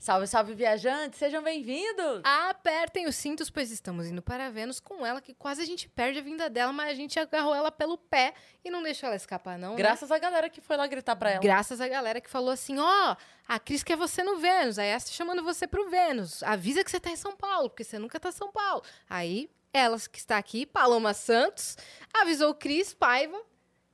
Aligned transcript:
Salve, 0.00 0.28
salve, 0.28 0.54
viajantes! 0.54 1.18
Sejam 1.18 1.42
bem-vindos! 1.42 2.20
Apertem 2.22 3.06
os 3.08 3.16
cintos, 3.16 3.50
pois 3.50 3.70
estamos 3.72 4.06
indo 4.06 4.22
para 4.22 4.48
Vênus 4.48 4.78
com 4.78 5.04
ela, 5.04 5.20
que 5.20 5.34
quase 5.34 5.60
a 5.60 5.64
gente 5.66 5.88
perde 5.88 6.20
a 6.20 6.22
vinda 6.22 6.48
dela, 6.48 6.72
mas 6.72 6.90
a 6.90 6.94
gente 6.94 7.18
agarrou 7.18 7.52
ela 7.52 7.70
pelo 7.72 7.98
pé 7.98 8.32
e 8.64 8.70
não 8.70 8.80
deixou 8.82 9.08
ela 9.08 9.16
escapar, 9.16 9.58
não. 9.58 9.70
né? 9.72 9.76
Graças 9.76 10.12
à 10.12 10.18
galera 10.18 10.48
que 10.48 10.60
foi 10.60 10.76
lá 10.76 10.86
gritar 10.86 11.16
pra 11.16 11.30
ela. 11.32 11.40
Graças 11.40 11.80
à 11.80 11.88
galera 11.88 12.20
que 12.20 12.30
falou 12.30 12.50
assim: 12.50 12.78
ó, 12.78 13.16
a 13.46 13.58
Cris 13.58 13.82
quer 13.82 13.96
você 13.96 14.22
no 14.22 14.36
Vênus, 14.38 14.78
aí 14.78 14.88
ela 14.88 14.98
está 14.98 15.10
chamando 15.10 15.42
você 15.42 15.66
pro 15.66 15.90
Vênus. 15.90 16.42
Avisa 16.44 16.84
que 16.84 16.90
você 16.90 17.00
tá 17.00 17.10
em 17.10 17.16
São 17.16 17.34
Paulo, 17.36 17.68
porque 17.68 17.82
você 17.84 17.98
nunca 17.98 18.20
tá 18.20 18.28
em 18.28 18.32
São 18.32 18.52
Paulo. 18.52 18.82
Aí, 19.10 19.50
ela 19.72 19.98
que 19.98 20.18
está 20.18 20.38
aqui, 20.38 20.64
Paloma 20.64 21.12
Santos, 21.12 21.76
avisou 22.14 22.54
Cris 22.54 22.94
Paiva 22.94 23.38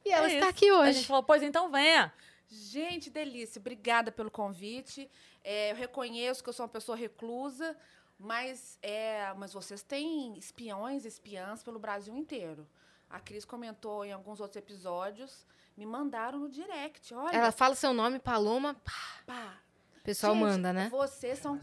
e 0.05 0.11
ela 0.13 0.27
É 0.31 0.35
está 0.35 0.47
isso. 0.49 0.51
aqui 0.51 0.69
A 0.69 0.75
hoje. 0.81 0.93
gente 0.93 1.07
falou, 1.07 1.23
pois 1.23 1.43
então 1.43 1.71
venha. 1.71 2.13
Gente, 2.47 3.11
delícia. 3.11 3.59
Obrigada 3.59 4.13
pelo 4.13 4.31
convite. 4.31 5.11
É, 5.45 5.73
eu 5.73 5.77
reconheço 5.77 6.43
que 6.43 6.49
eu 6.49 6.53
sou 6.55 6.65
uma 6.65 6.73
pessoa 6.73 6.97
reclusa, 6.97 7.77
mas, 8.19 8.79
é, 8.81 9.33
mas 9.37 9.53
vocês 9.53 9.83
têm 9.83 10.39
espiões, 10.39 11.05
espiãs 11.05 11.63
pelo 11.63 11.79
Brasil 11.79 12.17
inteiro. 12.17 12.67
A 13.11 13.21
Cris 13.21 13.45
comentou 13.45 14.05
em 14.05 14.13
alguns 14.13 14.41
outros 14.41 14.57
episódios, 14.57 15.47
me 15.77 15.85
mandaram 15.85 16.39
no 16.39 16.49
direct. 16.49 17.15
Olha, 17.15 17.37
Ela 17.37 17.53
fala 17.53 17.75
seu 17.75 17.93
nome, 17.93 18.19
Paloma, 18.19 18.75
pá, 18.75 18.93
pá, 19.27 19.59
o 19.99 20.03
pessoal 20.03 20.33
Gente, 20.33 20.43
manda, 20.43 20.73
né? 20.73 20.89
Vocês 20.91 21.39
são, 21.39 21.61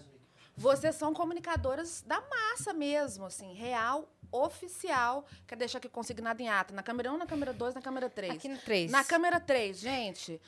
vocês 0.56 0.96
são 0.96 1.14
comunicadoras 1.14 2.04
da 2.06 2.22
massa 2.22 2.74
mesmo, 2.74 3.26
assim, 3.26 3.54
real, 3.54 4.08
oficial. 4.32 5.26
Quero 5.48 5.60
deixar 5.60 5.80
aqui 5.80 5.90
consignado 5.90 6.42
em 6.42 6.50
ata. 6.50 6.74
Na 6.74 6.84
câmera 6.84 7.12
1, 7.12 7.18
na 7.18 7.26
câmera 7.26 7.52
2, 7.52 7.76
na 7.76 7.82
câmera 7.82 8.10
3. 8.10 8.36
Aqui 8.36 8.48
no 8.48 8.58
3. 8.58 8.92
Na 8.92 9.04
câmera 9.04 9.40
3, 9.40 9.78
gente. 9.80 10.40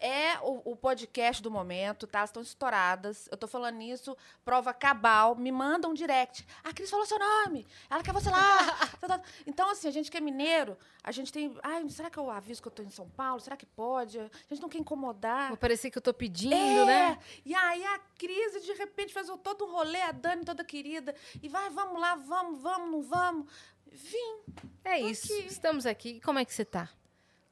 É 0.00 0.38
o, 0.40 0.72
o 0.72 0.76
podcast 0.76 1.42
do 1.42 1.50
momento, 1.50 2.06
tá? 2.06 2.24
Estão 2.24 2.42
estouradas. 2.42 3.28
Eu 3.30 3.36
tô 3.36 3.46
falando 3.46 3.82
isso, 3.82 4.16
prova 4.42 4.72
cabal. 4.72 5.36
Me 5.36 5.52
manda 5.52 5.86
um 5.86 5.92
direct. 5.92 6.46
A 6.64 6.72
Cris 6.72 6.88
falou 6.88 7.04
seu 7.04 7.18
nome. 7.18 7.66
Ela 7.90 8.02
quer 8.02 8.12
você 8.14 8.30
lá. 8.30 8.58
então, 9.46 9.68
assim, 9.70 9.88
a 9.88 9.90
gente 9.90 10.10
que 10.10 10.16
é 10.16 10.20
mineiro, 10.20 10.78
a 11.04 11.12
gente 11.12 11.30
tem. 11.30 11.54
Ai, 11.62 11.86
será 11.90 12.08
que 12.08 12.18
eu 12.18 12.30
aviso 12.30 12.62
que 12.62 12.68
eu 12.68 12.72
tô 12.72 12.82
em 12.82 12.88
São 12.88 13.10
Paulo? 13.10 13.40
Será 13.40 13.58
que 13.58 13.66
pode? 13.66 14.18
A 14.18 14.30
gente 14.48 14.62
não 14.62 14.70
quer 14.70 14.78
incomodar. 14.78 15.48
Vou 15.48 15.56
parecer 15.58 15.90
que 15.90 15.98
eu 15.98 16.02
tô 16.02 16.14
pedindo, 16.14 16.54
É, 16.54 16.84
né? 16.86 17.18
E 17.44 17.54
aí 17.54 17.84
a 17.84 17.98
crise, 18.18 18.60
de 18.60 18.72
repente, 18.72 19.12
fez 19.12 19.26
todo 19.42 19.66
um 19.66 19.72
rolê, 19.72 20.00
a 20.00 20.12
Dani 20.12 20.46
toda 20.46 20.64
querida. 20.64 21.14
E 21.42 21.48
vai, 21.48 21.68
vamos 21.68 22.00
lá, 22.00 22.14
vamos, 22.14 22.62
vamos, 22.62 22.90
não 22.90 23.02
vamos. 23.02 23.46
Vim. 23.86 24.38
É 24.84 24.98
isso. 25.00 25.32
aqui. 25.32 25.46
Estamos 25.46 25.84
aqui. 25.84 26.08
E 26.10 26.20
Como 26.20 26.38
é 26.38 26.44
que 26.44 26.54
você 26.54 26.64
tá? 26.64 26.88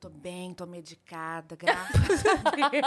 Tô 0.01 0.09
bem, 0.09 0.55
tô 0.55 0.65
medicada, 0.65 1.57
graças 1.57 2.23
a 2.25 2.69
Deus. 2.71 2.85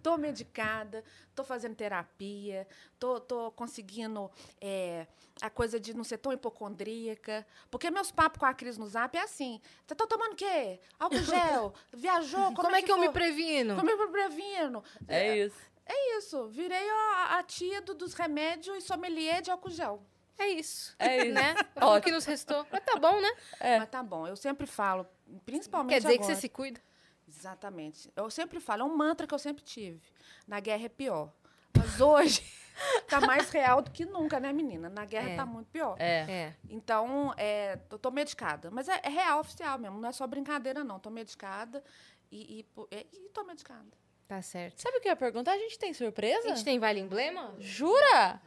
tô 0.00 0.16
medicada, 0.16 1.02
tô 1.34 1.42
fazendo 1.42 1.74
terapia, 1.74 2.68
tô, 3.00 3.18
tô 3.18 3.50
conseguindo 3.50 4.30
é, 4.60 5.08
a 5.42 5.50
coisa 5.50 5.80
de 5.80 5.92
não 5.92 6.04
ser 6.04 6.18
tão 6.18 6.32
hipocondríaca. 6.32 7.44
Porque 7.68 7.90
meus 7.90 8.12
papos 8.12 8.38
com 8.38 8.46
a 8.46 8.54
Cris 8.54 8.78
no 8.78 8.86
zap 8.86 9.16
é 9.18 9.22
assim: 9.22 9.60
você 9.84 9.94
tá 9.96 10.06
tomando 10.06 10.34
o 10.34 10.36
quê? 10.36 10.78
Álcool 10.96 11.18
gel? 11.24 11.74
Viajou? 11.92 12.54
Como, 12.54 12.74
é 12.76 12.82
que, 12.82 12.92
eu 12.92 12.98
me 12.98 13.10
previno? 13.10 13.74
Como 13.74 13.90
é 13.90 13.96
que 13.96 14.02
eu 14.02 14.06
me 14.06 14.12
previno? 14.12 14.84
É 15.08 15.36
isso. 15.36 15.56
É 15.84 16.16
isso. 16.18 16.48
Virei 16.50 16.88
a, 16.90 17.38
a 17.38 17.42
tia 17.42 17.82
do- 17.82 17.94
dos 17.94 18.14
remédios 18.14 18.76
e 18.76 18.80
sommelier 18.80 19.42
de 19.42 19.50
álcool 19.50 19.70
gel. 19.70 20.00
É 20.40 20.48
isso. 20.48 20.94
É 20.98 21.18
isso. 21.26 21.34
Né? 21.34 21.54
Foi 21.78 21.98
o 21.98 22.02
que 22.02 22.10
nos 22.10 22.24
restou. 22.24 22.66
Mas 22.72 22.82
tá 22.82 22.96
bom, 22.98 23.20
né? 23.20 23.30
É. 23.60 23.78
Mas 23.78 23.88
tá 23.90 24.02
bom. 24.02 24.26
Eu 24.26 24.36
sempre 24.36 24.66
falo, 24.66 25.06
principalmente 25.44 25.92
Quer 25.94 26.00
dizer 26.00 26.18
que 26.18 26.24
agora. 26.24 26.34
você 26.34 26.40
se 26.40 26.48
cuida. 26.48 26.80
Exatamente. 27.28 28.10
Eu 28.16 28.30
sempre 28.30 28.58
falo, 28.58 28.82
é 28.82 28.84
um 28.84 28.96
mantra 28.96 29.26
que 29.26 29.34
eu 29.34 29.38
sempre 29.38 29.62
tive. 29.62 30.00
Na 30.46 30.58
guerra 30.58 30.86
é 30.86 30.88
pior. 30.88 31.32
Mas 31.76 32.00
hoje 32.00 32.42
tá 33.08 33.20
mais 33.20 33.50
real 33.50 33.82
do 33.82 33.90
que 33.90 34.04
nunca, 34.04 34.40
né, 34.40 34.52
menina? 34.52 34.88
Na 34.88 35.04
guerra 35.04 35.30
É. 35.30 35.36
tá 35.36 35.46
muito 35.46 35.68
pior. 35.68 35.96
É. 35.98 36.26
É. 36.28 36.56
Então, 36.68 37.32
é, 37.36 37.78
eu 37.90 37.98
tô 37.98 38.10
medicada. 38.10 38.70
Mas 38.70 38.88
é, 38.88 39.00
é 39.04 39.08
real, 39.08 39.40
oficial 39.40 39.78
mesmo. 39.78 40.00
Não 40.00 40.08
é 40.08 40.12
só 40.12 40.26
brincadeira, 40.26 40.82
não. 40.82 40.98
Tô 40.98 41.10
medicada 41.10 41.84
e, 42.32 42.60
e, 42.60 42.94
e, 42.96 43.06
e 43.12 43.28
tô 43.28 43.44
medicada. 43.44 43.86
Tá 44.26 44.40
certo. 44.42 44.80
Sabe 44.80 44.98
o 44.98 45.00
que 45.00 45.08
eu 45.08 45.12
ia 45.12 45.16
perguntar? 45.16 45.52
A 45.52 45.58
gente 45.58 45.78
tem 45.78 45.92
surpresa? 45.92 46.46
A 46.46 46.54
gente 46.54 46.64
tem 46.64 46.78
vale 46.78 47.00
emblema? 47.00 47.54
Jura? 47.58 48.40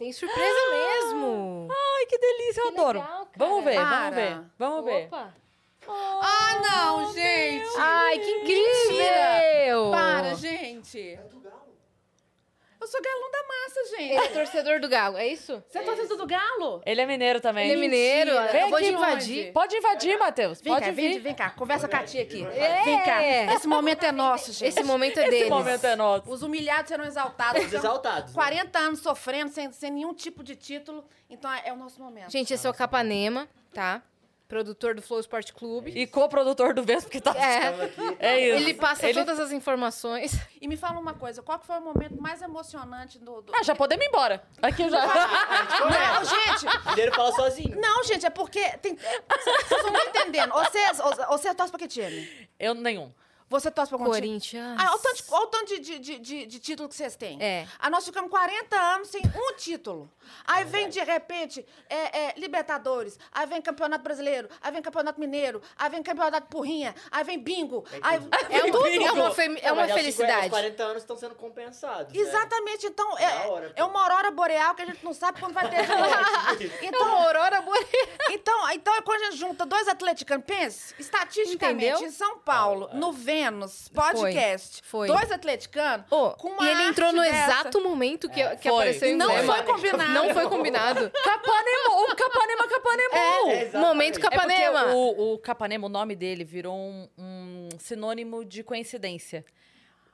Tem 0.00 0.10
surpresa 0.14 0.60
mesmo. 0.70 1.68
Ai, 1.98 2.06
que 2.06 2.16
delícia, 2.18 2.62
eu 2.62 2.72
Que 2.72 2.80
adoro. 2.80 2.98
legal, 3.00 3.26
cara. 3.26 3.30
vamos 3.36 3.64
ver, 3.64 3.74
vamos 3.74 3.90
Para. 3.90 4.10
ver. 4.16 4.40
Vamos 4.58 4.84
ver. 4.86 5.06
Opa. 5.08 5.34
Ah, 5.86 6.60
não, 6.62 7.12
gente! 7.12 7.68
Ai, 7.76 8.18
que 8.18 8.30
incrível! 8.30 9.90
Para, 9.90 10.34
gente! 10.36 11.18
Eu 12.80 12.86
sou 12.86 13.00
galão 13.02 13.30
da 13.30 13.42
massa, 13.46 13.96
gente. 13.96 14.12
Ele 14.12 14.24
é 14.24 14.28
torcedor 14.28 14.80
do 14.80 14.88
Galo, 14.88 15.18
é 15.18 15.26
isso? 15.28 15.62
Você 15.68 15.78
é 15.78 15.82
torcedor 15.82 16.16
do 16.16 16.26
galo? 16.26 16.80
Ele 16.86 17.00
é 17.00 17.06
mineiro 17.06 17.40
também. 17.40 17.66
Ele 17.68 17.74
é 17.76 17.80
mineiro. 17.80 18.30
Eu 18.30 18.68
vou 18.70 18.78
Vem 18.78 18.88
aqui, 18.88 18.96
invadir. 18.96 19.52
Pode 19.52 19.76
invadir, 19.76 20.18
Matheus. 20.18 20.60
Vem 20.62 20.72
Pode 20.72 20.86
cá, 20.86 20.92
vem, 20.92 21.10
vir. 21.12 21.20
vem 21.20 21.34
cá. 21.34 21.50
Conversa 21.50 21.86
com 21.88 21.96
a 21.96 22.02
tia 22.04 22.22
aqui. 22.22 22.42
É. 22.42 22.82
Vem 22.84 23.02
cá. 23.04 23.22
Esse 23.54 23.68
momento 23.68 24.04
é 24.04 24.12
nosso, 24.12 24.52
gente. 24.52 24.68
Esse 24.68 24.82
momento 24.82 25.18
é 25.18 25.22
Esse 25.22 25.30
deles. 25.30 25.48
momento 25.50 25.84
é 25.84 25.94
nosso. 25.94 26.30
Os 26.30 26.42
humilhados 26.42 26.88
serão 26.88 27.04
exaltados. 27.04 27.64
Os 27.66 27.72
exaltados. 27.72 28.30
né? 28.34 28.34
40 28.34 28.78
anos 28.78 29.00
sofrendo, 29.00 29.50
sem, 29.52 29.70
sem 29.72 29.90
nenhum 29.90 30.14
tipo 30.14 30.42
de 30.42 30.56
título. 30.56 31.04
Então 31.28 31.52
é, 31.52 31.62
é 31.66 31.72
o 31.72 31.76
nosso 31.76 32.00
momento. 32.02 32.30
Gente, 32.30 32.54
esse 32.54 32.66
é 32.66 32.70
o 32.70 32.74
Capanema, 32.74 33.46
tá? 33.74 34.02
Produtor 34.50 34.96
do 34.96 35.00
Flow 35.00 35.20
Sport 35.20 35.52
Clube. 35.52 35.92
E 35.92 36.08
co-produtor 36.08 36.74
do 36.74 36.82
Vespo 36.82 37.08
que 37.08 37.20
tá. 37.20 37.32
É, 37.36 37.70
É 38.18 38.40
isso. 38.48 38.56
ele 38.56 38.74
passa 38.74 39.06
Ele- 39.08 39.18
todas 39.20 39.38
as 39.38 39.52
informações. 39.52 40.36
E 40.60 40.66
me 40.66 40.76
fala 40.76 40.98
uma 40.98 41.14
coisa, 41.14 41.40
qual 41.40 41.56
que 41.60 41.66
foi 41.66 41.76
o 41.78 41.80
momento 41.80 42.20
mais 42.20 42.42
emocionante 42.42 43.16
do... 43.20 43.42
do... 43.42 43.52
Ah, 43.54 43.62
já 43.62 43.76
podemos 43.76 44.04
ir 44.04 44.08
embora. 44.08 44.42
Aqui 44.60 44.82
eu 44.82 44.90
já. 44.90 45.06
Não, 45.06 46.24
gente! 46.24 46.88
Mineiro 46.90 47.14
fala 47.14 47.30
sozinho. 47.32 47.80
Não, 47.80 48.02
gente, 48.02 48.26
é 48.26 48.30
porque... 48.30 48.76
Tem... 48.78 48.96
Vocês 48.96 49.82
não 49.84 49.94
estão 49.94 50.08
entendendo. 50.08 50.52
Você, 50.52 50.78
você 51.28 51.54
torce 51.54 51.70
pra 51.70 51.78
que 51.78 51.86
time? 51.86 52.48
Eu 52.58 52.74
nenhum. 52.74 53.12
Você 53.50 53.68
torce 53.68 53.90
pra 53.90 53.98
algum 53.98 54.08
Corinthians. 54.08 54.76
Ah, 54.78 54.90
olha 54.90 54.94
o 54.94 54.98
tanto, 55.00 55.24
olha 55.28 55.42
o 55.42 55.46
tanto 55.48 55.66
de, 55.80 55.98
de, 55.98 56.18
de, 56.20 56.46
de, 56.46 56.58
título 56.60 56.88
que 56.88 56.94
vocês 56.94 57.16
têm. 57.16 57.36
É. 57.42 57.66
Ah, 57.80 57.90
nós 57.90 58.04
ficamos 58.04 58.30
40 58.30 58.76
anos 58.76 59.08
sem 59.08 59.20
um 59.22 59.56
título. 59.56 60.08
Aí 60.46 60.64
vem, 60.64 60.88
de 60.88 61.02
repente, 61.02 61.66
é, 61.88 62.26
é, 62.26 62.34
Libertadores, 62.36 63.18
aí 63.32 63.44
vem 63.48 63.60
Campeonato 63.60 64.04
Brasileiro, 64.04 64.48
aí 64.62 64.70
vem 64.70 64.80
Campeonato 64.80 65.18
Mineiro, 65.18 65.60
aí 65.76 65.90
vem 65.90 66.00
Campeonato 66.00 66.46
Porrinha, 66.46 66.94
aí 67.10 67.24
vem 67.24 67.40
Bingo. 67.40 67.84
Aí, 68.00 68.20
é, 68.50 68.62
bingo. 68.62 68.86
é 68.86 69.10
uma, 69.10 69.32
fe, 69.32 69.58
é 69.60 69.72
uma 69.72 69.82
é, 69.82 69.94
felicidade. 69.94 70.44
Os 70.44 70.50
40 70.50 70.82
anos 70.84 71.02
estão 71.02 71.16
sendo 71.16 71.34
compensados. 71.34 72.12
Né? 72.12 72.20
Exatamente. 72.20 72.84
Né? 72.84 72.90
Então, 72.92 73.18
é, 73.18 73.24
é 73.24 73.48
hora, 73.48 73.72
é 73.74 73.82
uma 73.82 74.00
aurora 74.00 74.30
boreal 74.30 74.76
que 74.76 74.82
a 74.82 74.86
gente 74.86 75.04
não 75.04 75.12
sabe 75.12 75.40
quando 75.40 75.54
vai 75.54 75.68
ter. 75.68 75.82
então, 75.82 75.98
é 75.98 76.06
uma 76.06 76.84
então, 76.84 77.16
aurora 77.16 77.60
boreal. 77.62 77.88
Então, 78.30 78.70
então, 78.70 79.02
quando 79.02 79.22
a 79.22 79.30
gente 79.32 79.38
junta 79.38 79.66
dois 79.66 79.88
atleticanpenses, 79.88 80.94
estatisticamente, 81.00 81.86
Entendeu? 81.86 82.06
em 82.06 82.12
São 82.12 82.38
Paulo, 82.38 82.86
ah, 82.92 82.94
ah. 82.94 82.96
90 82.96 83.39
menos 83.40 83.88
podcast. 83.88 84.82
Foi. 84.84 85.08
foi. 85.08 85.16
Dois 85.16 85.32
atleticanos. 85.32 86.06
Oh, 86.10 86.30
com 86.32 86.48
uma 86.48 86.64
e 86.64 86.68
ele 86.68 86.82
entrou 86.84 87.12
no 87.12 87.22
dessa. 87.22 87.52
exato 87.52 87.80
momento 87.80 88.28
que, 88.28 88.40
é, 88.40 88.56
que 88.56 88.68
foi. 88.68 88.78
apareceu 88.78 89.16
Não 89.16 89.44
foi 89.44 89.62
combinado. 89.62 90.12
Não 90.12 90.34
foi 90.34 90.48
combinado. 90.48 91.10
Capanema, 91.24 91.88
o 91.88 92.16
Capanema, 92.16 92.68
Capanema. 92.68 93.14
É, 93.14 93.64
é 93.64 93.78
momento 93.78 94.18
é 94.18 94.22
Capanema. 94.22 94.80
É 94.80 94.94
o, 94.94 95.34
o 95.34 95.38
Capanema, 95.38 95.86
o 95.86 95.90
nome 95.90 96.14
dele, 96.14 96.44
virou 96.44 96.76
um, 96.76 97.08
um 97.18 97.68
sinônimo 97.78 98.44
de 98.44 98.62
coincidência. 98.62 99.44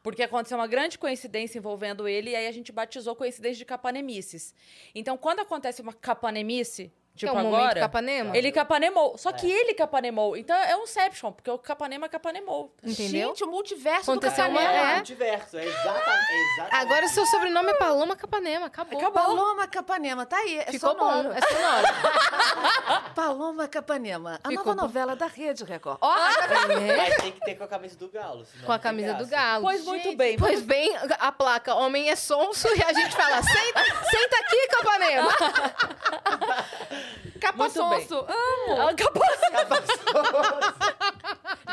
Porque 0.02 0.22
aconteceu 0.22 0.56
uma 0.56 0.68
grande 0.68 0.98
coincidência 0.98 1.58
envolvendo 1.58 2.06
ele 2.06 2.30
e 2.30 2.36
aí 2.36 2.46
a 2.46 2.52
gente 2.52 2.70
batizou 2.70 3.16
coincidência 3.16 3.58
de 3.58 3.64
capanemices. 3.64 4.54
Então, 4.94 5.16
quando 5.16 5.40
acontece 5.40 5.82
uma 5.82 5.92
capanemice, 5.92 6.92
que 7.16 7.26
tipo 7.26 7.32
é 7.38 7.42
momento 7.42 7.56
agora, 7.56 7.80
Capanema. 7.80 8.36
ele 8.36 8.52
capanemou. 8.52 9.16
Só 9.16 9.32
que 9.32 9.50
ele 9.50 9.72
capanemou. 9.74 10.36
Então, 10.36 10.54
é 10.56 10.76
um 10.76 10.82
Inception, 10.86 11.32
porque 11.32 11.50
o 11.50 11.58
Capanema 11.58 12.08
capanemou. 12.08 12.72
Entendeu? 12.82 13.28
Gente, 13.30 13.42
o 13.44 13.46
multiverso 13.48 14.10
Aconteceu 14.10 14.44
do 14.44 14.50
uma- 14.50 14.60
Capanema. 14.60 14.90
é. 14.90 14.94
Multiverso, 14.96 15.56
é 15.58 15.64
exatamente. 15.64 16.08
é 16.30 16.42
exatamente. 16.52 16.74
Agora 16.82 17.06
o 17.06 17.08
seu 17.08 17.26
sobrenome 17.26 17.70
é 17.70 17.74
Paloma 17.74 18.14
Capanema. 18.16 18.66
Acabou. 18.66 19.10
Paloma 19.10 19.66
Capanema, 19.66 20.24
tá 20.26 20.36
aí. 20.36 20.58
É 20.58 20.70
Ficou 20.72 20.90
sonoro. 20.90 21.28
bom. 21.30 21.34
É 21.34 21.40
sonoro. 21.40 21.86
Paloma 23.16 23.68
Capanema, 23.68 24.38
a 24.44 24.48
Ficou 24.48 24.64
nova 24.66 24.76
bom. 24.76 24.82
novela 24.82 25.16
da 25.16 25.26
Rede 25.26 25.64
Record. 25.64 25.98
É, 26.02 26.96
Mas 26.96 27.16
tem 27.16 27.32
que 27.32 27.40
ter 27.40 27.54
com 27.56 27.64
a 27.64 27.68
camisa 27.68 27.96
do 27.96 28.08
Galo. 28.08 28.44
senão 28.46 28.64
com 28.66 28.72
a 28.72 28.78
camisa 28.78 29.14
do 29.14 29.26
galo. 29.26 29.62
Pois 29.64 29.84
muito 29.84 30.04
Gente, 30.04 30.16
bem. 30.16 30.36
Pois 30.38 30.62
bem, 30.62 30.94
a 31.18 31.32
placa 31.32 31.74
Homem 31.74 32.10
é 32.10 32.16
sonso 32.16 32.68
e 32.76 32.82
a 32.82 32.92
gente 32.92 33.14
fala, 33.16 33.42
senta, 33.42 33.84
senta 34.10 34.36
aqui, 34.38 34.68
Capanema. 34.68 35.30
Capa 37.40 37.58
Muito 37.58 37.88
bem. 37.90 38.06
sonso. 38.06 38.26
Ah, 38.28 38.94
capa- 38.94 39.20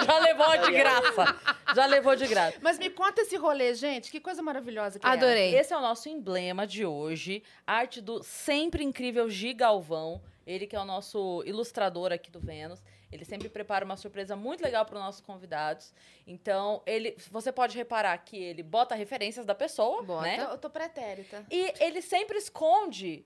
Já 0.06 0.20
levou 0.20 0.58
de 0.58 0.72
graça. 0.72 1.36
Já 1.76 1.86
levou 1.86 2.16
de 2.16 2.28
graça. 2.28 2.58
Mas 2.62 2.78
me 2.78 2.90
conta 2.90 3.22
esse 3.22 3.36
rolê, 3.38 3.74
gente. 3.74 4.12
Que 4.12 4.20
coisa 4.20 4.42
maravilhosa 4.42 5.00
que 5.00 5.06
é. 5.06 5.10
Adorei. 5.10 5.56
Esse 5.56 5.74
é 5.74 5.78
o 5.78 5.82
nosso 5.82 6.10
emblema 6.10 6.68
de 6.68 6.86
hoje. 6.86 7.44
Arte 7.66 8.02
do 8.02 8.22
sempre 8.24 8.84
incrível 8.84 9.30
Gi 9.30 9.54
Galvão. 9.54 10.22
Ele 10.46 10.68
que 10.68 10.76
é 10.76 10.80
o 10.80 10.86
nosso 10.86 11.42
ilustrador 11.46 12.12
aqui 12.12 12.30
do 12.30 12.40
Vênus. 12.40 12.82
Ele 13.12 13.24
sempre 13.24 13.48
prepara 13.48 13.86
uma 13.86 13.96
surpresa 13.96 14.36
muito 14.36 14.62
legal 14.64 14.84
para 14.86 14.96
os 14.98 15.02
nossos 15.04 15.22
convidados. 15.22 15.94
Então, 16.26 16.82
ele, 16.86 17.16
você 17.32 17.52
pode 17.52 17.78
reparar 17.78 18.18
que 18.18 18.36
ele 18.36 18.64
bota 18.64 18.96
referências 18.96 19.46
da 19.46 19.54
pessoa, 19.54 20.02
Bota. 20.02 20.24
né? 20.24 20.38
Eu, 20.42 20.50
eu 20.50 20.58
tô 20.58 20.68
pretérita. 20.70 21.46
E 21.52 21.74
ele 21.80 22.02
sempre 22.02 22.38
esconde 22.40 23.24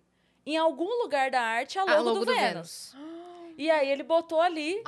em 0.54 0.58
algum 0.58 1.04
lugar 1.04 1.30
da 1.30 1.42
arte 1.42 1.78
a 1.78 1.84
logo, 1.84 1.94
A 1.94 2.00
logo 2.00 2.20
do, 2.20 2.26
do 2.26 2.34
Vênus. 2.34 2.96
E 3.58 3.70
aí 3.70 3.90
ele 3.90 4.04
botou 4.04 4.40
ali. 4.40 4.82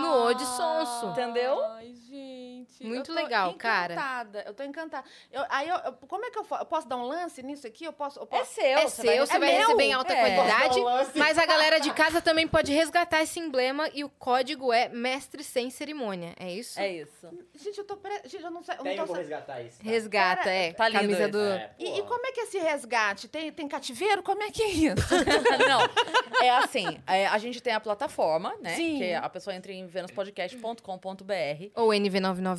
No 0.00 0.26
O 0.26 0.34
de 0.34 0.44
sonso. 0.44 1.06
Entendeu? 1.06 1.60
Ai, 1.64 1.94
gente. 2.78 2.86
Muito 2.86 3.10
eu 3.10 3.14
tô 3.16 3.22
legal, 3.22 3.54
cara. 3.54 3.92
encantada. 3.94 4.44
Eu 4.46 4.54
tô 4.54 4.62
encantada. 4.62 5.06
Eu, 5.32 5.42
aí, 5.48 5.68
eu, 5.68 5.76
eu- 5.76 5.92
como 6.08 6.24
é 6.24 6.30
que 6.30 6.38
eu, 6.38 6.46
eu 6.58 6.66
posso 6.66 6.88
dar 6.88 6.96
um 6.96 7.04
lance 7.06 7.42
nisso 7.42 7.66
aqui? 7.66 7.84
Eu 7.84 7.92
posso... 7.92 8.18
Eu 8.18 8.24
É 8.24 8.38
posso... 8.38 8.54
seu. 8.54 8.64
É 8.64 8.86
você 8.88 9.02
vai 9.06 9.14
seu, 9.16 9.26
você 9.26 9.38
vai 9.38 9.48
É 9.50 9.52
meu? 9.58 9.66
receber 9.66 9.84
em 9.84 9.92
alta 9.92 10.12
É. 10.12 10.36
qualidade. 10.36 10.80
Lance. 10.80 11.18
Mas 11.18 11.38
a 11.38 11.46
galera 11.46 11.78
de 11.80 11.92
casa 11.92 12.20
também 12.20 12.46
pode 12.48 12.72
resgatar 12.72 13.22
esse 13.22 13.38
emblema 13.40 13.88
e 13.94 14.04
o 14.04 14.08
código 14.08 14.72
é 14.72 14.88
mestre 14.88 15.42
sem 15.44 15.70
cerimônia. 15.70 16.34
É 16.38 16.50
isso? 16.52 16.78
É 16.80 16.88
isso. 16.92 17.28
Gente, 17.54 17.78
eu 17.78 17.84
tô... 17.84 17.96
Pre... 17.96 18.20
Gente, 18.24 18.42
eu 18.44 18.50
não 18.50 18.62
sei... 18.62 18.74
Eu 18.78 18.84
não 18.96 19.06
tô 19.06 19.12
resgatar 19.12 19.60
isso. 19.62 19.78
tá? 19.78 19.84
Resgata, 19.84 20.36
Cara, 20.44 20.50
é. 20.50 20.72
tá 20.72 20.88
lindo 20.88 21.00
Camisa 21.00 21.28
do. 21.28 21.38
É, 21.40 21.70
E, 21.78 21.98
e 21.98 22.02
como 22.02 22.24
é 22.26 22.32
que 22.32 22.40
é 22.40 22.44
esse 22.44 22.58
resgate? 22.58 23.28
Tem, 23.28 23.50
tem 23.52 23.68
cativeiro? 23.68 24.22
Como 24.22 24.42
é 24.42 24.50
que 24.50 24.62
é 24.62 24.68
isso? 24.68 24.94
Não, 25.68 25.80
é 26.44 26.50
assim, 26.50 27.00
é, 27.06 27.26
a 27.26 27.38
gente 27.38 27.60
tem 27.60 27.72
a 27.72 27.80
plataforma, 27.80 28.54
né? 28.60 28.74
Sim. 28.76 28.98
Que 28.98 29.14
a 29.14 29.28
pessoa 29.28 29.54
entra 29.54 29.72
em 29.72 29.86
venuspodcast.com.br. 29.86 31.70
Ou 31.74 31.92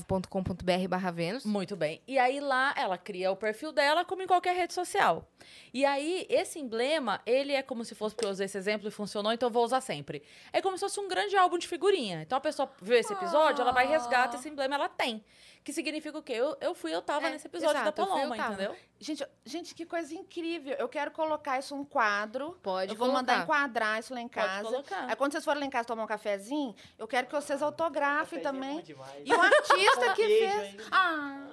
nv99.com.br 0.02 0.88
barra 0.88 1.12
Vênus. 1.12 1.46
Muito 1.46 1.76
bem. 1.76 2.02
E 2.08 2.18
aí 2.18 2.40
lá 2.40 2.74
ela 2.78 2.98
cria 2.98 3.32
o 3.32 3.36
perfil 3.36 3.72
dela 3.72 4.04
como 4.04 4.22
em 4.22 4.28
qualquer 4.28 4.56
rede 4.56 4.74
social. 4.74 5.28
E 5.74 5.86
aí 5.86 6.26
esse 6.30 6.60
emblema, 6.60 7.22
ele 7.26 7.54
é 7.54 7.62
como 7.62 7.84
se 7.86 7.96
fosse, 7.96 8.16
porque 8.16 8.26
eu 8.26 8.32
usei 8.32 8.46
esse 8.46 8.58
exemplo 8.58 8.88
e 8.88 8.92
funcionou, 8.92 9.32
então 9.32 9.48
eu 9.48 9.54
vou 9.54 9.64
usar 9.64 9.82
sempre. 9.82 10.24
É 10.52 10.62
como 10.62 10.78
se 10.78 10.82
fosse 10.82 11.00
um 11.00 11.08
grande 11.08 11.36
álbum 11.36 11.58
de 11.58 11.68
figurinha. 11.68 12.22
Então 12.22 12.38
a 12.38 12.42
pessoa 12.42 12.70
viu 12.82 12.98
esse 12.98 13.14
episódio, 13.14 13.62
ela 13.62 13.72
vai 13.72 13.86
e 13.86 13.90
resgata 13.90 14.38
esse 14.38 14.50
emblema, 14.50 14.76
ela 14.76 14.90
tem. 14.90 15.24
Que 15.64 15.72
significa 15.72 16.18
o 16.18 16.24
quê? 16.24 16.34
Eu, 16.34 16.58
eu 16.60 16.74
fui, 16.74 16.92
eu 16.94 17.02
tava 17.04 17.28
É, 17.28 17.30
nesse 17.30 17.46
episódio 17.48 17.76
exato, 17.80 17.96
da 17.96 18.02
eu 18.02 18.08
fui, 18.08 18.24
eu 18.24 18.30
Paloma, 18.30 18.48
entendeu? 18.54 18.76
Gente, 19.00 19.26
gente, 19.46 19.76
que 19.76 19.86
coisa 19.86 20.14
incrível. 20.16 20.74
Eu 20.80 20.90
quero 20.90 21.12
colocar 21.12 21.60
isso 21.60 21.76
num 21.76 21.86
quadro. 21.86 22.58
Pode 22.64 22.92
eu 22.94 22.98
vou 22.98 23.08
colocar. 23.10 23.34
mandar 23.34 23.44
enquadrar 23.44 24.00
isso 24.00 24.12
lá 24.14 24.22
em 24.22 24.28
Pode 24.28 24.46
casa. 24.48 24.64
colocar. 24.64 25.06
Aí 25.10 25.16
quando 25.16 25.34
vocês 25.34 25.46
forem 25.46 25.60
lá 25.60 25.66
em 25.68 25.70
casa 25.70 25.88
tomar 25.88 26.04
um 26.04 26.08
cafezinho, 26.08 26.74
eu 26.98 27.08
quero 27.08 27.28
que 27.28 27.34
vocês 27.34 27.62
autografem 27.62 28.40
Cafezinho 28.42 28.64
é 28.64 28.70
também. 28.70 28.82
demais. 28.84 29.22
E 29.24 29.34
o 29.34 29.40
artista 29.40 30.14
que 30.16 30.28
fez. 30.28 30.52
ainda. 30.52 30.84
Ah! 30.92 31.48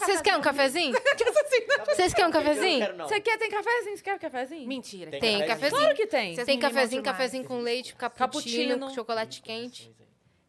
Vocês 0.00 0.20
querem 0.20 0.38
um 0.38 0.42
cafezinho? 0.42 0.92
Fala 0.92 1.84
Vocês 1.94 2.12
querem 2.14 2.28
um 2.28 2.32
cafezinho? 2.32 2.86
Um. 2.96 3.08
Você 3.08 3.20
quer, 3.20 3.38
tem 3.38 3.50
cafezinho? 3.50 3.96
Você 3.96 4.02
quer 4.02 4.14
um 4.14 4.18
cafezinho? 4.18 4.68
Mentira. 4.68 5.10
Tem 5.10 5.20
Tem 5.20 5.38
cafezinho? 5.38 5.48
cafezinho. 5.60 5.80
Claro 5.80 5.96
que 5.96 6.06
tem. 6.06 6.34
Vocês 6.34 6.46
Tem 6.46 6.58
cafezinho, 6.58 7.02
cafezinho 7.02 7.44
com 7.44 7.58
leite, 7.60 7.94
cappuccino, 7.94 8.68
Cappuccino. 8.70 8.94
chocolate 8.94 9.42
quente. 9.42 9.94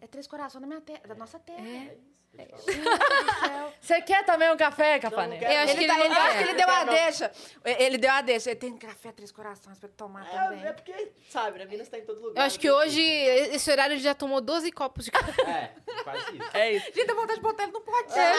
É 0.08 0.10
três 0.10 0.26
corações 0.26 0.62
da 0.62 0.68
minha 0.68 0.80
terra, 0.80 1.02
da 1.06 1.16
nossa 1.16 1.38
terra. 1.38 1.60
É. 1.60 1.96
Do 2.38 2.62
céu. 2.62 3.74
Você 3.82 4.02
quer 4.02 4.24
também 4.24 4.50
um 4.52 4.58
café, 4.58 5.00
Capané? 5.00 5.38
Eu 5.42 5.60
acho 5.64 5.74
Ele 5.74 5.80
que 5.82 5.88
tá- 5.88 6.00
ele 6.00 6.10
não 6.10 6.16
eu 6.16 6.22
acho 6.22 6.38
que 6.38 6.44
ele 6.44 6.54
deu 6.54 6.70
a 6.70 6.84
deixa. 6.84 7.32
Ele 7.66 7.98
deu 7.98 8.12
a 8.12 8.22
deixa. 8.22 8.50
Ele 8.52 8.60
tem 8.60 8.78
café 8.78 9.12
três 9.12 9.32
corações 9.32 9.80
pra 9.80 9.90
tomar 9.90 10.30
também. 10.30 10.64
É, 10.64 10.68
é 10.68 10.74
porque, 10.74 11.12
sabe, 11.30 11.58
né? 11.60 11.66
Minas 11.66 11.90
tá 11.90 11.98
em 11.98 12.06
todo 12.06 12.22
lugar. 12.22 12.42
Eu 12.42 12.46
acho 12.46 12.60
que 12.60 12.70
hoje, 12.70 13.02
esse 13.02 13.72
horário, 13.72 13.94
ele 13.96 14.02
já 14.02 14.14
tomou 14.14 14.40
12 14.40 14.72
copos 14.72 15.06
de 15.06 15.12
café. 15.12 15.42
É, 15.42 16.04
quase 16.04 16.38
isso. 16.38 16.50
É 16.54 16.72
isso. 16.74 16.86
Gente, 16.94 17.08
dá 17.08 17.14
vontade 17.16 17.36
de 17.36 17.42
botar 17.42 17.64
ele 17.64 17.72
no 17.72 17.82
pote. 17.82 18.14
É. 18.18 18.37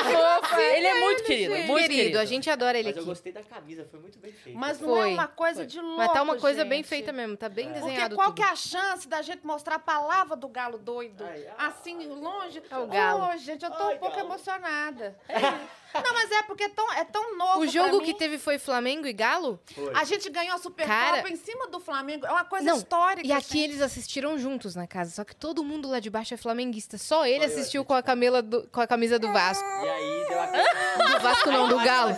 Ele 0.79 0.87
é 0.87 1.01
muito 1.05 1.23
querido, 1.25 1.51
muito 1.55 1.67
querido, 1.83 1.95
querido. 1.95 2.19
a 2.19 2.25
gente 2.25 2.49
adora 2.51 2.79
ele 2.79 2.89
Mas 2.89 2.97
eu 2.97 3.03
aqui. 3.03 3.09
gostei 3.11 3.33
da 3.33 3.43
camisa, 3.43 3.87
foi 3.91 4.01
muito 4.01 4.19
bem 4.19 4.33
feita. 4.33 4.59
Mas 4.59 4.81
não 4.81 4.97
é 4.97 5.01
Foi. 5.03 5.13
uma 5.15 5.29
coisa 5.29 5.57
Foi. 5.61 5.67
de 5.67 5.81
louco, 5.81 5.97
Mas 5.99 6.13
tá 6.13 6.23
uma 6.23 6.37
coisa 6.37 6.65
bem 6.65 6.79
gente. 6.79 6.89
feita 6.89 7.13
mesmo, 7.13 7.37
tá 7.37 7.49
bem 7.49 7.67
É. 7.67 7.73
Porque 7.73 7.85
desenhado 7.87 8.15
qual 8.15 8.29
tudo. 8.29 8.37
que 8.37 8.43
é 8.43 8.47
a 8.51 8.57
chance 8.57 9.09
da 9.09 9.21
gente 9.23 9.47
mostrar 9.47 9.75
a 9.77 9.79
palavra 9.79 10.37
do 10.37 10.49
galo 10.49 10.79
doido? 10.79 11.25
Ai, 11.25 11.47
ah. 11.59 11.67
assim, 11.69 12.07
longe. 12.07 12.63
É 12.71 12.79
o 12.79 12.87
galo. 12.87 13.33
Ô, 13.33 13.37
gente, 13.37 13.65
eu 13.65 13.71
tô 13.71 13.83
Ai, 13.85 13.95
um 13.97 13.99
pouco 13.99 14.17
galo. 14.17 14.29
emocionada. 14.29 15.19
Não, 15.95 16.13
mas 16.13 16.31
é 16.31 16.43
porque 16.43 16.65
é 16.65 16.69
tão, 16.69 16.93
é 16.93 17.05
tão 17.05 17.37
novo 17.37 17.61
O 17.61 17.67
jogo 17.67 17.97
pra 17.97 18.01
que 18.07 18.13
mim. 18.13 18.19
teve 18.19 18.39
foi 18.39 18.59
Flamengo 18.59 19.07
e 19.07 19.13
Galo? 19.13 19.59
Foi. 19.75 19.93
A 19.95 20.05
gente 20.05 20.29
ganhou 20.31 20.55
a 20.55 20.59
Supercopa 20.59 20.99
Cara- 20.99 21.29
em 21.31 21.37
cima 21.37 21.67
do 21.69 21.81
Flamengo. 21.81 22.27
É 22.27 22.31
uma 22.31 22.45
coisa 22.45 22.65
Não, 22.67 22.77
histórica. 22.77 23.27
E 23.27 23.33
aqui 23.33 23.59
gente. 23.59 23.71
eles 23.71 23.81
assistiram 23.83 24.39
juntos 24.39 24.75
na 24.75 24.87
casa, 24.87 25.11
só 25.11 25.25
que 25.25 25.35
todo 25.35 25.65
mundo 25.65 25.89
lá 25.89 25.99
de 25.99 26.11
baixo 26.11 26.35
é 26.35 26.37
flamenguista. 26.37 26.99
Só 26.99 27.25
ele 27.27 27.45
eu 27.45 27.49
assistiu 27.49 27.81
assisti. 27.81 27.85
com 27.85 27.95
a, 27.95 28.03
camisa 28.03 28.43
do, 28.43 28.69
com 28.69 28.81
a 28.81 28.87
camisa 28.87 29.19
do 29.19 29.33
Vasco. 29.33 29.65
E 29.67 29.89
aí 29.89 30.27
deu 30.29 30.41
aquela... 30.43 30.69
Do 31.19 31.21
Vasco 31.23 31.51
não, 31.51 31.69
do 31.69 31.77
Galo. 31.79 32.15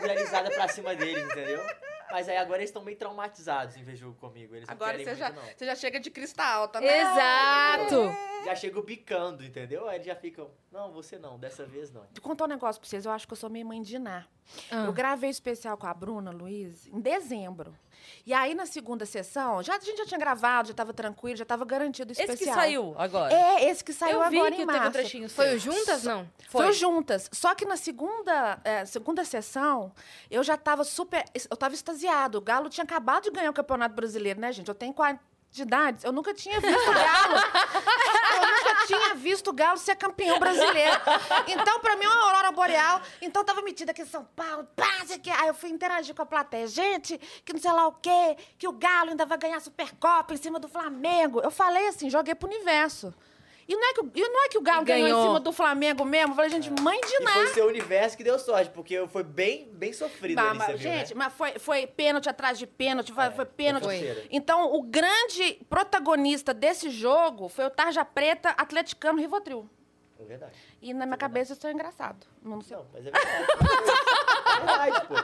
Viralizada 0.00 0.50
pra 0.50 0.68
cima 0.68 0.94
deles, 0.94 1.24
entendeu? 1.24 1.60
Mas 2.10 2.28
aí 2.28 2.36
agora 2.36 2.58
eles 2.60 2.70
estão 2.70 2.82
meio 2.82 2.96
traumatizados 2.96 3.76
em 3.76 3.84
ver 3.84 3.96
jogo 3.96 4.14
comigo. 4.16 4.54
Eles 4.54 4.68
Agora 4.68 4.92
não 4.92 4.98
você 4.98 5.04
querem 5.04 5.18
já, 5.18 5.30
muito, 5.30 5.46
não. 5.46 5.58
você 5.58 5.66
já 5.66 5.74
chega 5.74 6.00
de 6.00 6.10
cristal 6.10 6.62
alta, 6.62 6.80
né? 6.80 7.00
Exato! 7.00 8.28
Já 8.44 8.54
chegam 8.54 8.82
bicando, 8.82 9.44
entendeu? 9.44 9.88
Aí 9.88 9.96
eles 9.96 10.06
já 10.06 10.14
ficam, 10.16 10.50
não, 10.72 10.92
você 10.92 11.18
não, 11.18 11.38
dessa 11.38 11.66
vez 11.66 11.92
não. 11.92 12.02
Vou 12.02 12.22
contar 12.22 12.44
um 12.44 12.48
negócio 12.48 12.80
pra 12.80 12.88
vocês. 12.88 13.04
Eu 13.04 13.12
acho 13.12 13.26
que 13.26 13.32
eu 13.32 13.36
sou 13.36 13.50
meio 13.50 13.66
mãe 13.66 13.82
de 13.82 13.98
Ná. 13.98 14.24
Ah. 14.70 14.84
Eu 14.86 14.92
gravei 14.92 15.28
o 15.28 15.30
especial 15.30 15.76
com 15.76 15.86
a 15.86 15.92
Bruna 15.92 16.30
Luiz 16.30 16.86
em 16.86 17.00
dezembro. 17.00 17.74
E 18.26 18.34
aí, 18.34 18.54
na 18.54 18.66
segunda 18.66 19.06
sessão, 19.06 19.62
já, 19.62 19.76
a 19.76 19.80
gente 19.80 19.96
já 19.96 20.06
tinha 20.06 20.18
gravado, 20.18 20.68
já 20.68 20.74
tava 20.74 20.92
tranquilo, 20.92 21.36
já 21.36 21.44
tava 21.44 21.64
garantido 21.64 22.10
o 22.10 22.12
Esse 22.12 22.22
especial. 22.22 22.54
que 22.54 22.60
saiu 22.60 22.94
agora. 22.98 23.32
É, 23.34 23.70
esse 23.70 23.82
que 23.82 23.92
saiu 23.92 24.22
eu 24.22 24.30
vi 24.30 24.38
agora 24.38 24.54
que 24.54 24.62
em 24.62 24.66
teve 24.66 24.78
um 24.78 24.82
março. 24.82 24.92
trechinho 24.92 25.30
Foi 25.30 25.56
o 25.56 25.58
Juntas, 25.58 26.04
não? 26.04 26.28
Foi. 26.48 26.64
Foi. 26.64 26.72
juntas. 26.72 27.28
Só 27.32 27.54
que 27.54 27.64
na 27.64 27.76
segunda, 27.76 28.58
é, 28.64 28.84
segunda 28.84 29.24
sessão, 29.24 29.92
eu 30.30 30.42
já 30.42 30.56
tava 30.56 30.84
super. 30.84 31.24
Eu 31.50 31.56
tava 31.56 31.74
extasiado. 31.74 32.38
O 32.38 32.40
Galo 32.40 32.68
tinha 32.68 32.84
acabado 32.84 33.24
de 33.24 33.30
ganhar 33.30 33.50
o 33.50 33.54
Campeonato 33.54 33.94
Brasileiro, 33.94 34.40
né, 34.40 34.52
gente? 34.52 34.68
Eu 34.68 34.74
tenho 34.74 34.92
40 34.92 35.20
de 35.50 35.62
idade. 35.62 36.04
Eu 36.04 36.12
nunca 36.12 36.34
tinha 36.34 36.60
visto 36.60 36.92
Galo. 36.92 37.36
eu 38.34 38.40
nunca 38.40 38.86
tinha 38.86 39.14
visto 39.14 39.48
o 39.48 39.52
Galo 39.52 39.78
ser 39.78 39.96
campeão 39.96 40.38
brasileiro. 40.38 40.96
Então, 41.46 41.80
pra 41.80 41.96
mim, 41.96 42.04
é 42.04 42.08
uma 42.08 42.24
aurora 42.26 42.52
boreal. 42.52 43.00
Então, 43.20 43.42
eu 43.42 43.46
tava 43.46 43.62
metida 43.62 43.92
aqui 43.92 44.02
em 44.02 44.06
São 44.06 44.24
Paulo. 44.36 44.66
Pá, 44.76 44.86
que. 45.22 45.30
Aí 45.30 45.48
eu 45.48 45.54
fui 45.54 45.70
interagir 45.70 46.14
com 46.14 46.22
a 46.22 46.26
plateia. 46.26 46.66
Gente, 46.66 47.18
que 47.44 47.52
não 47.52 47.60
sei 47.60 47.72
lá 47.72 47.86
o 47.86 47.92
quê, 47.92 48.36
que 48.58 48.68
o 48.68 48.72
Galo 48.72 49.10
ainda 49.10 49.24
vai 49.24 49.38
ganhar 49.38 49.60
Supercopa 49.60 50.34
em 50.34 50.36
cima 50.36 50.58
do 50.58 50.68
Flamengo. 50.68 51.40
Eu 51.40 51.50
falei 51.50 51.88
assim, 51.88 52.10
joguei 52.10 52.34
pro 52.34 52.48
universo. 52.48 53.14
E 53.68 53.76
não 53.76 53.90
é 53.90 53.92
que, 53.92 54.00
o- 54.00 54.10
e 54.14 54.28
não 54.30 54.44
é 54.44 54.48
que 54.48 54.56
o 54.56 54.62
Galo 54.62 54.82
E 54.82 54.84
ganhou. 54.86 55.02
ganhou. 55.08 55.20
em 55.20 55.26
cima 55.26 55.40
do 55.40 55.52
Flamengo 55.52 56.02
mesmo. 56.04 56.32
Eu 56.32 56.36
falei, 56.36 56.50
gente, 56.50 56.70
mãe 56.80 56.98
de 57.02 57.14
E 57.16 57.18
nada. 57.20 57.32
foi 57.40 57.44
o 57.44 57.54
seu 57.54 57.66
universo 57.66 58.16
que 58.16 58.24
deu 58.24 58.38
sorte, 58.38 58.70
porque 58.70 59.06
foi 59.08 59.22
bem, 59.22 59.68
bem 59.72 59.92
sofrido 59.92 60.36
Bah, 60.36 60.48
ali, 60.50 60.58
mas, 60.58 60.66
viu, 60.68 60.78
gente, 60.78 61.08
né? 61.14 61.14
mas 61.14 61.32
foi, 61.34 61.58
foi 61.58 61.86
pênalti 61.86 62.30
atrás 62.30 62.58
de 62.58 62.66
pênalti, 62.66 63.12
foi, 63.12 63.24
É, 63.24 63.30
foi 63.30 63.44
pênalti. 63.44 63.84
foi. 63.84 64.26
Então, 64.30 64.72
o 64.74 64.82
grande 64.82 65.60
protagonista 65.68 66.54
desse 66.54 66.88
jogo 66.88 67.48
foi 67.50 67.66
o 67.66 67.70
Tarja 67.70 68.04
Preta 68.06 68.50
atleticano 68.56 69.18
Rivotril. 69.20 69.68
É 70.20 70.24
verdade. 70.24 70.52
E 70.82 70.92
na 70.92 71.06
minha 71.06 71.16
cabeça 71.16 71.52
isso 71.52 71.66
é 71.66 71.72
engraçado. 71.72 72.26
Não 72.42 72.60
sei. 72.60 72.76
Não, 72.76 72.86
mas 72.92 73.06
é 73.06 73.10
verdade. 73.10 73.46
é 74.56 74.66
verdade, 74.90 75.06
pô. 75.06 75.14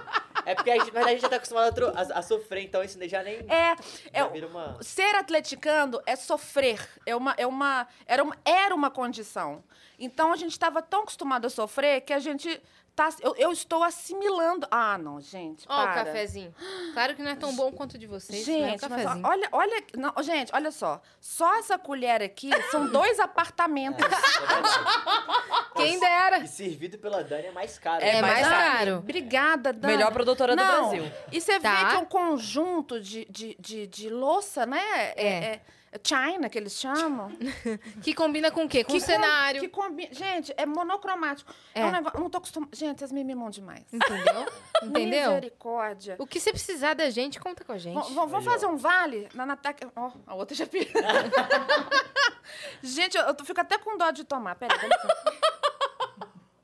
É 0.47 0.55
porque 0.55 0.71
a 0.71 0.79
gente, 0.79 0.93
mas 0.93 1.07
a 1.07 1.11
gente 1.11 1.21
já 1.23 1.29
tá 1.29 1.37
acostumado 1.37 1.87
a, 1.89 2.19
a- 2.19 2.23
sofrer, 2.23 2.63
então 2.65 2.83
isso 2.83 2.99
já 3.09 3.23
nem... 3.23 3.39
É, 3.49 3.75
é, 4.13 4.39
já 4.41 4.47
uma... 4.47 4.77
ser 4.83 5.15
atleticano 5.15 6.01
é 6.07 6.15
sofrer. 6.17 6.87
É 7.07 7.17
uma, 7.17 7.35
é 7.39 7.47
uma, 7.47 7.89
era, 8.07 8.23
uma, 8.23 8.37
era 8.45 8.75
uma 8.75 8.91
condição. 8.91 9.65
Então 9.99 10.33
a 10.33 10.37
gente 10.37 10.53
estava 10.53 10.83
tão 10.83 11.01
acostumado 11.03 11.47
a 11.47 11.51
sofrer 11.51 12.03
que 12.03 12.13
a 12.13 12.19
gente 12.19 12.63
tá. 12.95 13.09
Eu, 13.21 13.35
eu 13.37 13.53
estou 13.53 13.83
assimilando. 13.83 14.67
Ah, 14.71 14.97
não, 14.99 15.21
gente. 15.21 15.67
Ó, 15.69 15.75
o 15.75 15.85
para. 15.85 16.05
cafezinho. 16.05 16.55
Claro 16.93 17.15
que 17.15 17.23
não 17.23 17.31
é 17.31 17.37
tão 17.37 17.55
bom 17.55 17.71
quanto 17.73 17.95
o 17.95 17.99
de 17.99 18.07
vocês, 18.07 18.45
Gente, 18.45 18.83
né? 18.83 18.87
O 18.87 18.91
mas 18.91 19.25
olha, 19.25 19.49
olha, 19.53 19.85
não, 19.97 20.13
gente, 20.23 20.51
olha 20.55 20.71
só. 20.71 21.01
Só 21.21 21.57
essa 21.59 21.79
colher 21.79 22.23
aqui 22.23 22.51
são 22.71 22.87
dois 22.89 23.19
apartamentos. 23.21 24.05
É 24.05 24.09
verdade. 24.09 24.69
Quem 25.75 25.99
dera. 25.99 26.39
E 26.39 26.49
servido 26.49 26.99
pela 26.99 27.23
Dani 27.25 27.47
é 27.47 27.53
mais 27.53 27.79
caro. 27.79 28.05
É 28.05 28.15
né? 28.15 28.23
mais 28.23 28.47
Dani, 28.47 28.57
caro. 28.57 28.97
Obrigada, 28.99 29.73
Dani. 29.73 29.97
Melhor 29.97 30.13
produtora 30.13 30.55
do 30.55 30.63
Não, 30.63 30.91
Brasil. 30.91 31.11
E 31.33 31.41
você 31.41 31.59
Tá. 31.59 31.75
vê 31.77 31.91
que 31.91 31.95
é 31.97 31.99
um 31.99 32.05
conjunto 32.05 33.01
de, 33.01 33.25
de, 33.31 33.57
de, 33.59 33.87
de 33.87 34.09
louça, 34.11 34.65
né? 34.67 34.81
É. 35.17 35.27
é 35.27 35.61
China, 36.03 36.49
que 36.49 36.59
eles 36.59 36.73
chamam. 36.73 37.31
Que 38.03 38.13
combina 38.15 38.51
com 38.51 38.65
o 38.65 38.69
quê? 38.69 38.83
Com 38.85 38.93
que 38.93 38.99
o 38.99 39.01
cenário. 39.01 39.61
Com, 39.61 39.67
que 39.67 39.73
combi... 39.73 40.09
Gente, 40.13 40.53
é 40.57 40.67
monocromático. 40.67 41.53
É, 41.75 41.81
É. 41.83 41.87
um 41.87 41.91
negócio. 41.91 42.17
Eu 42.19 42.23
não 42.23 42.31
tô 42.31 42.39
acostumada. 42.39 42.75
Gente, 42.75 42.99
vocês 42.99 43.13
me 43.13 43.23
mimam 43.25 43.49
demais. 43.51 43.85
Entendeu? 43.93 44.47
Entendeu? 44.83 45.29
Misericórdia. 45.31 46.17
O 46.19 46.27
que 46.27 46.41
você 46.41 46.51
precisar 46.51 46.95
da 46.95 47.09
gente, 47.11 47.39
conta 47.41 47.65
com 47.65 47.73
a 47.73 47.79
gente. 47.79 48.13
Vamos 48.13 48.35
Aí, 48.35 48.45
fazer 48.45 48.67
um 48.67 48.77
vale 48.77 49.29
na 49.35 49.47
Nataca. 49.47 49.91
Ó, 49.97 50.11
a 50.27 50.35
outra 50.35 50.55
já 50.57 50.67
pira. 50.67 50.91
Gente, 52.83 53.17
eu, 53.17 53.25
eu 53.25 53.35
tô- 53.35 53.45
fico 53.45 53.61
até 53.61 53.79
com 53.79 53.97
dó 53.97 54.11
de 54.11 54.25
tomar. 54.25 54.55
Peraí, 54.57 54.79
dá 54.79 54.87
licença. 54.87 55.35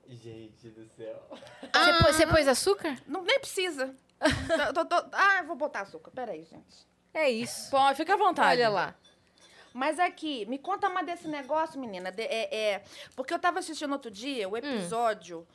Gente 0.08 0.68
do 0.70 0.84
céu. 0.88 1.28
Você, 1.30 1.92
pôs, 2.04 2.16
você 2.16 2.26
pôs 2.26 2.48
açúcar? 2.48 2.96
Não, 3.06 3.22
nem 3.22 3.38
precisa. 3.40 3.94
Eu 4.66 4.72
tô- 4.74 4.84
tô- 4.84 5.08
Ah, 5.12 5.38
eu 5.38 5.46
vou 5.46 5.56
botar 5.56 5.80
açúcar. 5.82 6.10
Peraí, 6.10 6.44
gente. 6.44 6.86
É 7.14 7.30
isso. 7.30 7.70
Bom, 7.70 7.94
fica 7.94 8.14
à 8.14 8.16
vontade. 8.16 8.60
Olha 8.60 8.68
lá. 8.68 8.94
Mas 9.72 9.98
aqui, 9.98 10.44
me 10.46 10.58
conta 10.58 10.88
mais 10.88 11.06
desse 11.06 11.28
negócio, 11.28 11.78
menina. 11.80 12.10
de- 12.10 12.22
é, 12.22 12.54
é, 12.74 12.82
porque 13.14 13.32
eu 13.34 13.38
tava 13.38 13.58
assistindo 13.60 13.92
outro 13.92 14.10
dia 14.10 14.48
o 14.48 14.56
episódio 14.56 15.46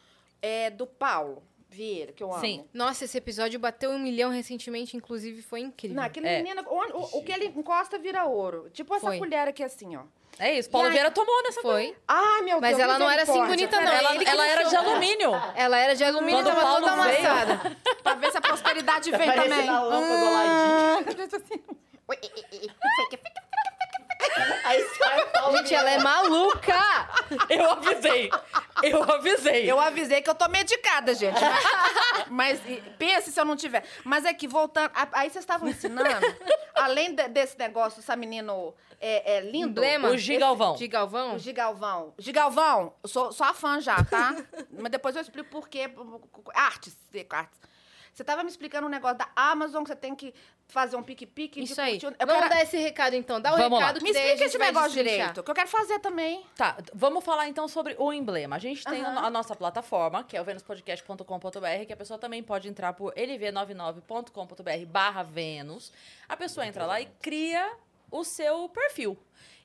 é, 0.42 0.70
do 0.70 0.86
Paulo 0.88 1.44
Vieira, 1.70 2.14
que 2.14 2.24
eu 2.24 2.32
amo. 2.32 2.40
Sim. 2.40 2.66
Nossa, 2.74 3.04
esse 3.06 3.18
episódio 3.18 3.60
bateu 3.60 3.90
um 3.92 4.00
milhão 4.00 4.30
recentemente, 4.30 4.96
inclusive 4.96 5.42
foi 5.42 5.60
incrível. 5.62 5.98
Não, 5.98 6.04
aquele 6.04 6.28
É. 6.28 6.38
menino, 6.42 6.64
o, 6.68 6.98
o- 6.98 7.20
o 7.20 7.24
que 7.24 7.32
ele 7.32 7.48
encosta 7.48 7.98
vira 8.00 8.24
ouro. 8.26 8.70
Tipo 8.72 8.96
essa 8.96 9.08
Foi. 9.08 9.18
colher 9.18 9.48
aqui 9.48 9.62
assim, 9.64 9.96
ó. 9.98 10.04
É 10.38 10.58
isso. 10.58 10.70
Paula 10.70 10.88
aí- 10.88 10.94
Vieira 10.94 11.12
tomou 11.12 11.44
nessa 11.44 11.62
Foi. 11.62 11.96
Ai, 12.08 12.42
meu 12.44 12.60
Mas 12.62 12.78
Deus. 12.78 12.82
ela 12.90 13.00
não 13.00 13.10
era 13.10 13.24
assim 13.24 13.42
bonita, 13.46 13.80
não. 13.82 13.92
Ela, 13.92 14.24
ela 14.24 14.48
era 14.48 14.64
de 14.64 14.76
alumínio. 14.76 15.32
Ela 15.56 15.78
era 15.78 15.96
de 15.96 16.04
alumínio 16.04 16.40
e 16.40 16.44
Quando 16.44 16.48
o 16.48 16.50
tava 16.56 16.62
Paulo 16.62 16.86
toda 16.88 17.04
veio- 17.04 17.28
amassada. 17.32 17.78
Pra 18.04 18.14
ver 18.16 18.32
se 18.32 18.38
a 18.38 18.42
prosperidade 18.42 19.12
vem 19.12 19.32
também. 19.32 19.68
a 19.70 19.82
lâmpada 19.82 21.28
do 21.28 21.40
Aí 24.64 24.84
sai 24.98 25.22
a 25.22 25.26
Paula 25.28 25.58
Gente, 25.60 25.74
ela 25.74 25.90
é 25.90 26.00
maluca! 26.00 26.76
Eu 27.50 27.72
avisei. 27.72 28.30
Eu 28.84 29.04
avisei. 29.04 29.72
Eu 29.72 29.80
avisei 29.80 30.22
que 30.22 30.30
eu 30.30 30.36
tô 30.36 30.48
medicada, 30.50 31.14
gente. 31.14 31.40
Mas, 32.30 32.60
mas 32.62 32.84
pense 32.98 33.32
se 33.32 33.40
eu 33.40 33.46
não 33.46 33.56
tiver. 33.56 33.84
Mas 34.04 34.26
é 34.26 34.34
que, 34.34 34.48
voltando... 34.48 34.92
a- 34.94 35.08
Aí 35.14 35.30
vocês 35.30 35.44
estavam 35.44 35.68
ensinando, 35.70 36.10
além 36.76 37.16
de- 37.16 37.28
desse 37.30 37.58
negócio, 37.58 38.00
esse 38.00 38.16
menino 38.16 38.74
é, 39.00 39.38
é 39.38 39.42
lindo... 39.42 39.80
Emblema. 39.80 40.10
O 40.10 40.18
Gigalvão. 40.18 40.76
De 40.76 40.88
Galvão? 40.88 41.36
O 41.36 41.40
Gigalvão. 41.40 42.14
Gigalvão, 42.20 42.94
eu 43.04 43.10
sou, 43.10 43.32
sou 43.32 43.46
a 43.46 43.54
fã 43.54 43.80
já, 43.80 44.04
tá? 44.04 44.36
Mas 44.72 44.92
depois 44.92 45.16
eu 45.16 45.22
explico 45.22 45.50
por 45.50 45.70
quê. 45.70 45.90
Artes, 46.54 46.96
artes. 47.30 47.60
Você 48.14 48.24
tava 48.24 48.44
me 48.44 48.50
explicando 48.50 48.88
um 48.88 48.90
negócio 48.90 49.18
da 49.18 49.28
Amazon, 49.36 49.84
que 49.84 49.90
você 49.90 49.96
tem 49.96 50.16
que 50.16 50.34
fazer 50.68 50.96
um 50.96 51.04
pique-pique. 51.04 51.62
Isso 51.64 51.76
de 51.76 51.82
aí. 51.82 52.00
curtir- 52.00 52.18
Eu 52.20 52.28
Vamos 52.28 52.44
quero- 52.44 52.56
dar 52.56 52.62
esse 52.64 52.78
recado 52.78 53.16
então. 53.16 53.40
Dá 53.40 53.54
o 53.54 53.58
Vamos 53.58 53.80
lá. 53.80 53.86
recado 53.88 54.00
que 54.00 54.04
Me 54.04 54.10
a 54.10 54.14
explica 54.22 54.46
esse 54.46 54.58
negócio 54.58 54.92
direito, 54.92 55.44
que 55.44 55.50
eu 55.52 55.56
quero 55.56 55.68
fazer 55.70 56.00
também. 56.00 56.46
Tá, 56.56 56.78
vamos 56.94 57.24
falar 57.24 57.48
então 57.48 57.68
sobre 57.68 57.96
o 57.98 58.12
emblema. 58.12 58.56
A 58.56 58.60
gente 58.60 58.84
tem 58.84 59.02
Aham. 59.04 59.26
a 59.26 59.30
nossa 59.30 59.56
plataforma, 59.56 60.24
que 60.24 60.36
é 60.36 60.42
o 60.42 60.44
venuspodcast.com.br, 60.44 61.86
que 61.88 61.94
a 61.94 61.98
pessoa 61.98 62.18
também 62.20 62.42
pode 62.44 62.68
entrar 62.68 62.94
por 62.94 63.14
lv99.com.br 63.14 64.86
barra 64.88 65.24
Vênus. 65.24 65.92
A 66.28 66.36
pessoa 66.36 66.66
entra 66.66 66.86
lá 66.86 67.00
e 67.02 67.06
cria 67.22 67.72
o 68.12 68.24
seu 68.24 68.70
perfil. 68.70 69.18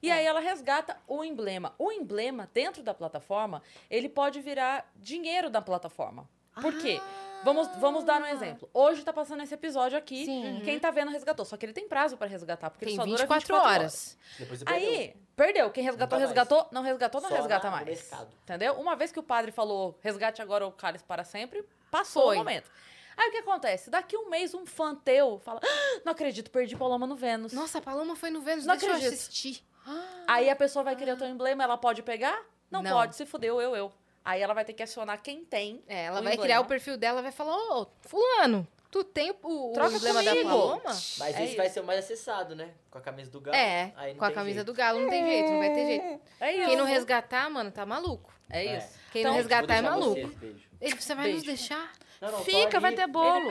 E 0.02 0.10
aí 0.10 0.24
ela 0.24 0.40
resgata 0.40 0.96
o 1.06 1.22
emblema. 1.22 1.74
O 1.78 1.92
emblema, 1.92 2.48
dentro 2.54 2.82
da 2.82 2.94
plataforma, 2.94 3.62
ele 3.90 4.08
pode 4.08 4.40
virar 4.40 4.90
dinheiro 4.96 5.50
da 5.50 5.60
plataforma. 5.60 6.26
Por 6.60 6.72
quê? 6.80 7.00
Vamos, 7.42 7.68
vamos 7.78 8.04
dar 8.04 8.20
um 8.20 8.26
exemplo. 8.26 8.68
Hoje 8.74 9.02
tá 9.02 9.12
passando 9.12 9.42
esse 9.42 9.54
episódio 9.54 9.96
aqui. 9.96 10.24
Sim. 10.26 10.60
Quem 10.64 10.78
tá 10.78 10.90
vendo 10.90 11.10
resgatou. 11.10 11.44
Só 11.46 11.56
que 11.56 11.64
ele 11.64 11.72
tem 11.72 11.88
prazo 11.88 12.16
pra 12.16 12.26
resgatar, 12.26 12.68
porque 12.70 12.84
Tem 12.84 12.92
ele 12.94 13.00
só 13.00 13.06
dura 13.06 13.18
24, 13.18 13.46
24 13.46 13.70
horas. 13.70 14.18
Depois 14.38 14.62
perdeu. 14.62 14.88
Aí, 14.90 15.16
perdeu. 15.34 15.70
Quem 15.70 15.82
resgatou, 15.82 16.18
Nunca 16.18 16.26
mais. 16.26 16.30
resgatou. 16.30 16.68
Não 16.70 16.82
resgatou, 16.82 17.20
não 17.20 17.28
Só 17.30 17.36
resgata 17.36 17.70
mais. 17.70 17.86
mercado. 17.86 18.28
Entendeu? 18.42 18.74
Uma 18.74 18.94
vez 18.94 19.10
que 19.10 19.18
o 19.18 19.22
padre 19.22 19.50
falou, 19.52 19.98
resgate 20.02 20.42
agora 20.42 20.66
o 20.66 20.72
cálice 20.72 21.04
para 21.04 21.24
sempre, 21.24 21.64
passou 21.90 22.24
Foi. 22.24 22.36
o 22.36 22.38
momento. 22.40 22.70
Aí 23.16 23.28
o 23.28 23.32
que 23.32 23.38
acontece? 23.38 23.90
Daqui 23.90 24.16
um 24.16 24.28
mês, 24.28 24.52
um 24.54 24.66
fã 24.66 24.94
teu 24.94 25.38
fala: 25.40 25.60
"Ah, 25.62 26.00
não 26.04 26.12
acredito, 26.12 26.50
perdi 26.50 26.76
Paloma 26.76 27.06
no 27.06 27.16
Vênus. 27.16 27.52
Nossa, 27.52 27.78
a 27.78 27.82
Paloma 27.82 28.16
foi 28.16 28.30
no 28.30 28.40
Vênus, 28.40 28.64
Não 28.66 28.74
deixa 28.74 28.86
eu 28.86 28.96
acredito. 28.96 29.14
assistir. 29.14 29.62
Aí 30.26 30.48
a 30.48 30.56
pessoa 30.56 30.82
vai 30.82 30.94
querer 30.94 31.12
o 31.12 31.16
teu 31.16 31.26
emblema, 31.26 31.64
ela 31.64 31.76
pode 31.76 32.02
pegar? 32.02 32.40
Não, 32.70 32.82
Não. 32.82 32.90
pode, 32.92 33.16
se 33.16 33.26
fudeu, 33.26 33.60
eu, 33.60 33.74
eu. 33.74 33.92
Aí 34.30 34.40
ela 34.42 34.54
vai 34.54 34.64
ter 34.64 34.72
que 34.72 34.82
acionar 34.82 35.20
quem 35.22 35.44
tem. 35.44 35.82
É, 35.88 36.04
ela 36.04 36.20
o 36.20 36.22
vai 36.22 36.32
emblema. 36.34 36.42
criar 36.42 36.60
o 36.60 36.64
perfil 36.66 36.96
dela, 36.96 37.20
vai 37.22 37.32
falar, 37.32 37.56
ô, 37.56 37.86
fulano, 38.02 38.66
tu 38.90 39.02
tem 39.02 39.30
o, 39.42 39.70
o 39.70 39.72
Troca 39.72 39.96
emblema 39.96 40.22
da 40.22 40.30
comigo. 40.30 40.48
Paloma? 40.48 40.82
Mas 40.84 41.20
É 41.22 41.30
esse 41.30 41.42
isso. 41.44 41.56
vai 41.56 41.68
ser 41.68 41.80
o 41.80 41.84
mais 41.84 41.98
acessado, 41.98 42.54
né? 42.54 42.70
Com 42.90 42.98
a 42.98 43.00
camisa 43.00 43.30
do 43.30 43.40
Galo. 43.40 43.56
É, 43.56 43.92
Aí 43.96 44.12
não 44.12 44.18
com 44.18 44.24
a 44.24 44.30
camisa 44.32 44.54
jeito. 44.60 44.66
do 44.66 44.74
Galo 44.74 45.00
não 45.00 45.08
tem 45.10 45.24
jeito, 45.26 45.50
não 45.50 45.58
vai 45.58 45.72
ter 45.72 45.86
jeito. 45.86 46.20
É 46.40 46.52
isso. 46.54 46.66
Quem 46.66 46.76
não 46.76 46.84
resgatar, 46.84 47.50
mano, 47.50 47.70
tá 47.70 47.84
maluco. 47.84 48.32
É 48.48 48.64
É. 48.66 48.78
isso. 48.78 48.88
Quem 49.12 49.22
Então, 49.22 49.32
não 49.32 49.38
resgatar 49.38 49.74
é 49.76 49.80
maluco. 49.82 50.14
vocês, 50.14 50.34
beijo. 50.34 50.70
Ele, 50.80 50.94
você 50.96 51.14
vai 51.14 51.32
nos 51.32 51.42
Beijo. 51.42 51.58
deixar? 51.58 51.92
Não, 52.20 52.30
não, 52.32 52.44
Fica, 52.44 52.78
vai 52.80 52.92
ter 52.92 53.06
bolo. 53.06 53.48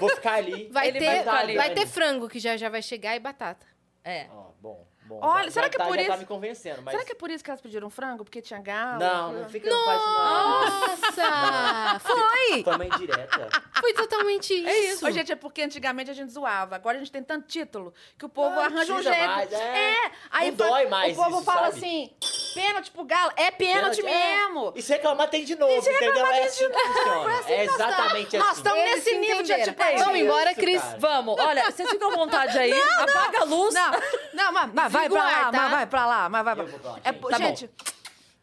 Vou 0.00 0.08
ficar 0.10 0.34
ali. 0.34 0.68
Vai 0.70 0.88
Ele 0.88 0.98
ter, 0.98 1.04
vai 1.06 1.24
vai, 1.24 1.46
ficar 1.48 1.62
ali, 1.64 1.74
ter 1.74 1.86
frango, 1.86 2.28
que 2.28 2.38
já 2.38 2.56
já 2.56 2.68
vai 2.68 2.82
chegar, 2.82 3.14
e 3.14 3.20
batata. 3.20 3.66
É. 4.04 4.26
Ó, 4.32 4.50
bom, 4.60 4.86
bom. 5.12 5.26
Olha, 5.26 5.44
Já- 5.44 5.50
será 5.50 5.66
já 5.66 5.70
que 5.70 5.76
é 5.76 5.78
tá, 5.78 5.84
por 5.86 5.96
já 5.96 6.02
tá 6.04 6.08
isso- 6.10 6.18
me 6.18 6.26
convencendo, 6.26 6.82
mas... 6.82 6.92
Será 6.92 7.04
que 7.04 7.12
é 7.12 7.14
por 7.14 7.30
isso 7.30 7.42
que 7.44 7.50
elas 7.50 7.60
pediram 7.60 7.90
frango? 7.90 8.24
Porque 8.24 8.42
tinha 8.42 8.60
galo? 8.60 8.98
Não, 8.98 9.32
não 9.32 9.48
fica, 9.48 9.70
faz 9.70 10.00
isso 10.00 10.10
não. 10.10 10.60
Nossa! 10.60 12.00
foi! 12.04 12.62
Foi 12.64 12.74
uma 12.74 12.86
indireta. 12.86 13.48
Foi 13.80 13.92
totalmente 13.94 14.54
isso. 14.54 14.68
É 14.68 14.78
isso. 14.78 15.06
Ô, 15.06 15.10
gente, 15.10 15.32
é 15.32 15.36
porque 15.36 15.62
antigamente 15.62 16.10
a 16.10 16.14
gente 16.14 16.32
zoava. 16.32 16.74
Agora 16.76 16.96
a 16.96 16.98
gente 17.00 17.10
tem 17.12 17.22
tanto 17.22 17.46
título 17.46 17.92
que 18.18 18.24
o 18.24 18.28
povo 18.28 18.54
Não 18.56 18.62
arranja 18.62 18.92
um 18.94 19.02
jeito. 19.02 19.26
mais, 19.26 19.52
é. 19.52 19.94
aí 20.30 20.50
Não 20.50 20.58
fa- 20.58 20.68
dói 20.68 20.86
mais 20.88 21.12
O 21.16 21.22
povo 21.22 21.36
isso, 21.36 21.44
fala 21.44 21.66
sabe? 21.72 21.76
assim: 21.76 22.10
pênalti 22.54 22.90
pro 22.90 23.04
galo. 23.04 23.32
É 23.36 23.50
pênalti, 23.50 24.02
Pênalti, 24.02 24.06
é. 24.06 24.36
mesmo. 24.46 24.72
E 24.76 24.82
se 24.82 24.92
reclamar, 24.92 25.28
tem 25.28 25.44
de 25.44 25.56
novo, 25.56 25.72
entendeu? 25.74 26.26
É 26.26 26.44
assim 26.44 26.68
que 26.70 26.78
funciona. 26.78 27.42
É 27.48 27.64
exatamente 27.64 28.36
Nós 28.38 28.48
assim. 28.48 28.56
estamos 28.58 28.80
Eles 28.80 28.94
nesse 29.04 29.18
nível 29.18 29.42
de 29.42 29.52
antipatia. 29.52 29.98
Vamos 29.98 30.20
embora, 30.20 30.54
Cris. 30.54 30.80
cara. 30.82 30.96
Vamos, 30.98 31.40
olha, 31.40 31.64
vocês 31.70 31.88
ficam 31.90 32.10
à 32.12 32.14
vontade 32.14 32.58
aí, 32.58 32.72
apaga 32.98 33.40
a 33.40 33.44
luz. 33.44 33.74
Não, 33.74 33.90
não, 34.34 34.52
mas, 34.52 34.70
mas 34.72 34.92
vai 34.92 35.08
pra 35.08 35.24
lá, 35.24 35.50
tá? 35.50 35.52
mas 35.52 35.70
vai 35.70 35.86
pra 35.86 36.06
lá, 36.06 36.28
mas 36.28 36.44
vai 36.44 36.54
pra 36.54 36.64
lá, 36.64 36.98
É, 37.04 37.12
gente. 37.12 37.20
Tá 37.30 37.38
bom. 37.38 37.44
gente, 37.46 37.70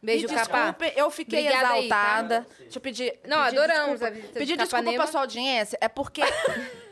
Beijo, 0.02 0.28
me 0.30 0.34
capa. 0.34 0.58
desculpe, 0.72 0.94
eu 0.96 1.12
fiquei 1.12 1.40
Obrigada 1.48 1.74
aí, 1.74 1.90
tá? 1.90 1.96
exaltada. 1.98 2.48
Deixa 2.60 2.78
eu 2.78 2.82
pedir. 2.82 3.20
Não, 3.28 3.44
pedir 3.46 3.58
adoramos 3.60 4.00
desculpa- 4.00 4.08
a 4.08 4.10
visita 4.12 4.28
de 4.34 4.40
Pedir 4.40 4.58
desculpa 4.58 4.94
pra 4.94 5.08
sua 5.08 5.22
audiência. 5.22 5.78
É 5.82 5.88
porque. 5.90 6.22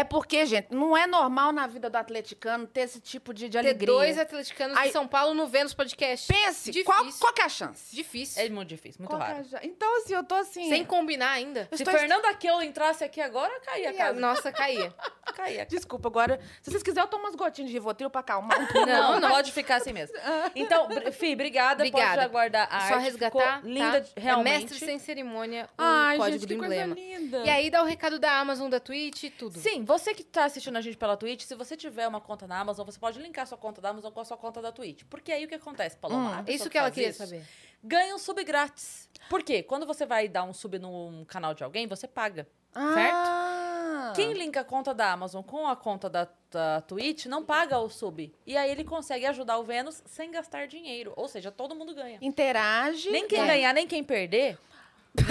É 0.00 0.04
porque, 0.04 0.46
gente, 0.46 0.68
não 0.70 0.96
é 0.96 1.06
normal 1.06 1.52
na 1.52 1.66
vida 1.66 1.90
do 1.90 1.96
atleticano 1.96 2.66
ter 2.66 2.82
esse 2.82 3.00
tipo 3.00 3.34
de, 3.34 3.46
de 3.48 3.52
Ter 3.52 3.58
alegria. 3.58 3.86
dois 3.86 4.18
atleticanos 4.18 4.76
Aí- 4.78 4.86
de 4.86 4.92
São 4.92 5.06
Paulo 5.06 5.34
no 5.34 5.46
Vênus 5.46 5.74
Podcast. 5.74 6.26
Pense, 6.32 6.70
Difícil. 6.70 6.84
qual, 6.84 7.04
qual 7.20 7.32
que 7.34 7.42
é 7.42 7.44
a 7.44 7.48
chance? 7.50 7.94
Difícil. 7.94 8.42
É 8.42 8.48
muito 8.48 8.68
difícil, 8.68 9.00
muito 9.02 9.10
Qual 9.10 9.20
é 9.22 9.26
raro. 9.26 9.40
a 9.40 9.44
chance? 9.44 9.66
Então, 9.66 9.98
assim, 9.98 10.14
eu 10.14 10.24
tô 10.24 10.34
assim... 10.36 10.68
Sem 10.70 10.84
combinar 10.86 11.32
ainda. 11.32 11.68
Eu 11.70 11.76
Se 11.76 11.82
estou- 11.82 11.98
Fernanda 11.98 12.28
Aquilo 12.30 12.62
entrasse 12.62 13.04
aqui 13.04 13.20
agora, 13.20 13.52
caía 13.60 13.90
a 13.90 13.92
casa. 13.92 14.18
Nossa, 14.18 14.50
caía. 14.50 14.94
Caía. 15.30 15.64
Desculpa, 15.64 16.08
agora... 16.08 16.40
Se 16.60 16.70
vocês 16.72 16.82
quiserem, 16.82 17.04
eu 17.04 17.08
tomo 17.10 17.22
umas 17.24 17.36
gotinhas 17.36 17.70
de 17.70 17.74
Rivotril 17.76 18.10
pra 18.10 18.20
acalmar 18.20 18.60
um 18.60 18.66
pouco. 18.66 18.84
Não, 18.84 19.20
Não, 19.20 19.30
pode 19.30 19.52
ficar 19.52 19.76
assim 19.76 19.92
mesmo. 19.92 20.16
Então, 20.56 20.88
Br- 20.88 21.12
Fi, 21.12 21.34
obrigada. 21.34 21.84
Obrigada. 21.84 22.14
Pode 22.14 22.24
aguardar 22.24 22.68
a 22.70 22.80
Só 22.88 22.94
arte. 22.94 23.04
resgatar, 23.04 23.56
Ficou 23.58 23.70
linda, 23.70 24.00
tá? 24.00 24.08
realmente. 24.20 24.56
É 24.56 24.58
mestre 24.60 24.78
sem 24.80 24.98
cerimônia 24.98 25.66
o 25.78 25.82
Ai, 25.82 26.16
código 26.16 26.38
gente, 26.38 26.48
do 26.48 26.54
que 26.54 26.58
coisa 26.58 26.74
emblema. 26.74 26.94
linda. 26.94 27.38
E 27.44 27.48
aí 27.48 27.70
dá 27.70 27.80
o 27.80 27.86
recado 27.86 28.18
da 28.18 28.32
Amazon, 28.40 28.68
da 28.68 28.80
Twitch 28.80 29.22
e 29.22 29.30
tudo. 29.30 29.56
Sim, 29.60 29.84
você 29.90 30.14
que 30.14 30.22
tá 30.22 30.44
assistindo 30.44 30.76
a 30.76 30.80
gente 30.80 30.96
pela 30.96 31.16
Twitch, 31.16 31.42
se 31.42 31.54
você 31.56 31.76
tiver 31.76 32.06
uma 32.06 32.20
conta 32.20 32.46
na 32.46 32.60
Amazon, 32.60 32.86
você 32.86 32.98
pode 32.98 33.18
linkar 33.20 33.44
sua 33.46 33.58
conta 33.58 33.80
da 33.80 33.88
Amazon 33.90 34.12
com 34.12 34.20
a 34.20 34.24
sua 34.24 34.36
conta 34.36 34.62
da 34.62 34.70
Twitch. 34.70 35.02
Porque 35.10 35.32
aí 35.32 35.44
o 35.44 35.48
que 35.48 35.54
acontece, 35.56 35.96
Paloma? 35.96 36.38
A 36.38 36.42
pessoa 36.44 36.54
Isso 36.56 36.70
que 36.70 36.78
ela 36.78 36.86
faz 36.86 36.94
queria 36.94 37.10
isso, 37.10 37.18
saber. 37.18 37.44
Ganha 37.82 38.14
um 38.14 38.18
sub 38.18 38.42
grátis. 38.44 39.08
Por 39.28 39.42
quê? 39.42 39.62
Quando 39.62 39.84
você 39.86 40.06
vai 40.06 40.28
dar 40.28 40.44
um 40.44 40.52
sub 40.52 40.78
num 40.78 41.24
canal 41.24 41.54
de 41.54 41.64
alguém, 41.64 41.88
você 41.88 42.06
paga. 42.06 42.46
Ah. 42.74 44.12
Quem 44.14 44.32
linka 44.32 44.60
a 44.60 44.64
conta 44.64 44.94
da 44.94 45.12
Amazon 45.12 45.42
com 45.42 45.66
a 45.66 45.74
conta 45.74 46.08
da, 46.08 46.28
da 46.50 46.80
Twitch 46.82 47.26
não 47.26 47.44
paga 47.44 47.78
o 47.78 47.88
sub. 47.88 48.32
E 48.46 48.56
aí 48.56 48.70
ele 48.70 48.84
consegue 48.84 49.26
ajudar 49.26 49.58
o 49.58 49.64
Vênus 49.64 50.02
sem 50.06 50.30
gastar 50.30 50.66
dinheiro. 50.68 51.12
Ou 51.16 51.26
seja, 51.26 51.50
todo 51.50 51.74
mundo 51.74 51.94
ganha. 51.94 52.18
Interage. 52.20 53.10
Nem 53.10 53.26
quem 53.26 53.40
É. 53.40 53.46
ganhar, 53.46 53.72
nem 53.72 53.86
quem 53.86 54.04
perder. 54.04 54.56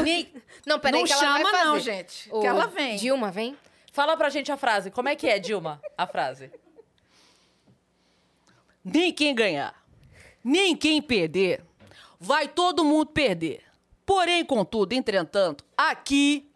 Nem... 0.04 0.34
Não, 0.66 0.80
peraí 0.80 1.00
Não 1.00 1.08
que 1.08 1.14
ela 1.14 1.22
vai 1.22 1.38
chama, 1.38 1.52
fazer. 1.52 1.64
não, 1.64 1.80
gente. 1.80 2.30
Ô, 2.34 2.42
Que 2.42 2.48
ela 2.48 2.68
vem. 2.68 2.98
Dilma, 2.98 3.32
vem. 3.32 3.58
Fala 3.92 4.16
pra 4.16 4.30
gente 4.30 4.52
a 4.52 4.58
frase. 4.58 4.92
Como 4.92 5.10
é 5.10 5.16
que 5.16 5.28
é, 5.28 5.40
Dilma? 5.40 5.82
A 5.98 6.06
frase. 6.06 6.52
Nem 8.84 9.12
quem 9.12 9.36
ganhar, 9.36 9.76
nem 10.44 10.76
quem 10.76 11.02
perder, 11.02 11.64
vai 12.20 12.48
todo 12.48 12.84
mundo 12.84 13.08
perder. 13.08 13.64
Porém, 14.06 14.44
contudo, 14.44 14.94
entretanto, 14.94 15.64
aqui 15.78 16.50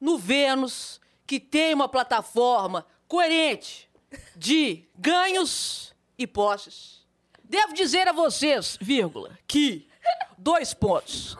no 0.00 0.18
Vênus, 0.18 1.00
que 1.26 1.40
tem 1.40 1.74
uma 1.74 1.88
plataforma 1.88 2.86
coerente 3.08 3.88
de 4.36 4.84
ganhos 4.96 5.94
e 6.18 6.26
posses, 6.26 7.04
devo 7.42 7.72
dizer 7.72 8.06
a 8.06 8.12
vocês, 8.12 8.78
vírgula, 8.80 9.36
que 9.48 9.88
dois 10.38 10.72
pontos. 10.74 11.36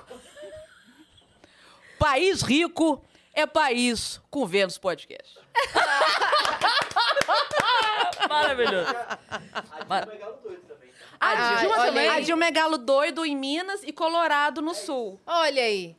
País 1.98 2.42
rico 2.42 3.04
é 3.36 3.46
país 3.46 4.20
com 4.30 4.46
Vênus 4.46 4.78
Podcast. 4.78 5.38
Maravilhoso. 8.28 8.90
A 8.90 10.00
Dilma 10.00 10.12
é 10.12 10.16
galo 10.18 10.36
doido 10.42 10.62
também. 10.66 10.90
tá? 10.90 10.96
A 11.20 11.30
Ah, 11.30 11.54
Dilma, 11.60 11.74
olha 11.78 11.86
também. 11.86 12.08
aí. 12.08 12.16
a 12.16 12.20
Dilma 12.20 12.44
é 12.46 12.50
galo 12.50 12.78
doido 12.78 13.24
em 13.24 13.36
Minas 13.36 13.82
e 13.82 13.92
Colorado 13.92 14.60
no 14.62 14.74
Sul. 14.74 15.20
Olha 15.26 15.62
aí. 15.62 15.96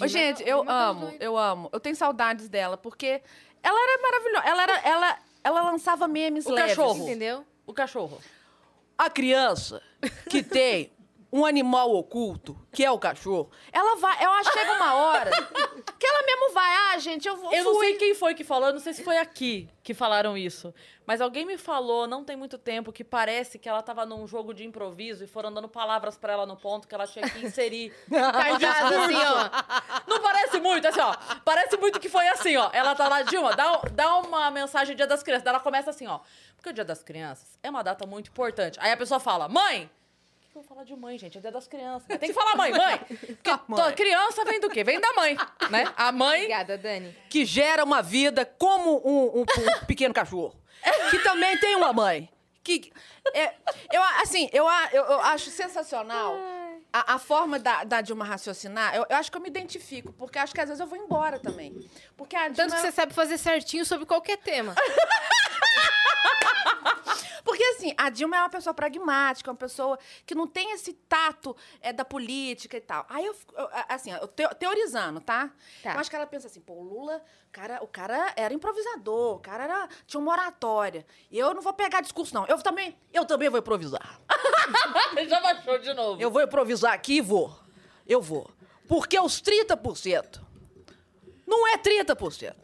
Ô, 0.00 0.06
gente, 0.06 0.42
eu 0.46 0.58
Dilma 0.58 0.72
amo, 0.72 1.14
eu 1.20 1.36
amo. 1.36 1.68
Eu 1.72 1.80
tenho 1.80 1.96
saudades 1.96 2.48
dela, 2.48 2.76
porque 2.76 3.22
ela 3.62 3.78
era 3.80 4.02
maravilhosa. 4.02 4.46
Ela, 4.48 4.62
era, 4.62 4.78
ela, 4.88 5.18
ela 5.44 5.62
lançava 5.62 6.08
memes 6.08 6.46
O 6.46 6.52
leves. 6.52 6.76
cachorro. 6.76 7.04
Entendeu? 7.04 7.44
O 7.66 7.72
cachorro. 7.72 8.18
A 8.96 9.08
criança 9.08 9.82
que 10.28 10.42
tem 10.42 10.92
um 11.32 11.44
animal 11.44 11.94
oculto, 11.94 12.58
que 12.72 12.84
é 12.84 12.90
o 12.90 12.98
cachorro, 12.98 13.50
ela 13.72 13.96
vai. 13.96 14.24
Eu 14.24 14.30
acho 14.32 14.50
que 14.50 14.58
chega 14.58 14.72
uma 14.72 14.94
hora 14.94 15.30
Que 15.98 16.06
ela 16.06 16.22
mesmo 16.24 16.52
vai, 16.52 16.72
ah, 16.72 16.98
gente, 16.98 17.26
eu 17.26 17.36
vou. 17.36 17.52
Eu 17.52 17.64
não 17.64 17.80
sei 17.80 17.94
quem 17.94 18.14
foi 18.14 18.34
que 18.34 18.44
falou, 18.44 18.68
eu 18.68 18.72
não 18.74 18.80
sei 18.80 18.92
se 18.92 19.02
foi 19.02 19.18
aqui 19.18 19.68
que 19.82 19.92
falaram 19.94 20.36
isso. 20.36 20.72
Mas 21.06 21.20
alguém 21.20 21.44
me 21.44 21.56
falou, 21.56 22.06
não 22.06 22.22
tem 22.22 22.36
muito 22.36 22.58
tempo, 22.58 22.92
que 22.92 23.02
parece 23.02 23.58
que 23.58 23.68
ela 23.68 23.82
tava 23.82 24.04
num 24.04 24.26
jogo 24.26 24.52
de 24.52 24.64
improviso 24.64 25.24
e 25.24 25.26
foram 25.26 25.52
dando 25.52 25.68
palavras 25.68 26.16
pra 26.18 26.34
ela 26.34 26.46
no 26.46 26.56
ponto 26.56 26.86
que 26.86 26.94
ela 26.94 27.06
tinha 27.06 27.28
que 27.28 27.44
inserir. 27.44 27.92
Assim, 28.12 29.14
ó. 29.16 30.04
Não 30.06 30.20
parece 30.20 30.60
muito, 30.60 30.86
assim, 30.86 31.00
ó. 31.00 31.14
Parece 31.44 31.76
muito 31.78 31.98
que 31.98 32.08
foi 32.08 32.28
assim, 32.28 32.56
ó. 32.56 32.70
Ela 32.72 32.94
tá 32.94 33.08
lá, 33.08 33.22
Dilma, 33.22 33.56
dá, 33.56 33.80
dá 33.92 34.16
uma 34.18 34.50
mensagem 34.50 34.94
Dia 34.94 35.06
das 35.06 35.22
Crianças. 35.22 35.44
Daí 35.44 35.54
Ela 35.54 35.62
começa 35.62 35.90
assim, 35.90 36.06
ó. 36.06 36.20
Porque 36.56 36.70
o 36.70 36.72
Dia 36.72 36.84
das 36.84 37.02
Crianças 37.02 37.58
é 37.62 37.70
uma 37.70 37.82
data 37.82 38.06
muito 38.06 38.30
importante. 38.30 38.78
Aí 38.80 38.92
a 38.92 38.96
pessoa 38.96 39.18
fala, 39.18 39.48
mãe! 39.48 39.90
Eu 40.58 40.62
vou 40.62 40.68
falar 40.74 40.82
de 40.82 40.96
mãe, 40.96 41.16
gente? 41.16 41.38
É 41.38 41.40
Dia 41.40 41.52
das 41.52 41.68
Crianças. 41.68 42.08
Tem 42.08 42.18
que 42.18 42.32
falar 42.32 42.56
mãe, 42.56 42.72
mãe! 42.72 42.98
Porque 43.08 43.50
Mãe. 43.68 43.94
criança 43.94 44.44
vem 44.44 44.58
do 44.58 44.68
quê? 44.68 44.82
Vem 44.82 45.00
da 45.00 45.12
mãe, 45.12 45.36
né? 45.70 45.84
A 45.96 46.10
mãe 46.10 46.38
Obrigada, 46.40 46.76
Dani. 46.76 47.16
que 47.30 47.44
gera 47.44 47.84
uma 47.84 48.02
vida 48.02 48.44
como 48.44 48.96
um, 49.08 49.38
um- 49.38 49.42
um 49.42 49.86
pequeno 49.86 50.12
cachorro. 50.12 50.52
Que 51.10 51.20
também 51.20 51.56
tem 51.58 51.76
uma 51.76 51.92
mãe. 51.92 52.28
Que, 52.64 52.92
é, 53.32 53.54
eu, 53.92 54.02
assim, 54.20 54.50
eu, 54.52 54.66
a- 54.66 54.88
eu, 54.92 55.04
eu 55.04 55.20
acho 55.20 55.48
sensacional 55.48 56.36
a, 56.92 57.14
a 57.14 57.18
forma 57.20 57.56
da, 57.60 57.84
da 57.84 58.00
Dilma 58.00 58.24
raciocinar. 58.24 58.96
Eu, 58.96 59.06
eu 59.08 59.16
acho 59.16 59.30
que 59.30 59.36
eu 59.36 59.40
me 59.40 59.48
identifico, 59.48 60.12
porque 60.14 60.40
acho 60.40 60.52
que 60.52 60.60
às 60.60 60.66
vezes 60.68 60.80
eu 60.80 60.88
vou 60.88 60.98
embora 60.98 61.38
também. 61.38 61.88
Porque 62.16 62.34
a 62.34 62.48
Dilma. 62.48 62.56
Tanto 62.56 62.74
que 62.74 62.80
você 62.80 62.90
sabe 62.90 63.14
fazer 63.14 63.38
certinho 63.38 63.86
sobre 63.86 64.06
qualquer 64.06 64.38
tema. 64.38 64.74
Porque 67.58 67.74
assim, 67.74 67.92
a 67.96 68.08
Dilma 68.08 68.36
é 68.36 68.40
uma 68.40 68.48
pessoa 68.48 68.72
pragmática, 68.72 69.50
uma 69.50 69.56
pessoa 69.56 69.98
que 70.24 70.32
não 70.32 70.46
tem 70.46 70.70
esse 70.74 70.92
tato 70.92 71.56
é, 71.80 71.92
da 71.92 72.04
política 72.04 72.76
e 72.76 72.80
tal. 72.80 73.04
Aí 73.08 73.26
eu, 73.26 73.34
fico- 73.34 73.52
eu, 73.56 73.68
assim, 73.88 74.12
eu 74.12 74.28
teo- 74.28 74.54
teorizando, 74.54 75.20
tá? 75.20 75.50
Tá. 75.82 75.94
Eu 75.94 75.98
acho 75.98 76.08
que 76.08 76.14
ela 76.14 76.24
pensa 76.24 76.46
assim, 76.46 76.60
pô, 76.60 76.74
o 76.74 76.82
Lula, 76.84 77.20
o 77.48 77.50
cara, 77.50 77.82
o 77.82 77.88
cara 77.88 78.32
era 78.36 78.54
improvisador, 78.54 79.34
o 79.34 79.40
cara 79.40 79.64
era, 79.64 79.88
tinha 80.06 80.20
uma 80.20 80.30
oratória. 80.30 81.04
E 81.32 81.36
eu 81.36 81.52
não 81.52 81.60
vou 81.60 81.72
pegar 81.72 82.00
discurso, 82.00 82.32
não. 82.32 82.46
Eu 82.46 82.62
também, 82.62 82.96
Eu 83.12 83.24
também 83.24 83.48
vou 83.48 83.58
improvisar. 83.58 84.20
já 85.28 85.40
baixou 85.40 85.80
de 85.80 85.92
novo. 85.94 86.22
Eu 86.22 86.30
vou 86.30 86.40
improvisar 86.40 86.92
aqui 86.92 87.14
e 87.16 87.20
vou. 87.20 87.58
Eu 88.06 88.22
vou. 88.22 88.48
Porque 88.86 89.18
os 89.18 89.42
30% 89.42 90.40
não 91.44 91.66
é 91.66 91.76
30%. 91.76 92.54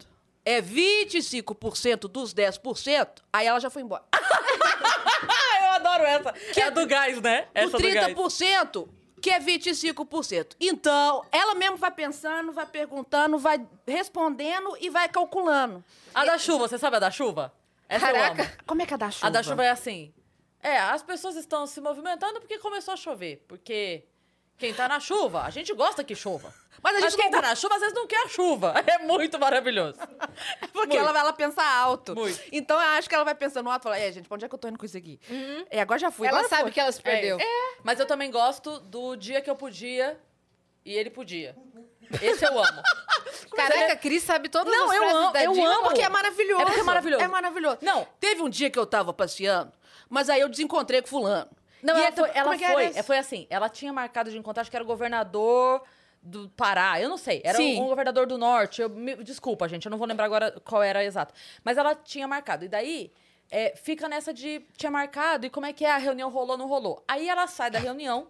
É 0.45 0.63
25% 0.63 2.01
dos 2.07 2.33
10%. 2.33 3.09
Aí 3.33 3.47
ela 3.47 3.59
já 3.59 3.71
foi 3.71 3.83
embora. 3.83 4.05
Eu 5.63 5.71
adoro 5.71 6.05
essa. 6.05 6.33
Que 6.33 6.61
é 6.61 6.67
a 6.67 6.71
do 6.71 6.87
gás, 6.87 7.21
né? 7.21 7.49
O 7.55 7.59
Essa 7.59 7.79
do 7.79 7.93
gás. 7.93 8.15
30% 8.15 8.89
que 9.25 9.31
é 9.31 9.41
25%. 9.41 10.55
Então, 10.61 11.25
Ela 11.33 11.55
mesmo 11.55 11.79
vai 11.79 11.91
pensando, 11.91 12.53
vai 12.53 12.67
perguntando, 12.67 13.39
vai 13.39 13.67
respondendo 13.87 14.77
e 14.79 14.91
vai 14.91 15.09
calculando. 15.09 15.83
A 16.15 16.27
da 16.27 16.37
chuva, 16.37 16.69
você 16.69 16.77
sabe 16.77 16.97
a 16.97 16.99
da 16.99 17.11
chuva? 17.11 17.51
Essa 17.89 18.13
Caraca. 18.13 18.59
Como 18.67 18.83
é 18.83 18.87
que 18.87 18.93
é 18.93 18.99
da 18.99 19.11
chuva? 19.11 19.27
A 19.27 19.31
da 19.31 19.43
chuva 19.43 19.65
é 19.65 19.71
assim. 19.71 20.13
É, 20.63 20.79
as 20.79 21.03
pessoas 21.03 21.37
estão 21.37 21.67
se 21.67 21.81
movimentando 21.81 22.39
porque 22.39 22.59
começou 22.59 22.93
a 22.93 22.97
chover. 22.99 23.43
Porque 23.49 24.05
quem 24.59 24.73
tá 24.73 24.89
na 24.89 25.01
chuva, 25.01 25.43
a 25.43 25.51
gente 25.51 25.73
gosta 25.75 26.05
que 26.05 26.15
chova. 26.15 26.53
Mas 26.83 26.97
a 26.97 27.01
Mas 27.01 27.13
gente 27.13 27.23
quem 27.23 27.31
não 27.31 27.41
tá 27.41 27.49
na 27.49 27.55
chuva, 27.55 27.75
às 27.77 27.81
vezes 27.81 27.95
não 27.95 28.07
quer 28.07 28.25
a 28.25 28.29
chuva. 28.29 28.75
É 28.87 28.99
muito 28.99 29.39
maravilhoso. 29.39 29.99
Porque 30.73 30.97
Muito. 30.97 31.09
ela, 31.09 31.19
ela 31.19 31.33
pensa 31.33 31.63
alto. 31.63 32.15
Muito. 32.15 32.39
Então 32.53 32.77
eu 32.77 32.89
acho 32.91 33.09
que 33.09 33.15
ela 33.15 33.25
vai 33.25 33.35
pensando 33.35 33.71
alto 33.71 33.83
e 33.83 33.85
fala: 33.85 33.99
É, 33.99 34.13
gente, 34.13 34.29
pra 34.29 34.35
onde 34.35 34.45
é 34.45 34.49
que 34.49 34.55
eu 34.55 34.59
tô 34.59 34.69
indo 34.69 34.79
com 34.79 34.85
isso 34.85 34.97
aqui? 34.97 35.19
É, 35.71 35.81
agora 35.81 35.99
já 35.99 36.11
fui. 36.11 36.29
Ela 36.29 36.39
agora 36.39 36.49
sabe 36.49 36.63
foi. 36.65 36.73
que 36.73 36.81
ela 36.81 36.93
se 36.93 37.01
perdeu. 37.01 37.39
É, 37.41 37.77
mas 37.83 37.99
eu 37.99 38.07
também 38.07 38.31
gosto 38.31 38.79
do 38.81 39.17
dia 39.17 39.41
que 39.41 39.49
eu 39.49 39.57
podia 39.57 40.21
e 40.85 40.93
ele 40.93 41.09
podia. 41.11 41.57
Esse 42.21 42.45
eu 42.45 42.59
amo. 42.59 42.83
Caraca, 43.57 43.95
a 43.95 43.97
Cris 43.97 44.23
sabe 44.23 44.49
todas 44.49 44.73
Não, 44.73 44.91
as 44.91 44.97
eu 44.97 45.03
frases 45.03 45.17
amo, 45.17 45.33
da 45.33 45.45
eu 45.45 45.67
amo 45.67 45.83
porque 45.85 46.03
é 46.03 46.09
maravilhoso. 46.09 46.63
É 46.63 46.65
porque 46.67 46.81
é 46.81 46.83
maravilhoso. 46.83 47.25
É 47.25 47.29
maravilhoso. 47.29 47.79
Não, 47.81 48.07
Teve 48.21 48.43
um 48.43 48.49
dia 48.49 48.69
que 48.69 48.79
eu 48.79 48.85
tava 48.87 49.13
passeando, 49.13 49.73
mas 50.09 50.29
aí 50.29 50.41
eu 50.41 50.49
desencontrei 50.49 51.01
com 51.01 51.09
fulano. 51.09 51.51
Não, 51.85 51.95
E 51.97 51.99
ela, 52.01 52.09
é- 52.09 52.13
foi, 52.13 52.31
ela 52.35 52.55
é 52.55 52.59
foi, 52.59 52.85
é, 52.87 53.03
foi 53.03 53.19
assim, 53.19 53.47
ela 53.51 53.69
tinha 53.69 53.93
marcado 53.93 54.31
de 54.31 54.39
encontrar, 54.39 54.63
acho 54.63 54.71
que 54.71 54.77
era 54.77 54.83
o 54.83 54.87
governador 54.87 55.83
do 56.23 56.49
Pará, 56.49 56.99
eu 56.99 57.09
não 57.11 57.19
sei, 57.19 57.43
era 57.45 57.59
Sim. 57.59 57.79
um, 57.79 57.85
um 57.85 57.89
governador 57.89 58.27
do 58.27 58.39
norte, 58.39 58.81
eu, 58.81 58.89
me- 58.89 59.17
desculpa, 59.17 59.69
gente, 59.69 59.85
eu 59.85 59.91
não 59.91 59.99
vou 59.99 60.07
lembrar 60.09 60.25
agora 60.25 60.51
qual 60.65 60.83
era 60.83 61.05
exato, 61.05 61.35
mas 61.63 61.77
ela 61.77 61.95
tinha 61.95 62.27
marcado, 62.27 62.65
e 62.65 62.69
daí 62.69 63.13
é, 63.51 63.75
fica 63.77 64.09
nessa 64.09 64.33
de, 64.33 64.65
tinha 64.79 64.91
marcado, 64.91 65.45
e 65.45 65.51
como 65.51 65.67
é 65.67 65.73
que 65.75 65.85
é, 65.85 65.91
a 65.93 65.99
reunião 65.99 66.31
rolou, 66.31 66.57
não 66.57 66.67
rolou. 66.67 67.05
Aí 67.07 67.29
ela 67.29 67.47
sai 67.47 67.71
da 67.71 67.79
reunião, 67.79 68.29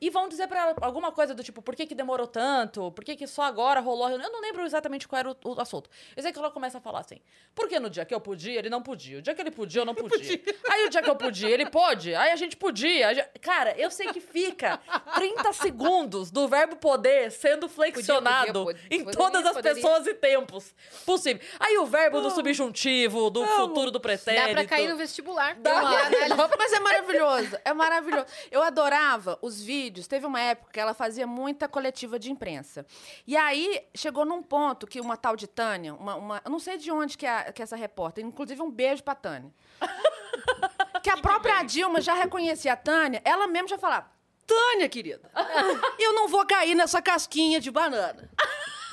e 0.00 0.10
vão 0.10 0.28
dizer 0.28 0.46
pra 0.48 0.60
ela 0.60 0.74
alguma 0.80 1.10
coisa 1.12 1.34
do 1.34 1.42
tipo, 1.42 1.60
por 1.62 1.74
que 1.74 1.86
que 1.86 1.94
demorou 1.94 2.26
tanto? 2.26 2.90
Por 2.92 3.04
que 3.04 3.16
que 3.16 3.26
só 3.26 3.42
agora 3.42 3.80
rolou? 3.80 4.08
Eu 4.10 4.18
não 4.18 4.40
lembro 4.40 4.64
exatamente 4.64 5.06
qual 5.08 5.18
era 5.20 5.30
o, 5.30 5.36
o 5.44 5.60
assunto. 5.60 5.88
Eu 6.16 6.22
sei 6.22 6.32
que 6.32 6.38
ela 6.38 6.50
começa 6.50 6.78
a 6.78 6.80
falar 6.80 7.00
assim, 7.00 7.20
porque 7.54 7.78
no 7.80 7.88
dia 7.90 8.04
que 8.04 8.14
eu 8.14 8.20
podia, 8.20 8.58
ele 8.58 8.68
não 8.70 8.82
podia. 8.82 9.18
O 9.18 9.22
dia 9.22 9.34
que 9.34 9.40
ele 9.40 9.50
podia, 9.50 9.82
eu 9.82 9.84
não 9.86 9.94
podia. 9.94 10.40
Aí 10.70 10.86
o 10.86 10.90
dia 10.90 11.02
que 11.02 11.10
eu 11.10 11.16
podia, 11.16 11.48
ele 11.50 11.66
pôde. 11.66 12.14
Aí 12.14 12.30
a 12.30 12.36
gente 12.36 12.56
podia. 12.56 13.08
A 13.08 13.14
gente- 13.14 13.28
Cara, 13.40 13.74
eu 13.78 13.90
sei 13.90 14.12
que 14.12 14.20
fica 14.20 14.78
30 15.14 15.52
segundos 15.54 16.30
do 16.30 16.46
verbo 16.48 16.76
poder 16.76 17.30
sendo 17.30 17.68
flexionado 17.68 18.64
podia, 18.64 18.82
em 18.90 19.04
poderia, 19.04 19.12
todas 19.18 19.46
as 19.46 19.52
poderia. 19.54 19.74
pessoas 19.82 20.06
e 20.06 20.14
tempos 20.14 20.74
possível. 21.04 21.40
Aí 21.60 21.78
o 21.78 21.86
verbo 21.86 22.20
do 22.20 22.30
subjuntivo, 22.30 23.30
do 23.30 23.44
futuro 23.46 23.90
do 23.90 24.00
pretérito. 24.00 24.46
Dá 24.46 24.52
pra 24.52 24.64
cair 24.66 24.88
no 24.88 24.96
vestibular. 24.96 25.54
Dá. 25.56 25.80
Uma 25.80 25.88
análise- 26.00 26.34
Mas 26.58 26.72
é 26.72 26.80
maravilhoso, 26.80 27.58
é 27.64 27.72
maravilhoso. 27.72 28.26
Eu 28.50 28.62
adorava 28.62 29.38
os 29.42 29.62
vídeos. 29.62 29.85
Teve 30.08 30.26
uma 30.26 30.40
época 30.40 30.70
que 30.72 30.80
ela 30.80 30.94
fazia 30.94 31.26
muita 31.26 31.68
coletiva 31.68 32.18
de 32.18 32.30
imprensa. 32.30 32.84
E 33.26 33.36
aí 33.36 33.84
chegou 33.94 34.24
num 34.24 34.42
ponto 34.42 34.86
que 34.86 35.00
uma 35.00 35.16
tal 35.16 35.36
de 35.36 35.46
Tânia, 35.46 35.94
uma, 35.94 36.14
uma- 36.16 36.42
eu 36.44 36.50
não 36.50 36.58
sei 36.58 36.76
de 36.76 36.90
onde 36.90 37.16
que 37.18 37.26
é, 37.26 37.52
que 37.52 37.62
é 37.62 37.64
essa 37.64 37.76
repórter, 37.76 38.24
inclusive 38.24 38.60
um 38.62 38.70
beijo 38.70 39.02
pra 39.02 39.14
Tânia. 39.14 39.50
que 41.02 41.10
a 41.10 41.16
própria 41.16 41.62
Dilma 41.62 42.00
já 42.00 42.14
reconhecia 42.14 42.72
a 42.72 42.76
Tânia, 42.76 43.20
ela 43.24 43.46
mesma 43.46 43.68
já 43.68 43.78
falava. 43.78 44.10
Tânia, 44.46 44.88
querida, 44.88 45.28
eu 45.98 46.12
não 46.12 46.28
vou 46.28 46.46
cair 46.46 46.74
nessa 46.76 47.02
casquinha 47.02 47.58
de 47.60 47.68
banana. 47.70 48.30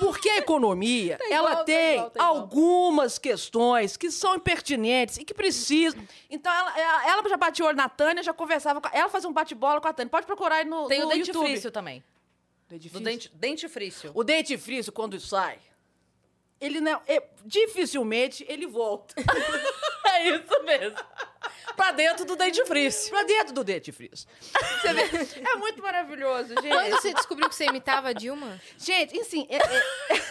Porque 0.06 0.30
a 0.30 0.38
economia, 0.38 1.18
ela 1.32 1.50
igual, 1.52 1.56
tá 1.58 1.64
tem 1.64 1.94
igual, 1.96 2.10
tá 2.10 2.20
igual. 2.20 2.36
algumas 2.38 3.18
questões 3.18 3.96
que 3.96 4.12
são 4.12 4.36
impertinentes 4.36 5.18
e 5.18 5.24
que 5.26 5.34
precisam. 5.34 6.02
Então 6.30 6.52
ela, 6.54 6.80
ela, 6.80 7.08
ela 7.10 7.30
já 7.30 7.38
batia 7.38 7.64
o 7.66 7.68
olho 7.68 7.78
na 7.78 7.88
Tânia, 7.90 8.22
já 8.24 8.34
conversava 8.34 8.82
com 8.82 8.90
Ela 8.92 9.10
fazia 9.10 9.30
um 9.30 9.34
bate-bola 9.34 9.80
com 9.80 9.88
a 9.88 9.94
Tânia. 9.94 10.10
Pode 10.10 10.26
procurar 10.26 10.56
aí 10.58 10.66
no, 10.66 10.88
Tem 10.88 11.00
no 11.00 11.08
o 11.08 11.10
dente 11.10 11.28
YouTube. 11.30 11.46
frício 11.48 11.72
também. 11.72 12.04
Do 12.70 12.80
Difícil. 12.80 13.04
dente, 13.04 13.32
dente 13.36 13.68
frício. 13.70 14.12
O 14.16 14.24
dente 14.24 14.58
frício, 14.58 14.92
quando 14.92 15.20
sai, 15.20 15.60
ele 16.66 16.80
não, 16.82 17.02
é- 17.08 17.24
dificilmente 17.46 18.46
ele 18.48 18.66
volta 18.68 19.14
É 20.06 20.30
isso 20.36 20.64
mesmo. 20.64 20.98
pra 21.76 21.92
dentro 21.92 22.24
do 22.26 22.36
dente 22.36 22.64
frício. 22.66 23.10
pra 23.10 23.24
dentro 23.24 23.54
do 23.54 23.64
dente 23.64 23.92
vê? 24.94 25.40
É 25.50 25.56
muito 25.56 25.82
maravilhoso, 25.82 26.50
gente. 26.62 26.70
Quando 26.70 26.92
você 26.92 27.14
descobriu 27.14 27.50
que 27.50 27.56
você 27.56 27.66
imitava 27.66 28.10
a 28.10 28.14
Dilma? 28.14 28.62
Gente, 28.78 29.20
assim, 29.20 29.48
é- 29.50 29.58
é- 29.58 30.24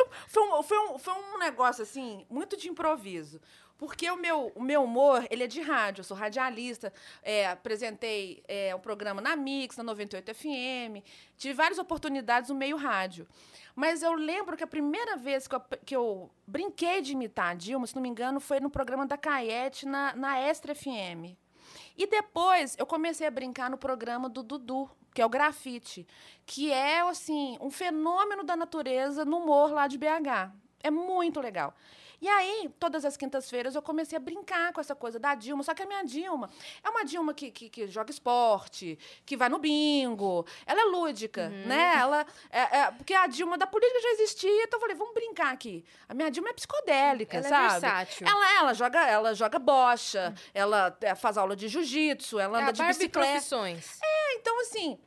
foi, 0.28 0.42
um, 0.42 0.62
foi, 0.62 0.78
um, 0.78 0.98
foi 0.98 1.14
um 1.14 1.38
negócio, 1.38 1.82
assim, 1.82 2.24
muito 2.30 2.56
de 2.56 2.68
improviso. 2.68 3.40
Porque 3.84 4.10
o 4.10 4.16
meu, 4.16 4.50
o 4.54 4.62
meu 4.62 4.82
humor, 4.82 5.26
ele 5.30 5.44
é 5.44 5.46
de 5.46 5.60
rádio, 5.60 6.00
eu 6.00 6.04
sou 6.04 6.16
radialista, 6.16 6.90
é, 7.22 7.48
apresentei 7.48 8.42
é, 8.48 8.74
um 8.74 8.80
programa 8.80 9.20
na 9.20 9.36
Mix, 9.36 9.76
na 9.76 9.84
98 9.84 10.34
FM, 10.34 11.04
tive 11.36 11.52
várias 11.52 11.78
oportunidades 11.78 12.48
no 12.48 12.56
meio 12.56 12.78
rádio. 12.78 13.28
Mas 13.76 14.02
eu 14.02 14.14
lembro 14.14 14.56
que 14.56 14.64
a 14.64 14.66
primeira 14.66 15.18
vez 15.18 15.46
que 15.46 15.54
eu, 15.54 15.60
que 15.84 15.96
eu 15.96 16.30
brinquei 16.46 17.02
de 17.02 17.12
imitar 17.12 17.50
a 17.50 17.54
Dilma, 17.54 17.86
se 17.86 17.94
não 17.94 18.00
me 18.00 18.08
engano, 18.08 18.40
foi 18.40 18.58
no 18.58 18.70
programa 18.70 19.04
da 19.04 19.18
Caete, 19.18 19.84
na, 19.84 20.16
na 20.16 20.38
Extra 20.40 20.74
FM. 20.74 21.36
E 21.96 22.06
depois 22.06 22.74
eu 22.78 22.86
comecei 22.86 23.26
a 23.26 23.30
brincar 23.30 23.68
no 23.68 23.76
programa 23.76 24.30
do 24.30 24.42
Dudu, 24.42 24.90
que 25.12 25.20
é 25.20 25.26
o 25.26 25.28
grafite, 25.28 26.06
que 26.46 26.72
é 26.72 27.00
assim, 27.02 27.58
um 27.60 27.70
fenômeno 27.70 28.44
da 28.44 28.56
natureza 28.56 29.26
no 29.26 29.38
humor 29.38 29.72
lá 29.72 29.86
de 29.86 29.98
BH. 29.98 30.50
É 30.82 30.90
muito 30.90 31.38
legal. 31.40 31.74
E 32.24 32.28
aí, 32.28 32.70
todas 32.80 33.04
as 33.04 33.18
quintas-feiras, 33.18 33.74
eu 33.74 33.82
comecei 33.82 34.16
a 34.16 34.18
brincar 34.18 34.72
com 34.72 34.80
essa 34.80 34.94
coisa 34.94 35.18
da 35.18 35.34
Dilma. 35.34 35.62
Só 35.62 35.74
que 35.74 35.82
a 35.82 35.86
minha 35.86 36.02
Dilma 36.02 36.48
é 36.82 36.88
uma 36.88 37.04
Dilma 37.04 37.34
que, 37.34 37.50
que, 37.50 37.68
que 37.68 37.86
joga 37.86 38.10
esporte, 38.10 38.98
que 39.26 39.36
vai 39.36 39.50
no 39.50 39.58
bingo. 39.58 40.46
Ela 40.64 40.80
é 40.80 40.84
lúdica, 40.84 41.50
né? 41.50 41.96
Ela, 41.98 42.24
é, 42.50 42.78
é- 42.78 42.90
porque 42.92 43.12
a 43.12 43.26
Dilma 43.26 43.58
da 43.58 43.66
política 43.66 44.00
já 44.00 44.08
existia, 44.12 44.62
então 44.64 44.78
eu 44.78 44.80
falei, 44.80 44.96
vamos 44.96 45.12
brincar 45.12 45.52
aqui. 45.52 45.84
A 46.08 46.14
minha 46.14 46.30
Dilma 46.30 46.48
é 46.48 46.52
psicodélica, 46.54 47.36
Ela 47.36 47.46
é 47.46 47.48
sabe? 47.50 47.70
versátil. 47.80 48.26
Ela, 48.26 48.54
ela, 48.58 48.72
joga, 48.72 49.06
ela 49.06 49.34
joga 49.34 49.58
bocha, 49.58 50.34
ela 50.54 50.96
é, 51.02 51.14
faz 51.14 51.36
aula 51.36 51.54
de 51.54 51.68
jiu-jitsu, 51.68 52.38
ela 52.40 52.58
É 52.58 52.62
anda 52.62 52.70
a 52.70 52.72
de 52.72 52.82
bicicleta. 52.84 53.32
Profissões. 53.32 53.98
Então, 54.36 54.60
assim, 54.62 54.98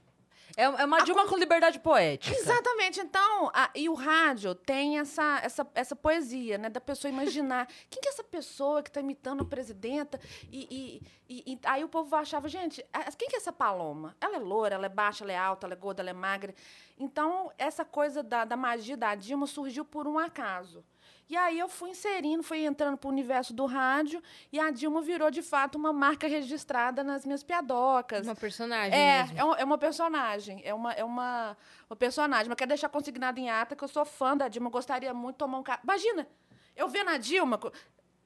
É, 0.58 0.64
é 0.64 0.86
uma 0.86 1.02
Dilma 1.04 1.28
com 1.28 1.38
liberdade 1.38 1.80
poética. 1.80 2.36
Exatamente. 2.36 3.00
Então, 3.00 3.52
a- 3.54 3.70
e 3.76 3.88
o 3.88 3.94
rádio 3.94 4.56
tem 4.56 4.98
essa, 4.98 5.40
essa, 5.44 5.68
essa 5.76 5.96
poesia, 5.96 6.58
né? 6.58 6.68
Da 6.68 6.82
pessoa 6.82 7.12
imaginar 7.12 7.68
quem 7.92 8.02
que 8.02 8.10
é 8.10 8.12
essa 8.12 8.24
pessoa 8.24 8.82
que 8.82 8.90
está 8.90 9.00
imitando 9.00 9.44
a 9.44 9.46
presidenta. 9.46 10.20
E, 10.52 11.02
e, 11.30 11.42
e- 11.52 11.54
e 11.54 11.60
aí 11.64 11.84
o 11.84 11.88
povo 11.88 12.16
achava, 12.16 12.50
gente, 12.50 12.84
a- 12.92 13.04
quem 13.12 13.30
que 13.30 13.36
é 13.36 13.38
essa 13.38 13.54
Paloma? 13.54 14.16
Ela 14.20 14.38
é 14.38 14.40
loura, 14.40 14.74
ela 14.74 14.88
é 14.88 14.90
baixa, 14.90 15.24
ela 15.24 15.32
é 15.32 15.38
alta, 15.38 15.68
ela 15.68 15.74
é 15.76 15.78
gorda, 15.78 16.02
ela 16.02 16.10
é 16.10 16.14
magra. 16.14 16.56
Então, 16.98 17.52
essa 17.60 17.86
coisa 17.86 18.24
da, 18.24 18.44
da 18.44 18.58
magia 18.58 18.98
da 18.98 19.14
Dilma 19.14 19.46
surgiu 19.46 19.86
por 19.86 20.08
um 20.08 20.18
acaso. 20.18 20.84
E 21.30 21.36
aí 21.36 21.60
eu 21.60 21.68
fui 21.68 21.90
inserindo, 21.90 22.42
fui 22.42 22.66
entrando 22.66 22.98
para 22.98 23.08
o 23.08 23.12
universo 23.12 23.54
do 23.54 23.66
rádio 23.66 24.24
e 24.52 24.58
a 24.60 24.72
Dilma 24.72 25.02
virou, 25.02 25.30
de 25.30 25.42
fato, 25.42 25.78
uma 25.78 25.92
marca 25.92 26.26
registrada 26.26 27.04
nas 27.04 27.26
minhas 27.26 27.44
piadocas. 27.44 28.26
Uma 28.26 28.36
personagem 28.36 28.98
É, 28.98 29.24
mesmo. 29.24 29.40
é 29.40 29.44
uma, 29.44 29.56
é 29.58 29.64
uma 29.66 29.78
personagem. 29.78 30.62
É 30.64 30.74
uma, 30.74 30.94
é 30.94 31.04
uma, 31.04 31.58
uma 31.90 31.96
personagem. 31.98 32.48
Mas 32.48 32.58
quero 32.58 32.70
deixar 32.70 32.88
consignado 32.88 33.40
em 33.40 33.50
ata 33.50 33.76
que 33.76 33.84
eu 33.84 33.90
sou 33.90 34.06
fã 34.06 34.38
da 34.38 34.48
Dilma. 34.48 34.70
Gostaria 34.70 35.14
muito 35.14 35.36
de 35.36 35.40
tomar 35.40 35.58
um 35.60 35.64
café. 35.64 35.82
Imagina, 35.84 36.26
eu 36.78 36.88
vendo 36.88 37.10
a 37.10 37.18
Dilma. 37.18 37.60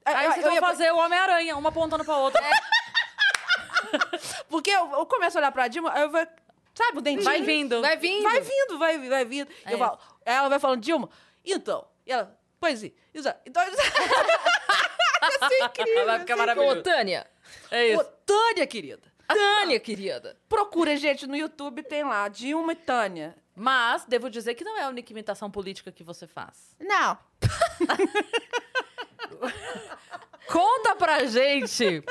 Aí 0.04 0.26
vocês 0.30 0.36
eu 0.38 0.42
vão 0.44 0.54
ia- 0.54 0.60
fazer 0.60 0.92
o 0.92 0.96
Homem-Aranha, 0.98 1.56
uma 1.56 1.70
apontando 1.70 2.04
pra 2.04 2.16
outra. 2.18 2.40
Porque 4.48 4.70
eu, 4.70 4.90
eu 4.92 5.06
começo 5.06 5.38
a 5.38 5.40
olhar 5.40 5.52
pra 5.52 5.68
Dilma, 5.68 5.92
aí 5.92 6.02
eu 6.02 6.10
vou. 6.10 6.26
Sabe 6.74 6.98
o 6.98 7.02
dentinho? 7.02 7.24
Vai 7.24 7.42
vindo. 7.42 7.80
Vai 7.80 7.96
vindo. 7.96 8.22
Vai 8.22 8.40
vindo, 8.40 8.78
vai, 8.78 9.08
vai 9.08 9.24
vindo. 9.24 9.50
É 9.64 9.74
Eu 9.74 9.78
falo, 9.78 9.98
ela 10.24 10.48
vai 10.48 10.58
falando, 10.58 10.80
Dilma, 10.80 11.08
então. 11.44 11.86
E 12.06 12.12
ela, 12.12 12.38
pois 12.62 12.84
é. 12.84 12.92
Isa- 13.12 13.36
Então, 13.44 13.60
isso 13.68 13.80
é 13.80 15.64
incrível. 15.64 16.06
Vai 16.06 16.20
ficar 16.20 16.32
isso 16.32 16.32
é 16.32 16.36
maravilhoso. 16.36 16.78
Ô, 16.78 16.82
Tânia. 16.82 17.26
É 17.72 17.96
Ô, 17.96 18.00
isso. 18.00 18.10
Tânia, 18.24 18.66
querida. 18.68 19.02
Tânia, 19.26 19.80
querida. 19.80 20.38
Procura, 20.48 20.96
gente, 20.96 21.26
no 21.26 21.34
YouTube 21.36 21.82
tem 21.82 22.04
lá, 22.04 22.28
Dilma 22.28 22.72
e 22.72 22.76
Tânia. 22.76 23.34
Mas 23.56 24.04
devo 24.04 24.30
dizer 24.30 24.54
que 24.54 24.62
não 24.64 24.78
é 24.78 24.82
a 24.84 24.88
única 24.88 25.10
imitação 25.12 25.50
política 25.50 25.90
que 25.90 26.04
você 26.04 26.26
faz. 26.28 26.76
Não. 26.78 27.18
Conta 30.46 30.94
pra 30.96 31.24
gente, 31.24 32.02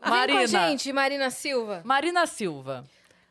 Marina. 0.00 0.26
Vem 0.26 0.36
com 0.36 0.38
a 0.38 0.46
gente, 0.68 0.92
Marina 0.92 1.30
Silva. 1.30 1.82
Marina 1.84 2.26
Silva. 2.26 2.84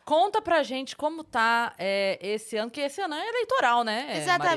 Conta 0.03 0.41
pra 0.41 0.61
gente 0.63 0.95
como 0.95 1.23
tá 1.23 1.73
é, 1.79 2.19
esse 2.21 2.57
ano, 2.57 2.69
que 2.69 2.81
esse 2.81 3.01
ano 3.01 3.15
é 3.15 3.27
eleitoral, 3.27 3.83
né? 3.83 4.05
Marina? 4.37 4.55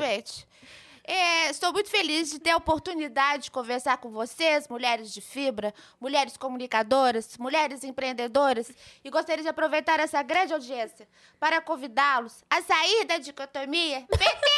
É, 1.11 1.49
estou 1.49 1.73
muito 1.73 1.89
feliz 1.89 2.29
de 2.29 2.39
ter 2.39 2.51
a 2.51 2.59
oportunidade 2.59 3.45
de 3.45 3.51
conversar 3.51 3.97
com 3.97 4.11
vocês, 4.11 4.69
mulheres 4.69 5.11
de 5.11 5.23
fibra, 5.23 5.73
mulheres 5.99 6.37
comunicadoras, 6.37 7.39
mulheres 7.39 7.83
empreendedoras, 7.83 8.71
e 9.03 9.09
gostaria 9.09 9.43
de 9.43 9.49
aproveitar 9.49 9.99
essa 10.01 10.23
grande 10.23 10.53
audiência 10.53 11.09
para 11.41 11.63
convidá-los 11.63 12.45
a 12.51 12.61
sair 12.61 13.07
da 13.07 13.17
dicotomia 13.17 14.07
PT, 14.07 14.51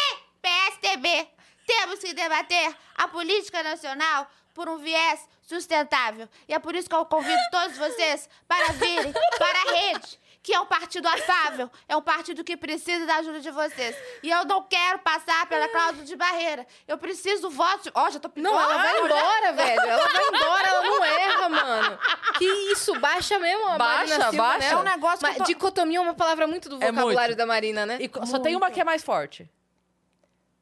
PSDB. 0.43 1.29
Temos 1.65 2.01
que 2.01 2.13
debater 2.13 2.77
a 2.97 3.07
política 3.07 3.63
nacional 3.63 4.29
por 4.53 4.69
um 4.69 4.79
viés 4.79 5.21
sustentável. 5.43 6.29
E 6.49 6.53
é 6.53 6.59
por 6.59 6.75
isso 6.75 6.89
que 6.89 6.95
eu 6.97 7.07
convido 7.07 7.41
todos 7.53 7.79
vocês 7.79 8.29
para 8.49 8.73
virem 8.73 9.13
para 9.39 9.59
a 9.69 9.73
rede 9.73 10.19
que 10.43 10.55
é 10.55 10.59
um 10.61 10.65
partido 10.65 11.07
afável, 11.07 11.71
é 11.87 11.95
um 11.95 12.01
partido 12.01 12.43
que 12.43 12.57
precisa 12.57 13.05
da 13.05 13.17
ajuda 13.17 13.41
de 13.41 13.51
vocês. 13.51 13.95
E 14.23 14.31
eu 14.31 14.45
não 14.47 14.63
quero 14.63 14.99
passar 15.01 15.45
pela 15.47 15.69
cláusula 15.69 16.05
de 16.05 16.17
barreira. 16.17 16.67
Eu 16.89 16.97
preciso 16.97 17.43
do 17.43 17.51
voto. 17.51 17.91
Ó, 17.95 18.09
já 18.11 18.19
tô 18.19 18.29
pedindo. 18.31 18.51
Não, 18.51 18.59
ela 18.59 18.79
vai 18.79 19.01
embora, 19.01 19.53
velho. 19.53 19.81
Ela 19.81 20.09
vai 20.09 20.29
embora, 20.29 20.69
ela 20.69 20.83
não 20.83 21.05
erra, 21.05 21.49
mano. 21.51 21.99
Que 22.39 22.45
isso, 22.73 22.99
baixa 22.99 23.39
mesmo 23.39 23.67
a 23.69 23.77
Baixa, 23.77 23.97
Marina 24.17 24.31
Silva, 24.31 24.45
baixa. 24.49 24.59
né? 24.67 24.73
É 24.73 24.77
um 24.77 24.83
negócio 24.83 25.19
Mas 25.23 25.37
tô- 25.37 25.45
dicotomia 25.45 25.99
é 25.99 26.01
uma 26.01 26.15
palavra 26.15 26.47
muito 26.47 26.69
do 26.71 26.77
É 26.83 26.91
vocabulário 26.91 27.31
muito. 27.33 27.39
da 27.39 27.47
Marina, 27.47 27.85
né? 27.85 27.99
E 28.01 28.09
co- 28.09 28.25
só 28.25 28.39
tem 28.39 28.57
uma 28.57 28.71
que 28.71 28.81
é 28.81 28.85
mais 28.85 29.03
forte. 29.05 29.47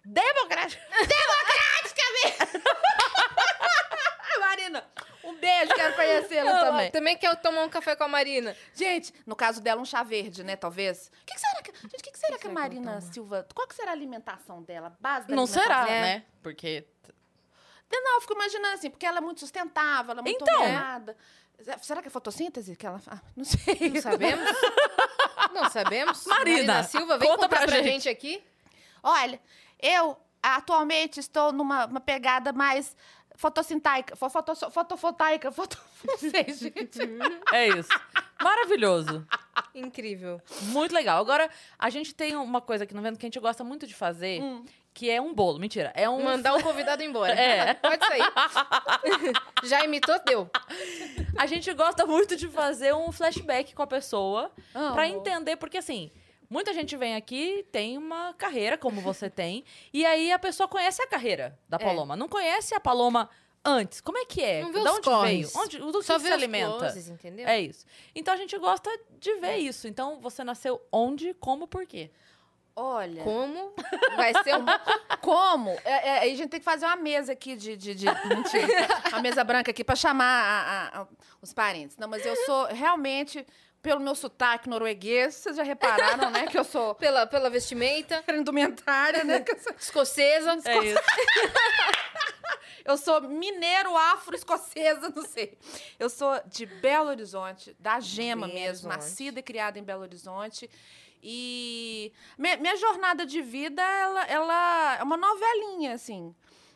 Democrática. 0.05 0.83
Democraticamente. 0.91 2.63
Marina, 4.41 4.85
um 5.29 5.37
beijo, 5.39 5.73
quero 5.75 5.95
conhecê-la 5.95 6.51
Ela 6.51 6.71
também. 6.71 6.91
Também 6.91 7.17
quer 7.17 7.37
tomar 7.37 7.65
um 7.65 7.69
café 7.69 7.95
com 7.97 8.05
a 8.05 8.09
Marina. 8.09 8.57
Gente, 8.75 9.13
no 9.27 9.37
caso 9.37 9.61
dela, 9.61 9.81
um 9.81 9.85
chá 9.85 10.03
verde, 10.03 10.43
né, 10.43 10.57
talvez. 10.57 11.11
O 11.23 11.27
que, 11.27 11.35
que 11.35 11.41
será 11.41 11.63
que, 11.63 11.73
gente, 11.73 12.03
que, 12.03 12.11
que 12.11 12.19
será 12.19 12.33
que, 12.33 12.35
a 12.37 12.39
que 12.39 12.47
ela 12.47 12.55
Marina? 12.55 13.01
Silva... 13.01 13.47
Qual 13.55 13.67
que 13.67 13.75
será 13.75 13.91
a 13.91 13.95
alimentação 13.95 14.63
dela? 14.63 14.89
A 14.89 14.91
Base 15.01 15.29
da 15.29 15.35
Não 15.37 15.47
será, 15.47 15.83
alimentação? 15.83 16.01
né? 16.03 16.25
Porque 16.43 16.85
Não, 17.91 18.15
eu 18.17 18.21
fico 18.21 18.35
imaginando 18.35 18.75
assim, 18.75 18.91
porque 18.91 19.07
ela 19.07 19.19
é 19.19 19.21
muito 19.21 19.41
sustentável, 19.41 20.13
ela 20.13 20.21
é 20.21 20.23
muito 20.23 20.43
Então. 20.43 21.15
Será 21.83 22.01
que 22.01 22.09
é 22.09 22.11
fotossíntese 22.11 22.77
que 22.77 22.87
ela 22.87 23.01
faz? 23.01 23.21
Não 23.37 23.45
sei. 23.45 23.91
Não 23.91 24.01
sabemos? 24.01 24.49
Não 25.53 25.71
sabemos? 25.71 26.25
Marina, 26.27 26.83
Silva, 26.85 27.19
vem 27.19 27.29
conta 27.29 27.43
contar 27.43 27.57
pra 27.57 27.67
pra, 27.67 27.77
gente. 27.79 28.05
gente. 28.05 28.09
aqui. 28.09 28.45
Olha, 29.03 29.41
eu 29.81 30.17
atualmente 30.43 31.19
estou 31.19 31.53
numa 31.53 31.87
uma 31.87 32.01
pegada 32.01 32.53
mais 32.53 32.97
fotossintaica. 33.39 34.17
Fo- 34.17 34.29
Foto, 34.29 34.55
fotovoltaica, 34.71 35.51
foto... 35.53 35.79
Não 36.05 36.19
sei, 36.19 36.45
gente. 36.53 36.99
é 37.53 37.69
isso. 37.69 37.89
Maravilhoso. 38.43 39.27
Incrível. 39.75 40.41
Muito 40.63 40.93
legal. 40.95 41.21
Agora, 41.21 41.49
a 41.79 41.89
gente 41.89 42.15
tem 42.15 42.37
uma 42.37 42.61
coisa 42.61 42.85
aqui 42.85 42.95
no 42.95 43.01
Vendo 43.03 43.17
que 43.19 43.25
a 43.25 43.29
gente 43.29 43.39
gosta 43.41 43.63
muito 43.65 43.87
de 43.87 43.95
fazer, 43.95 44.41
que 44.93 45.09
é 45.09 45.21
um 45.21 45.33
bolo. 45.33 45.59
Mentira, 45.59 45.93
é 45.95 46.09
um... 46.09 46.23
Mandar 46.23 46.55
o 46.55 46.63
convidado 46.63 47.03
embora. 47.03 47.33
É. 47.39 47.75
Pode 47.75 48.05
sair. 48.05 48.23
Já 49.65 49.85
imitou, 49.85 50.19
deu. 50.25 50.51
A 51.37 51.47
gente 51.47 51.73
gosta 51.75 52.05
muito 52.07 52.37
de 52.37 52.49
fazer 52.49 52.93
um 52.95 53.11
flashback 53.13 53.75
com 53.75 53.83
a 53.83 53.87
pessoa 53.87 54.51
Amo. 54.75 54.95
pra 54.95 55.09
entender, 55.09 55.57
porque 55.57 55.79
assim, 55.79 56.11
muita 56.51 56.73
gente 56.73 56.97
vem 56.97 57.15
aqui, 57.17 57.65
tem 57.71 57.99
uma 57.99 58.33
carreira 58.35 58.77
como 58.79 59.01
você 59.01 59.29
tem, 59.31 59.65
e 59.93 60.05
aí 60.07 60.33
a 60.33 60.39
pessoa 60.39 60.69
conhece 60.69 61.03
a 61.03 61.07
carreira 61.07 61.59
da 61.69 61.77
É. 61.77 61.81
Paloma, 61.85 62.17
não 62.17 62.29
conhece 62.29 62.75
a 62.75 62.81
Paloma 62.81 63.29
antes. 63.65 64.01
Como 64.01 64.17
é 64.19 64.25
que 64.25 64.43
é? 64.43 64.63
Não 64.63 64.73
vê 64.73 64.81
de 64.81 64.85
os 64.89 64.91
onde 64.97 65.03
corres. 65.03 65.53
veio? 65.53 65.63
Onde, 65.65 65.79
do 65.79 65.99
que 66.01 66.07
Só 66.07 66.19
se 66.19 66.23
vê 66.25 66.29
os 66.31 66.35
alimenta? 66.35 66.79
closes, 66.79 67.09
entendeu? 67.09 67.47
É 67.47 67.61
isso. 67.61 67.85
Então 68.15 68.33
a 68.33 68.37
gente 68.37 68.57
gosta 68.59 68.89
de 69.19 69.35
ver 69.37 69.57
isso. 69.57 69.87
Então 69.89 70.21
você 70.21 70.43
nasceu 70.45 70.81
onde, 70.93 71.35
como, 71.35 71.67
por 71.67 71.85
quê? 71.87 72.11
Olha, 72.81 73.25
Como 73.25 73.75
vai 74.15 74.33
ser 74.45 74.55
um... 74.57 74.65
como? 75.21 75.71
É, 75.85 76.09
é, 76.09 76.19
aí 76.21 76.33
a 76.33 76.37
gente 76.37 76.49
tem 76.49 76.61
que 76.61 76.65
fazer 76.65 76.87
uma 76.87 76.95
mesa 76.95 77.33
aqui 77.33 77.57
de... 77.57 77.77
de, 77.77 77.93
de 77.93 78.07
mentira. 78.29 78.87
Uma 79.09 79.21
mesa 79.21 79.43
branca 79.43 79.73
aqui 79.73 79.83
pra 79.83 79.97
chamar 79.97 80.25
a- 80.25 80.99
a- 81.01 81.03
a- 81.03 81.09
os 81.43 81.53
parentes. 81.53 81.97
Não, 81.97 82.07
mas 82.07 82.25
eu 82.25 82.37
sou 82.47 82.67
realmente... 82.67 83.45
Pelo 83.81 84.01
meu 84.01 84.15
sotaque 84.15 84.69
norueguês, 84.69 85.35
vocês 85.37 85.57
já 85.57 85.63
repararam, 85.63 86.31
né? 86.31 86.47
Que 86.47 86.59
eu 86.59 86.65
sou 86.65 86.95
Pela, 86.97 87.27
pela 87.27 87.49
vestimenta, 87.49 88.23
indumentária, 88.29 89.23
né? 89.25 89.45
Sou- 89.63 89.75
escocesa. 89.79 90.59
É 90.65 90.79
isso. 90.79 90.99
Eu 92.85 92.97
sou 92.97 93.21
mineiro 93.21 93.95
afro-escocesa, 93.95 95.13
não 95.15 95.23
sei. 95.23 95.59
Eu 95.99 96.09
sou 96.09 96.41
de 96.47 96.65
Belo 96.65 97.11
Horizonte, 97.11 97.77
da 97.79 98.01
Gema 98.01 98.47
Belo 98.47 98.59
mesmo, 98.59 98.89
Horizonte. 98.89 98.97
nascida 98.97 99.41
e 99.41 99.43
criada 99.43 99.79
em 99.79 99.83
Belo 99.85 100.03
Horizonte. 100.03 100.71
E 101.23 102.11
minha, 102.39 102.57
minha 102.57 102.77
jornada 102.77 103.27
de 103.27 103.43
vida, 103.43 103.83
ela, 103.83 104.25
ela 104.25 104.97
é 105.01 105.03
uma 105.03 105.19
novelinha, 105.19 105.93
assim. 105.93 106.35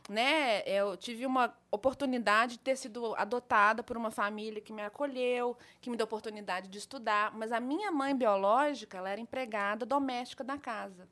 Né? 0.08 0.62
Eu 0.66 0.96
tive 0.96 1.24
uma 1.24 1.54
oportunidade 1.70 2.54
de 2.54 2.58
ter 2.58 2.76
sido 2.76 3.14
adotada 3.14 3.82
por 3.82 3.96
uma 3.96 4.10
família 4.10 4.60
que 4.60 4.72
me 4.72 4.82
acolheu, 4.82 5.56
que 5.80 5.88
me 5.88 5.96
deu 5.96 6.04
oportunidade 6.04 6.68
de 6.68 6.76
estudar, 6.78 7.32
mas 7.36 7.52
a 7.52 7.60
minha 7.60 7.90
mãe 7.92 8.14
biológica, 8.14 8.98
ela 8.98 9.08
era 9.10 9.20
empregada 9.20 9.86
doméstica 9.86 10.42
da 10.42 10.58
casa. 10.58 11.08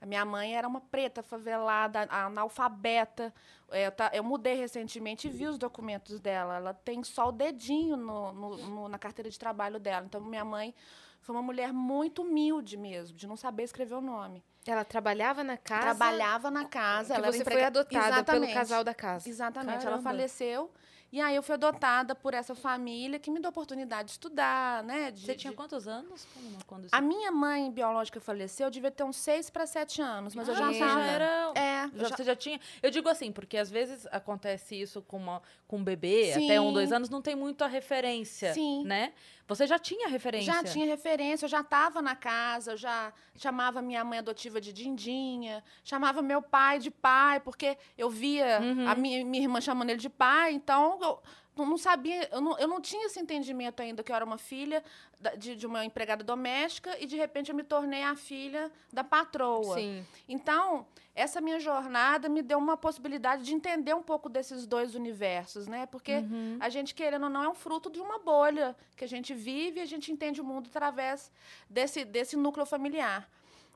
A 0.00 0.06
minha 0.06 0.24
mãe 0.24 0.56
era 0.56 0.66
uma 0.66 0.80
preta 0.80 1.22
favelada, 1.22 2.02
analfabeta. 2.10 3.32
É, 3.70 3.86
Eu, 3.86 3.92
tá- 3.92 4.10
eu 4.12 4.24
mudei 4.24 4.54
recentemente 4.54 5.28
e 5.28 5.30
vi 5.30 5.46
os 5.46 5.56
documentos 5.56 6.18
dela. 6.18 6.56
Ela 6.56 6.74
tem 6.74 7.04
só 7.04 7.28
o 7.28 7.32
dedinho 7.32 7.96
no- 7.96 8.32
no- 8.32 8.56
no- 8.56 8.88
na 8.88 8.98
carteira 8.98 9.30
de 9.30 9.38
trabalho 9.38 9.78
dela. 9.78 10.04
Então, 10.04 10.20
minha 10.20 10.44
mãe 10.44 10.74
foi 11.20 11.36
uma 11.36 11.42
mulher 11.42 11.72
muito 11.72 12.22
humilde 12.22 12.76
mesmo, 12.76 13.16
de 13.16 13.28
não 13.28 13.36
saber 13.36 13.62
escrever 13.62 13.94
o 13.94 14.00
nome. 14.00 14.42
Ela 14.66 14.84
trabalhava 14.84 15.42
na 15.42 15.56
casa. 15.56 15.82
Trabalhava 15.82 16.50
na 16.50 16.64
casa. 16.64 17.14
que 17.14 17.20
ela 17.20 17.32
você 17.32 17.38
foi 17.44 17.52
emprega- 17.52 17.66
adotada 17.66 18.04
pelo 18.04 18.14
Exatamente. 18.44 18.54
casal 18.54 18.84
da 18.84 18.94
casa. 18.94 19.28
Exatamente. 19.28 19.78
Caramba. 19.78 19.92
Ela 19.94 20.02
faleceu. 20.02 20.70
E 21.10 21.20
aí 21.20 21.36
eu 21.36 21.42
fui 21.42 21.52
adotada 21.54 22.14
por 22.14 22.32
essa 22.32 22.54
família 22.54 23.18
que 23.18 23.30
me 23.30 23.38
deu 23.38 23.48
a 23.48 23.50
oportunidade 23.50 24.06
de 24.06 24.12
estudar, 24.12 24.82
né? 24.82 25.10
de- 25.10 25.20
Você 25.26 25.34
tinha 25.34 25.50
de- 25.50 25.56
quantos 25.58 25.86
anos? 25.86 26.26
Quando 26.66 26.86
isso 26.86 26.96
A 26.96 27.02
minha 27.02 27.30
mãe 27.30 27.70
biológica 27.70 28.18
faleceu, 28.18 28.68
eu 28.68 28.70
devia 28.70 28.90
ter 28.90 29.02
uns 29.02 29.16
seis 29.16 29.50
para 29.50 29.66
sete 29.66 30.00
anos, 30.00 30.34
mas 30.34 30.48
eu 30.48 30.54
já 30.54 30.68
Ah, 30.68 30.72
estava. 30.72 31.00
era. 31.02 31.52
É, 31.54 31.90
Já- 31.94 32.08
já- 32.08 32.16
Você 32.16 32.24
já 32.24 32.34
tinha. 32.34 32.58
Eu 32.82 32.90
digo 32.90 33.10
assim, 33.10 33.30
porque 33.30 33.58
às 33.58 33.70
vezes 33.70 34.06
acontece 34.10 34.74
isso 34.80 35.02
com, 35.02 35.18
uma, 35.18 35.42
com 35.68 35.76
um 35.76 35.84
bebê, 35.84 36.32
Sim. 36.32 36.46
até 36.46 36.58
um, 36.58 36.72
dois 36.72 36.90
anos, 36.92 37.10
não 37.10 37.20
tem 37.20 37.36
muita 37.36 37.66
referência. 37.66 38.54
Sim. 38.54 38.82
Né? 38.84 39.12
Você 39.48 39.66
já 39.66 39.78
tinha 39.78 40.08
referência. 40.08 40.52
Já 40.52 40.64
tinha 40.64 40.86
referência, 40.86 41.44
eu 41.44 41.48
já 41.48 41.60
estava 41.60 42.00
na 42.00 42.14
casa, 42.16 42.72
eu 42.72 42.76
já 42.76 43.12
chamava 43.36 43.82
minha 43.82 44.02
mãe 44.04 44.18
adotiva 44.20 44.60
de 44.60 44.72
Dindinha, 44.72 45.62
chamava 45.84 46.22
meu 46.22 46.40
pai 46.40 46.78
de 46.78 46.90
pai, 46.90 47.40
porque 47.40 47.76
eu 47.98 48.08
via 48.08 48.60
Uhum. 48.62 48.88
a 48.88 48.94
minha, 48.94 49.24
minha 49.24 49.42
irmã 49.42 49.60
chamando 49.60 49.90
ele 49.90 49.98
de 49.98 50.08
pai, 50.08 50.52
então 50.52 50.98
eu- 51.02 51.22
não, 51.56 51.66
não 51.66 51.76
sabia, 51.78 52.28
eu 52.32 52.40
não, 52.40 52.58
eu 52.58 52.66
não 52.66 52.80
tinha 52.80 53.06
esse 53.06 53.20
entendimento 53.20 53.80
ainda 53.82 54.02
que 54.02 54.10
eu 54.10 54.16
era 54.16 54.24
uma 54.24 54.38
filha 54.38 54.82
da- 55.20 55.34
de, 55.34 55.54
de 55.54 55.66
uma 55.66 55.84
empregada 55.84 56.24
doméstica 56.24 56.96
e 56.98 57.06
de 57.06 57.16
repente 57.16 57.50
eu 57.50 57.54
me 57.56 57.62
tornei 57.62 58.02
a 58.02 58.16
filha 58.16 58.70
da 58.92 59.04
patroa. 59.04 59.74
Sim. 59.76 60.04
Então, 60.28 60.86
essa 61.14 61.40
minha 61.42 61.60
jornada 61.60 62.28
me 62.28 62.40
deu 62.42 62.58
uma 62.58 62.76
possibilidade 62.76 63.42
de 63.44 63.52
entender 63.54 63.94
um 63.94 64.02
pouco 64.02 64.28
desses 64.30 64.66
dois 64.66 64.94
universos, 64.94 65.66
né? 65.68 65.84
Porque 65.86 66.14
Uhum. 66.16 66.56
a 66.58 66.68
gente, 66.70 66.94
querendo 66.94 67.24
ou 67.24 67.30
não, 67.30 67.42
é 67.44 67.48
um 67.48 67.54
fruto 67.54 67.90
de 67.90 68.00
uma 68.00 68.18
bolha 68.18 68.74
que 68.96 69.04
a 69.04 69.08
gente 69.08 69.34
vive 69.34 69.78
e 69.78 69.82
a 69.82 69.86
gente 69.86 70.10
entende 70.10 70.40
o 70.40 70.44
mundo 70.44 70.68
através 70.70 71.30
desse, 71.68 72.04
desse 72.04 72.34
núcleo 72.36 72.64
familiar. 72.64 73.28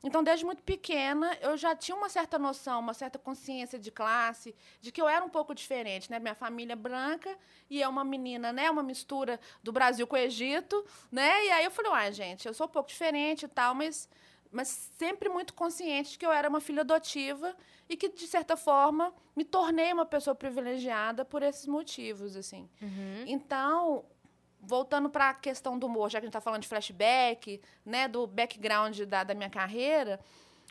Então, 0.07 0.23
desde 0.23 0.45
muito 0.45 0.63
pequena, 0.63 1.37
eu 1.41 1.57
já 1.57 1.75
tinha 1.75 1.95
uma 1.95 2.07
certa 2.07 2.39
noção, 2.39 2.79
uma 2.79 2.93
certa 2.93 3.19
consciência 3.19 3.77
de 3.77 3.91
classe, 3.91 4.55
de 4.79 4.89
que 4.89 5.01
eu 5.01 5.07
era 5.07 5.23
um 5.23 5.27
pouco 5.27 5.53
diferente, 5.53 6.09
né? 6.09 6.17
Minha 6.17 6.33
família 6.33 6.71
é 6.71 6.75
branca 6.77 7.37
e 7.69 7.83
é 7.83 7.87
uma 7.89 8.05
menina, 8.05 8.53
né? 8.53 8.71
Uma 8.71 8.81
mistura 8.81 9.37
do 9.61 9.73
Brasil 9.73 10.07
com 10.07 10.15
o 10.15 10.19
Egito, 10.19 10.81
né? 11.11 11.47
E 11.47 11.51
aí 11.51 11.65
eu 11.65 11.71
falei, 11.71 11.91
uai, 11.91 12.13
gente, 12.13 12.47
eu 12.47 12.53
sou 12.53 12.67
um 12.67 12.69
pouco 12.69 12.87
diferente 12.87 13.43
e 13.43 13.47
tal, 13.49 13.75
mas, 13.75 14.07
mas 14.49 14.69
sempre 14.97 15.27
muito 15.27 15.53
consciente 15.53 16.11
de 16.11 16.17
que 16.17 16.25
eu 16.25 16.31
era 16.31 16.47
uma 16.47 16.61
filha 16.61 16.83
adotiva 16.83 17.53
e 17.89 17.97
que, 17.97 18.07
de 18.07 18.27
certa 18.27 18.55
forma, 18.55 19.13
me 19.35 19.43
tornei 19.43 19.91
uma 19.91 20.05
pessoa 20.05 20.33
privilegiada 20.33 21.25
por 21.25 21.43
esses 21.43 21.67
motivos, 21.67 22.37
assim. 22.37 22.69
Então, 23.27 24.05
voltando 24.67 25.09
para 25.09 25.29
a 25.29 25.33
questão 25.33 25.79
do 25.79 25.87
humor, 25.87 26.09
já 26.09 26.19
que 26.19 26.25
a 26.25 26.27
gente 26.27 26.31
está 26.31 26.41
falando 26.41 26.61
de 26.61 26.67
flashback, 26.67 27.61
né, 27.85 28.07
do 28.07 28.27
background 28.27 28.99
da, 29.03 29.23
da 29.23 29.33
minha 29.33 29.49
carreira, 29.49 30.19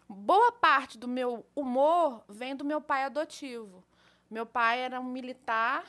boa 0.06 0.52
parte 0.52 0.98
do 0.98 1.08
meu 1.08 1.46
humor 1.56 2.22
vem 2.28 2.54
do 2.54 2.64
meu 2.64 2.80
pai 2.80 3.04
adotivo. 3.04 3.82
Meu 4.30 4.44
pai 4.44 4.80
era 4.80 5.00
um 5.00 5.04
militar, 5.04 5.84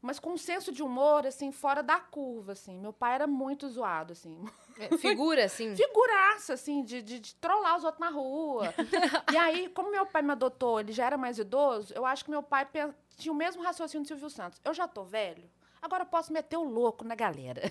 mas 0.00 0.20
com 0.20 0.34
um 0.34 0.36
senso 0.36 0.70
de 0.70 0.84
humor, 0.84 1.26
assim, 1.26 1.50
fora 1.50 1.82
da 1.82 1.98
curva, 1.98 2.52
assim. 2.52 2.78
Meu 2.78 2.92
pai 2.92 3.14
era 3.14 3.26
muito 3.26 3.68
zoado, 3.68 4.12
assim. 4.12 4.44
É, 4.78 4.96
Figura, 4.96 5.44
assim. 5.44 5.74
Figuraça, 5.76 6.54
assim, 6.54 6.84
de, 6.84 7.02
de, 7.02 7.18
de 7.18 7.34
trollar 7.36 7.76
os 7.76 7.82
outros 7.82 8.00
na 8.00 8.10
rua. 8.10 8.72
e 9.32 9.36
aí, 9.36 9.68
como 9.70 9.90
meu 9.90 10.06
pai 10.06 10.22
me 10.22 10.30
adotou, 10.30 10.78
ele 10.78 10.92
já 10.92 11.06
era 11.06 11.18
mais 11.18 11.38
idoso, 11.38 11.92
eu 11.94 12.06
acho 12.06 12.24
que 12.24 12.30
meu 12.30 12.42
pai 12.42 12.68
tinha 13.16 13.32
o 13.32 13.36
mesmo 13.36 13.62
raciocínio 13.64 14.04
do 14.04 14.08
Silvio 14.08 14.30
Santos. 14.30 14.60
Eu 14.64 14.72
já 14.72 14.86
tô 14.86 15.02
velho, 15.02 15.50
agora 15.80 16.02
eu 16.02 16.08
posso 16.08 16.32
meter 16.32 16.56
o 16.56 16.64
louco 16.64 17.04
na 17.04 17.14
galera. 17.14 17.62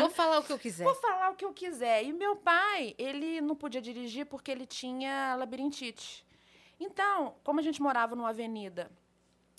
Vou 0.00 0.10
falar 0.10 0.38
o 0.38 0.42
que 0.42 0.52
eu 0.52 0.58
quiser. 0.58 0.84
Vou 0.84 0.94
falar 0.94 1.30
o 1.30 1.34
que 1.34 1.44
eu 1.44 1.52
quiser. 1.52 2.04
E 2.04 2.12
meu 2.12 2.36
pai, 2.36 2.94
ele 2.98 3.40
não 3.40 3.56
podia 3.56 3.80
dirigir 3.80 4.26
porque 4.26 4.50
ele 4.50 4.66
tinha 4.66 5.34
labirintite. 5.36 6.24
Então, 6.80 7.34
como 7.42 7.60
a 7.60 7.62
gente 7.62 7.82
morava 7.82 8.14
numa 8.14 8.30
avenida 8.30 8.90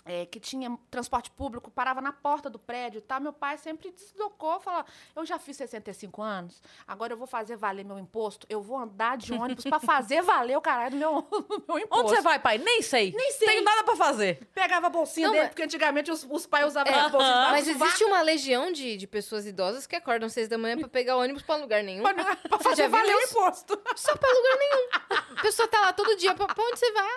é, 0.05 0.25
que 0.25 0.39
tinha 0.39 0.77
transporte 0.89 1.29
público, 1.31 1.69
parava 1.69 2.01
na 2.01 2.11
porta 2.11 2.49
do 2.49 2.57
prédio 2.57 2.99
e 2.99 3.01
tal, 3.01 3.19
meu 3.19 3.33
pai 3.33 3.57
sempre 3.57 3.91
deslocou, 3.91 4.59
falou, 4.59 4.83
eu 5.15 5.25
já 5.25 5.37
fiz 5.37 5.57
65 5.57 6.21
anos, 6.21 6.61
agora 6.87 7.13
eu 7.13 7.17
vou 7.17 7.27
fazer 7.27 7.55
valer 7.57 7.83
meu 7.85 7.99
imposto, 7.99 8.47
eu 8.49 8.61
vou 8.61 8.77
andar 8.77 9.17
de 9.17 9.33
ônibus 9.33 9.65
para 9.65 9.79
fazer 9.79 10.21
valer 10.21 10.57
o 10.57 10.61
caralho 10.61 10.91
do 10.91 10.97
meu, 10.97 11.21
do 11.29 11.63
meu 11.67 11.79
imposto. 11.79 12.05
Onde 12.05 12.15
você 12.15 12.21
vai, 12.21 12.39
pai? 12.39 12.57
Nem 12.57 12.81
sei. 12.81 13.11
Nem 13.15 13.31
sei. 13.33 13.47
Tenho 13.47 13.63
nada 13.63 13.83
pra 13.83 13.95
fazer. 13.95 14.47
Pegava 14.53 14.87
a 14.87 14.89
bolsinha 14.89 15.27
Não, 15.27 15.33
dele, 15.33 15.43
mas- 15.45 15.49
porque 15.51 15.63
antigamente 15.63 16.09
os, 16.11 16.25
os 16.29 16.45
pais 16.45 16.65
usavam 16.67 16.91
É, 16.93 16.99
a 16.99 17.09
bolsinha 17.09 17.49
Mas 17.51 17.67
existe 17.67 18.03
uma 18.05 18.21
legião 18.21 18.71
de, 18.71 18.97
de 18.97 19.05
pessoas 19.07 19.45
idosas 19.45 19.85
que 19.85 19.95
acordam 19.95 20.27
às 20.27 20.33
seis 20.33 20.47
da 20.47 20.57
manhã 20.57 20.77
pra 20.77 20.87
pegar 20.87 21.17
ônibus 21.17 21.43
pra 21.43 21.55
lugar 21.57 21.83
nenhum. 21.83 22.03
Pra, 22.03 22.13
pra 22.35 22.59
fazer 22.59 22.87
valer 22.87 23.15
o 23.15 23.19
imposto. 23.21 23.79
Só 23.95 24.15
pra 24.15 24.29
lugar 24.29 24.57
nenhum. 24.57 24.87
A 25.37 25.41
pessoa 25.41 25.67
tá 25.67 25.79
lá 25.81 25.93
todo 25.93 26.15
dia. 26.15 26.33
Pra, 26.33 26.47
pra 26.47 26.63
onde 26.63 26.79
você 26.79 26.91
vai? 26.91 27.07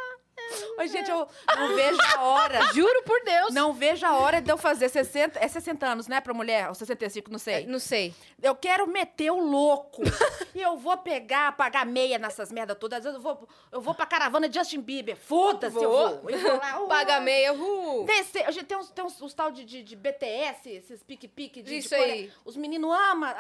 Mas, 0.76 0.92
gente, 0.92 1.10
eu 1.10 1.26
não 1.56 1.74
vejo 1.74 1.98
a 2.16 2.22
hora. 2.22 2.72
Juro 2.72 3.02
por 3.04 3.22
Deus. 3.24 3.54
Não 3.54 3.72
vejo 3.72 4.06
a 4.06 4.16
hora 4.16 4.40
de 4.40 4.50
eu 4.50 4.58
fazer 4.58 4.88
60... 4.88 5.38
É 5.38 5.48
60 5.48 5.86
anos, 5.86 6.08
né, 6.08 6.20
pra 6.20 6.34
mulher? 6.34 6.68
Ou 6.68 6.74
65, 6.74 7.30
não 7.30 7.38
sei. 7.38 7.54
É, 7.54 7.66
Não 7.66 7.78
sei. 7.78 8.14
Eu 8.42 8.54
quero 8.54 8.86
meter 8.86 9.30
o 9.30 9.38
louco. 9.38 10.02
e 10.54 10.60
eu 10.60 10.76
vou 10.76 10.96
pegar, 10.98 11.56
pagar 11.56 11.86
meia 11.86 12.18
nessas 12.18 12.50
merdas 12.50 12.76
todas. 12.78 12.98
Às 12.98 13.04
vezes 13.04 13.16
eu 13.16 13.22
vou, 13.22 13.48
eu 13.70 13.80
vou 13.80 13.94
pra 13.94 14.06
caravana 14.06 14.48
de 14.48 14.58
Justin 14.58 14.80
Bieber. 14.80 15.16
Foda-se, 15.16 15.76
eu 15.76 15.90
Vou. 15.90 16.30
Eu 16.30 16.38
vou 16.38 16.56
lá, 16.58 16.80
uh, 16.82 16.88
Paga 16.88 17.20
meia. 17.20 17.52
Uh. 17.52 18.04
Descer. 18.04 18.50
Gente 18.52 18.66
tem 18.66 18.76
uns, 18.76 18.90
tem 18.90 19.04
uns, 19.04 19.20
uns 19.20 19.34
tal 19.34 19.50
de, 19.50 19.64
de, 19.64 19.82
de 19.82 19.96
BTS, 19.96 20.70
esses 20.70 21.02
pique-pique. 21.02 21.62
De, 21.62 21.76
Isso 21.76 21.90
de 21.90 21.94
aí. 21.94 22.32
Os 22.44 22.56
meninos 22.56 22.90
amam. 22.90 23.32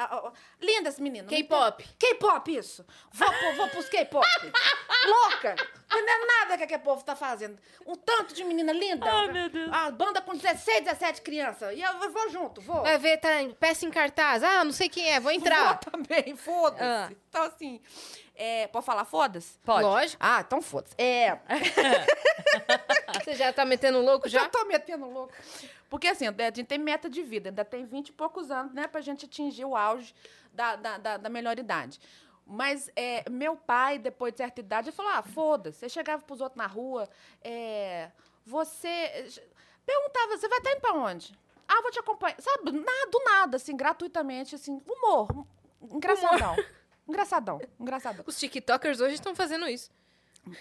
Lindas 0.60 0.98
meninas. 1.00 1.28
K-pop. 1.28 1.84
K-pop, 1.98 2.56
isso. 2.56 2.84
Vou, 3.12 3.54
vou 3.56 3.68
pros 3.68 3.88
K-pop. 3.88 4.26
Louca. 5.06 5.56
Entendendo 5.92 6.26
nada 6.26 6.56
que 6.56 6.64
aquele 6.64 6.82
povo 6.82 7.04
tá 7.04 7.14
fazendo. 7.14 7.58
Um 7.86 7.94
tanto 7.94 8.34
de 8.34 8.42
menina 8.44 8.72
linda. 8.72 9.04
Ai, 9.10 9.28
meu 9.32 9.48
Deus. 9.50 9.70
A 9.72 9.90
banda 9.90 10.20
com 10.20 10.34
16, 10.36 10.84
17 10.84 11.20
crianças. 11.22 11.74
E 11.76 11.80
eu, 11.82 11.92
eu 12.02 12.10
vou 12.10 12.30
junto, 12.30 12.60
vou. 12.60 12.82
Vai 12.82 12.98
ver, 12.98 13.18
tá 13.18 13.42
em- 13.42 13.52
peça 13.52 13.84
em 13.86 13.90
cartaz. 13.90 14.42
Ah, 14.42 14.64
não 14.64 14.72
sei 14.72 14.88
quem 14.88 15.08
é, 15.10 15.20
vou 15.20 15.30
entrar. 15.32 15.80
Vou 15.84 15.92
também, 15.92 16.34
foda-se. 16.36 16.82
Ah. 16.82 17.10
Então, 17.28 17.42
assim, 17.44 17.80
é, 18.34 18.66
pode 18.68 18.84
falar 18.86 19.04
foda-se? 19.04 19.58
Pode. 19.64 19.82
Lógico. 19.84 20.16
Ah, 20.24 20.40
então 20.46 20.62
foda-se. 20.62 20.94
É, 20.98 21.38
Você 23.22 23.34
já 23.34 23.52
tá 23.52 23.64
metendo 23.64 24.00
louco 24.00 24.28
já 24.28 24.40
já? 24.42 24.48
tô 24.48 24.64
metendo 24.64 25.06
louco. 25.08 25.32
Porque, 25.88 26.08
assim, 26.08 26.26
a 26.26 26.32
gente 26.54 26.64
tem 26.64 26.78
meta 26.78 27.08
de 27.08 27.22
vida, 27.22 27.50
ainda 27.50 27.64
tem 27.64 27.84
20 27.84 28.08
e 28.08 28.12
poucos 28.12 28.50
anos, 28.50 28.72
né, 28.72 28.86
pra 28.86 29.00
gente 29.02 29.26
atingir 29.26 29.64
o 29.66 29.76
auge 29.76 30.14
da, 30.52 30.74
da, 30.76 30.96
da, 30.98 31.16
da 31.18 31.28
melhor 31.28 31.58
idade. 31.58 32.00
Mas 32.46 32.90
é, 32.96 33.28
meu 33.30 33.56
pai, 33.56 33.98
depois 33.98 34.32
de 34.32 34.38
certa 34.38 34.60
idade, 34.60 34.88
ele 34.88 34.96
falou: 34.96 35.12
ah, 35.12 35.22
foda-se. 35.22 35.84
Eu 35.84 35.88
chegava 35.90 36.22
pros 36.22 36.40
outros 36.40 36.56
na 36.56 36.66
rua, 36.66 37.08
é, 37.42 38.10
você. 38.44 39.26
Perguntava, 39.84 40.36
você 40.36 40.48
vai 40.48 40.58
estar 40.58 40.72
indo 40.72 40.80
pra 40.80 40.94
onde? 40.94 41.36
Ah, 41.66 41.80
vou 41.80 41.90
te 41.90 41.98
acompanhar. 41.98 42.40
Sabe, 42.40 42.72
nada, 42.72 43.10
do 43.10 43.24
nada, 43.24 43.56
assim, 43.56 43.76
gratuitamente, 43.76 44.54
assim, 44.54 44.80
humor. 44.86 45.46
Engraçadão. 45.80 46.56
Engraçadão, 47.08 47.60
engraçadão. 47.80 48.24
Os 48.26 48.38
TikTokers 48.38 49.00
hoje 49.00 49.14
estão 49.14 49.34
fazendo 49.34 49.68
isso. 49.68 49.90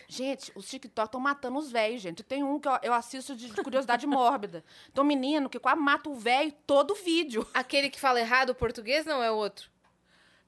Gente, 0.07 0.51
os 0.55 0.69
TikTok 0.69 1.07
estão 1.07 1.19
matando 1.19 1.57
os 1.57 1.71
velhos, 1.71 2.01
gente. 2.01 2.23
Tem 2.23 2.43
um 2.43 2.59
que 2.59 2.67
eu, 2.67 2.77
eu 2.83 2.93
assisto 2.93 3.35
de 3.35 3.51
curiosidade 3.63 4.05
mórbida. 4.05 4.63
Tem 4.93 5.03
um 5.03 5.07
menino 5.07 5.49
que 5.49 5.59
quase 5.59 5.79
mata 5.79 6.09
o 6.09 6.15
velho 6.15 6.51
todo 6.67 6.93
vídeo. 6.93 7.47
Aquele 7.53 7.89
que 7.89 7.99
fala 7.99 8.19
errado 8.19 8.51
o 8.51 8.55
português 8.55 9.05
não 9.05 9.23
é 9.23 9.31
o 9.31 9.35
outro. 9.35 9.70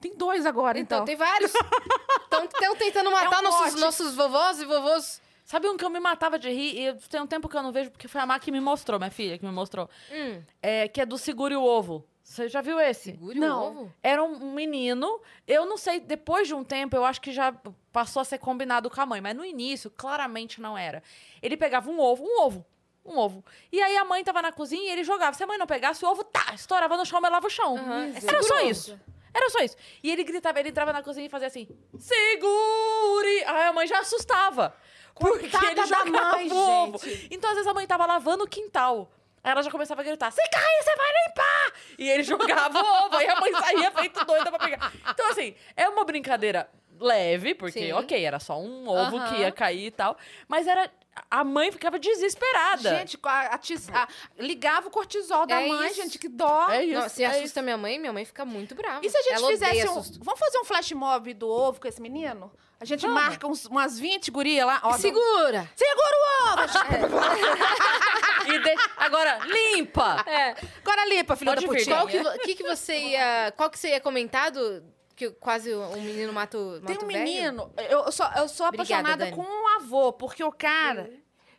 Tem 0.03 0.17
dois 0.17 0.45
agora, 0.45 0.77
Então, 0.77 0.97
então. 0.97 1.05
tem 1.05 1.15
vários. 1.15 1.53
Estão 1.53 2.75
tentando 2.75 3.09
matar 3.11 3.39
um 3.39 3.43
nossos, 3.43 3.79
nossos 3.79 4.15
vovós 4.15 4.59
e 4.61 4.65
vovôs. 4.65 5.21
Sabe 5.45 5.67
um 5.69 5.77
que 5.77 5.85
eu 5.85 5.89
me 5.89 5.99
matava 5.99 6.37
de 6.37 6.49
rir? 6.49 6.77
E 6.77 6.93
tem 7.07 7.21
um 7.21 7.27
tempo 7.27 7.47
que 7.47 7.55
eu 7.55 7.63
não 7.63 7.71
vejo, 7.71 7.89
porque 7.89 8.07
foi 8.09 8.19
a 8.19 8.25
Má 8.25 8.37
que 8.37 8.51
me 8.51 8.59
mostrou, 8.59 8.99
minha 8.99 9.11
filha 9.11 9.37
que 9.37 9.45
me 9.45 9.51
mostrou. 9.51 9.89
Hum, 10.11 10.41
É, 10.61 10.87
que 10.89 10.99
é 10.99 11.05
do 11.05 11.17
Segure 11.17 11.55
o 11.55 11.63
Ovo. 11.63 12.05
Você 12.21 12.49
já 12.49 12.61
viu 12.61 12.79
esse? 12.79 13.11
segure 13.11 13.37
Não. 13.39 13.61
o 13.61 13.67
ovo. 13.81 13.93
Era 14.01 14.23
um 14.23 14.51
menino, 14.51 15.21
eu 15.47 15.65
não 15.65 15.77
sei, 15.77 15.99
depois 15.99 16.47
de 16.47 16.53
um 16.53 16.63
tempo, 16.63 16.95
eu 16.95 17.03
acho 17.05 17.19
que 17.21 17.31
já 17.31 17.53
passou 17.91 18.21
a 18.21 18.25
ser 18.25 18.39
combinado 18.39 18.89
com 18.89 18.99
a 19.01 19.05
mãe, 19.05 19.21
mas 19.21 19.35
no 19.35 19.45
início, 19.45 19.89
claramente 19.91 20.59
não 20.61 20.77
era. 20.77 21.03
Ele 21.41 21.55
pegava 21.57 21.89
um 21.89 21.99
ovo, 21.99 22.23
um 22.23 22.41
ovo, 22.41 22.65
um 23.05 23.17
ovo. 23.17 23.43
E 23.71 23.81
aí 23.81 23.97
a 23.97 24.05
mãe 24.05 24.23
tava 24.23 24.41
na 24.41 24.51
cozinha 24.53 24.83
e 24.83 24.89
ele 24.91 25.03
jogava. 25.03 25.35
Se 25.35 25.43
a 25.43 25.47
mãe 25.47 25.57
não 25.57 25.67
pegasse 25.67 26.03
o 26.05 26.09
ovo, 26.09 26.23
tá, 26.23 26.53
estourava 26.55 26.95
no 26.97 27.05
chão, 27.05 27.19
melava 27.21 27.45
o 27.47 27.49
chão. 27.49 27.77
É 27.77 28.25
Era 28.25 28.41
só 28.43 28.59
isso. 28.61 28.99
Era 29.33 29.49
só 29.49 29.59
isso. 29.59 29.75
E 30.03 30.11
ele 30.11 30.23
gritava, 30.23 30.59
ele 30.59 30.69
entrava 30.69 30.93
na 30.93 31.01
cozinha 31.01 31.25
e 31.25 31.29
fazia 31.29 31.47
assim: 31.47 31.67
segure! 31.97 33.43
Aí 33.45 33.63
a 33.67 33.73
mãe 33.73 33.87
já 33.87 33.99
assustava. 33.99 34.75
Porque 35.15 35.39
Coitada 35.49 35.67
ele 35.71 35.85
jogava 35.85 36.31
mãe, 36.37 36.51
ovo. 36.53 36.97
gente. 36.99 37.27
Então, 37.31 37.49
às 37.49 37.55
vezes, 37.55 37.69
a 37.69 37.73
mãe 37.73 37.85
tava 37.85 38.05
lavando 38.05 38.43
o 38.43 38.47
quintal. 38.47 39.11
Aí 39.43 39.51
ela 39.51 39.61
já 39.61 39.69
começava 39.69 40.01
a 40.01 40.03
gritar: 40.03 40.31
se 40.31 40.41
cair, 40.49 40.83
você 40.83 40.95
vai 40.95 41.07
limpar! 41.27 41.73
E 41.99 42.09
ele 42.09 42.23
jogava 42.23 42.81
o 42.81 43.05
ovo, 43.05 43.15
aí 43.17 43.27
a 43.27 43.39
mãe 43.39 43.51
saía 43.53 43.91
feito 43.91 44.23
doida 44.25 44.49
pra 44.51 44.59
pegar. 44.59 44.91
Então, 45.09 45.29
assim, 45.29 45.55
é 45.75 45.87
uma 45.89 46.03
brincadeira 46.05 46.69
leve, 46.99 47.53
porque, 47.53 47.79
Sim. 47.79 47.91
ok, 47.93 48.23
era 48.23 48.39
só 48.39 48.57
um 48.59 48.87
ovo 48.87 49.17
Aham. 49.17 49.29
que 49.35 49.41
ia 49.41 49.51
cair 49.51 49.87
e 49.87 49.91
tal. 49.91 50.17
Mas 50.47 50.65
era. 50.67 50.89
A 51.29 51.43
mãe 51.43 51.71
ficava 51.71 51.99
desesperada. 51.99 52.89
Gente, 52.97 53.19
a- 53.23 53.55
a 53.55 53.59
a- 54.01 54.07
ligava 54.39 54.87
o 54.87 54.91
cortisol 54.91 55.45
da 55.45 55.61
É 55.61 55.67
mãe, 55.67 55.87
isso. 55.87 55.95
gente, 56.01 56.17
que 56.19 56.27
dó. 56.27 56.69
É 56.69 56.83
isso. 56.83 56.99
Não, 57.01 57.09
se 57.09 57.23
é 57.23 57.27
assusta 57.27 57.61
minha 57.61 57.77
mãe, 57.77 57.99
minha 57.99 58.11
mãe 58.13 58.25
fica 58.25 58.43
muito 58.45 58.73
brava. 58.73 59.05
E 59.05 59.09
se 59.09 59.17
a 59.17 59.21
gente 59.21 59.33
Ela 59.35 59.47
fizesse 59.49 59.87
um. 59.89 60.01
Vamos 60.23 60.39
fazer 60.39 60.57
um 60.59 60.65
flash 60.65 60.91
mob 60.93 61.33
do 61.33 61.47
ovo 61.47 61.79
com 61.79 61.87
esse 61.87 62.01
menino? 62.01 62.51
A 62.79 62.85
gente 62.85 63.01
Vamos. 63.05 63.15
marca 63.23 63.47
uns- 63.47 63.65
umas 63.65 63.97
20 63.99 64.29
guria 64.31 64.65
lá. 64.65 64.79
Ó, 64.83 64.97
Segura! 64.97 65.69
Segura 65.75 66.15
o 66.15 66.49
ovo! 66.53 66.63
E 68.45 68.59
de- 68.59 68.75
Agora, 68.97 69.39
limpa! 69.45 70.23
É. 70.27 70.55
Agora 70.83 71.05
limpa, 71.07 71.35
filho 71.35 71.51
Pode 71.51 71.65
da 71.65 71.71
vir. 71.71 71.77
putinha. 71.79 71.95
Qual 71.95 72.07
que, 72.07 72.39
que, 72.39 72.55
que 72.55 72.63
você 72.63 72.97
ia. 72.97 73.53
Qual 73.55 73.69
que 73.69 73.79
você 73.79 73.89
ia 73.89 74.01
comentar 74.01 74.51
do. 74.51 74.83
Que 75.23 75.31
quase 75.39 75.73
um 75.73 76.01
menino 76.01 76.33
mata 76.33 76.57
o. 76.57 76.81
Tem 76.81 76.97
um 76.97 77.01
o 77.01 77.05
menino, 77.05 77.71
eu 77.89 78.11
sou, 78.11 78.25
eu 78.35 78.49
sou 78.49 78.67
Obrigada, 78.67 78.93
apaixonada 78.93 79.25
Dani. 79.25 79.35
com 79.37 79.41
um 79.43 79.75
avô, 79.77 80.11
porque 80.11 80.43
o 80.43 80.51
cara, 80.51 81.09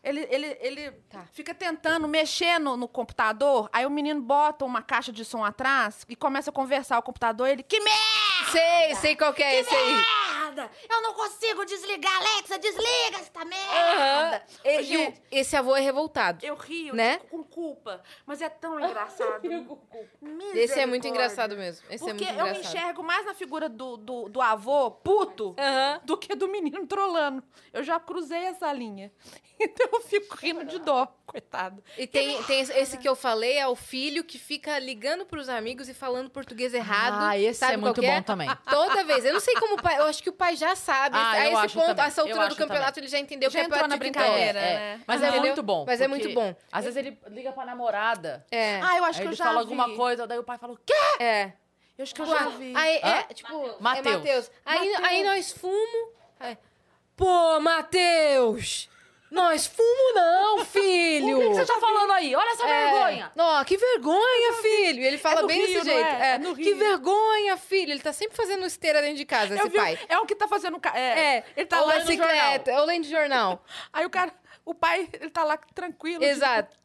ele, 0.03 0.27
ele, 0.31 0.59
ele 0.61 0.90
Tá. 1.09 1.24
fica 1.33 1.55
tentando 1.55 2.07
mexer 2.07 2.59
no, 2.59 2.77
no 2.77 2.87
computador, 2.87 3.70
aí 3.72 3.87
o 3.87 3.90
menino 3.90 4.20
bota 4.20 4.64
uma 4.66 4.83
caixa 4.83 5.11
de 5.11 5.24
som 5.24 5.42
atrás 5.42 6.05
e 6.09 6.14
começa 6.14 6.50
a 6.50 6.53
conversar 6.53 6.98
o 6.98 7.03
computador, 7.03 7.48
ele, 7.48 7.62
que 7.62 7.81
merda! 7.81 8.50
Sei, 8.53 8.94
sei 8.96 9.16
qual 9.16 9.33
que 9.33 9.42
é 9.42 9.61
esse 9.61 9.74
aí. 9.74 9.96
Merda! 10.54 10.70
Eu 10.88 11.02
não 11.02 11.14
consigo 11.14 11.64
desligar, 11.64 12.16
Alexa, 12.16 12.58
desliga 12.58 13.18
esta 13.18 13.44
merda! 13.44 14.42
E- 14.64 14.80
e 14.80 14.82
gente. 14.84 15.22
esse 15.30 15.56
avô 15.56 15.74
é 15.76 15.80
revoltado. 15.80 16.44
Eu 16.44 16.54
rio 16.54 16.94
Né? 16.94 17.18
com 17.30 17.42
culpa, 17.42 18.02
mas 18.26 18.40
é 18.40 18.48
tão 18.48 18.78
engraçado. 18.80 19.42
Esse 20.54 20.80
é 20.80 20.86
muito 20.86 21.06
engraçado 21.06 21.56
mesmo. 21.56 21.86
Esse 21.90 22.04
Porque 22.04 22.24
é 22.24 22.28
muito 22.28 22.38
eu 22.40 22.44
me 22.44 22.50
engraçado. 22.52 22.76
enxergo 22.76 23.02
mais 23.02 23.26
na 23.26 23.34
figura 23.34 23.68
do, 23.68 23.96
do, 23.96 24.28
do 24.28 24.40
avô 24.40 24.90
puto 24.90 25.54
do 26.04 26.16
que 26.16 26.34
do 26.34 26.48
menino 26.48 26.86
trolando. 26.86 27.42
Eu 27.72 27.82
já 27.82 27.98
cruzei 28.00 28.44
essa 28.44 28.72
linha. 28.72 29.12
Então 29.56 29.88
eu 29.92 30.00
fico 30.00 30.34
rindo 30.36 30.64
de 30.64 30.80
dó, 30.80 31.06
coitado. 31.24 31.80
E 31.96 32.08
tem, 32.08 32.42
tem 32.42 32.60
esse- 32.62 32.98
que 32.98 33.08
eu 33.08 33.14
falei, 33.14 33.56
é 33.56 33.68
o 33.68 33.76
filho 33.76 34.24
que 34.24 34.36
fica 34.36 34.76
ligando 34.80 35.24
pros 35.24 35.48
amigos 35.48 35.88
e 35.88 35.94
falando 35.94 36.28
português 36.28 36.74
errado. 36.74 37.22
Ah, 37.22 37.38
esse 37.38 37.60
Sabe 37.60 37.74
é 37.74 37.76
muito 37.76 38.00
que 38.00 38.06
bom 38.06 38.20
também. 38.22 38.48
Toda 38.68 39.04
vez. 39.04 39.24
Eu 39.24 39.32
não 39.32 39.38
sei 39.38 39.54
como 39.54 39.74
o 39.76 39.82
pai. 39.82 39.96
Eu 40.00 40.06
acho 40.06 40.20
que 40.20 40.28
o 40.28 40.32
pai 40.32 40.43
já 40.52 40.76
sabe. 40.76 41.16
Ah, 41.16 41.33
a 41.33 41.48
esse 41.48 41.74
ponto, 41.74 41.87
também, 41.87 42.04
essa 42.07 42.22
altura 42.22 42.48
do 42.48 42.57
campeonato, 42.57 43.00
ele 43.00 43.09
já 43.09 43.18
entendeu 43.18 43.50
Já 43.50 43.59
que 43.59 43.62
é 43.62 43.66
entrou 43.66 43.78
pra 43.78 43.88
na 43.88 43.96
brincadeira. 43.96 44.59
É, 44.59 44.96
né? 44.96 45.00
Mas 45.07 45.22
é 45.22 45.28
Entendeu? 45.28 45.46
muito 45.46 45.62
bom. 45.62 45.85
Mas 45.87 46.00
é 46.00 46.09
muito 46.09 46.30
bom. 46.33 46.54
Às 46.70 46.85
vezes 46.85 46.96
ele 46.96 47.18
liga 47.28 47.52
pra 47.52 47.64
namorada. 47.64 48.44
É. 48.50 48.80
Ah, 48.83 48.98
eu 48.98 49.04
acho 49.04 49.20
que 49.20 49.26
eu 49.26 49.30
ele 49.30 49.37
já 49.37 49.44
fala 49.44 49.57
vi. 49.57 49.61
alguma 49.62 49.96
coisa, 49.96 50.26
daí 50.26 50.38
o 50.38 50.44
pai 50.44 50.59
fala, 50.59 50.72
o 50.74 50.78
quê? 50.85 51.22
É. 51.22 51.52
Eu 51.96 52.02
acho 52.02 52.14
que 52.14 52.20
eu 52.22 52.26
já 52.26 52.48
vi. 52.48 52.72
Aí, 52.76 52.96
é, 52.96 53.22
tipo, 53.35 53.52
é 53.52 53.74
Mateus. 53.80 54.16
Matheus. 54.16 54.50
Aí, 54.66 54.94
aí 55.02 55.24
nós 55.24 55.52
fumo. 55.52 56.12
Pô, 57.16 57.61
Matheus! 57.61 58.88
Nós 59.30 59.66
fumo 59.66 60.14
não, 60.14 60.62
filho! 60.66 61.38
O 61.38 61.40
que, 61.40 61.48
que 61.48 61.54
você 61.54 61.66
tá 61.66 61.80
falando 61.80 62.12
aí? 62.12 62.37
Olha 62.37 62.50
essa 62.50 62.66
É. 62.68 62.84
vergonha. 62.90 63.32
Ó, 63.37 63.64
que 63.64 63.76
vergonha, 63.76 64.52
filho! 64.62 65.00
E 65.00 65.06
ele 65.06 65.18
fala 65.18 65.42
no 65.42 65.48
bem 65.48 65.56
Rio, 65.58 65.66
desse 65.66 65.78
não 65.78 65.84
jeito. 65.84 66.06
é? 66.08 66.30
É, 66.30 66.34
É 66.34 66.54
que 66.54 66.74
vergonha, 66.74 67.56
filho! 67.56 67.90
Ele 67.92 68.00
tá 68.02 68.12
sempre 68.12 68.37
fazendo 68.37 68.64
esteira 68.64 69.00
dentro 69.02 69.16
de 69.16 69.24
casa, 69.24 69.54
esse 69.56 69.68
vi- 69.68 69.76
pai. 69.76 69.98
É 70.08 70.18
o 70.18 70.26
que 70.26 70.34
tá 70.37 70.46
fazendo. 70.46 70.80
É, 70.94 71.00
É, 71.38 71.44
ele 71.56 71.66
tá 71.66 71.80
ou 71.80 71.87
lá 71.88 71.98
no 71.98 72.06
jornal. 72.06 72.26
bicicleta, 72.28 72.72
ou 72.80 72.84
lendo 72.87 73.02
de 73.04 73.10
jornal. 73.10 73.64
Aí 73.92 74.06
o 74.06 74.10
cara, 74.10 74.32
o 74.64 74.72
pai, 74.74 75.08
ele 75.12 75.30
tá 75.30 75.42
lá 75.42 75.56
tranquilo. 75.56 76.22
Exato. 76.22 76.70
tipo, 76.76 76.84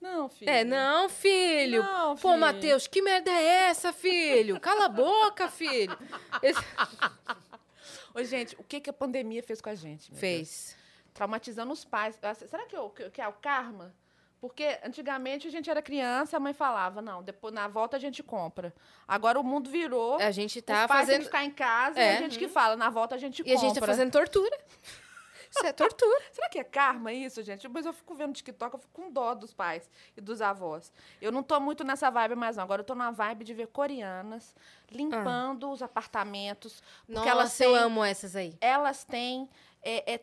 não, 0.00 0.28
filho. 0.28 0.50
É, 0.50 0.64
não, 0.64 1.08
filho. 1.08 1.82
Não, 1.82 2.16
Pô, 2.16 2.28
filho. 2.28 2.40
Matheus, 2.40 2.86
que 2.86 3.00
merda 3.02 3.30
é 3.30 3.42
essa, 3.70 3.92
filho? 3.92 4.60
Cala 4.60 4.84
a 4.84 4.88
boca, 4.88 5.48
filho. 5.48 5.96
Esse- 6.42 6.60
Ô, 8.14 8.22
gente, 8.24 8.54
o 8.58 8.64
que, 8.64 8.80
que 8.80 8.90
a 8.90 8.92
pandemia 8.92 9.42
fez 9.42 9.60
com 9.60 9.70
a 9.70 9.74
gente? 9.74 10.12
meu 10.12 10.20
Deus? 10.20 10.76
Traumatizando 11.18 11.72
os 11.72 11.84
pais. 11.84 12.16
Ah, 12.22 12.32
Será 12.34 12.64
que, 12.66 12.76
eu- 12.76 12.90
que, 12.90 13.10
que 13.10 13.20
é 13.20 13.26
o 13.28 13.32
karma? 13.32 13.92
Porque 14.40 14.78
antigamente 14.84 15.48
a 15.48 15.50
gente 15.50 15.68
era 15.68 15.82
criança, 15.82 16.36
a 16.36 16.40
mãe 16.40 16.54
falava, 16.54 17.02
não, 17.02 17.24
depois 17.24 17.52
na 17.52 17.66
volta 17.66 17.96
a 17.96 18.00
gente 18.00 18.22
compra. 18.22 18.72
Agora 19.06 19.38
o 19.40 19.42
mundo 19.42 19.68
virou. 19.68 20.16
A 20.20 20.30
gente 20.30 20.60
os 20.60 20.64
tá 20.64 20.86
pais 20.86 20.88
têm 20.88 20.96
fazendo. 21.06 21.18
que 21.18 21.24
ficar 21.26 21.44
em 21.44 21.50
casa 21.50 21.98
e 21.98 22.02
É. 22.04 22.16
a 22.18 22.20
gente 22.20 22.38
que 22.38 22.46
fala, 22.46 22.76
na 22.76 22.88
volta 22.88 23.16
a 23.16 23.18
gente 23.18 23.40
E 23.42 23.44
compra. 23.44 23.58
a 23.58 23.60
gente 23.68 23.80
tá 23.80 23.84
fazendo 23.86 24.12
tortura. 24.12 24.56
Isso 25.50 25.66
é 25.66 25.72
tortura. 25.72 26.20
Será 26.30 26.46
que 26.50 26.58
é 26.58 26.62
karma 26.62 27.10
isso, 27.10 27.42
gente? 27.42 27.62
Depois 27.66 27.86
eu 27.86 27.92
fico 27.94 28.14
vendo 28.14 28.34
TikTok, 28.34 28.74
eu 28.74 28.78
fico 28.78 28.92
com 28.92 29.10
dó 29.10 29.34
dos 29.34 29.54
pais 29.54 29.90
e 30.14 30.20
dos 30.20 30.42
avós. 30.42 30.92
Eu 31.22 31.32
não 31.32 31.42
tô 31.42 31.58
muito 31.58 31.82
nessa 31.82 32.10
vibe 32.10 32.34
mais, 32.34 32.56
não. 32.56 32.64
Agora 32.64 32.82
eu 32.82 32.84
tô 32.84 32.94
na 32.94 33.10
vibe 33.10 33.44
de 33.44 33.54
ver 33.54 33.68
coreanas 33.68 34.54
limpando 34.90 35.70
os 35.70 35.80
apartamentos. 35.82 36.82
Porque 37.06 37.14
Nossa, 37.18 37.30
elas 37.30 37.60
eu 37.60 37.72
têm, 37.72 37.78
amo 37.82 38.04
essas 38.04 38.36
aí. 38.36 38.54
elas 38.60 39.04
têm. 39.04 39.48
é, 39.82 40.14
é- 40.16 40.20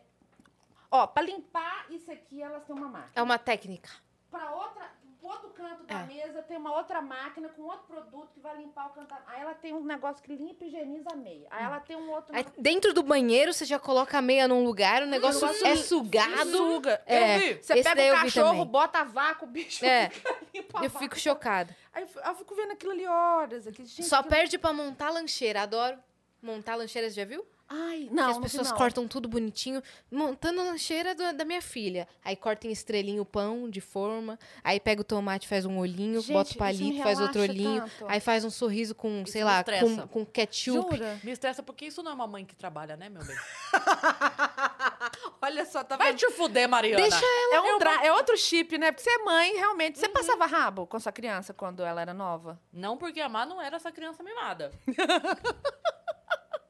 ó, 0.90 1.06
pra 1.06 1.22
limpar 1.22 1.86
isso 1.90 2.10
aqui, 2.10 2.42
elas 2.42 2.64
têm 2.64 2.74
uma 2.76 2.88
máquina. 2.88 3.12
É 3.14 3.22
uma 3.22 3.38
técnica. 3.38 3.88
Pra 4.30 4.50
outra, 4.54 4.90
pro 5.18 5.28
outro 5.28 5.48
canto 5.50 5.84
da 5.84 6.00
É. 6.00 6.06
mesa 6.06 6.42
tem 6.42 6.56
uma 6.56 6.74
outra 6.76 7.00
máquina 7.00 7.48
com 7.48 7.62
outro 7.62 7.86
produto 7.86 8.28
que 8.34 8.40
vai 8.40 8.56
limpar 8.56 8.86
o 8.88 8.90
canto. 8.90 9.08
da- 9.08 9.22
Aí 9.26 9.40
ela 9.40 9.54
tem 9.54 9.72
um 9.72 9.82
negócio 9.84 10.22
que 10.22 10.34
limpa 10.34 10.64
e 10.64 10.68
higieniza 10.68 11.10
a 11.12 11.16
meia. 11.16 11.46
Aí 11.50 11.64
ela 11.64 11.80
tem 11.80 11.96
um 11.96 12.10
outro. 12.10 12.34
Aí, 12.36 12.44
dentro 12.58 12.92
do 12.92 13.02
banheiro, 13.02 13.52
você 13.52 13.64
já 13.64 13.78
coloca 13.78 14.18
a 14.18 14.22
meia 14.22 14.46
num 14.46 14.62
lugar, 14.64 15.02
o 15.02 15.06
negócio 15.06 15.40
negócio 15.40 15.66
é 15.66 15.76
su- 15.76 15.84
sugado. 15.88 16.50
Suga. 16.50 17.02
É, 17.06 17.36
Eu 17.36 17.40
vi. 17.40 17.54
Você 17.62 17.72
esse 17.74 17.82
pega 17.94 18.12
o 18.18 18.20
cachorro, 18.22 18.64
bota 18.64 19.00
a 19.00 19.04
vaca, 19.04 19.44
o 19.44 19.48
bicho 19.48 19.84
É. 19.84 20.10
limpa 20.54 20.84
Eu 20.84 20.90
fico 20.90 21.18
chocada. 21.18 21.74
Aí 21.92 22.02
eu 22.26 22.34
fico 22.34 22.54
vendo 22.54 22.72
aquilo 22.72 22.92
ali 22.92 23.06
horas. 23.06 23.66
Aqui, 23.66 23.84
gente, 23.86 24.04
Só 24.04 24.22
perde 24.22 24.58
pra 24.58 24.72
montar 24.72 25.10
lancheira. 25.10 25.62
Adoro. 25.62 25.98
Montar 26.42 26.74
lancheira, 26.74 27.08
você 27.08 27.16
já 27.16 27.24
viu? 27.24 27.44
Ai, 27.68 28.06
Que 28.08 28.14
não, 28.14 28.30
as 28.30 28.38
pessoas 28.38 28.70
não. 28.70 28.76
cortam 28.76 29.08
tudo 29.08 29.28
bonitinho, 29.28 29.82
montando 30.10 30.60
a 30.60 30.64
lancheira 30.64 31.14
do- 31.16 31.32
da 31.36 31.44
minha 31.44 31.60
filha. 31.60 32.06
Aí 32.24 32.36
corta 32.36 32.68
em 32.68 32.70
estrelinho 32.70 33.22
o 33.22 33.26
pão 33.26 33.68
de 33.68 33.80
forma, 33.80 34.38
aí 34.62 34.78
pega 34.78 35.00
o 35.00 35.04
tomate, 35.04 35.48
faz 35.48 35.66
um 35.66 35.76
olhinho, 35.78 36.20
Gente, 36.20 36.32
bota 36.32 36.52
o 36.52 36.56
palito, 36.56 37.02
faz 37.02 37.20
outro 37.20 37.42
olhinho, 37.42 37.82
tanto. 37.98 38.06
aí 38.08 38.20
faz 38.20 38.44
um 38.44 38.50
sorriso 38.50 38.94
com, 38.94 39.22
Isso 39.22 39.32
sei 39.32 39.42
lá, 39.42 39.64
com, 39.64 40.06
com 40.06 40.24
ketchup. 40.26 40.96
Jura? 40.96 41.18
Me 41.24 41.32
estressa 41.32 41.60
porque 41.62 41.86
isso 41.86 42.02
não 42.04 42.12
é 42.12 42.14
uma 42.14 42.26
mãe 42.28 42.44
que 42.44 42.54
trabalha, 42.54 42.96
né, 42.96 43.08
meu 43.08 43.24
bem? 43.24 43.36
Olha 45.42 45.64
só, 45.66 45.82
tá 45.84 45.96
Vai 45.96 46.08
vendo? 46.12 46.18
te 46.18 46.30
fuder, 46.32 46.68
Mariana. 46.68 47.02
Deixa 47.02 47.24
É, 47.52 47.60
um 47.60 47.78
dra- 47.78 48.04
é 48.04 48.12
outro 48.12 48.36
chip, 48.36 48.76
né? 48.78 48.90
Porque 48.92 49.02
você 49.02 49.10
é 49.10 49.18
mãe, 49.24 49.52
realmente. 49.54 49.98
Você 49.98 50.08
passava 50.08 50.46
rabo 50.46 50.86
com 50.86 50.98
sua 50.98 51.12
criança 51.12 51.52
quando 51.54 51.82
ela 51.84 52.00
era 52.00 52.12
nova? 52.14 52.60
Não 52.72 52.96
porque 52.96 53.20
a 53.20 53.28
Má 53.28 53.44
não 53.46 53.60
era 53.60 53.76
essa 53.76 53.90
criança 53.92 54.22
mimada. 54.22 54.72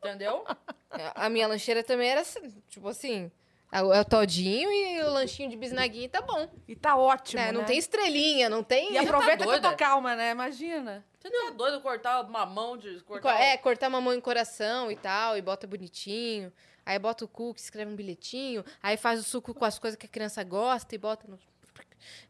Entendeu? 0.09 0.45
A 1.15 1.29
minha 1.29 1.47
lancheira 1.47 1.83
também 1.83 2.09
era 2.09 2.23
assim, 2.23 2.41
tipo 2.69 2.89
assim, 2.89 3.31
é 3.73 3.83
o 3.83 3.93
é 3.93 4.05
todinho 4.05 4.71
e 4.71 5.03
o 5.03 5.11
lanchinho 5.11 5.51
de 5.51 5.57
bisnaguinha 5.57 6.09
tá 6.09 6.23
bom. 6.23 6.49
E 6.67 6.77
tá 6.77 6.97
ótimo, 6.97 7.43
né? 7.43 7.53
Não 7.53 7.63
né? 7.63 7.67
tem 7.67 7.79
estrelinha, 7.79 8.49
não 8.49 8.63
tem... 8.63 8.93
E 8.93 8.99
aproveita 8.99 9.45
que 9.45 9.53
eu 9.53 9.61
tô 9.61 9.77
calma, 9.77 10.15
né? 10.15 10.31
Imagina. 10.31 11.05
Você 11.19 11.31
tá 11.31 11.51
doido 11.51 11.81
cortar 11.81 12.23
mamão 12.29 12.77
de 12.77 13.01
cortar. 13.01 13.41
É, 13.41 13.57
cortar 13.57 13.91
mamão 13.91 14.15
em 14.15 14.21
coração 14.21 14.91
e 14.91 14.97
tal, 14.97 15.37
e 15.37 15.43
bota 15.43 15.67
bonitinho. 15.67 16.53
Aí 16.85 16.99
bota 16.99 17.25
o 17.25 17.29
cookie, 17.29 17.61
escreve 17.61 17.91
um 17.91 17.97
bilhetinho. 17.97 18.65
Aí 18.81 18.97
faz 18.97 19.21
o 19.21 19.25
suco 19.25 19.53
com 19.53 19.65
as 19.65 19.79
coisas 19.79 19.99
que 19.99 20.07
a 20.07 20.09
criança 20.09 20.45
gosta 20.45 20.95
e 20.95 20.99
bota 20.99 21.27
no... 21.29 21.39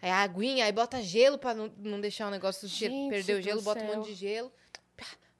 Aí 0.00 0.10
a 0.10 0.22
aguinha, 0.22 0.64
aí 0.64 0.72
bota 0.72 1.02
gelo 1.02 1.36
pra 1.36 1.52
não, 1.52 1.70
não 1.78 2.00
deixar 2.00 2.26
o 2.26 2.30
negócio 2.30 2.68
perder 3.10 3.34
o 3.34 3.42
gelo, 3.42 3.60
bota 3.60 3.84
um 3.84 3.96
monte 3.96 4.06
de 4.06 4.14
gelo. 4.14 4.50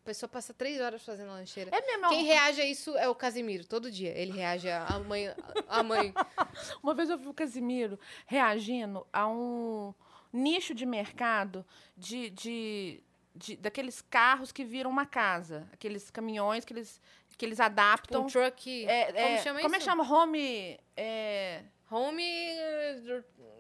Pessoa 0.06 0.28
passa 0.28 0.54
três 0.54 0.80
horas 0.80 1.02
fazendo 1.04 1.30
a 1.30 1.34
lancheira. 1.34 1.68
É 1.74 1.84
mesmo. 1.84 2.08
Quem 2.10 2.22
reage 2.24 2.60
a 2.60 2.64
isso 2.64 2.96
é 2.96 3.08
o 3.08 3.14
Casimiro, 3.14 3.66
todo 3.66 3.90
dia. 3.90 4.16
Ele 4.16 4.30
reage 4.30 4.70
a 4.70 5.00
mãe. 5.00 5.34
A 5.68 5.82
mãe. 5.82 6.14
Uma 6.80 6.94
vez 6.94 7.10
eu 7.10 7.18
vi 7.18 7.26
o 7.26 7.34
Casimiro 7.34 7.98
reagindo 8.24 9.04
a 9.12 9.26
um 9.26 9.92
nicho 10.32 10.72
de 10.74 10.86
mercado 10.86 11.66
de, 11.96 12.30
de, 12.30 13.02
de- 13.34 13.56
daqueles 13.56 14.00
carros 14.00 14.52
que 14.52 14.62
viram 14.64 14.90
uma 14.90 15.04
casa. 15.04 15.68
Aqueles 15.72 16.08
caminhões 16.08 16.64
que 16.64 16.72
eles, 16.72 17.00
que 17.36 17.44
eles 17.44 17.58
adaptam. 17.58 18.22
um 18.22 18.26
truck. 18.28 18.86
É, 18.86 19.06
como 19.12 19.18
é, 19.18 19.38
chama 19.42 19.60
como 19.60 19.74
é 19.74 19.78
isso? 19.78 19.84
que 19.86 19.90
chama? 19.90 20.04
Home. 20.08 20.78
É, 20.96 21.62
Home. 21.90 22.22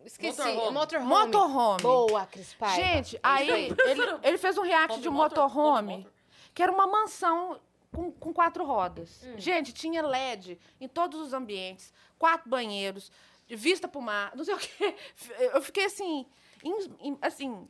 Esqueci. 0.04 0.38
Motorhome. 0.40 0.72
Motorhome. 0.72 1.08
motorhome. 1.08 1.82
Boa, 1.82 2.26
Cris 2.26 2.54
Paiva. 2.54 2.76
Gente, 2.76 3.18
aí 3.20 3.50
ele, 3.50 3.74
ele 4.22 4.38
fez 4.38 4.56
um 4.56 4.62
react 4.62 4.92
Home 4.94 5.02
de 5.02 5.08
um 5.08 5.12
motor? 5.12 5.44
motorhome 5.48 5.92
Home 5.92 5.96
motor? 6.04 6.15
Que 6.56 6.62
era 6.62 6.72
uma 6.72 6.86
mansão 6.86 7.60
com, 7.92 8.10
com 8.10 8.32
quatro 8.32 8.64
rodas. 8.64 9.22
Hum. 9.24 9.34
Gente, 9.36 9.74
tinha 9.74 10.00
LED 10.00 10.58
em 10.80 10.88
todos 10.88 11.20
os 11.20 11.34
ambientes, 11.34 11.92
quatro 12.18 12.48
banheiros, 12.48 13.12
vista 13.46 13.86
pro 13.86 14.00
mar, 14.00 14.34
não 14.34 14.42
sei 14.42 14.54
o 14.54 14.58
quê. 14.58 14.96
Eu 15.54 15.60
fiquei 15.60 15.84
assim, 15.84 16.24
em- 16.64 17.10
em- 17.10 17.18
assim, 17.20 17.68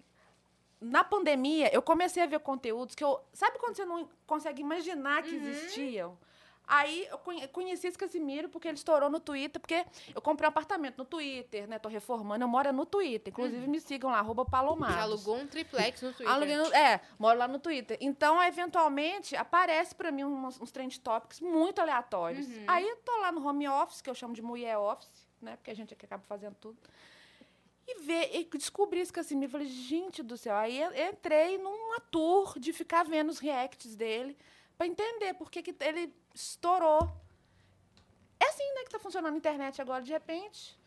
na 0.80 1.02
pandemia, 1.02 1.74
eu 1.74 1.82
comecei 1.82 2.22
a 2.22 2.26
ver 2.26 2.38
conteúdos 2.40 2.94
que 2.94 3.02
eu. 3.02 3.18
Sabe 3.32 3.58
quando 3.58 3.74
você 3.74 3.84
não 3.84 4.08
consegue 4.26 4.60
imaginar 4.62 5.22
que 5.22 5.34
Uhum. 5.34 5.48
existiam? 5.48 6.18
Aí 6.68 7.06
eu 7.10 7.18
conhe- 7.18 7.46
conheci 7.48 7.86
esse 7.86 7.96
Casimiro 7.96 8.48
porque 8.48 8.66
ele 8.66 8.76
estourou 8.76 9.08
no 9.08 9.20
Twitter, 9.20 9.60
porque 9.60 9.84
eu 10.14 10.20
comprei 10.20 10.46
um 10.46 10.50
apartamento 10.50 10.98
no 10.98 11.04
Twitter, 11.04 11.68
né? 11.68 11.78
Tô 11.78 11.88
reformando, 11.88 12.42
eu 12.44 12.48
moro 12.48 12.72
no 12.72 12.84
Twitter. 12.84 13.32
Inclusive, 13.32 13.68
me 13.68 13.78
sigam 13.80 14.10
lá, 14.10 14.18
arroba 14.18 14.42
Você 14.44 14.50
Palomados. 14.50 14.96
alugou 14.96 15.36
um 15.36 15.46
triplex 15.46 16.02
no 16.02 16.12
Twitter. 16.12 16.28
Aluguei 16.34 16.56
no- 16.56 16.74
é, 16.74 17.00
moro 17.18 17.38
lá 17.38 17.46
no 17.46 17.60
Twitter. 17.60 17.96
Então, 18.00 18.42
eventualmente, 18.42 19.36
aparece 19.36 19.94
pra 19.94 20.10
mim 20.10 20.24
uns, 20.24 20.60
uns 20.60 20.72
trend 20.72 20.98
topics 21.00 21.40
muito 21.40 21.80
aleatórios. 21.80 22.46
Uhum. 22.48 22.64
Aí 22.66 22.88
eu 22.88 22.96
tô 22.96 23.16
lá 23.20 23.30
no 23.30 23.46
home 23.46 23.68
office, 23.68 24.00
que 24.02 24.10
eu 24.10 24.14
chamo 24.14 24.34
de 24.34 24.42
mulher 24.42 24.76
office, 24.76 25.08
né? 25.40 25.54
Porque 25.56 25.70
a 25.70 25.74
gente 25.74 25.94
aqui 25.94 26.04
acaba 26.04 26.24
fazendo 26.26 26.56
tudo. 26.56 26.76
E, 27.88 28.00
ver, 28.02 28.30
e 28.34 28.44
descobri 28.58 28.98
esse 28.98 29.12
Casimiro. 29.12 29.52
Falei, 29.52 29.68
gente 29.68 30.20
do 30.20 30.36
céu. 30.36 30.56
Aí 30.56 30.80
eu 30.82 30.90
entrei 31.08 31.56
numa 31.58 32.00
tour 32.10 32.58
de 32.58 32.72
ficar 32.72 33.04
vendo 33.04 33.28
os 33.30 33.38
reacts 33.38 33.94
dele 33.94 34.36
pra 34.76 34.86
entender 34.86 35.34
por 35.34 35.50
que, 35.50 35.62
que 35.62 35.74
ele 35.80 36.14
estourou. 36.34 37.10
É 38.38 38.48
assim, 38.48 38.74
né, 38.74 38.84
que 38.84 38.90
tá 38.90 38.98
funcionando 38.98 39.34
a 39.34 39.36
internet 39.38 39.80
agora, 39.80 40.02
de 40.02 40.12
repente. 40.12 40.78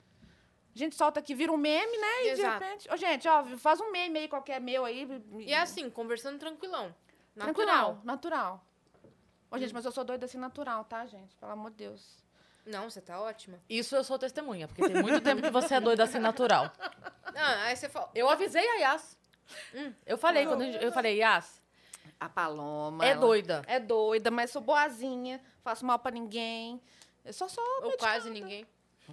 A 0.76 0.78
gente 0.78 0.96
solta 0.96 1.20
aqui, 1.20 1.34
vira 1.34 1.52
um 1.52 1.58
meme, 1.58 1.98
né? 1.98 2.24
E 2.26 2.30
Exato. 2.30 2.60
de 2.60 2.66
repente. 2.66 2.94
Ô, 2.94 2.96
gente, 2.96 3.28
ó, 3.28 3.44
faz 3.58 3.82
um 3.82 3.92
meme 3.92 4.20
aí, 4.20 4.28
qualquer 4.28 4.62
meu 4.62 4.86
aí. 4.86 5.08
E 5.40 5.54
é 5.54 5.60
assim, 5.60 5.90
conversando 5.90 6.38
tranquilão. 6.40 6.96
Natural, 7.36 8.00
natural. 8.04 8.64
Ô, 9.52 9.58
gente, 9.58 9.74
mas 9.74 9.84
eu 9.84 9.92
sou 9.92 10.04
doida 10.04 10.26
assim 10.26 10.38
natural, 10.38 10.86
tá, 10.86 11.06
gente? 11.06 11.36
Pelo 11.38 11.52
amor 11.54 11.72
de 11.72 11.78
Deus. 11.78 12.24
Não, 12.66 12.88
você 12.90 13.02
tá 13.02 13.20
ótima. 13.20 13.60
Isso 13.68 13.96
eu 13.96 14.04
sou 14.04 14.20
testemunha, 14.20 14.68
porque 14.68 14.84
tem 14.88 15.02
muito 15.02 15.22
tempo 15.22 15.42
que 15.42 15.50
você 15.50 15.76
é 15.76 15.82
doida 15.82 16.04
assim 16.04 16.20
natural. 16.20 16.72
Ah, 17.36 17.64
aí 17.64 17.76
você 17.76 17.90
fala. 17.90 18.12
Eu 18.14 18.30
avisei 18.30 18.68
a 18.68 18.76
Yas. 18.76 19.18
Eu 20.06 20.18
falei, 20.18 20.46
quando 20.46 20.62
a 20.62 20.66
gente- 20.66 20.84
eu 20.84 20.92
falei, 20.92 21.18
Yas, 21.18 21.60
A 22.20 22.30
Paloma. 22.30 23.06
É 23.06 23.10
ela- 23.10 23.20
doida. 23.22 23.62
É 23.68 23.80
doida, 23.80 24.30
mas 24.32 24.52
sou 24.52 24.62
boazinha, 24.62 25.42
faço 25.64 25.86
mal 25.86 26.00
pra 26.00 26.12
ninguém. 26.12 26.82
Eu 27.26 27.34
só 27.34 27.48
sou 27.48 27.64
Ou 27.84 27.98
quase 27.98 28.30
ninguém. 28.30 28.66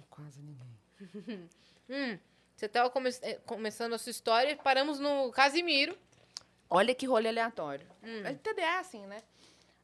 quase 0.09 0.39
ninguém. 0.41 1.49
Hum, 1.89 2.17
você 2.55 2.67
tava 2.67 2.89
come- 2.89 3.09
eh, 3.21 3.39
começando 3.45 3.93
a 3.93 3.97
sua 3.97 4.09
história 4.09 4.51
e 4.51 4.55
paramos 4.55 4.99
no 4.99 5.31
Casimiro. 5.31 5.97
Olha 6.69 6.93
que 6.93 7.05
rolê 7.05 7.29
aleatório. 7.29 7.87
Hum. 8.03 8.23
A 8.25 8.33
TDA 8.33 8.61
é 8.61 8.79
assim, 8.79 9.05
né? 9.05 9.21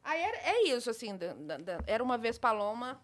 Aí 0.02 0.20
era- 0.20 0.36
é 0.38 0.64
isso, 0.68 0.90
assim, 0.90 1.16
da- 1.16 1.32
da- 1.34 1.56
da- 1.58 1.78
era 1.86 2.02
uma 2.02 2.18
vez 2.18 2.36
Paloma, 2.38 3.00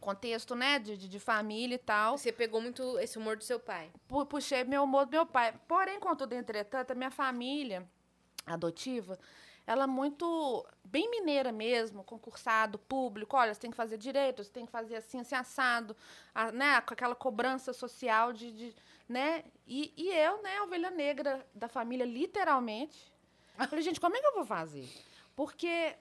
contexto, 0.00 0.54
né, 0.54 0.78
de, 0.78 0.98
de, 0.98 1.08
de 1.08 1.18
família 1.18 1.76
e 1.76 1.78
tal. 1.78 2.18
Você 2.18 2.30
pegou 2.30 2.60
muito 2.60 2.98
esse 2.98 3.16
humor 3.16 3.36
do 3.38 3.44
seu 3.44 3.58
pai. 3.58 3.90
pu- 4.06 4.26
puxei 4.26 4.62
meu 4.64 4.82
humor 4.84 5.06
do 5.06 5.12
meu 5.12 5.24
pai. 5.24 5.54
Porém, 5.66 5.98
contudo, 5.98 6.34
entretanto, 6.34 6.90
a 6.90 6.94
minha 6.94 7.10
família 7.10 7.88
adotiva, 8.44 9.18
ela 9.66 9.84
é 9.84 9.86
muito 9.86 10.66
bem 10.84 11.10
mineira 11.10 11.50
mesmo, 11.52 12.04
concursado, 12.04 12.78
público. 12.78 13.36
Olha, 13.36 13.52
você 13.54 13.60
tem 13.60 13.70
que 13.70 13.76
fazer 13.76 13.96
direito, 13.98 14.44
você 14.44 14.50
tem 14.50 14.66
que 14.66 14.72
fazer 14.72 14.96
assim, 14.96 15.20
assim, 15.20 15.34
assado, 15.34 15.96
a- 16.34 16.52
né, 16.52 16.80
com 16.82 16.92
aquela 16.94 17.14
cobrança 17.14 17.72
social 17.72 18.32
de, 18.32 18.52
de- 18.52 18.76
né? 19.08 19.44
E, 19.66 19.92
e 19.96 20.08
eu, 20.10 20.42
né, 20.42 20.58
a 20.58 20.64
ovelha 20.64 20.90
negra 20.90 21.46
da 21.54 21.68
família, 21.68 22.04
literalmente. 22.06 23.12
Eu 23.58 23.66
falei, 23.68 23.82
gente, 23.84 24.00
como 24.00 24.16
é 24.16 24.20
que 24.20 24.26
eu 24.26 24.34
vou 24.34 24.44
fazer? 24.44 24.88
Porque 25.36 25.96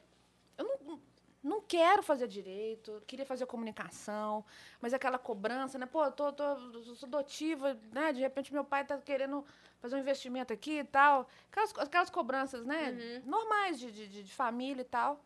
eu 0.57 0.65
não, 0.85 0.99
não 1.43 1.61
quero 1.61 2.01
fazer 2.01 2.27
direito, 2.27 3.03
queria 3.05 3.25
fazer 3.25 3.45
comunicação, 3.45 4.45
mas 4.79 4.93
aquela 4.93 5.17
cobrança, 5.19 5.77
né? 5.77 5.85
Pô, 5.85 6.05
eu 6.05 6.11
tô, 6.11 6.31
tô, 6.31 6.55
sou 6.95 7.05
adotiva, 7.07 7.77
né? 7.91 8.13
De 8.13 8.21
repente 8.21 8.53
meu 8.53 8.63
pai 8.63 8.85
tá 8.85 8.97
querendo 8.97 9.45
fazer 9.81 9.95
um 9.97 9.99
investimento 9.99 10.53
aqui 10.53 10.79
e 10.79 10.83
tal. 10.85 11.27
Aquelas, 11.51 11.77
aquelas 11.77 12.09
cobranças, 12.09 12.65
né? 12.65 12.91
Normais 13.25 13.77
de, 13.79 13.91
de, 13.91 14.23
de- 14.23 14.33
família 14.33 14.81
e 14.81 14.85
tal. 14.85 15.21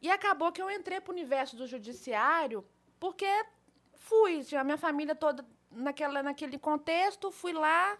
E 0.00 0.10
acabou 0.10 0.50
que 0.50 0.62
eu 0.62 0.70
entrei 0.70 1.00
pro 1.00 1.12
universo 1.12 1.56
do 1.56 1.66
judiciário 1.66 2.64
porque 2.98 3.26
fui, 3.94 4.42
tinha 4.44 4.60
a 4.62 4.64
minha 4.64 4.78
família 4.78 5.14
toda 5.14 5.44
naquela, 5.70 6.22
naquele 6.22 6.58
contexto, 6.58 7.30
fui 7.30 7.52
lá, 7.52 7.98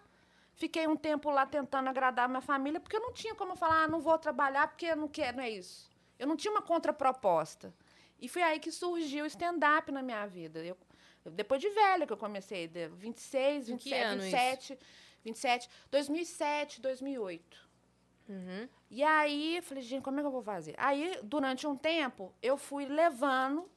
fiquei 0.55 0.87
um 0.87 0.97
tempo 0.97 1.31
lá 1.31 1.45
tentando 1.45 1.89
agradar 1.89 2.25
a 2.25 2.29
minha 2.29 2.41
família, 2.41 2.81
porque 2.81 2.97
eu 2.97 3.01
não 3.03 3.13
tinha 3.13 3.35
como 3.35 3.55
falar, 3.55 3.83
ah, 3.85 3.89
não 3.89 4.01
vou 4.01 4.17
trabalhar 4.19 4.69
porque 4.69 4.87
eu 4.87 4.97
não 4.97 5.09
quero, 5.09 5.37
não 5.37 5.45
é 5.45 5.51
isso. 5.51 5.88
Eu 6.19 6.27
não 6.27 6.37
tinha 6.37 6.51
uma 6.51 6.63
contraproposta. 6.63 7.73
E 8.21 8.29
foi 8.29 8.43
aí 8.43 8.59
que 8.59 8.73
surgiu 8.73 9.25
o 9.25 9.27
stand-up 9.29 9.91
na 9.93 10.03
minha 10.03 10.27
vida. 10.27 10.65
Eu, 10.65 10.77
depois 11.33 11.61
de 11.61 11.69
velha 11.71 12.07
que 12.07 12.13
eu 12.13 12.17
comecei, 12.17 12.67
de 12.67 12.89
26, 12.89 13.69
Em 13.69 13.77
que 13.77 13.91
27, 13.91 14.05
ano 14.05 14.23
isso? 14.23 14.31
27, 14.37 14.79
27, 15.25 15.71
2007, 15.91 16.81
2008. 16.81 17.69
Uhum. 18.29 18.69
E 18.91 19.03
aí, 19.03 19.57
eu 19.57 19.63
falei, 19.63 19.83
gente, 19.83 20.03
como 20.03 20.19
é 20.19 20.23
que 20.23 20.27
eu 20.27 20.33
vou 20.33 20.43
fazer? 20.43 20.75
Aí, 20.79 21.19
durante 21.23 21.67
um 21.67 21.77
tempo, 21.77 22.35
eu 22.43 22.57
fui 22.59 22.85
levando 22.87 23.71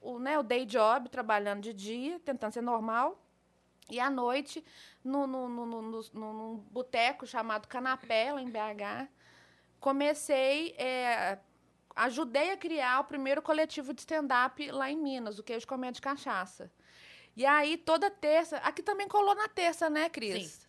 o, 0.00 0.18
né, 0.18 0.38
o 0.38 0.42
day 0.42 0.64
job, 0.66 1.08
trabalhando 1.08 1.62
de 1.62 1.72
dia, 1.72 2.20
tentando 2.20 2.52
ser 2.52 2.60
normal. 2.62 3.20
E 3.90 3.98
à 3.98 4.08
noite, 4.08 4.64
no, 5.02 5.26
no, 5.26 5.48
no, 5.48 5.66
no, 5.66 5.82
no- 5.82 6.02
no- 6.12 6.32
num 6.32 6.56
boteco 6.70 7.26
chamado 7.26 7.66
Canapé, 7.66 8.32
lá 8.32 8.40
em 8.40 8.48
BH, 8.48 9.08
comecei, 9.80 10.74
é, 10.78 11.38
ajudei 12.04 12.50
a 12.52 12.56
criar 12.56 13.00
o 13.00 13.04
primeiro 13.04 13.42
coletivo 13.42 13.92
de 13.92 14.00
stand-up 14.00 14.70
lá 14.70 14.90
em 14.90 14.96
Minas, 14.96 15.38
o 15.38 15.42
Queijo 15.42 15.66
Comédia 15.66 15.94
de 15.94 16.00
Cachaça. 16.00 16.72
E 17.36 17.44
aí, 17.44 17.76
toda 17.76 18.10
terça, 18.10 18.56
aqui 18.58 18.82
também 18.82 19.06
colou 19.06 19.34
na 19.34 19.48
terça, 19.48 19.88
né, 19.90 20.08
Cris? 20.08 20.68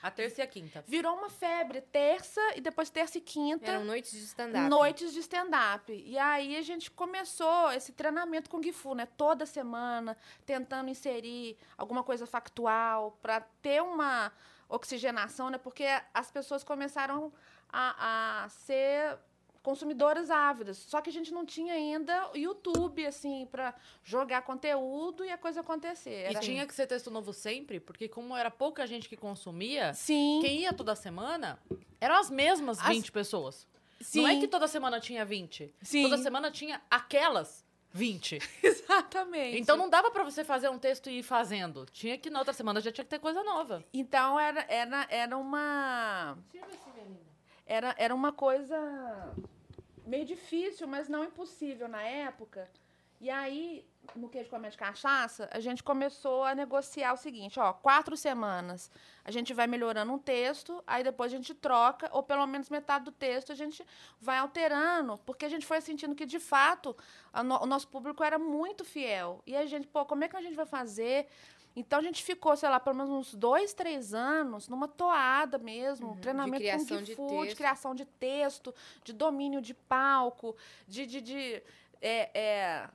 A 0.00 0.10
terça 0.12 0.40
e 0.40 0.44
a 0.44 0.46
quinta. 0.46 0.84
Virou 0.86 1.16
uma 1.16 1.28
febre, 1.28 1.80
terça 1.80 2.40
e 2.54 2.60
depois 2.60 2.88
terça 2.88 3.18
e 3.18 3.20
quinta. 3.20 3.68
Eram 3.68 3.84
noites 3.84 4.12
de 4.12 4.24
stand-up. 4.24 4.68
Noites 4.68 5.12
de 5.12 5.18
stand-up. 5.18 5.92
E 5.92 6.16
aí 6.16 6.56
a 6.56 6.62
gente 6.62 6.88
começou 6.92 7.72
esse 7.72 7.92
treinamento 7.92 8.48
com 8.48 8.58
o 8.58 8.62
Gifu, 8.62 8.94
né? 8.94 9.06
Toda 9.16 9.44
semana, 9.44 10.16
tentando 10.46 10.88
inserir 10.88 11.58
alguma 11.76 12.04
coisa 12.04 12.26
factual 12.26 13.18
para 13.20 13.40
ter 13.60 13.82
uma 13.82 14.32
oxigenação, 14.68 15.50
né? 15.50 15.58
Porque 15.58 15.84
as 16.14 16.30
pessoas 16.30 16.62
começaram 16.62 17.32
a, 17.68 18.44
a 18.44 18.48
ser 18.48 19.18
consumidoras 19.68 20.30
ávidas. 20.30 20.78
Só 20.78 21.02
que 21.02 21.10
a 21.10 21.12
gente 21.12 21.30
não 21.30 21.44
tinha 21.44 21.74
ainda 21.74 22.30
YouTube, 22.34 23.04
assim, 23.04 23.46
para 23.52 23.74
jogar 24.02 24.40
conteúdo 24.40 25.26
e 25.26 25.30
a 25.30 25.36
coisa 25.36 25.60
acontecer. 25.60 26.22
E 26.22 26.30
Era- 26.30 26.40
tinha 26.40 26.66
que 26.66 26.74
ser 26.74 26.86
texto 26.86 27.10
novo 27.10 27.34
sempre, 27.34 27.78
porque 27.78 28.08
como 28.08 28.34
era 28.34 28.50
pouca 28.50 28.86
gente 28.86 29.10
que 29.10 29.16
consumia, 29.16 29.92
Sim. 29.92 30.38
quem 30.42 30.60
ia 30.60 30.72
toda 30.72 30.94
semana 30.96 31.58
eram 32.00 32.14
as 32.18 32.30
mesmas 32.30 32.78
As- 32.78 32.88
20 32.88 33.12
pessoas. 33.12 33.66
Sim. 34.00 34.22
Não 34.22 34.28
é 34.30 34.40
que 34.40 34.48
toda 34.48 34.66
semana 34.66 34.98
tinha 35.00 35.22
20. 35.22 35.70
Sim. 35.82 36.04
Toda 36.04 36.16
semana 36.16 36.50
tinha 36.50 36.80
aquelas 36.90 37.62
20. 37.92 38.38
Exatamente. 38.62 39.58
Então 39.60 39.76
não 39.76 39.90
dava 39.90 40.10
pra 40.10 40.24
você 40.24 40.42
fazer 40.44 40.70
um 40.70 40.78
texto 40.78 41.10
e 41.10 41.18
ir 41.18 41.22
fazendo. 41.22 41.84
Tinha 41.92 42.16
que 42.16 42.30
na 42.30 42.38
outra 42.38 42.54
semana 42.54 42.80
já 42.80 42.90
tinha 42.90 43.04
que 43.04 43.10
ter 43.10 43.18
coisa 43.18 43.42
nova. 43.42 43.84
Então 43.92 44.40
era, 44.40 44.64
era, 44.66 45.06
era 45.10 45.36
uma. 45.36 46.38
Era, 47.66 47.94
era 47.98 48.14
uma 48.14 48.32
coisa 48.32 48.78
meio 50.08 50.24
difícil, 50.24 50.86
mas 50.88 51.08
não 51.08 51.24
impossível 51.24 51.86
na 51.88 52.02
época. 52.02 52.68
E 53.20 53.28
aí, 53.30 53.84
no 54.14 54.28
Queijo 54.28 54.48
Comédia 54.48 54.70
de 54.70 54.78
Cachaça, 54.78 55.48
a 55.52 55.58
gente 55.58 55.82
começou 55.82 56.44
a 56.44 56.54
negociar 56.54 57.12
o 57.12 57.16
seguinte: 57.16 57.58
ó, 57.58 57.72
quatro 57.72 58.16
semanas 58.16 58.90
a 59.24 59.30
gente 59.32 59.52
vai 59.52 59.66
melhorando 59.66 60.12
um 60.12 60.18
texto, 60.18 60.82
aí 60.86 61.02
depois 61.02 61.32
a 61.32 61.36
gente 61.36 61.52
troca, 61.52 62.08
ou 62.12 62.22
pelo 62.22 62.46
menos 62.46 62.70
metade 62.70 63.04
do 63.06 63.12
texto 63.12 63.50
a 63.50 63.56
gente 63.56 63.84
vai 64.20 64.38
alterando, 64.38 65.18
porque 65.26 65.44
a 65.44 65.48
gente 65.48 65.66
foi 65.66 65.80
sentindo 65.80 66.14
que, 66.14 66.24
de 66.24 66.38
fato, 66.38 66.96
no- 67.44 67.60
o 67.62 67.66
nosso 67.66 67.88
público 67.88 68.22
era 68.22 68.38
muito 68.38 68.84
fiel. 68.84 69.42
E 69.44 69.56
a 69.56 69.66
gente, 69.66 69.86
pô, 69.88 70.06
como 70.06 70.22
é 70.24 70.28
que 70.28 70.36
a 70.36 70.40
gente 70.40 70.54
vai 70.54 70.66
fazer? 70.66 71.26
Então 71.78 72.00
a 72.00 72.02
gente 72.02 72.24
ficou, 72.24 72.56
sei 72.56 72.68
lá, 72.68 72.80
pelo 72.80 72.96
menos 72.96 73.10
uns 73.10 73.34
dois, 73.34 73.72
três 73.72 74.12
anos 74.12 74.66
numa 74.68 74.88
toada 74.88 75.58
mesmo, 75.58 76.16
treinamento 76.20 76.58
de 76.58 76.64
criação 76.64 76.96
com 76.96 77.02
de 77.02 77.06
Gifu, 77.06 77.46
de 77.46 77.54
criação 77.54 77.94
de 77.94 78.04
texto, 78.04 78.74
de 79.04 79.12
domínio 79.12 79.62
de 79.62 79.74
palco, 79.74 80.56
de, 80.88 81.06
de, 81.06 81.20
de, 81.20 81.62
é, 82.02 82.30
é, 82.34 82.88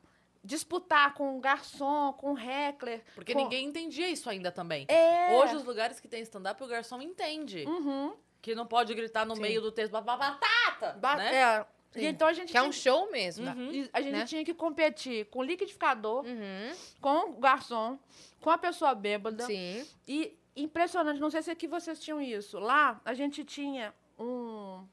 disputar 0.44 1.14
com 1.14 1.38
o 1.38 1.40
garçom, 1.40 2.12
com 2.14 2.34
o 2.34 2.38
heckler. 2.38 3.02
Porque 3.16 3.32
com- 3.34 3.40
ninguém 3.40 3.66
entendia 3.68 4.10
isso 4.10 4.30
ainda 4.30 4.52
também. 4.52 4.86
É. 4.90 5.34
Hoje, 5.38 5.56
os 5.56 5.64
lugares 5.64 6.02
que 6.02 6.08
tem 6.10 6.22
stand-up, 6.24 6.62
o 6.62 6.68
garçom 6.68 7.02
entende. 7.02 7.64
Uhum. 7.66 8.14
Que 8.42 8.54
não 8.54 8.66
pode 8.68 8.94
gritar 8.94 9.26
no 9.26 9.36
Sim. 9.38 9.42
meio 9.42 9.62
do 9.62 9.72
texto, 9.72 9.94
"Ba- 9.94 10.02
ba- 10.02 10.18
batata! 10.18 10.98
Ba- 11.00 11.16
né? 11.16 11.34
é. 11.36 11.66
E 11.96 12.06
então 12.06 12.28
a 12.28 12.34
gente 12.34 12.52
Que 12.52 12.58
é 12.58 12.62
tinha, 12.62 12.70
um 12.70 12.72
show 12.72 13.12
mesmo. 13.12 13.46
Uhum. 13.48 13.72
e 13.72 13.89
a 13.94 14.02
gente 14.02 14.12
né? 14.12 14.26
tinha 14.26 14.44
que 14.46 14.54
competir 14.54 15.26
com 15.28 15.39
o 15.39 15.44
liquidificador, 15.44 16.26
Uhum. 16.26 16.76
com 17.02 17.32
o 17.32 17.34
garçom, 17.39 17.98
com 18.41 18.50
a 18.50 18.58
pessoa 18.58 18.94
bêbada. 18.96 19.46
Sim. 19.46 19.86
E 20.08 20.38
impressionante, 20.56 21.20
não 21.20 21.30
sei 21.32 21.41
se 21.44 21.52
aqui 21.52 21.68
vocês 21.68 22.00
tinham 22.00 22.22
isso. 22.22 22.60
Lá 22.60 23.00
a 23.06 23.14
gente 23.14 23.44
tinha 23.44 23.94
um, 24.20 24.86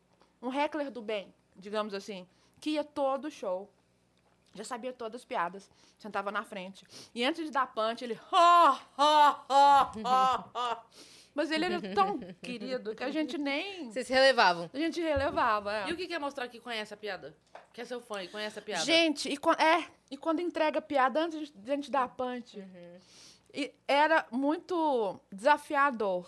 um 0.42 0.53
heckler 0.53 0.90
do 0.90 1.01
bem, 1.03 1.32
digamos 1.57 1.94
assim, 1.94 2.26
que 2.61 2.70
ia 2.70 2.84
todo 2.84 3.30
show. 3.30 3.70
Já 4.55 4.64
sabia 4.64 4.92
todas 4.92 5.20
as 5.20 5.24
piadas. 5.24 5.70
Sentava 5.96 6.32
na 6.32 6.42
frente. 6.42 6.84
E 7.14 7.22
antes 7.24 7.44
de 7.44 7.51
dar 7.53 7.66
punch, 7.72 8.03
ele. 8.03 8.18
"Ha, 8.32 8.80
ha, 8.98 9.44
ha, 9.48 9.92
ha, 10.05 10.44
ha." 10.55 10.82
Mas 11.35 11.51
ele 11.51 11.64
era 11.64 11.81
tão 11.95 12.18
querido 12.43 12.95
que 12.95 13.05
a 13.05 13.11
gente 13.11 13.39
nem. 13.39 13.91
Vocês 13.91 14.07
se 14.07 14.12
relevavam. 14.12 14.68
A 14.72 14.78
gente 14.78 15.01
relevava. 15.01 15.72
é. 15.72 15.89
E 15.89 15.93
o 15.93 15.97
que 15.97 16.07
quer 16.07 16.18
mostrar 16.18 16.49
que 16.49 16.59
conhece 16.61 16.93
a 16.93 16.97
piada? 16.97 17.37
Que 17.72 17.81
é 17.81 17.85
seu 17.85 18.01
fã 18.01 18.22
e 18.22 18.28
conhece 18.28 18.59
a 18.59 18.62
piada? 18.62 18.85
Gente, 18.85 19.28
e, 19.28 19.39
é, 19.62 19.87
e 20.11 20.16
quando 20.16 20.41
entrega 20.41 20.83
piada 20.83 21.24
antes 21.24 21.51
de 21.51 21.70
a 21.70 21.76
gente 21.76 21.91
dar 21.91 22.09
punch. 22.09 22.62
E 23.53 23.72
era 23.87 24.26
muito 24.31 25.20
desafiador. 25.33 26.26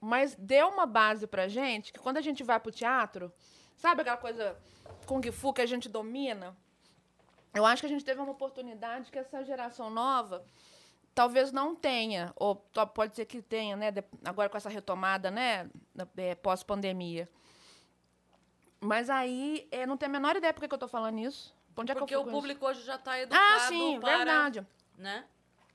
Mas 0.00 0.34
deu 0.36 0.68
uma 0.68 0.86
base 0.86 1.26
pra 1.26 1.48
gente 1.48 1.92
que 1.92 1.98
quando 1.98 2.18
a 2.18 2.20
gente 2.20 2.42
vai 2.42 2.60
pro 2.60 2.70
teatro, 2.70 3.32
sabe 3.76 4.02
aquela 4.02 4.16
coisa 4.16 4.56
Kung 5.06 5.22
Fu 5.32 5.52
que 5.52 5.62
a 5.62 5.66
gente 5.66 5.88
domina? 5.88 6.56
Eu 7.54 7.64
acho 7.64 7.80
que 7.80 7.86
a 7.86 7.88
gente 7.88 8.04
teve 8.04 8.20
uma 8.20 8.32
oportunidade 8.32 9.10
que 9.10 9.18
essa 9.18 9.42
geração 9.42 9.88
nova 9.88 10.44
talvez 11.16 11.50
não 11.50 11.74
tenha, 11.74 12.30
ou 12.36 12.56
pode 12.94 13.16
ser 13.16 13.24
que 13.24 13.40
tenha, 13.40 13.74
né? 13.74 13.86
Agora 14.22 14.50
com 14.50 14.56
essa 14.58 14.68
retomada, 14.68 15.30
né? 15.30 15.68
é, 16.14 16.34
Pós-pandemia. 16.34 17.26
Mas 18.78 19.08
aí, 19.08 19.66
é, 19.70 19.86
não 19.86 19.96
tenho 19.96 20.10
a 20.10 20.12
menor 20.12 20.36
ideia 20.36 20.52
por 20.52 20.68
que 20.68 20.72
eu 20.72 20.78
tô 20.78 20.86
falando 20.86 21.18
isso. 21.18 21.56
Onde 21.74 21.90
é 21.90 21.94
que 21.94 22.02
eu 22.02 22.06
Porque 22.06 22.16
o 22.16 22.24
público 22.26 22.66
hoje 22.66 22.82
já 22.82 22.98
tá 22.98 23.18
educado 23.18 23.42
Ah, 23.42 23.60
sim, 23.60 23.98
para... 23.98 24.18
verdade. 24.18 24.66
Né? 24.98 25.24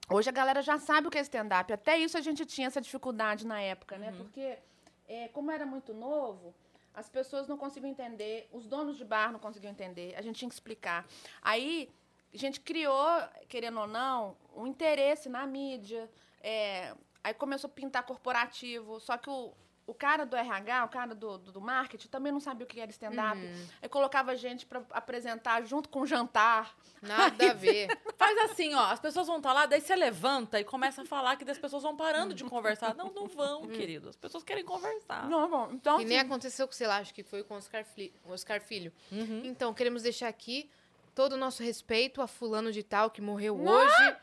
Hoje 0.07 0.29
a 0.29 0.31
galera 0.31 0.61
já 0.61 0.77
sabe 0.77 1.07
o 1.07 1.09
que 1.09 1.17
é 1.17 1.21
stand-up. 1.21 1.73
Até 1.73 1.97
isso 1.97 2.15
a 2.19 2.21
gente 2.21 2.45
tinha 2.45 2.67
essa 2.67 2.79
dificuldade 2.79 3.47
na 3.47 3.59
época, 3.59 3.97
né? 3.97 4.13
Porque, 4.15 4.59
é, 5.07 5.27
como 5.29 5.49
era 5.49 5.65
muito 5.65 5.91
novo, 5.91 6.53
as 6.93 7.09
pessoas 7.09 7.47
não 7.47 7.57
conseguiam 7.57 7.89
entender, 7.89 8.47
os 8.53 8.67
donos 8.67 8.95
de 8.95 9.05
bar 9.05 9.31
não 9.31 9.39
conseguiam 9.39 9.71
entender, 9.71 10.13
a 10.15 10.21
gente 10.21 10.37
tinha 10.37 10.49
que 10.49 10.53
explicar. 10.53 11.07
Aí, 11.41 11.89
a 12.33 12.37
gente 12.37 12.59
criou, 12.59 13.05
querendo 13.49 13.79
ou 13.79 13.87
não, 13.87 14.35
um 14.55 14.65
interesse 14.67 15.27
na 15.29 15.45
mídia. 15.45 16.09
é, 16.41 16.93
aí 17.23 17.33
começou 17.33 17.67
a 17.67 17.71
pintar 17.71 18.03
corporativo, 18.03 18.99
só 18.99 19.15
que 19.17 19.29
o, 19.29 19.53
o 19.85 19.93
cara 19.93 20.25
do 20.25 20.35
RH, 20.35 20.85
o 20.85 20.89
cara 20.89 21.13
do, 21.13 21.37
do, 21.37 21.51
do 21.51 21.61
marketing, 21.61 22.07
também 22.07 22.31
não 22.31 22.39
sabia 22.39 22.63
o 22.63 22.67
que 22.67 22.79
era 22.79 22.89
stand-up. 22.91 23.37
Uhum. 23.39 23.65
Aí 23.81 23.89
colocava 23.89 24.31
a 24.31 24.35
gente 24.35 24.65
pra 24.65 24.81
apresentar 24.91 25.61
junto 25.63 25.89
com 25.89 26.01
o 26.01 26.05
jantar. 26.07 26.75
Nada 27.01 27.51
a 27.51 27.53
ver. 27.53 27.87
Faz 28.17 28.37
assim, 28.51 28.73
ó, 28.73 28.85
as 28.85 28.99
pessoas 28.99 29.27
vão 29.27 29.37
estar 29.37 29.51
lá, 29.53 29.65
daí 29.65 29.81
você 29.81 29.95
levanta 29.95 30.59
e 30.59 30.63
começa 30.63 31.01
a 31.01 31.05
falar 31.05 31.35
que 31.35 31.49
as 31.49 31.57
pessoas 31.59 31.83
vão 31.83 31.95
parando 31.97 32.33
de 32.33 32.43
conversar. 32.45 32.95
Não, 32.95 33.11
não 33.11 33.27
vão, 33.27 33.67
querido. 33.67 34.09
As 34.09 34.15
pessoas 34.15 34.43
querem 34.43 34.63
conversar. 34.63 35.27
Não, 35.29 35.49
bom, 35.49 35.69
então. 35.73 35.97
Nem 35.97 36.17
assim, 36.17 36.25
aconteceu 36.27 36.67
com, 36.67 36.73
sei 36.73 36.87
lá, 36.87 36.97
acho 36.97 37.13
que 37.13 37.23
foi 37.23 37.43
com 37.43 37.55
o 37.55 37.57
Oscar, 37.57 37.83
Fli- 37.83 38.13
o 38.23 38.31
Oscar 38.31 38.61
Filho. 38.61 38.93
Uhum. 39.11 39.41
Então, 39.43 39.73
queremos 39.73 40.03
deixar 40.03 40.27
aqui 40.29 40.69
todo 41.13 41.33
o 41.33 41.37
nosso 41.37 41.61
respeito 41.63 42.21
a 42.21 42.27
fulano 42.27 42.71
de 42.71 42.83
tal 42.83 43.09
que 43.11 43.21
morreu 43.21 43.59
hoje. 43.59 44.15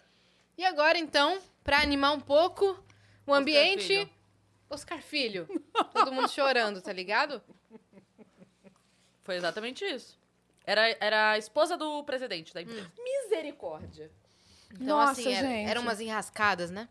E 0.57 0.65
agora, 0.65 0.99
então, 0.99 1.41
pra 1.63 1.81
animar 1.81 2.13
um 2.13 2.21
pouco 2.21 2.83
o 3.27 3.33
ambiente, 3.35 3.87
Filho. 3.87 4.11
Oscar 4.71 5.01
Filho. 5.01 5.47
Todo 5.93 6.13
mundo 6.13 6.29
chorando, 6.29 6.81
tá 6.83 6.93
ligado? 6.93 7.43
Foi 9.23 9.37
exatamente 9.37 9.85
isso. 9.85 10.19
Era, 10.65 10.89
era 11.01 11.31
a 11.33 11.39
esposa 11.39 11.77
do 11.77 12.03
presidente 12.05 12.53
da 12.53 12.61
empresa. 12.63 12.91
misericórdia. 13.03 14.11
Então, 14.73 14.99
Nossa, 14.99 15.13
assim, 15.13 15.33
era- 15.33 15.47
gente. 15.49 15.71
eram 15.71 15.83
umas 15.83 16.01
enrascadas, 16.01 16.71
né? 16.71 16.89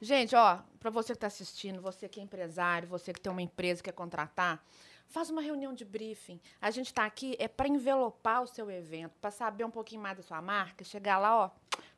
Gente, 0.00 0.34
ó, 0.36 0.60
pra 0.78 0.90
você 0.90 1.12
que 1.12 1.18
tá 1.18 1.26
assistindo, 1.26 1.80
você 1.82 2.08
que 2.08 2.20
é 2.20 2.22
empresário, 2.22 2.88
você 2.88 3.12
que 3.12 3.20
tem 3.20 3.30
uma 3.32 3.42
empresa 3.42 3.82
que 3.82 3.90
quer 3.90 3.96
contratar, 3.96 4.64
faz 5.08 5.30
uma 5.30 5.40
reunião 5.40 5.72
de 5.72 5.84
briefing. 5.84 6.40
A 6.60 6.70
gente 6.70 6.92
tá 6.92 7.04
aqui 7.04 7.36
é 7.38 7.48
para 7.48 7.68
envelopar 7.68 8.42
o 8.42 8.46
seu 8.46 8.70
evento, 8.70 9.14
para 9.20 9.30
saber 9.30 9.64
um 9.64 9.70
pouquinho 9.70 10.02
mais 10.02 10.16
da 10.16 10.22
sua 10.22 10.40
marca, 10.42 10.84
chegar 10.84 11.18
lá, 11.18 11.36
ó, 11.36 11.50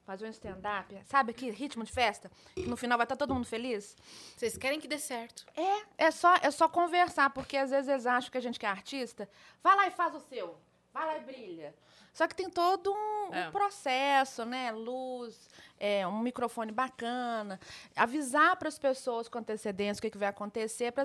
fazer 0.09 0.27
um 0.27 0.31
stand-up, 0.31 0.99
sabe 1.05 1.33
aqui, 1.33 1.51
ritmo 1.51 1.85
de 1.85 1.93
festa, 1.93 2.31
que 2.55 2.67
no 2.67 2.79
final 2.79 2.97
vai 2.97 3.05
estar 3.05 3.17
todo 3.17 3.35
mundo 3.35 3.47
feliz. 3.47 3.95
Vocês 4.35 4.57
querem 4.57 4.81
que 4.81 4.89
dê 4.89 4.99
certo. 4.99 5.45
É, 5.55 6.07
é 6.07 6.11
só, 6.11 6.35
é 6.37 6.51
só 6.51 6.67
conversar, 6.67 7.29
porque 7.31 7.59
às 7.59 7.71
vezes 7.71 7.89
eles 7.89 8.07
acham 8.07 8.31
que 8.31 8.39
a 8.39 8.41
gente 8.41 8.59
que 8.59 8.65
é 8.65 8.71
artista, 8.71 9.29
vai 9.63 9.77
lá 9.77 9.87
e 9.87 9.91
faz 9.91 10.15
o 10.15 10.21
seu, 10.21 10.59
vai 10.99 11.07
lá 11.07 11.19
e 11.19 11.21
brilha. 11.25 11.75
Só 12.13 12.27
que 12.27 12.35
tem 12.35 12.51
todo 12.51 12.93
um, 12.93 13.29
um 13.31 13.35
É. 13.35 13.51
processo, 13.51 14.45
né? 14.45 14.73
Luz, 14.73 15.49
é, 15.79 16.07
um 16.07 16.19
microfone 16.21 16.73
bacana, 16.73 17.61
avisar 17.95 18.57
para 18.57 18.69
as 18.69 18.79
pessoas 18.79 19.29
com 19.29 19.39
antecedência 19.39 20.01
o 20.01 20.03
que, 20.03 20.11
que 20.11 20.19
vai 20.19 20.29
acontecer, 20.29 20.91
para 20.93 21.05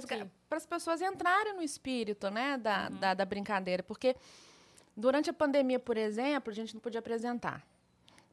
as 0.57 0.65
pessoas 0.65 1.01
entrarem 1.01 1.53
no 1.53 1.61
espírito, 1.61 2.29
né? 2.31 2.57
Da, 2.57 2.89
da, 2.89 3.13
da 3.13 3.25
brincadeira. 3.25 3.83
Porque 3.83 4.15
durante 4.97 5.29
a 5.29 5.33
pandemia, 5.33 5.79
por 5.79 5.97
exemplo, 5.97 6.51
a 6.51 6.55
gente 6.55 6.73
não 6.73 6.81
podia 6.81 6.99
apresentar. 6.99 7.61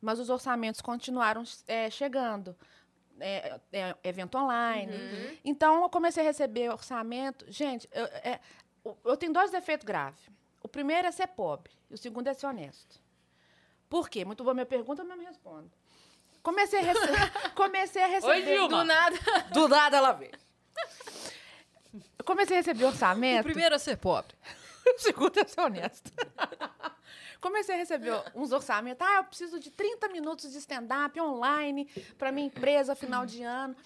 Mas 0.01 0.19
os 0.19 0.31
orçamentos 0.31 0.81
continuaram 0.81 1.43
é, 1.67 1.91
chegando. 1.91 2.57
É, 3.23 3.61
é, 3.71 3.95
evento 4.05 4.39
online. 4.39 4.95
Então, 5.45 5.83
eu 5.83 5.91
comecei 5.91 6.23
a 6.23 6.27
receber 6.27 6.71
orçamento. 6.71 7.45
Gente, 7.53 7.87
eu, 7.93 8.07
é, 8.07 8.41
eu 9.05 9.15
tenho 9.19 9.31
dois 9.35 9.51
defeitos 9.51 9.85
graves. 9.85 10.23
O 10.63 10.69
primeiro 10.69 11.09
é 11.09 11.11
ser 11.11 11.27
pobre. 11.29 11.73
E 11.91 11.95
o 11.95 11.99
segundo 11.99 12.29
é 12.29 12.35
ser 12.35 12.47
honesto. 12.47 13.01
Por 13.89 14.09
quê? 14.09 14.25
Muito 14.25 14.45
boa 14.45 14.55
minha 14.55 14.67
pergunta, 14.67 15.03
eu 15.03 15.07
mesmo 15.07 15.25
respondo. 15.25 15.71
Comecei 16.43 16.79
a, 16.79 16.83
rece 16.83 17.01
comecei 17.55 18.03
a 18.03 18.07
receber... 18.07 18.33
Oi, 18.33 18.43
Dilma. 18.43 18.69
Do 18.69 18.85
nada. 18.85 19.17
Do 19.53 19.69
nada 19.69 19.97
ela 19.97 20.13
vem. 20.13 20.31
Eu 22.19 22.25
comecei 22.25 22.57
a 22.57 22.61
receber 22.61 22.85
orçamento... 22.85 23.43
Primeiro 23.45 23.75
é 23.75 23.79
ser 23.79 23.97
pobre. 23.97 24.35
O 24.97 24.99
segundo 24.99 25.39
é 25.39 25.45
ser 25.47 25.61
honesto. 25.61 26.11
Comecei 27.41 27.75
a 27.75 27.79
receber 27.79 28.13
uns 28.35 28.51
orçamentos. 28.51 29.07
Ah, 29.07 29.17
eu 29.17 29.25
preciso 29.25 29.61
de 29.61 29.71
30 29.71 30.09
minutos 30.09 30.51
de 30.51 30.59
stand-up 30.59 31.21
online 31.21 31.85
para 32.19 32.33
minha 32.33 32.47
empresa 32.47 32.95
final 32.97 33.25
de 33.27 33.43
ano. 33.43 33.77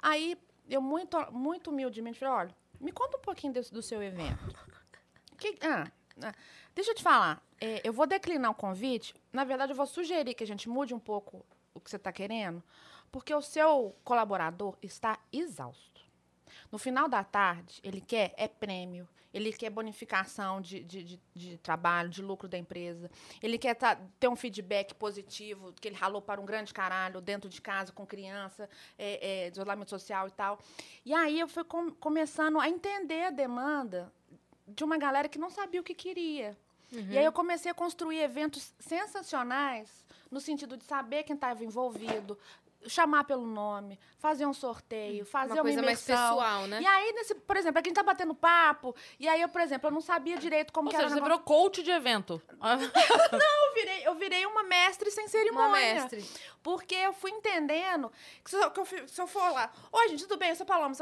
Aí 0.00 0.36
eu, 0.68 0.80
muito, 0.80 1.16
muito 1.32 1.70
humildemente, 1.70 2.18
falei: 2.18 2.34
olha, 2.34 2.56
me 2.80 2.90
conta 2.90 3.18
um 3.18 3.20
pouquinho 3.20 3.52
desse- 3.52 3.72
do 3.72 3.82
seu 3.82 4.02
evento. 4.02 4.38
Que- 5.36 5.58
ah, 5.62 5.86
deixa 6.74 6.90
eu 6.90 6.94
te 6.94 7.02
falar. 7.02 7.42
é, 7.60 7.80
eu 7.84 7.92
vou 7.92 8.06
declinar 8.06 8.50
o 8.50 8.54
convite. 8.54 9.14
Na 9.32 9.44
verdade, 9.44 9.72
eu 9.72 9.76
vou 9.76 9.86
sugerir 9.86 10.34
que 10.34 10.44
a 10.44 10.46
gente 10.46 10.68
mude 10.68 10.94
um 10.94 10.98
pouco 10.98 11.44
o 11.74 11.80
que 11.80 11.90
você 11.90 11.96
está 11.96 12.12
querendo, 12.12 12.62
porque 13.10 13.34
o 13.34 13.40
seu 13.42 13.94
colaborador 14.04 14.76
está 14.82 15.18
exausto. 15.32 16.00
No 16.70 16.78
final 16.78 17.08
da 17.08 17.24
tarde, 17.24 17.80
ele 17.82 18.00
quer 18.00 18.34
é 18.36 18.46
prêmio, 18.48 19.08
ele 19.32 19.52
quer 19.52 19.70
bonificação 19.70 20.60
de, 20.60 20.82
de, 20.82 21.04
de, 21.04 21.20
de 21.34 21.58
trabalho, 21.58 22.08
de 22.08 22.22
lucro 22.22 22.48
da 22.48 22.58
empresa, 22.58 23.10
ele 23.42 23.58
quer 23.58 23.74
tá- 23.74 23.98
ter 24.18 24.28
um 24.28 24.36
feedback 24.36 24.94
positivo, 24.94 25.72
que 25.74 25.88
ele 25.88 25.96
ralou 25.96 26.20
para 26.20 26.40
um 26.40 26.44
grande 26.44 26.72
caralho 26.72 27.20
dentro 27.20 27.48
de 27.48 27.60
casa, 27.60 27.92
com 27.92 28.06
criança, 28.06 28.68
é, 28.98 29.44
é, 29.44 29.48
isolamento 29.48 29.90
social 29.90 30.26
e 30.28 30.30
tal. 30.30 30.58
E 31.04 31.14
aí 31.14 31.38
eu 31.40 31.48
fui 31.48 31.64
com- 31.64 31.90
começando 31.92 32.58
a 32.58 32.68
entender 32.68 33.24
a 33.24 33.30
demanda 33.30 34.12
de 34.68 34.84
uma 34.84 34.96
galera 34.98 35.28
que 35.28 35.38
não 35.38 35.50
sabia 35.50 35.80
o 35.80 35.84
que 35.84 35.94
queria. 35.94 36.56
E 36.90 37.18
aí 37.18 37.24
eu 37.24 37.32
comecei 37.32 37.70
a 37.70 37.74
construir 37.74 38.20
eventos 38.20 38.72
sensacionais, 38.78 39.88
no 40.30 40.40
sentido 40.40 40.76
de 40.76 40.84
saber 40.84 41.22
quem 41.22 41.34
estava 41.34 41.62
envolvido, 41.62 42.38
chamar 42.86 43.24
pelo 43.24 43.44
nome, 43.46 43.98
fazer 44.18 44.46
um 44.46 44.54
sorteio, 44.54 45.26
fazer 45.26 45.54
uma, 45.54 45.56
Uma 45.56 45.62
coisa 45.64 45.82
mais 45.82 46.00
pessoal, 46.00 46.66
né? 46.66 46.80
E 46.80 46.86
aí, 46.86 47.12
nesse, 47.12 47.34
por 47.34 47.56
exemplo, 47.56 47.78
aqui 47.78 47.88
a 47.88 47.90
gente 47.90 47.96
tá 47.96 48.02
batendo 48.02 48.34
papo, 48.34 48.94
e 49.18 49.28
aí 49.28 49.42
eu, 49.42 49.48
por 49.48 49.60
exemplo, 49.60 49.88
eu 49.88 49.92
não 49.92 50.00
sabia 50.00 50.36
direito 50.38 50.72
como 50.72 50.88
Ou 50.88 50.90
que 50.90 50.96
seja, 50.96 51.06
era 51.06 51.14
você 51.14 51.20
negócio. 51.20 51.44
virou 51.44 51.62
coach 51.62 51.82
de 51.82 51.90
evento. 51.90 52.40
Eu 53.68 53.74
virei, 53.74 54.06
eu 54.06 54.14
virei 54.16 54.46
uma 54.46 54.64
mestre 54.64 55.10
sem 55.10 55.28
cerimônia. 55.28 55.68
Uma 55.68 55.76
mestre. 55.78 56.24
Porque 56.62 56.94
eu 56.94 57.12
fui 57.12 57.30
entendendo 57.30 58.10
que 58.44 58.50
se 58.50 58.56
eu, 58.56 58.70
que 58.70 58.80
eu 58.80 58.86
se 58.86 59.20
eu 59.20 59.26
for 59.26 59.50
lá, 59.52 59.70
oi, 59.92 60.08
gente, 60.08 60.24
tudo 60.24 60.36
bem, 60.36 60.50
eu 60.50 60.56
sou 60.56 60.66
Paloma, 60.66 60.94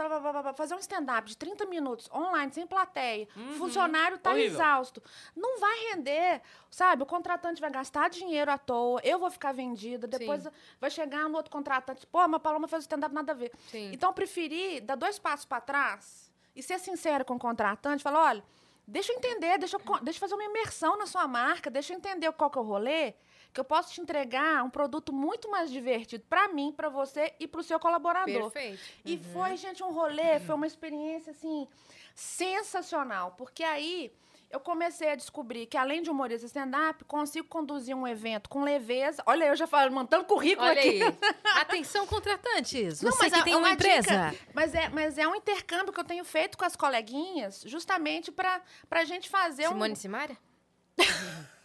vai 0.42 0.54
fazer 0.54 0.74
um 0.74 0.78
stand-up 0.78 1.28
de 1.28 1.36
30 1.36 1.66
minutos 1.66 2.10
online, 2.12 2.52
sem 2.52 2.66
plateia, 2.66 3.26
o 3.36 3.54
funcionário 3.54 4.18
tá 4.18 4.30
Horrível. 4.30 4.52
exausto. 4.52 5.02
Não 5.34 5.58
vai 5.58 5.90
render, 5.90 6.42
sabe? 6.70 7.02
O 7.02 7.06
contratante 7.06 7.60
vai 7.60 7.70
gastar 7.70 8.08
dinheiro 8.10 8.50
à 8.50 8.58
toa, 8.58 9.00
eu 9.02 9.18
vou 9.18 9.30
ficar 9.30 9.52
vendida, 9.52 10.06
depois 10.06 10.42
Sim. 10.42 10.50
vai 10.80 10.90
chegar 10.90 11.28
no 11.28 11.36
outro 11.36 11.50
contratante, 11.50 12.06
pô, 12.06 12.18
mas 12.28 12.34
a 12.34 12.40
Paloma 12.40 12.68
fez 12.68 12.82
o 12.82 12.84
stand-up, 12.84 13.14
nada 13.14 13.32
a 13.32 13.34
ver. 13.34 13.52
Sim. 13.70 13.90
Então, 13.92 14.10
eu 14.10 14.14
preferi 14.14 14.80
dar 14.80 14.94
dois 14.94 15.18
passos 15.18 15.46
para 15.46 15.60
trás 15.60 16.30
e 16.54 16.62
ser 16.62 16.78
sincera 16.78 17.24
com 17.24 17.34
o 17.34 17.38
contratante, 17.38 18.02
falar, 18.02 18.24
olha, 18.24 18.44
deixa 18.86 19.12
eu 19.12 19.16
entender, 19.16 19.58
deixa 19.58 19.76
eu, 19.76 20.00
deixa 20.00 20.16
eu 20.16 20.20
fazer 20.20 20.34
uma 20.34 20.44
imersão 20.44 20.96
na 20.96 21.06
sua 21.06 21.26
marca, 21.26 21.70
deixa 21.70 21.92
eu 21.92 21.96
entender 21.98 22.30
qual 22.32 22.50
que 22.50 22.58
é 22.58 22.60
o 22.60 22.64
rolê, 22.64 23.14
que 23.56 23.60
eu 23.60 23.64
posso 23.64 23.90
te 23.90 24.02
entregar 24.02 24.62
um 24.62 24.68
produto 24.68 25.14
muito 25.14 25.50
mais 25.50 25.70
divertido 25.70 26.22
para 26.28 26.46
mim, 26.48 26.74
para 26.76 26.90
você 26.90 27.32
e 27.40 27.48
para 27.48 27.62
o 27.62 27.64
seu 27.64 27.80
colaborador. 27.80 28.50
Perfeito. 28.50 28.82
E 29.02 29.16
foi, 29.32 29.56
gente, 29.56 29.82
um 29.82 29.90
rolê, 29.92 30.38
foi 30.40 30.54
uma 30.54 30.66
experiência, 30.66 31.30
assim, 31.30 31.66
sensacional. 32.14 33.34
Porque 33.38 33.64
aí 33.64 34.12
eu 34.50 34.60
comecei 34.60 35.08
a 35.08 35.14
descobrir 35.14 35.64
que, 35.64 35.78
além 35.78 36.02
de 36.02 36.10
humorista 36.10 36.44
stand-up, 36.46 37.02
consigo 37.04 37.48
conduzir 37.48 37.96
um 37.96 38.06
evento 38.06 38.50
com 38.50 38.62
leveza. 38.62 39.22
Olha, 39.24 39.46
eu 39.46 39.56
já 39.56 39.66
falo, 39.66 39.90
montando 39.90 40.26
currículo 40.26 40.68
Olha 40.68 40.78
aqui. 40.78 41.02
aí. 41.02 41.16
Atenção, 41.56 42.06
contratantes. 42.06 43.00
Não, 43.00 43.10
Você 43.10 43.30
mas 43.30 43.32
que 43.32 43.42
tem 43.42 43.54
é 43.54 43.56
uma, 43.56 43.74
dica. 43.74 43.88
empresa. 43.88 44.34
Mas 44.52 44.74
é, 44.74 44.90
mas 44.90 45.16
é 45.16 45.26
um 45.26 45.34
intercâmbio 45.34 45.94
que 45.94 46.00
eu 46.00 46.04
tenho 46.04 46.26
feito 46.26 46.58
com 46.58 46.64
as 46.66 46.76
coleguinhas, 46.76 47.62
justamente 47.66 48.30
para 48.30 48.60
a 48.90 49.04
gente 49.04 49.30
fazer 49.30 49.66
Simone 49.66 49.92
um. 49.94 49.96
Simaria? 49.96 50.36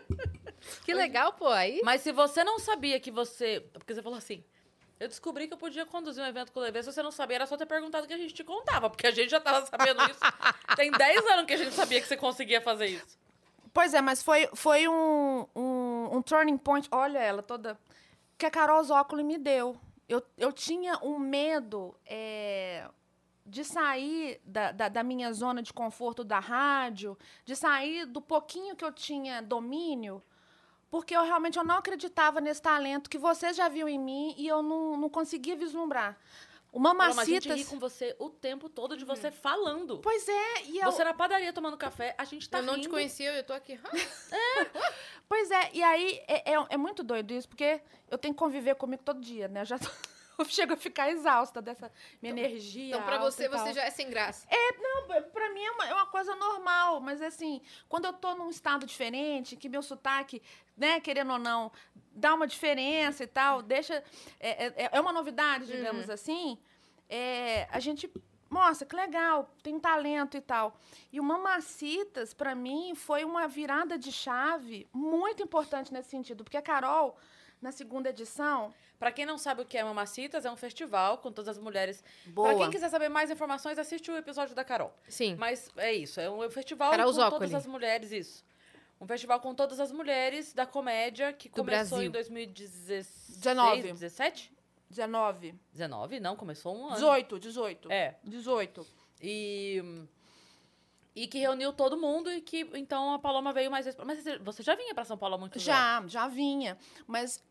que 0.84 0.94
legal, 0.94 1.32
pô. 1.32 1.48
Aí. 1.48 1.80
Mas 1.84 2.02
se 2.02 2.12
você 2.12 2.44
não 2.44 2.58
sabia 2.58 2.98
que 3.00 3.10
você. 3.10 3.64
Porque 3.72 3.94
você 3.94 4.02
falou 4.02 4.18
assim. 4.18 4.44
Eu 5.00 5.06
descobri 5.06 5.46
que 5.46 5.54
eu 5.54 5.58
podia 5.58 5.86
conduzir 5.86 6.22
um 6.24 6.26
evento 6.26 6.50
com 6.50 6.58
leveza. 6.58 6.90
Se 6.90 6.96
você 6.96 7.02
não 7.04 7.12
sabia, 7.12 7.36
era 7.36 7.46
só 7.46 7.56
ter 7.56 7.66
perguntado 7.66 8.06
que 8.06 8.12
a 8.12 8.18
gente 8.18 8.34
te 8.34 8.42
contava. 8.42 8.90
Porque 8.90 9.06
a 9.06 9.12
gente 9.12 9.30
já 9.30 9.40
tava 9.40 9.64
sabendo 9.64 10.02
isso. 10.10 10.18
Tem 10.74 10.90
10 10.90 11.26
anos 11.26 11.46
que 11.46 11.52
a 11.52 11.56
gente 11.56 11.72
sabia 11.72 12.00
que 12.00 12.08
você 12.08 12.16
conseguia 12.16 12.60
fazer 12.60 12.86
isso. 12.86 13.16
Pois 13.72 13.94
é, 13.94 14.00
mas 14.00 14.24
foi, 14.24 14.48
foi 14.54 14.88
um, 14.88 15.46
um, 15.54 16.16
um 16.16 16.22
turning 16.22 16.58
point. 16.58 16.88
Olha 16.90 17.20
ela 17.20 17.42
toda. 17.42 17.78
Que 18.36 18.46
a 18.46 18.50
Carol 18.50 18.82
Zócoli 18.82 19.22
me 19.22 19.38
deu. 19.38 19.80
Eu, 20.08 20.20
eu 20.36 20.52
tinha 20.52 20.98
um 21.00 21.16
medo 21.16 21.94
é, 22.04 22.88
de 23.48 23.64
sair 23.64 24.40
da, 24.44 24.72
da, 24.72 24.88
da 24.88 25.02
minha 25.02 25.32
zona 25.32 25.62
de 25.62 25.72
conforto 25.72 26.22
da 26.22 26.38
rádio, 26.38 27.16
de 27.44 27.56
sair 27.56 28.06
do 28.06 28.20
pouquinho 28.20 28.76
que 28.76 28.84
eu 28.84 28.92
tinha 28.92 29.40
domínio, 29.42 30.22
porque 30.90 31.16
eu 31.16 31.24
realmente 31.24 31.58
eu 31.58 31.64
não 31.64 31.78
acreditava 31.78 32.40
nesse 32.40 32.62
talento 32.62 33.10
que 33.10 33.18
vocês 33.18 33.56
já 33.56 33.68
viram 33.68 33.88
em 33.88 33.98
mim 33.98 34.34
e 34.36 34.46
eu 34.46 34.62
não, 34.62 34.96
não 34.96 35.08
conseguia 35.08 35.56
vislumbrar. 35.56 36.18
Não, 36.70 36.94
mas 36.94 37.18
a 37.18 37.24
gente 37.24 37.64
com 37.64 37.78
você 37.78 38.14
o 38.18 38.28
tempo 38.28 38.68
todo 38.68 38.94
de 38.96 39.04
você 39.04 39.30
falando. 39.30 39.98
Pois 39.98 40.28
é, 40.28 40.64
e 40.66 40.78
eu... 40.78 40.84
Você 40.84 41.02
na 41.02 41.14
padaria 41.14 41.52
tomando 41.52 41.78
café, 41.78 42.14
a 42.18 42.24
gente 42.24 42.48
tá 42.48 42.58
eu 42.58 42.62
não 42.62 42.74
te 42.74 42.80
rindo. 42.82 42.90
conhecia, 42.90 43.34
eu 43.34 43.42
tô 43.44 43.52
aqui. 43.54 43.80
Pois 45.28 45.50
é, 45.50 45.70
e 45.74 45.82
aí 45.82 46.22
é, 46.26 46.54
é, 46.54 46.66
é 46.70 46.76
muito 46.76 47.02
doido 47.02 47.32
isso, 47.34 47.46
porque 47.48 47.82
eu 48.10 48.16
tenho 48.16 48.32
que 48.32 48.38
conviver 48.38 48.74
comigo 48.76 49.02
todo 49.04 49.20
dia, 49.20 49.46
né? 49.46 49.60
Eu 49.60 49.64
já 49.66 49.78
tô- 49.78 49.90
eu 50.42 50.44
chego 50.44 50.74
a 50.74 50.76
ficar 50.76 51.10
exausta 51.10 51.60
dessa 51.60 51.90
minha 52.22 52.32
energia. 52.32 52.94
Então, 52.94 53.02
pra 53.02 53.16
alta 53.16 53.30
você, 53.30 53.48
você 53.48 53.72
já 53.72 53.82
é 53.82 53.90
sem 53.90 54.08
graça. 54.08 54.46
Não, 54.78 55.22
pra 55.32 55.50
mim 55.50 55.62
é 55.62 55.70
uma, 55.72 55.86
é 55.88 55.94
uma 55.94 56.06
coisa 56.06 56.34
normal, 56.36 57.00
mas 57.00 57.20
assim, 57.20 57.60
quando 57.88 58.04
eu 58.04 58.12
tô 58.12 58.34
num 58.34 58.48
estado 58.50 58.86
diferente, 58.86 59.56
que 59.56 59.68
meu 59.68 59.82
sotaque, 59.82 60.40
né, 60.76 61.00
querendo 61.00 61.32
ou 61.32 61.38
não, 61.38 61.72
dá 62.12 62.34
uma 62.34 62.46
diferença 62.46 63.24
e 63.24 63.26
tal, 63.26 63.62
deixa. 63.62 64.02
É, 64.38 64.66
é, 64.66 64.90
é 64.92 65.00
uma 65.00 65.12
novidade, 65.12 65.66
digamos 65.66 66.08
assim. 66.08 66.58
é, 67.08 67.66
a 67.70 67.80
gente 67.80 68.10
mostra 68.50 68.86
que 68.86 68.96
legal, 68.96 69.54
tem 69.62 69.78
talento 69.78 70.36
e 70.36 70.40
tal. 70.40 70.78
E 71.12 71.20
o 71.20 71.22
Mamacitas, 71.22 72.32
para 72.32 72.54
mim, 72.54 72.94
foi 72.94 73.24
uma 73.24 73.46
virada 73.46 73.98
de 73.98 74.10
chave 74.10 74.88
muito 74.92 75.42
importante 75.42 75.92
nesse 75.92 76.10
sentido, 76.10 76.44
porque 76.44 76.56
a 76.56 76.62
Carol, 76.62 77.16
na 77.60 77.72
segunda 77.72 78.10
edição, 78.10 78.72
Pra 78.98 79.12
quem 79.12 79.24
não 79.24 79.38
sabe 79.38 79.62
o 79.62 79.64
que 79.64 79.78
é 79.78 79.84
Mamacitas, 79.84 80.44
é 80.44 80.50
um 80.50 80.56
festival 80.56 81.18
com 81.18 81.30
todas 81.30 81.56
as 81.56 81.56
mulheres. 81.62 82.02
Boa. 82.26 82.48
Pra 82.48 82.58
quem 82.58 82.70
quiser 82.70 82.88
saber 82.88 83.08
mais 83.08 83.30
informações, 83.30 83.78
assiste 83.78 84.10
o 84.10 84.16
episódio 84.16 84.56
da 84.56 84.64
Carol. 84.64 84.92
Sim. 85.08 85.36
Mas 85.38 85.70
é 85.76 85.92
isso, 85.92 86.20
é 86.20 86.28
um 86.28 86.50
festival 86.50 86.90
Carol 86.90 87.06
com 87.06 87.12
Zócoli. 87.12 87.30
todas 87.48 87.54
as 87.54 87.64
mulheres, 87.64 88.10
isso. 88.10 88.44
Um 89.00 89.06
festival 89.06 89.38
com 89.38 89.54
todas 89.54 89.78
as 89.78 89.92
mulheres 89.92 90.52
da 90.52 90.66
comédia 90.66 91.32
que 91.32 91.48
Do 91.48 91.54
começou 91.62 91.98
Brasil. 91.98 92.08
em 92.08 92.10
2016. 92.10 93.36
19. 93.36 93.92
17? 93.92 94.52
19, 94.90 95.54
19? 95.72 96.18
Não, 96.18 96.34
começou 96.34 96.74
um 96.76 96.86
ano. 96.86 96.94
18, 96.96 97.38
18. 97.38 97.92
É. 97.92 98.16
18. 98.24 98.84
E. 99.22 99.80
E 101.14 101.26
que 101.26 101.38
reuniu 101.38 101.72
todo 101.72 101.96
mundo 101.96 102.30
e 102.32 102.40
que 102.40 102.68
então 102.74 103.12
a 103.14 103.18
Paloma 103.18 103.52
veio 103.52 103.70
mais 103.70 103.84
vezes. 103.84 103.98
Mas 104.04 104.24
você- 104.40 104.62
já 104.62 104.74
vinha 104.76 104.94
pra 104.94 105.04
São 105.04 105.18
Paulo 105.18 105.34
há 105.34 105.38
muito 105.38 105.52
tempo? 105.54 105.64
Já, 105.64 106.02
já 106.06 106.28
vinha. 106.28 106.78
Mas 107.08 107.42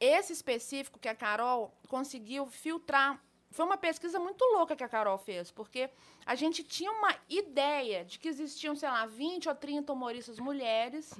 esse 0.00 0.32
específico 0.32 0.98
que 0.98 1.08
a 1.08 1.14
Carol 1.14 1.72
conseguiu 1.88 2.46
filtrar. 2.46 3.20
Foi 3.50 3.64
uma 3.64 3.76
pesquisa 3.76 4.18
muito 4.20 4.44
louca 4.44 4.76
que 4.76 4.84
a 4.84 4.88
Carol 4.88 5.18
fez, 5.18 5.50
porque 5.50 5.90
a 6.24 6.34
gente 6.34 6.62
tinha 6.62 6.90
uma 6.92 7.16
ideia 7.28 8.04
de 8.04 8.18
que 8.18 8.28
existiam, 8.28 8.76
sei 8.76 8.88
lá, 8.88 9.06
20 9.06 9.48
ou 9.48 9.54
30 9.54 9.92
humoristas 9.92 10.38
mulheres, 10.38 11.12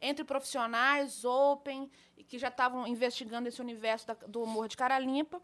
entre 0.00 0.24
profissionais, 0.24 1.24
open, 1.24 1.90
que 2.26 2.38
já 2.38 2.48
estavam 2.48 2.86
investigando 2.86 3.48
esse 3.48 3.60
universo 3.60 4.06
da- 4.06 4.14
do 4.26 4.42
humor 4.42 4.66
de 4.68 4.76
cara 4.76 4.98
limpa. 4.98 5.40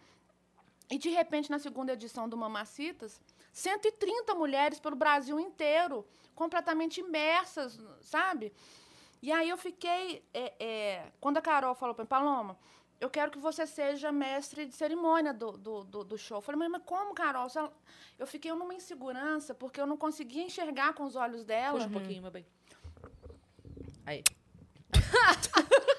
E, 0.91 0.99
de 0.99 1.11
repente, 1.11 1.51
na 1.51 1.59
segunda 1.61 1.93
edição 1.93 2.29
do 2.29 2.37
Mamacitas, 2.37 3.21
130 3.53 4.35
mulheres 4.35 4.81
pelo 4.81 4.97
Brasil 4.97 5.39
inteiro, 5.39 6.05
completamente 6.35 7.01
imersas, 7.01 7.79
sabe? 8.01 8.53
E 9.23 9.31
aí 9.31 9.49
eu 9.49 9.57
fiquei. 9.57 10.25
é, 10.35 10.53
é, 10.59 11.13
quando 11.21 11.39
a 11.39 11.43
Carol 11.43 11.75
falou 11.77 11.95
para 11.95 12.05
mim, 12.05 12.09
Paloma, 12.09 12.59
eu 13.01 13.09
quero 13.09 13.31
que 13.31 13.39
você 13.39 13.67
seja 13.67 14.13
mestre 14.13 14.67
de 14.67 14.75
cerimônia 14.75 15.33
do, 15.33 15.53
do, 15.53 15.85
do, 15.85 16.05
do 16.05 16.19
show. 16.19 16.39
Eu 16.39 16.43
falei, 16.43 16.59
mas, 16.59 16.71
mas 16.71 16.83
como, 16.85 17.15
Carol? 17.15 17.49
Eu 18.19 18.27
fiquei 18.27 18.53
numa 18.53 18.75
insegurança, 18.75 19.55
porque 19.55 19.81
eu 19.81 19.87
não 19.87 19.97
conseguia 19.97 20.45
enxergar 20.45 20.93
com 20.95 21.05
os 21.05 21.17
olhos 21.17 21.45
dela. 21.45 21.79
Puxa 21.79 21.89
um 21.89 21.93
pouquinho, 21.93 22.23
meu 22.23 22.31
bem. 22.31 22.47
Aí. 24.07 24.23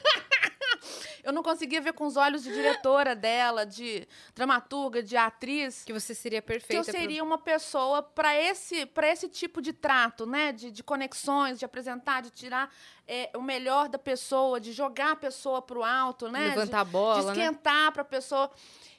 Eu 1.24 1.32
não 1.32 1.42
conseguia 1.42 1.80
ver 1.80 1.94
com 1.94 2.06
os 2.06 2.18
olhos 2.18 2.44
de 2.44 2.52
diretora 2.54 3.16
dela, 3.16 3.66
de 3.66 4.06
dramaturga, 4.36 5.02
de 5.02 5.16
atriz. 5.16 5.84
Que 5.86 5.94
você 5.94 6.14
seria 6.14 6.42
que 6.42 6.52
eu 6.52 6.56
perfeita. 6.60 6.84
pro- 6.84 6.92
seria 6.92 7.24
uma 7.24 7.38
pessoa 7.38 8.04
para 8.04 8.36
esse, 8.36 8.86
pra 8.86 9.08
esse 9.08 9.30
tipo 9.30 9.62
de 9.62 9.72
trato, 9.72 10.26
né? 10.26 10.52
De, 10.52 10.70
de 10.70 10.84
conexões, 10.84 11.58
de 11.60 11.66
apresentar, 11.66 12.22
de 12.22 12.30
tirar 12.30 12.70
é, 13.08 13.30
o 13.36 13.42
melhor 13.42 13.88
da 13.88 13.98
pessoa, 13.98 14.60
de 14.60 14.74
jogar 14.74 15.12
a 15.12 15.16
pessoa 15.16 15.62
pro 15.62 15.84
alto, 15.84 16.28
né? 16.30 16.50
Levantar 16.50 16.82
a 16.82 16.84
de, 16.84 16.92
bola, 16.92 17.20
de 17.22 17.26
né? 17.28 17.32
esquentar 17.32 17.92
pra 17.94 18.04
pessoa. 18.04 18.52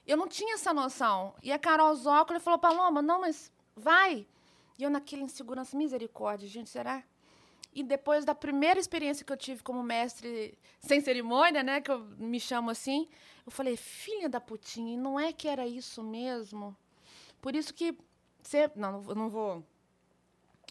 Eu 0.07 0.17
não 0.17 0.27
tinha 0.29 0.55
essa 0.55 0.73
noção. 0.73 1.35
E 1.43 1.53
a 1.53 1.59
Carol 1.59 1.95
Zócoli 1.95 2.41
falou, 2.41 2.59
Paloma, 2.59 3.01
não, 3.03 3.21
mas 3.21 3.53
vai. 3.77 4.27
E 4.79 4.83
eu 4.83 4.91
naquela 4.91 5.23
insegurança, 5.23 5.77
misericórdia, 5.77 6.49
gente, 6.49 6.69
será? 6.71 7.03
E 7.75 7.83
depois 7.83 8.25
da 8.25 8.35
primeira 8.35 8.79
experiência 8.79 9.25
que 9.25 9.33
eu 9.33 9.37
tive 9.37 9.63
como 9.63 9.83
mestre 9.83 10.57
sem 10.79 11.01
cerimônia, 11.01 11.63
né, 11.63 11.81
que 11.81 11.91
eu 11.91 11.99
me 12.17 12.39
chamo 12.39 12.71
assim, 12.71 13.09
eu 13.45 13.51
falei, 13.51 13.77
filha 13.77 14.29
da 14.29 14.41
putinha, 14.41 14.95
e 14.95 14.97
não 14.97 15.19
é 15.19 15.33
que 15.33 15.49
era 15.49 15.67
isso 15.67 16.03
mesmo? 16.03 16.77
Por 17.41 17.57
isso 17.57 17.75
que 17.75 17.97
você, 18.41 18.71
não, 18.77 19.03
eu 19.09 19.15
não 19.15 19.29
vou 19.29 19.65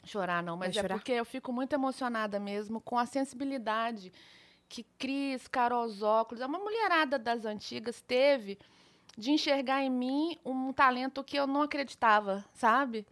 chorar 0.05 0.41
não, 0.41 0.55
mas 0.55 0.73
Vai 0.73 0.79
é 0.79 0.81
chorar? 0.81 0.95
porque 0.95 1.11
eu 1.11 1.25
fico 1.25 1.51
muito 1.51 1.73
emocionada 1.73 2.39
mesmo 2.39 2.79
com 2.79 2.97
a 2.97 3.05
sensibilidade 3.05 4.11
que 4.69 4.83
Cris, 4.97 5.47
Carol 5.47 5.87
Zóculos, 5.87 6.41
é 6.41 6.45
uma 6.45 6.59
mulherada 6.59 7.19
das 7.19 7.45
antigas 7.45 8.01
teve 8.01 8.57
de 9.17 9.31
enxergar 9.31 9.83
em 9.83 9.89
mim 9.89 10.39
um 10.43 10.73
talento 10.73 11.23
que 11.23 11.37
eu 11.37 11.45
não 11.45 11.61
acreditava, 11.61 12.43
sabe? 12.53 13.05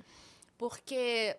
Porque 0.57 1.37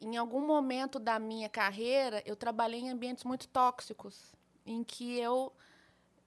em 0.00 0.16
algum 0.16 0.46
momento 0.46 0.98
da 0.98 1.18
minha 1.18 1.48
carreira, 1.48 2.22
eu 2.26 2.36
trabalhei 2.36 2.80
em 2.80 2.90
ambientes 2.90 3.24
muito 3.24 3.48
tóxicos, 3.48 4.32
em 4.64 4.82
que 4.84 5.18
eu 5.18 5.52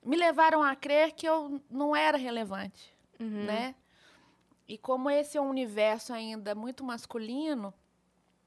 me 0.03 0.15
levaram 0.15 0.63
a 0.63 0.75
crer 0.75 1.11
que 1.13 1.27
eu 1.27 1.61
não 1.69 1.95
era 1.95 2.17
relevante, 2.17 2.93
Uhum. 3.19 3.45
né? 3.45 3.75
E 4.67 4.77
como 4.77 5.09
esse 5.09 5.37
é 5.37 5.41
um 5.41 5.49
universo 5.49 6.13
ainda 6.13 6.53
muito 6.55 6.83
masculino, 6.83 7.73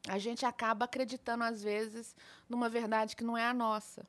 a 0.09 0.19
gente 0.19 0.47
acaba 0.47 0.85
acreditando 0.87 1.45
às 1.45 1.63
vezes 1.63 2.17
numa 2.49 2.69
verdade 2.69 3.15
que 3.17 3.25
não 3.25 3.37
é 3.37 3.45
a 3.47 3.53
nossa. 3.55 4.07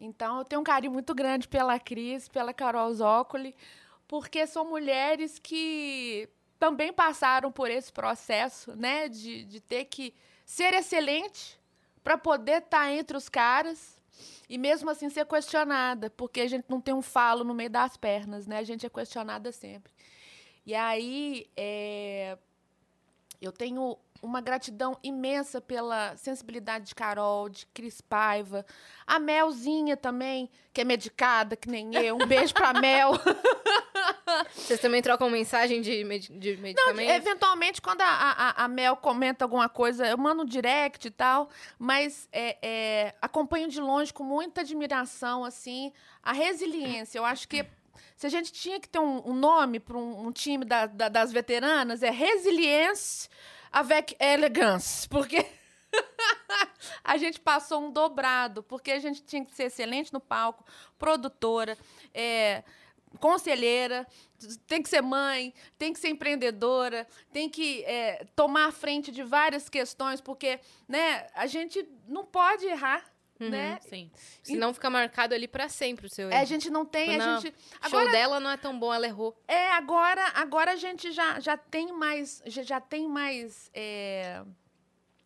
Então, 0.00 0.38
eu 0.38 0.44
tenho 0.44 0.60
um 0.60 0.64
carinho 0.64 0.92
muito 0.92 1.14
grande 1.14 1.48
pela 1.48 1.78
Cris, 1.78 2.28
pela 2.28 2.52
Carol 2.54 2.92
Zócoli, 2.94 3.54
porque 4.06 4.46
são 4.46 4.64
mulheres 4.68 5.38
que 5.38 6.28
também 6.58 6.92
passaram 6.92 7.52
por 7.52 7.70
esse 7.70 7.92
processo, 7.92 8.74
né, 8.76 9.08
de, 9.08 9.44
de 9.44 9.60
ter 9.60 9.84
que 9.84 10.14
ser 10.44 10.74
excelente 10.74 11.58
para 12.02 12.18
poder 12.18 12.62
estar 12.62 12.90
entre 12.90 13.16
os 13.16 13.28
caras 13.28 13.98
e 14.48 14.56
mesmo 14.58 14.90
assim 14.90 15.08
ser 15.10 15.26
questionada, 15.26 16.10
porque 16.10 16.40
a 16.40 16.48
gente 16.48 16.64
não 16.68 16.80
tem 16.80 16.94
um 16.94 17.02
falo 17.02 17.44
no 17.44 17.54
meio 17.54 17.70
das 17.70 17.96
pernas, 17.96 18.46
né? 18.46 18.58
A 18.58 18.64
gente 18.64 18.86
é 18.86 18.88
questionada 18.88 19.52
sempre. 19.52 19.92
E 20.64 20.74
aí, 20.74 21.46
é, 21.56 22.36
eu 23.40 23.52
tenho 23.52 23.96
uma 24.20 24.40
gratidão 24.40 24.98
imensa 25.02 25.60
pela 25.60 26.16
sensibilidade 26.16 26.86
de 26.86 26.94
Carol, 26.94 27.48
de 27.48 27.66
Cris 27.66 28.00
Paiva, 28.00 28.66
a 29.06 29.18
Melzinha 29.18 29.96
também, 29.96 30.50
que 30.72 30.80
é 30.80 30.84
medicada, 30.84 31.56
que 31.56 31.68
nem 31.68 31.94
eu. 31.94 32.16
Um 32.16 32.26
beijo 32.26 32.52
pra 32.52 32.72
Mel. 32.72 33.12
Vocês 34.54 34.80
também 34.80 35.00
trocam 35.02 35.28
mensagem 35.30 35.80
de, 35.80 36.04
med 36.04 36.20
de 36.28 36.54
Não, 36.56 36.62
medicamento? 36.62 37.10
eventualmente, 37.10 37.80
quando 37.82 38.00
a, 38.02 38.06
a, 38.06 38.64
a 38.64 38.68
Mel 38.68 38.96
comenta 38.96 39.44
alguma 39.44 39.68
coisa, 39.68 40.06
eu 40.06 40.18
mando 40.18 40.42
um 40.42 40.46
direct 40.46 41.06
e 41.08 41.10
tal, 41.10 41.48
mas 41.78 42.28
é, 42.32 42.56
é, 42.62 43.14
acompanho 43.22 43.68
de 43.68 43.80
longe 43.80 44.12
com 44.12 44.22
muita 44.24 44.60
admiração, 44.60 45.44
assim, 45.44 45.92
a 46.22 46.32
resiliência. 46.32 47.18
Eu 47.18 47.24
acho 47.24 47.48
que 47.48 47.64
se 48.16 48.26
a 48.26 48.30
gente 48.30 48.52
tinha 48.52 48.78
que 48.80 48.88
ter 48.88 48.98
um, 48.98 49.22
um 49.30 49.34
nome 49.34 49.78
para 49.80 49.96
um, 49.96 50.26
um 50.26 50.32
time 50.32 50.64
da- 50.64 50.86
da- 50.86 51.08
das 51.08 51.32
veteranas, 51.32 52.02
é 52.02 52.10
Resilience 52.10 53.28
avec 53.72 54.16
Elegance, 54.18 55.08
porque 55.08 55.44
a 57.04 57.16
gente 57.16 57.40
passou 57.40 57.80
um 57.82 57.90
dobrado, 57.90 58.62
porque 58.62 58.90
a 58.92 58.98
gente 58.98 59.22
tinha 59.22 59.44
que 59.44 59.54
ser 59.54 59.64
excelente 59.64 60.12
no 60.12 60.20
palco, 60.20 60.64
produtora, 60.98 61.76
é, 62.14 62.62
conselheira, 63.20 64.06
tem 64.66 64.82
que 64.82 64.88
ser 64.88 65.02
mãe, 65.02 65.52
tem 65.78 65.92
que 65.92 65.98
ser 65.98 66.08
empreendedora, 66.08 67.06
tem 67.32 67.48
que 67.48 67.82
é, 67.84 68.24
tomar 68.36 68.66
a 68.66 68.72
frente 68.72 69.10
de 69.10 69.22
várias 69.22 69.68
questões, 69.68 70.20
porque 70.20 70.60
né, 70.86 71.26
a 71.34 71.46
gente 71.46 71.86
não 72.06 72.24
pode 72.24 72.66
errar, 72.66 73.04
né? 73.40 73.78
Sim. 73.88 74.10
Senão 74.42 74.74
fica 74.74 74.90
marcado 74.90 75.32
ali 75.32 75.46
pra 75.46 75.68
sempre 75.68 76.06
o 76.06 76.10
seu 76.10 76.28
É, 76.28 76.34
a 76.34 76.38
erro. 76.38 76.46
gente 76.46 76.70
não 76.70 76.84
tem, 76.84 77.14
a 77.14 77.18
Não, 77.18 77.40
gente... 77.40 77.54
O 77.84 77.88
show 77.88 77.98
Agora, 78.00 78.10
dela 78.10 78.40
não 78.40 78.50
é 78.50 78.56
tão 78.56 78.76
bom, 78.78 78.92
ela 78.92 79.06
errou. 79.06 79.40
é, 79.46 79.68
agora, 79.70 80.24
agora 80.34 80.72
a 80.72 80.76
gente 80.76 81.12
já, 81.12 81.38
já 81.38 81.56
tem 81.56 81.92
mais, 81.92 82.42
já, 82.46 82.62
já 82.64 82.80
tem 82.80 83.08
mais, 83.08 83.70
é, 83.72 84.42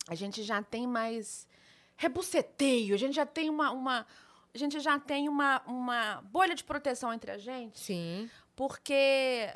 a 0.07 0.13
gente 0.13 0.43
já 0.43 0.61
tem 0.61 0.85
mais 0.85 1.47
rebuceteio, 1.95 2.93
a 2.93 2.97
gente 2.97 3.15
já 3.15 3.25
tem 3.25 3.49
uma, 3.49 3.71
uma 3.71 4.05
a 4.53 4.57
gente 4.57 4.79
já 4.79 4.99
tem 4.99 5.27
uma, 5.27 5.61
uma 5.65 6.21
bolha 6.23 6.53
de 6.55 6.63
proteção 6.63 7.11
entre 7.13 7.31
a 7.31 7.37
gente, 7.37 7.79
Sim. 7.79 8.29
porque 8.55 9.51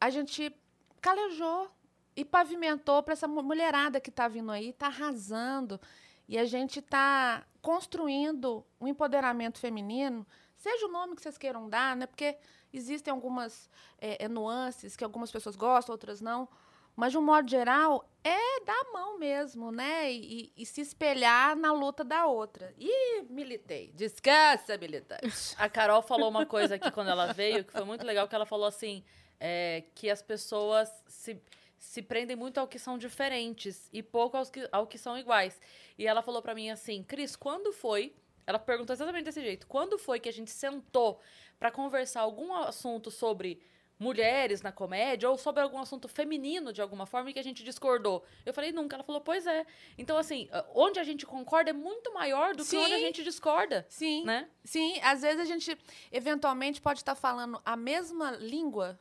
a 0.00 0.08
gente 0.10 0.54
calejou 1.00 1.70
e 2.14 2.24
pavimentou 2.24 3.02
para 3.02 3.12
essa 3.12 3.26
mu- 3.28 3.42
mulherada 3.42 4.00
que 4.00 4.10
está 4.10 4.28
vindo 4.28 4.50
aí, 4.52 4.70
está 4.70 4.86
arrasando. 4.86 5.80
E 6.28 6.36
a 6.38 6.44
gente 6.44 6.80
está 6.80 7.46
construindo 7.62 8.64
um 8.80 8.88
empoderamento 8.88 9.58
feminino, 9.58 10.26
seja 10.56 10.86
o 10.86 10.90
nome 10.90 11.14
que 11.14 11.22
vocês 11.22 11.38
queiram 11.38 11.68
dar, 11.68 11.94
né? 11.96 12.06
Porque 12.06 12.36
existem 12.72 13.12
algumas 13.12 13.70
é, 13.98 14.26
nuances 14.28 14.96
que 14.96 15.04
algumas 15.04 15.30
pessoas 15.30 15.54
gostam, 15.56 15.92
outras 15.92 16.20
não. 16.20 16.48
Mas, 16.96 17.12
de 17.12 17.18
um 17.18 17.22
modo 17.22 17.48
geral, 17.48 18.08
é 18.24 18.64
dar 18.64 18.72
a 18.80 18.92
mão 18.92 19.18
mesmo, 19.18 19.70
né? 19.70 20.10
E, 20.10 20.46
e- 20.56 20.62
e 20.62 20.66
se 20.66 20.80
espelhar 20.80 21.54
na 21.54 21.70
luta 21.72 22.02
da 22.02 22.26
outra. 22.26 22.74
Ih, 22.78 23.22
militei. 23.28 23.92
Descansa, 23.94 24.76
militante. 24.78 25.26
A 25.58 25.68
Carol 25.68 26.00
falou 26.02 26.28
uma 26.30 26.46
coisa 26.46 26.76
aqui 26.76 26.90
quando 26.90 27.10
ela 27.10 27.32
veio, 27.34 27.64
que 27.64 27.72
foi 27.72 27.84
muito 27.84 28.04
legal, 28.04 28.26
que 28.26 28.34
ela 28.34 28.46
falou 28.46 28.66
assim, 28.66 29.04
é, 29.38 29.84
que 29.94 30.08
as 30.08 30.22
pessoas 30.22 30.90
se, 31.06 31.38
se 31.78 32.00
prendem 32.00 32.34
muito 32.34 32.58
ao 32.58 32.66
que 32.66 32.78
são 32.78 32.96
diferentes 32.96 33.90
e 33.92 34.02
pouco 34.02 34.36
aos 34.38 34.48
que, 34.48 34.66
ao 34.72 34.86
que 34.86 34.96
são 34.96 35.18
iguais. 35.18 35.60
E 35.98 36.06
ela 36.06 36.22
falou 36.22 36.40
pra 36.40 36.54
mim 36.54 36.70
assim, 36.70 37.02
Cris, 37.02 37.36
quando 37.36 37.72
foi... 37.72 38.14
Ela 38.48 38.60
perguntou 38.60 38.94
exatamente 38.94 39.24
desse 39.24 39.40
jeito. 39.42 39.66
Quando 39.66 39.98
foi 39.98 40.20
que 40.20 40.28
a 40.28 40.32
gente 40.32 40.52
sentou 40.52 41.20
pra 41.58 41.68
conversar 41.70 42.20
algum 42.20 42.54
assunto 42.54 43.10
sobre 43.10 43.60
mulheres 43.98 44.60
na 44.60 44.70
comédia 44.70 45.28
ou 45.28 45.38
sobre 45.38 45.62
algum 45.62 45.78
assunto 45.78 46.06
feminino 46.06 46.72
de 46.72 46.82
alguma 46.82 47.06
forma 47.06 47.30
e 47.30 47.32
que 47.32 47.38
a 47.38 47.44
gente 47.44 47.64
discordou. 47.64 48.24
Eu 48.44 48.52
falei, 48.52 48.72
nunca. 48.72 48.96
Ela 48.96 49.04
falou, 49.04 49.20
pois 49.20 49.46
é. 49.46 49.64
Então, 49.96 50.18
assim, 50.18 50.48
ah, 50.52 50.64
onde 50.74 50.98
a 50.98 51.04
gente 51.04 51.24
concorda 51.24 51.70
é 51.70 51.72
muito 51.72 52.12
maior 52.12 52.54
do 52.54 52.64
que 52.64 52.76
onde 52.76 52.92
a 52.92 52.98
gente 52.98 53.22
discorda, 53.24 53.86
Sim, 53.88 54.24
né? 54.24 54.48
sim. 54.64 55.00
Às 55.02 55.22
vezes 55.22 55.40
a 55.40 55.44
gente, 55.44 55.76
eventualmente, 56.12 56.80
pode 56.80 57.00
estar 57.00 57.14
falando 57.14 57.60
a 57.64 57.76
mesma 57.76 58.32
língua 58.32 58.98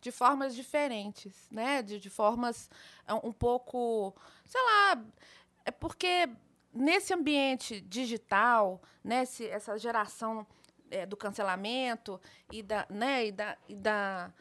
de 0.00 0.12
formas 0.12 0.54
diferentes, 0.54 1.48
né? 1.50 1.82
De, 1.82 1.98
de 1.98 2.10
formas 2.10 2.70
ah, 3.06 3.16
um 3.16 3.32
pouco, 3.32 4.14
sei 4.44 4.60
lá, 4.62 5.04
é 5.64 5.70
porque 5.72 6.28
nesse 6.72 7.12
ambiente 7.12 7.80
digital, 7.80 8.80
nesse, 9.02 9.46
essa 9.46 9.76
geração 9.78 10.46
é, 10.90 11.06
do 11.06 11.16
cancelamento 11.16 12.20
e 12.52 12.62
da, 12.62 12.86
né, 12.90 13.26
e 13.26 13.32
da, 13.32 13.56
e 13.68 13.74
da 13.74 14.32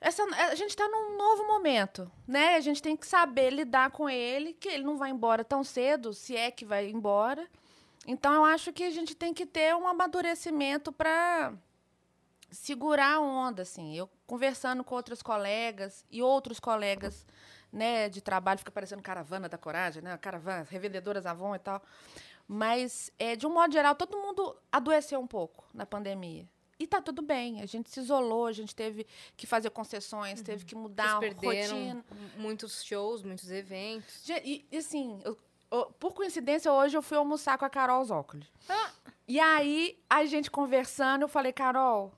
essa, 0.00 0.22
a 0.22 0.54
gente 0.54 0.70
está 0.70 0.86
num 0.88 1.16
novo 1.16 1.46
momento, 1.46 2.10
né? 2.26 2.54
A 2.54 2.60
gente 2.60 2.80
tem 2.80 2.96
que 2.96 3.06
saber 3.06 3.50
lidar 3.50 3.90
com 3.90 4.08
ele, 4.08 4.52
que 4.52 4.68
ele 4.68 4.84
não 4.84 4.96
vai 4.96 5.10
embora 5.10 5.42
tão 5.44 5.64
cedo, 5.64 6.14
se 6.14 6.36
é 6.36 6.52
que 6.52 6.64
vai 6.64 6.88
embora. 6.88 7.48
Então, 8.06 8.32
eu 8.32 8.44
acho 8.44 8.72
que 8.72 8.84
a 8.84 8.90
gente 8.90 9.14
tem 9.14 9.34
que 9.34 9.44
ter 9.44 9.74
um 9.74 9.88
amadurecimento 9.88 10.92
para 10.92 11.52
segurar 12.48 13.16
a 13.16 13.20
onda, 13.20 13.62
assim. 13.62 13.96
Eu 13.96 14.08
conversando 14.24 14.84
com 14.84 14.94
outros 14.94 15.20
colegas 15.20 16.04
e 16.10 16.22
outros 16.22 16.60
colegas, 16.60 17.26
né, 17.72 18.08
de 18.08 18.20
trabalho, 18.20 18.60
fica 18.60 18.70
parecendo 18.70 19.02
caravana 19.02 19.48
da 19.48 19.58
coragem, 19.58 20.00
né? 20.00 20.16
Caravana, 20.18 20.64
revendedoras 20.70 21.26
Avon 21.26 21.56
e 21.56 21.58
tal. 21.58 21.82
Mas, 22.50 23.12
é, 23.18 23.36
de 23.36 23.46
um 23.46 23.50
modo 23.52 23.72
geral, 23.72 23.94
todo 23.94 24.16
mundo 24.16 24.56
adoeceu 24.72 25.20
um 25.20 25.26
pouco 25.26 25.64
na 25.74 25.84
pandemia. 25.84 26.48
E 26.80 26.86
tá 26.86 27.02
tudo 27.02 27.20
bem. 27.20 27.60
A 27.60 27.66
gente 27.66 27.90
se 27.90 28.00
isolou, 28.00 28.46
a 28.46 28.52
gente 28.52 28.74
teve 28.74 29.06
que 29.36 29.46
fazer 29.46 29.68
concessões, 29.70 30.40
teve 30.40 30.64
que 30.64 30.74
mudar 30.74 31.18
Vocês 31.18 31.34
perderam 31.34 31.76
rotina. 31.76 32.04
muitos 32.38 32.82
shows, 32.84 33.22
muitos 33.22 33.50
eventos. 33.50 34.26
E, 34.44 34.64
e 34.72 34.76
assim, 34.78 35.20
eu- 35.24 35.36
eu- 35.70 35.86
por 35.98 36.14
coincidência, 36.14 36.72
hoje 36.72 36.96
eu 36.96 37.02
fui 37.02 37.18
almoçar 37.18 37.58
com 37.58 37.64
a 37.64 37.68
Carol 37.70 38.02
Zócoli. 38.04 38.46
E 39.26 39.38
aí, 39.38 39.98
a 40.08 40.24
gente 40.24 40.50
conversando, 40.50 41.22
eu 41.22 41.28
falei, 41.28 41.52
Carol, 41.52 42.12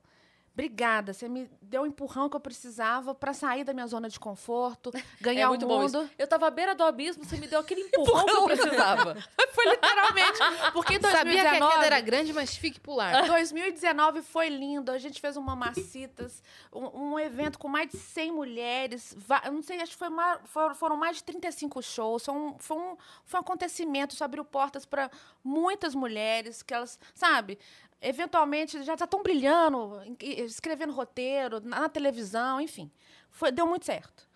obrigada. 0.65 1.13
Você 1.13 1.29
me 1.29 1.51
deu 1.63 1.83
o 1.83 1.87
empurrão 1.87 2.29
que 2.29 2.37
eu 2.37 2.41
precisava 2.41 3.15
para 3.15 3.33
sair 3.33 3.65
da 3.65 3.73
minha 3.73 3.87
zona 3.87 4.09
de 4.09 4.19
conforto, 4.21 4.91
ganhar 5.21 5.43
é 5.43 5.47
o 5.47 5.51
muito 5.51 5.67
bom 5.67 5.81
mundo. 5.81 6.03
isso. 6.03 6.11
Eu 6.19 6.27
tava 6.27 6.47
à 6.47 6.51
beira 6.51 6.75
do 6.75 6.83
abismo, 6.85 7.25
você 7.25 7.37
me 7.37 7.47
deu 7.47 7.61
aquele 7.61 7.81
empurrão 7.95 8.25
que 8.27 8.33
eu 8.33 8.45
precisava. 8.45 9.17
Foi 9.53 9.69
literalmente. 9.69 10.39
Porque 10.73 10.95
em 10.95 11.01
Sabia 11.01 11.33
que 11.33 11.39
a 11.41 11.51
2019... 11.51 11.73
queda 11.75 11.87
era 11.87 12.01
grande, 12.01 12.33
mas 12.33 12.57
fique 12.57 12.79
pular. 12.81 13.27
2019 13.27 14.23
foi 14.23 14.49
lindo. 14.49 14.91
A 14.93 14.99
gente 14.99 15.21
fez 15.21 15.37
uma 15.37 15.51
Mamacitas, 15.57 16.43
um, 16.73 17.13
um 17.15 17.19
evento 17.19 17.59
com 17.59 17.67
mais 17.69 17.91
de 17.91 17.97
100 17.99 18.31
mulheres. 18.33 19.17
Eu 19.45 19.53
não 19.53 19.63
sei, 19.63 19.81
acho 19.81 19.93
que 19.93 19.99
foi 19.99 20.09
uma- 20.09 20.39
for- 20.45 20.75
foram 20.77 20.97
mais 20.97 21.17
de 21.17 21.25
35 21.25 21.83
shows. 21.83 22.25
Foi 22.25 22.35
um, 22.35 22.55
foi 22.59 22.77
um, 22.77 22.97
foi 23.25 23.39
um 23.39 23.43
acontecimento. 23.43 24.15
Isso 24.15 24.23
abriu 24.25 24.45
portas 24.45 24.87
para 24.87 25.11
muitas 25.43 25.95
mulheres 25.95 26.63
que 26.63 26.73
elas, 26.73 26.99
sabe? 27.15 27.59
Eventualmente 28.01 28.83
já 28.83 28.95
estão 28.95 29.23
brilhando, 29.23 30.03
em- 30.05 30.17
e- 30.23 30.41
escrevendo 30.43 30.93
roteiro, 30.93 31.61
na, 31.61 31.89
televisão, 31.89 32.61
enfim. 32.61 32.91
Foi, 33.31 33.53
deu 33.53 33.67
muito 33.67 33.85
certo. 33.87 34.29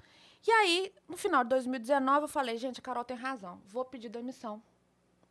E 0.46 0.50
aí, 0.50 0.92
no 1.08 1.16
final 1.16 1.42
de 1.42 1.48
2019, 1.50 2.24
eu 2.24 2.28
falei, 2.28 2.56
gente, 2.58 2.78
a 2.78 2.82
Carol 2.82 3.04
tem 3.04 3.16
razão. 3.16 3.62
Vou 3.66 3.84
pedir 3.84 4.10
demissão. 4.10 4.62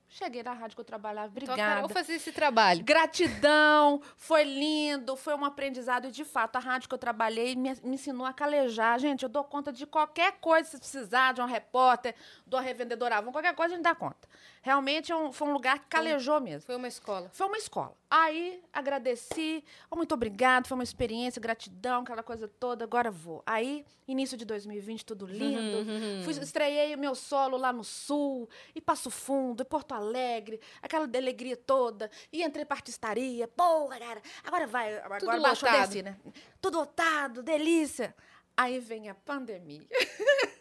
Cheguei 0.10 0.44
na 0.44 0.54
rádio 0.54 0.76
que 0.76 0.82
eu 0.82 0.86
trabalhava, 0.86 1.28
Então, 1.36 1.44
obrigada. 1.54 1.72
a 1.72 1.76
Carol 1.76 1.90
fazia 1.90 2.16
esse 2.16 2.32
trabalho. 2.32 2.84
Gratidão, 2.84 4.00
foi 4.16 4.44
lindo, 4.44 5.16
foi 5.16 5.34
um 5.36 5.44
aprendizado. 5.46 6.08
E, 6.08 6.12
de 6.12 6.24
fato, 6.24 6.56
a 6.56 6.60
rádio 6.60 6.88
que 6.88 6.94
eu 6.94 7.00
trabalhei 7.00 7.56
me, 7.56 7.74
me 7.84 7.96
ensinou 7.96 8.26
a 8.26 8.34
calejar. 8.34 9.00
Gente, 9.00 9.24
eu 9.24 9.30
dou 9.30 9.44
conta 9.44 9.72
de 9.72 9.88
qualquer 9.88 10.34
coisa, 10.40 10.70
se 10.70 10.78
precisar 10.78 11.34
de 11.34 11.42
um 11.42 11.46
repórter, 11.46 12.14
de 12.46 12.56
uma 12.56 12.62
revendedora 12.62 13.22
qualquer 13.24 13.56
coisa 13.56 13.74
a 13.74 13.78
gente 13.78 13.84
dá 13.84 13.96
conta. 13.96 14.28
Realmente 14.66 15.11
é 15.11 15.16
um- 15.16 15.34
foi 15.34 15.49
um 15.49 15.51
lugar 15.51 15.78
que 15.78 15.88
calejou 15.88 16.39
mesmo. 16.39 16.66
Foi 16.66 16.78
uma 16.78 16.88
escola. 16.88 17.30
Foi 17.34 17.45
uma 17.47 17.57
escola. 17.57 17.93
Aí, 18.09 18.64
agradeci, 18.72 19.61
oh, 19.91 19.95
muito 19.97 20.14
obrigado, 20.14 20.68
foi 20.68 20.76
uma 20.76 20.84
experiência, 20.86 21.41
gratidão, 21.41 22.01
aquela 22.01 22.24
coisa 22.24 22.47
toda, 22.47 22.86
agora 22.86 23.11
vou. 23.11 23.43
Aí, 23.45 23.84
início 24.07 24.38
de 24.38 24.45
2020, 24.45 25.03
tudo 25.03 25.26
lindo. 25.26 26.24
Fui, 26.24 26.32
estreiei 26.41 26.95
o 26.95 26.97
meu 26.97 27.14
solo 27.14 27.57
lá 27.57 27.74
no 27.74 27.84
Sul, 27.84 28.47
e 28.74 28.80
Passo 28.80 29.09
Fundo, 29.11 29.64
e 29.64 29.66
Porto 29.66 29.93
Alegre, 29.93 30.61
aquela 30.82 31.03
alegria 31.05 31.57
toda, 31.57 32.09
e 32.32 32.41
entrei 32.41 32.64
pra 32.64 32.78
artistaria, 32.78 33.47
porra, 33.49 33.99
cara, 33.99 34.22
agora 34.45 34.66
vai, 34.66 34.97
agora 34.99 35.20
Tudo 35.20 35.41
baixou 35.41 35.70
desci, 35.70 36.01
né? 36.03 36.18
Tudo 36.61 36.78
lotado, 36.78 37.43
delícia. 37.43 38.16
Aí 38.55 38.80
vem 38.80 39.09
a 39.09 39.16
pandemia. 39.16 39.82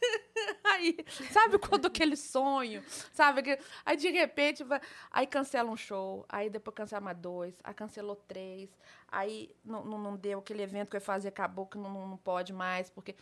Aí, 0.64 0.96
sabe 1.30 1.58
quando 1.58 1.86
aquele 1.86 2.16
sonho, 2.16 2.82
sabe? 3.12 3.58
Aí 3.84 3.96
de 3.96 4.10
repente, 4.10 4.64
vai, 4.64 4.80
aí 5.10 5.26
cancela 5.26 5.70
um 5.70 5.76
show, 5.76 6.24
aí 6.28 6.48
depois 6.48 6.74
cancela 6.74 7.00
mais 7.00 7.18
dois, 7.18 7.54
aí 7.62 7.74
cancelou 7.74 8.16
três, 8.16 8.70
aí 9.08 9.54
não, 9.64 9.84
não, 9.84 9.98
não 9.98 10.16
deu 10.16 10.38
aquele 10.38 10.62
evento 10.62 10.90
que 10.90 10.96
eu 10.96 10.98
ia 10.98 11.04
fazer, 11.04 11.28
acabou 11.28 11.66
que 11.66 11.78
não 11.78 12.08
não 12.08 12.16
pode 12.16 12.52
mais, 12.52 12.90
porque. 12.90 13.14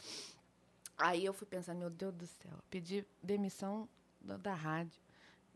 Aí 0.96 1.24
eu 1.24 1.32
fui 1.32 1.46
pensando, 1.46 1.78
meu 1.78 1.88
Deus 1.88 2.12
do 2.12 2.26
céu, 2.26 2.52
pedi 2.68 3.06
demissão 3.22 3.88
da, 4.20 4.36
da 4.36 4.54
rádio, 4.54 5.00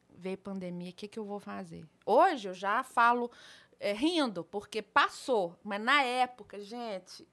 veio 0.09 0.39
pandemia, 0.39 0.91
o 0.91 0.95
que, 0.95 1.07
que 1.07 1.19
eu 1.19 1.25
vou 1.25 1.39
fazer? 1.39 1.85
Hoje 2.07 2.49
eu 2.49 2.55
já 2.55 2.83
falo 2.83 3.31
é, 3.79 3.93
rindo, 3.93 4.43
porque 4.43 4.81
passou, 4.81 5.55
mas 5.62 5.83
na 5.83 6.03
época, 6.03 6.59
gente, 6.61 7.29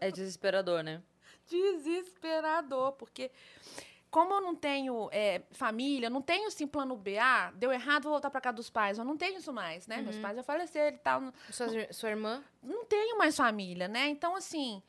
É 0.00 0.10
desesperador, 0.10 0.82
né? 0.82 1.02
Desesperador, 1.48 2.92
porque 2.92 3.30
como 4.10 4.34
eu 4.34 4.40
não 4.42 4.54
tenho 4.54 5.08
é, 5.10 5.40
família, 5.52 6.10
não 6.10 6.20
tenho 6.20 6.46
assim 6.48 6.66
plano 6.66 6.94
B, 6.94 7.16
ah, 7.18 7.50
deu 7.54 7.72
errado, 7.72 8.04
vou 8.04 8.12
voltar 8.12 8.28
para 8.30 8.42
casa 8.42 8.56
dos 8.56 8.68
pais. 8.68 8.98
Eu 8.98 9.04
não 9.04 9.16
tenho 9.16 9.38
isso 9.38 9.52
mais, 9.52 9.86
né? 9.86 10.02
Meus 10.02 10.18
pais 10.18 10.36
já 10.36 10.42
faleceram 10.42 10.96
e 10.96 11.00
tal. 11.00 11.32
Sua, 11.50 11.92
sua 11.92 12.10
irmã? 12.10 12.44
não 12.62 12.84
tenho 12.84 13.16
mais 13.16 13.34
família, 13.34 13.88
né? 13.88 14.08
Então, 14.08 14.36
assim, 14.36 14.82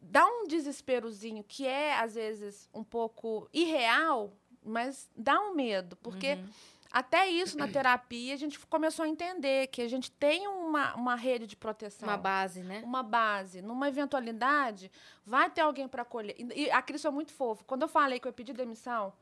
dá 0.00 0.24
um 0.24 0.46
desesperozinho 0.46 1.42
que 1.42 1.66
é, 1.66 1.98
às 1.98 2.14
vezes, 2.14 2.68
um 2.72 2.84
pouco 2.84 3.48
irreal, 3.52 4.32
mas 4.64 5.10
dá 5.16 5.40
um 5.40 5.52
medo, 5.54 5.96
porque 5.96 6.34
Uhum. 6.34 6.48
Até 6.96 7.28
isso 7.28 7.58
na 7.58 7.68
terapia 7.68 8.32
a 8.32 8.38
gente 8.38 8.58
começou 8.58 9.04
a 9.04 9.08
entender 9.08 9.66
que 9.66 9.82
a 9.82 9.88
gente 9.88 10.10
tem 10.10 10.48
uma, 10.48 10.94
uma 10.94 11.14
rede 11.14 11.46
de 11.46 11.54
proteção 11.54 12.08
Uma 12.08 12.16
base, 12.16 12.62
né? 12.62 12.80
uma 12.82 13.02
base, 13.02 13.60
numa 13.60 13.86
eventualidade, 13.86 14.90
vai 15.22 15.50
ter 15.50 15.60
alguém 15.60 15.86
para 15.86 16.00
acolher. 16.00 16.34
E 16.38 16.70
a 16.70 16.80
Cris 16.80 17.02
foi 17.02 17.10
muito 17.10 17.34
fofa. 17.34 17.62
Quando 17.66 17.82
eu 17.82 17.88
falei 17.88 18.18
que 18.18 18.26
eu 18.26 18.32
pedi 18.32 18.54
demissão, 18.54 19.12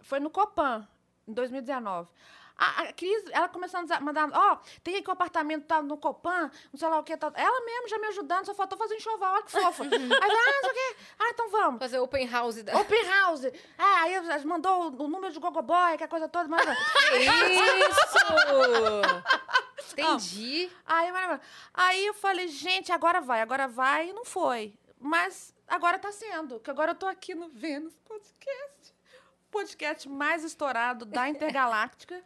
foi 0.00 0.18
no 0.18 0.30
Copan, 0.30 0.88
em 1.28 1.34
2019. 1.34 2.08
A, 2.56 2.82
a 2.82 2.92
Cris, 2.92 3.24
ela 3.30 3.48
começando 3.48 3.90
a 3.90 4.00
mandar, 4.00 4.30
ó, 4.32 4.58
tem 4.82 4.96
aqui 4.96 5.08
o 5.08 5.12
apartamento 5.12 5.66
tá 5.66 5.82
no 5.82 5.96
Copan, 5.96 6.50
não 6.72 6.78
sei 6.78 6.88
lá 6.88 6.98
o 6.98 7.02
que, 7.02 7.16
tá. 7.16 7.32
Ela 7.34 7.64
mesmo 7.64 7.88
já 7.88 7.98
me 7.98 8.06
ajudando, 8.08 8.46
só 8.46 8.54
faltou 8.54 8.78
fazer 8.78 8.94
enxoval, 8.94 9.34
olha 9.34 9.42
que 9.42 9.50
fofa. 9.50 9.82
aí, 9.90 9.90
eu, 9.90 9.98
ah, 10.00 10.18
não 10.18 10.60
sei 10.60 10.70
o 10.70 10.74
quê. 10.74 10.96
Ah, 11.18 11.30
então 11.30 11.50
vamos. 11.50 11.78
Fazer 11.80 11.98
open 11.98 12.28
house. 12.28 12.62
Da... 12.62 12.78
Open 12.78 13.04
house. 13.04 13.46
Ah, 13.76 14.02
aí 14.02 14.14
ela 14.14 14.38
mandou 14.44 14.92
o 14.92 15.08
número 15.08 15.32
de 15.32 15.40
Gogoboy, 15.40 15.96
que 15.98 16.04
a 16.04 16.08
coisa 16.08 16.28
toda. 16.28 16.48
Mas... 16.48 16.62
Isso! 16.64 16.74
Entendi. 19.92 20.70
Aí, 20.84 21.12
maravilha. 21.12 21.40
aí 21.72 22.06
eu 22.06 22.14
falei, 22.14 22.48
gente, 22.48 22.90
agora 22.90 23.20
vai, 23.20 23.40
agora 23.40 23.68
vai, 23.68 24.10
e 24.10 24.12
não 24.12 24.24
foi. 24.24 24.74
Mas 24.98 25.54
agora 25.68 25.98
tá 25.98 26.10
sendo, 26.10 26.58
que 26.60 26.70
agora 26.70 26.92
eu 26.92 26.94
tô 26.96 27.06
aqui 27.06 27.34
no 27.34 27.48
Vênus 27.48 27.94
Podcast. 27.98 28.94
o 29.46 29.50
Podcast 29.50 30.08
mais 30.08 30.42
estourado 30.42 31.04
da 31.04 31.28
Intergaláctica. 31.30 32.24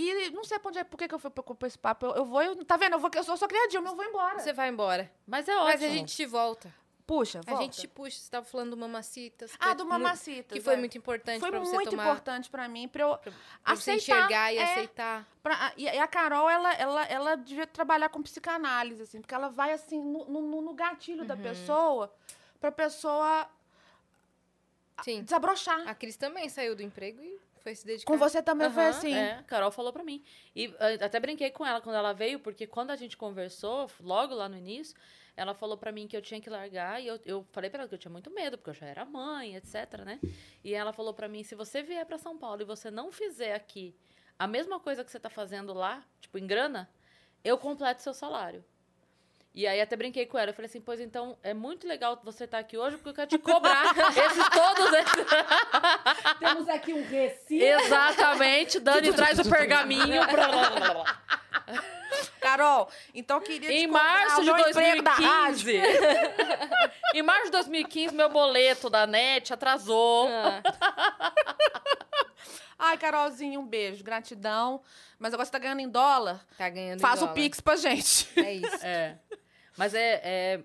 E 0.00 0.30
não 0.30 0.44
sei 0.44 0.58
pra 0.60 0.68
onde 0.68 0.78
é, 0.78 0.84
por 0.84 0.96
que, 0.96 1.08
que 1.08 1.14
eu 1.14 1.18
fui 1.18 1.28
pra, 1.30 1.42
pra 1.42 1.66
esse 1.66 1.76
papo. 1.78 2.06
Eu, 2.06 2.14
eu 2.16 2.24
vou, 2.24 2.40
eu- 2.40 2.64
tá 2.64 2.76
vendo? 2.76 2.92
Eu, 2.92 2.98
vou, 3.00 3.10
eu 3.12 3.24
sou, 3.24 3.36
sou 3.36 3.48
criativa, 3.48 3.82
mas 3.82 3.90
eu 3.90 3.96
vou 3.96 4.04
embora. 4.04 4.38
Você 4.38 4.52
vai 4.52 4.68
embora. 4.68 5.10
Mas 5.26 5.48
é 5.48 5.52
ótimo. 5.56 5.64
Mas 5.72 5.82
a 5.82 5.88
gente 5.88 6.14
te 6.14 6.24
volta. 6.24 6.72
Puxa, 7.04 7.40
A 7.40 7.50
volta. 7.50 7.62
gente 7.64 7.80
te 7.80 7.88
puxa. 7.88 8.16
Você 8.18 8.30
tava 8.30 8.44
falando 8.46 8.70
do 8.70 8.76
Mamacitas. 8.76 9.50
Ah, 9.58 9.70
é 9.70 9.74
do 9.74 9.84
Mamacitas. 9.86 10.56
Que 10.56 10.62
foi 10.62 10.74
é. 10.74 10.76
muito 10.76 10.96
importante 10.96 11.40
Foi 11.40 11.50
pra 11.50 11.58
você 11.58 11.72
muito 11.74 11.90
tomar. 11.90 12.04
importante 12.04 12.48
pra 12.50 12.68
mim, 12.68 12.86
pra 12.86 13.02
eu 13.02 13.16
Pra 13.18 13.32
você 13.74 13.92
aceitar. 13.92 13.96
enxergar 13.96 14.52
e 14.52 14.58
é, 14.58 14.62
aceitar. 14.72 15.26
Pra- 15.42 15.72
e, 15.76 15.84
e 15.84 15.98
a 15.98 16.06
Carol, 16.06 16.48
ela, 16.48 16.72
ela, 16.74 17.04
ela 17.06 17.34
devia 17.36 17.66
trabalhar 17.66 18.08
com 18.10 18.22
psicanálise, 18.22 19.02
assim, 19.02 19.20
porque 19.22 19.34
ela 19.34 19.48
vai, 19.48 19.72
assim, 19.72 19.98
no, 20.00 20.26
no, 20.26 20.60
no 20.62 20.74
gatilho 20.74 21.22
Uhum. 21.22 21.26
da 21.26 21.36
pessoa, 21.36 22.14
pra 22.60 22.70
pessoa 22.70 23.48
Sim. 25.02 25.22
desabrochar. 25.22 25.88
A 25.88 25.94
Cris 25.94 26.16
também 26.16 26.48
saiu 26.48 26.76
do 26.76 26.82
emprego 26.82 27.22
e 27.22 27.40
foi 27.68 27.74
se 27.74 27.86
dedicar. 27.86 28.12
Com 28.12 28.18
você 28.18 28.42
também 28.42 28.70
foi 28.70 28.84
Aham, 28.84 28.90
assim. 28.90 29.14
É, 29.14 29.42
Carol 29.46 29.70
falou 29.70 29.92
pra 29.92 30.02
mim. 30.02 30.24
E 30.54 30.74
eh, 30.78 31.04
até 31.04 31.20
brinquei 31.20 31.50
com 31.50 31.66
ela 31.66 31.80
quando 31.80 31.96
ela 31.96 32.12
veio, 32.12 32.38
porque 32.40 32.66
quando 32.66 32.90
a 32.90 32.96
gente 32.96 33.16
conversou, 33.16 33.90
logo 34.00 34.34
lá 34.34 34.48
no 34.48 34.56
início, 34.56 34.96
ela 35.36 35.54
falou 35.54 35.76
pra 35.76 35.92
mim 35.92 36.06
que 36.06 36.16
eu 36.16 36.22
tinha 36.22 36.40
que 36.40 36.48
largar. 36.48 37.02
E 37.02 37.06
eu, 37.06 37.20
eu 37.24 37.46
falei 37.52 37.68
pra 37.68 37.80
ela 37.80 37.88
que 37.88 37.94
eu 37.94 37.98
tinha 37.98 38.12
muito 38.12 38.30
medo, 38.30 38.56
porque 38.56 38.70
eu 38.70 38.74
já 38.74 38.86
era 38.86 39.04
mãe, 39.04 39.56
etc, 39.56 40.04
né? 40.04 40.18
E 40.64 40.74
ela 40.74 40.92
falou 40.92 41.12
pra 41.12 41.28
mim, 41.28 41.42
se 41.42 41.54
você 41.54 41.82
vier 41.82 42.04
pra 42.06 42.18
São 42.18 42.36
Paulo 42.38 42.62
e 42.62 42.64
você 42.64 42.90
não 42.90 43.12
fizer 43.12 43.54
aqui 43.54 43.94
a 44.38 44.46
mesma 44.46 44.80
coisa 44.80 45.04
que 45.04 45.10
você 45.10 45.20
tá 45.20 45.28
fazendo 45.28 45.74
lá, 45.74 46.02
tipo, 46.20 46.38
em 46.38 46.46
grana, 46.46 46.88
eu 47.44 47.58
completo 47.58 48.02
seu 48.02 48.14
salário. 48.14 48.64
E 49.58 49.66
aí 49.66 49.80
até 49.80 49.96
brinquei 49.96 50.24
com 50.24 50.38
ela. 50.38 50.50
Eu 50.50 50.54
falei 50.54 50.68
assim, 50.68 50.80
pois 50.80 51.00
então, 51.00 51.36
é 51.42 51.52
muito 51.52 51.84
legal 51.84 52.16
você 52.22 52.44
estar 52.44 52.60
aqui 52.60 52.78
hoje, 52.78 52.96
porque 52.96 53.08
eu 53.08 53.14
quero 53.14 53.28
te 53.28 53.38
cobrar 53.38 53.86
esses 54.16 54.48
todos 54.50 54.92
esses... 54.92 55.26
Temos 56.38 56.68
aqui 56.68 56.92
um 56.94 57.04
recibo. 57.04 57.64
Exatamente. 57.64 58.78
Dani 58.78 59.12
traz 59.12 59.36
o 59.40 59.50
pergaminho. 59.50 60.22
Carol, 62.40 62.88
então 63.12 63.38
eu 63.38 63.40
queria 63.40 63.72
Em 63.72 63.88
março 63.88 64.44
de 64.44 64.52
meu 64.52 64.68
emprego 64.68 65.02
da 65.02 65.10
rádio. 65.10 65.72
2015. 65.72 65.80
em 67.14 67.22
março 67.22 67.46
de 67.46 67.50
2015, 67.50 68.14
meu 68.14 68.28
boleto 68.28 68.88
da 68.88 69.08
NET 69.08 69.52
atrasou. 69.52 70.28
Ah, 70.28 70.62
Ai, 72.78 72.96
Carolzinha, 72.96 73.58
um 73.58 73.66
beijo, 73.66 74.04
gratidão. 74.04 74.80
Mas 75.18 75.34
agora 75.34 75.44
você 75.44 75.50
tá 75.50 75.58
ganhando 75.58 75.80
em 75.80 75.88
dólar. 75.88 76.46
tá 76.56 76.68
ganhando 76.68 77.00
em 77.00 77.02
Faz 77.02 77.18
o 77.18 77.24
dólar. 77.24 77.34
Pix 77.34 77.60
pra 77.60 77.74
gente. 77.74 78.28
É 78.38 78.54
isso. 78.54 78.86
É. 78.86 79.18
Mas 79.78 79.94
é, 79.94 80.20
é, 80.24 80.64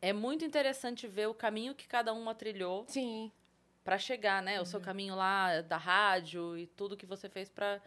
é 0.00 0.12
muito 0.12 0.44
interessante 0.44 1.06
ver 1.06 1.28
o 1.28 1.34
caminho 1.34 1.74
que 1.74 1.86
cada 1.86 2.12
uma 2.14 2.34
trilhou 2.34 2.84
Sim. 2.88 3.30
pra 3.84 3.98
chegar, 3.98 4.42
né? 4.42 4.60
O 4.60 4.64
seu 4.64 4.80
Uhum. 4.80 4.84
caminho 4.84 5.14
lá 5.14 5.60
da 5.60 5.76
rádio 5.76 6.56
e 6.56 6.66
tudo 6.68 6.96
que 6.96 7.04
você 7.06 7.28
fez 7.28 7.50
pra. 7.50 7.80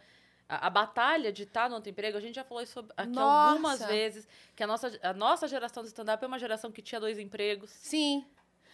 A, 0.48 0.68
a 0.68 0.70
batalha 0.70 1.30
de 1.30 1.42
estar 1.42 1.68
no 1.68 1.74
outro 1.74 1.90
emprego, 1.90 2.16
a 2.16 2.20
gente 2.20 2.36
já 2.36 2.44
falou 2.44 2.62
isso 2.62 2.78
aqui 2.96 3.10
Nossa! 3.16 3.50
algumas 3.50 3.84
vezes, 3.86 4.26
que 4.56 4.62
a 4.62 4.66
nossa, 4.66 4.98
a 5.02 5.12
nossa 5.12 5.46
geração 5.46 5.82
do 5.82 5.86
stand-up 5.86 6.24
é 6.24 6.26
uma 6.26 6.38
geração 6.38 6.72
que 6.72 6.80
tinha 6.80 6.98
dois 7.00 7.18
empregos, 7.18 7.70
Sim, 7.70 8.24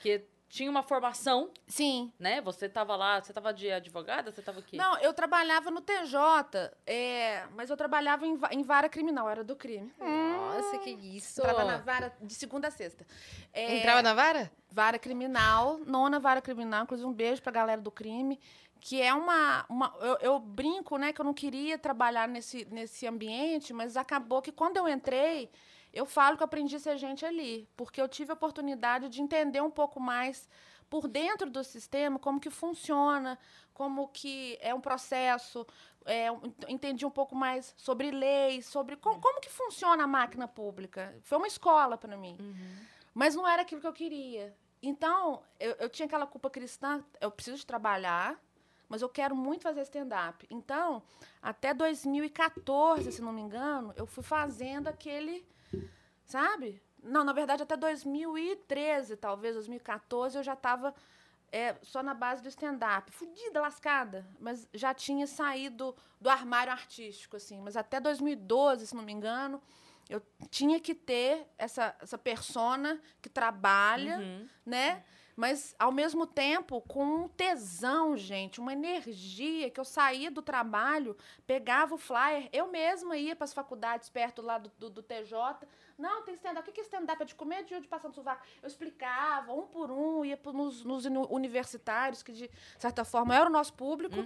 que 0.01 0.23
tinha 0.55 0.71
uma 0.71 0.85
formação, 0.85 1.51
sim. 1.67 2.13
né? 2.17 2.41
Você 2.43 2.69
tava 2.69 2.95
lá, 2.95 3.21
você 3.21 3.33
tava 3.33 3.53
de 3.53 3.73
advogada, 3.73 4.31
você 4.31 4.41
tava 4.41 4.61
aqui? 4.61 4.77
Não, 4.77 4.97
eu 4.99 5.13
trabalhava 5.13 5.69
no 5.69 5.81
TJ, 5.81 6.71
é, 6.87 7.45
mas 7.57 7.71
eu 7.71 7.77
trabalhava 7.77 8.25
em, 8.25 8.39
em 8.53 8.63
vara 8.63 8.89
criminal, 8.89 9.29
era 9.29 9.43
do 9.43 9.57
crime. 9.57 9.93
Nossa, 9.99 10.79
que 10.79 10.91
isso. 10.91 11.41
Entrava 11.41 11.65
na 11.65 11.79
vara 11.79 12.17
de 12.23 12.33
segunda 12.37 12.69
a 12.69 12.71
sexta. 12.71 13.05
É, 13.53 13.79
Entrava 13.79 14.01
na 14.01 14.15
vara? 14.15 14.49
Vara 14.71 14.97
criminal, 14.97 15.81
nona 15.85 16.21
vara 16.21 16.41
criminal, 16.41 16.85
inclusive 16.85 17.09
um 17.09 17.13
beijo 17.13 17.43
pra 17.43 17.51
galera 17.51 17.81
do 17.81 17.91
crime, 17.91 18.39
que 18.81 19.03
é 19.03 19.13
uma. 19.13 19.67
uma 19.69 19.93
eu, 19.99 20.19
eu 20.21 20.39
brinco, 20.39 20.97
né, 20.97 21.13
que 21.13 21.21
eu 21.21 21.25
não 21.25 21.35
queria 21.35 21.77
trabalhar 21.77 22.29
nesse, 22.29 22.65
nesse 22.67 23.09
ambiente, 23.09 23.73
mas 23.73 23.97
acabou 23.97 24.41
que 24.41 24.53
quando 24.53 24.77
eu 24.77 24.89
entrei, 24.89 25.51
eu 25.95 26.05
falo 26.05 26.37
que 26.37 26.43
eu 26.43 26.47
aprendi 26.47 26.77
a 26.77 26.79
ser 26.79 26.99
gente 26.99 27.25
ali, 27.25 27.69
porque 27.77 28.01
eu 28.01 28.09
tive 28.09 28.31
a 28.31 28.35
oportunidade 28.35 29.09
de 29.09 29.23
entender 29.23 29.63
um 29.63 29.71
pouco 29.71 30.01
mais 30.01 30.49
por 30.91 31.09
dentro 31.09 31.49
do 31.49 31.63
sistema 31.65 32.19
como 32.19 32.41
que 32.41 32.51
funciona, 32.51 33.39
como 33.73 34.09
que 34.09 34.59
é 34.61 34.75
um 34.75 34.81
processo, 34.81 35.67
é, 36.05 36.27
entendi 36.69 37.07
um 37.07 37.11
pouco 37.11 37.35
mais 37.35 37.75
sobre 37.77 38.11
leis, 38.11 38.67
sobre 38.67 38.97
como, 38.97 39.21
como 39.21 39.41
que 39.41 39.51
funciona 39.51 40.05
a 40.05 40.07
máquina 40.07 40.47
pública. 40.47 41.17
Foi 41.23 41.39
uma 41.39 41.47
escola 41.47 41.97
para 41.97 42.17
mim. 42.17 42.37
Mas 43.13 43.35
não 43.35 43.47
era 43.49 43.63
aquilo 43.63 43.81
que 43.81 43.87
eu 43.87 43.93
queria. 43.93 44.55
Então, 44.83 45.43
eu, 45.59 45.73
eu 45.81 45.89
tinha 45.89 46.07
aquela 46.07 46.27
culpa 46.27 46.51
cristã, 46.51 47.03
eu 47.21 47.31
preciso 47.31 47.67
trabalhar, 47.67 48.39
mas 48.89 49.03
eu 49.03 49.09
quero 49.09 49.35
muito 49.35 49.63
fazer 49.63 49.83
stand-up. 49.83 50.47
Então, 50.51 51.03
até 51.43 51.73
2014, 51.75 53.11
se 53.13 53.23
não 53.23 53.33
me 53.33 53.41
engano, 53.43 53.93
eu 53.97 54.07
fui 54.07 54.23
fazendo 54.23 54.89
aquele, 54.89 55.47
sabe? 56.25 56.81
Não, 57.03 57.23
na 57.25 57.33
verdade, 57.33 57.63
até 57.63 57.77
2013, 57.77 59.17
talvez, 59.17 59.55
2014, 59.55 60.39
eu 60.39 60.43
já 60.43 60.55
estava 60.55 60.95
só 61.83 62.03
na 62.03 62.15
base 62.15 62.43
do 62.43 62.49
stand-up. 62.49 63.13
Fudida, 63.13 63.61
lascada. 63.61 64.27
Mas 64.41 64.67
já 64.75 64.93
tinha 64.93 65.25
saído 65.27 65.95
do 66.21 66.29
armário 66.29 66.73
artístico, 66.73 67.37
assim. 67.37 67.61
Mas 67.61 67.77
até 67.77 68.01
2012, 68.01 68.89
se 68.89 68.95
não 68.97 69.05
me 69.05 69.13
engano, 69.13 69.63
eu 70.11 70.21
tinha 70.51 70.81
que 70.81 70.95
ter 70.97 71.47
essa, 71.57 71.95
essa 72.01 72.19
persona 72.19 73.01
que 73.23 73.29
trabalha, 73.29 74.19
Uhum. 74.19 74.49
né? 74.67 75.05
Mas, 75.37 75.75
ao 75.79 75.91
mesmo 75.91 76.27
tempo, 76.27 76.81
com 76.83 77.05
um 77.05 77.29
tesão, 77.29 78.17
gente, 78.17 78.61
uma 78.61 78.73
energia, 78.73 79.71
que 79.71 79.81
eu 79.81 79.85
saía 79.85 80.31
do 80.31 80.41
trabalho, 80.41 81.17
pegava 81.47 81.95
o 81.95 81.99
flyer, 81.99 82.49
eu 82.53 82.71
mesma 82.71 83.17
ia 83.17 83.35
para 83.35 83.45
as 83.45 83.53
faculdades 83.53 84.09
perto 84.09 84.41
lá 84.41 84.59
do, 84.59 84.71
do, 84.79 84.91
do 84.91 85.03
TJ. 85.03 85.67
Não, 85.99 86.23
tem 86.23 86.35
stand-up. 86.35 86.61
O 86.61 86.65
que 86.65 86.73
que 86.73 86.81
é 86.81 86.85
stand-up? 86.85 87.23
É 87.23 87.25
de 87.25 87.35
comer 87.35 87.65
de 87.65 87.79
de 87.81 87.87
passar 87.89 88.09
no 88.09 88.15
sovaco. 88.15 88.45
Eu 88.63 88.67
explicava, 88.67 89.53
um 89.53 89.67
por 89.67 89.91
um, 89.91 90.25
ia 90.25 90.39
nos, 90.53 90.85
nos 90.85 91.05
uni- 91.05 91.27
universitários, 91.31 92.23
que 92.23 92.33
de 92.33 92.51
certa 92.79 93.05
forma 93.05 93.35
era 93.35 93.49
o 93.49 93.53
nosso 93.53 93.73
público. 93.75 94.17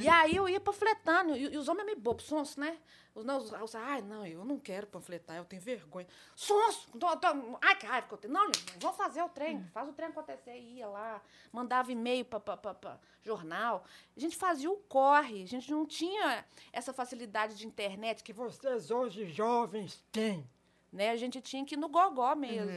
E 0.00 0.08
aí 0.08 0.36
eu 0.36 0.48
ia 0.48 0.60
panfletando. 0.60 1.36
E, 1.36 1.52
e 1.52 1.56
os 1.56 1.68
homens 1.68 1.86
me 1.86 1.94
bobos, 1.94 2.24
sonso, 2.24 2.58
né? 2.60 2.78
Os, 3.14 3.24
não, 3.24 3.38
os, 3.38 3.50
os, 3.52 3.74
ai, 3.74 4.00
não, 4.02 4.24
eu 4.24 4.44
não 4.44 4.56
quero 4.58 4.86
panfletar, 4.86 5.36
eu 5.36 5.44
tenho 5.44 5.60
vergonha. 5.60 6.06
Sonso! 6.36 6.88
Tô, 6.96 7.16
tô, 7.16 7.26
ai, 7.60 7.74
que 7.76 7.84
raiva 7.84 8.06
que 8.06 8.14
eu 8.14 8.18
tenho. 8.18 8.32
Não, 8.32 8.50
vamos 8.78 8.96
fazer 8.96 9.20
o 9.22 9.28
trem. 9.28 9.64
Faz 9.74 9.88
o 9.88 9.92
trem 9.92 10.08
acontecer. 10.10 10.56
Ia 10.56 10.86
lá, 10.86 11.20
mandava 11.52 11.90
e-mail 11.90 12.24
para 12.24 12.98
jornal. 13.22 13.84
A 14.16 14.20
gente 14.20 14.36
fazia 14.36 14.70
o 14.70 14.76
corre. 14.76 15.42
A 15.42 15.46
gente 15.46 15.70
não 15.72 15.84
tinha 15.84 16.44
essa 16.72 16.92
facilidade 16.92 17.56
de 17.56 17.66
internet 17.66 18.22
que 18.22 18.32
vocês 18.32 18.90
hoje 18.92 19.26
jovens 19.26 20.04
têm. 20.12 20.48
Né? 20.92 21.10
A 21.10 21.16
gente 21.16 21.40
tinha 21.40 21.64
que 21.64 21.74
ir 21.74 21.78
no 21.78 21.88
gogó 21.88 22.34
mesmo. 22.34 22.70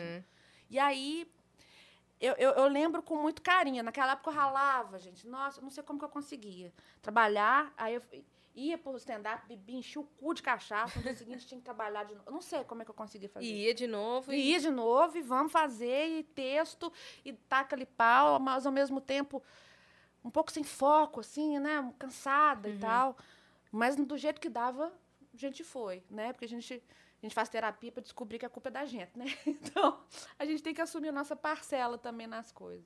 E 0.69 0.79
aí, 0.79 1.27
eu, 2.19 2.33
eu, 2.33 2.51
eu 2.51 2.67
lembro 2.67 3.01
com 3.01 3.15
muito 3.15 3.41
carinho. 3.41 3.83
Naquela 3.83 4.13
época 4.13 4.29
eu 4.29 4.33
ralava, 4.33 4.99
gente. 4.99 5.27
Nossa, 5.27 5.59
eu 5.59 5.63
não 5.63 5.69
sei 5.69 5.83
como 5.83 5.99
que 5.99 6.05
eu 6.05 6.09
conseguia. 6.09 6.73
Trabalhar, 7.01 7.73
aí 7.77 7.95
eu 7.95 8.01
ia 8.55 8.77
pro 8.77 8.95
stand-up, 8.97 9.47
bebia, 9.47 9.77
enchia 9.77 10.01
o 10.01 10.05
cu 10.05 10.33
de 10.33 10.43
cachaça. 10.43 10.97
No 10.99 11.03
dia 11.03 11.15
seguinte 11.15 11.47
tinha 11.47 11.57
que 11.57 11.65
trabalhar 11.65 12.03
de 12.03 12.13
novo. 12.13 12.27
Eu 12.27 12.33
não 12.33 12.41
sei 12.41 12.63
como 12.63 12.81
é 12.81 12.85
que 12.85 12.91
eu 12.91 12.95
conseguia 12.95 13.29
fazer. 13.29 13.45
E 13.45 13.65
ia 13.65 13.73
de 13.73 13.87
novo. 13.87 14.31
E 14.31 14.51
ia 14.51 14.59
de 14.59 14.69
novo, 14.69 15.17
e 15.17 15.21
vamos 15.21 15.51
fazer, 15.51 16.19
e 16.19 16.23
texto, 16.23 16.91
e 17.25 17.33
taca 17.33 17.75
ali 17.75 17.85
pau, 17.85 18.39
mas 18.39 18.65
ao 18.65 18.71
mesmo 18.71 19.01
tempo 19.01 19.43
um 20.23 20.29
pouco 20.29 20.51
sem 20.51 20.63
foco, 20.63 21.19
assim, 21.19 21.59
né? 21.59 21.93
Cansada 21.99 22.69
e 22.69 22.77
tal. 22.77 23.17
Mas 23.71 23.95
do 23.95 24.17
jeito 24.17 24.39
que 24.39 24.49
dava, 24.49 24.93
a 25.33 25.37
gente 25.37 25.63
foi, 25.63 26.03
né? 26.09 26.31
Porque 26.31 26.45
a 26.45 26.47
gente, 26.47 26.81
a 27.23 27.25
gente 27.25 27.33
faz 27.33 27.47
terapia 27.47 27.89
para 27.89 28.03
descobrir 28.03 28.37
que 28.37 28.45
a 28.45 28.49
culpa 28.49 28.67
é 28.67 28.71
da 28.71 28.85
gente, 28.85 29.17
né? 29.17 29.25
Então, 29.47 29.97
a 30.37 30.45
gente 30.45 30.61
tem 30.61 30.73
que 30.73 30.81
assumir 30.81 31.07
a 31.07 31.11
nossa 31.13 31.37
parcela 31.37 31.97
também 31.97 32.27
nas 32.27 32.51
coisas. 32.51 32.85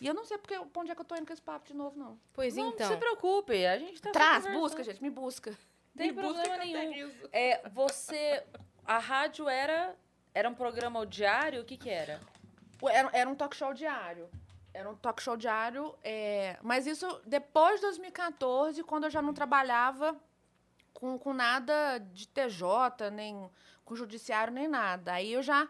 E 0.00 0.06
eu 0.06 0.14
não 0.14 0.24
sei 0.24 0.38
porque, 0.38 0.56
pra 0.56 0.80
onde 0.80 0.92
é 0.92 0.94
que 0.94 1.00
eu 1.00 1.04
tô 1.04 1.16
indo 1.16 1.26
com 1.26 1.32
esse 1.32 1.42
papo 1.42 1.66
de 1.66 1.74
novo, 1.74 1.98
não. 1.98 2.18
Pois 2.32 2.54
Não 2.54 2.68
então. 2.68 2.88
se 2.88 2.96
preocupe, 2.96 3.66
a 3.66 3.76
gente 3.76 4.00
tá 4.00 4.12
Traz, 4.12 4.46
busca, 4.46 4.84
gente, 4.84 5.02
me 5.02 5.10
busca. 5.10 5.52
Tem 5.96 6.12
Me 6.12 6.22
busca 6.22 6.42
problema 6.42 6.62
tenho 6.62 6.90
nenhum. 6.90 7.12
É, 7.32 7.68
você. 7.70 8.44
A 8.86 8.98
rádio 8.98 9.48
era. 9.48 9.96
Era 10.32 10.48
um 10.48 10.54
programa 10.54 11.04
diário? 11.04 11.62
O 11.62 11.64
que 11.64 11.76
que 11.76 11.90
era? 11.90 12.20
Era, 12.88 13.10
era 13.12 13.28
um 13.28 13.34
talk 13.34 13.54
show 13.56 13.74
diário. 13.74 14.30
Era 14.72 14.88
um 14.88 14.94
talk 14.94 15.20
show 15.20 15.36
diário. 15.36 15.92
é, 16.04 16.56
mas 16.62 16.86
isso 16.86 17.20
depois 17.26 17.80
de 17.80 17.86
2014, 17.86 18.84
quando 18.84 19.04
eu 19.04 19.10
já 19.10 19.20
não 19.20 19.34
trabalhava 19.34 20.16
com, 20.92 21.18
com 21.18 21.32
nada 21.32 21.98
de 22.12 22.26
TJ, 22.28 23.10
nem 23.12 23.50
com 23.84 23.94
judiciário, 23.96 24.52
nem 24.52 24.68
nada. 24.68 25.14
Aí 25.14 25.32
eu 25.32 25.42
já. 25.42 25.68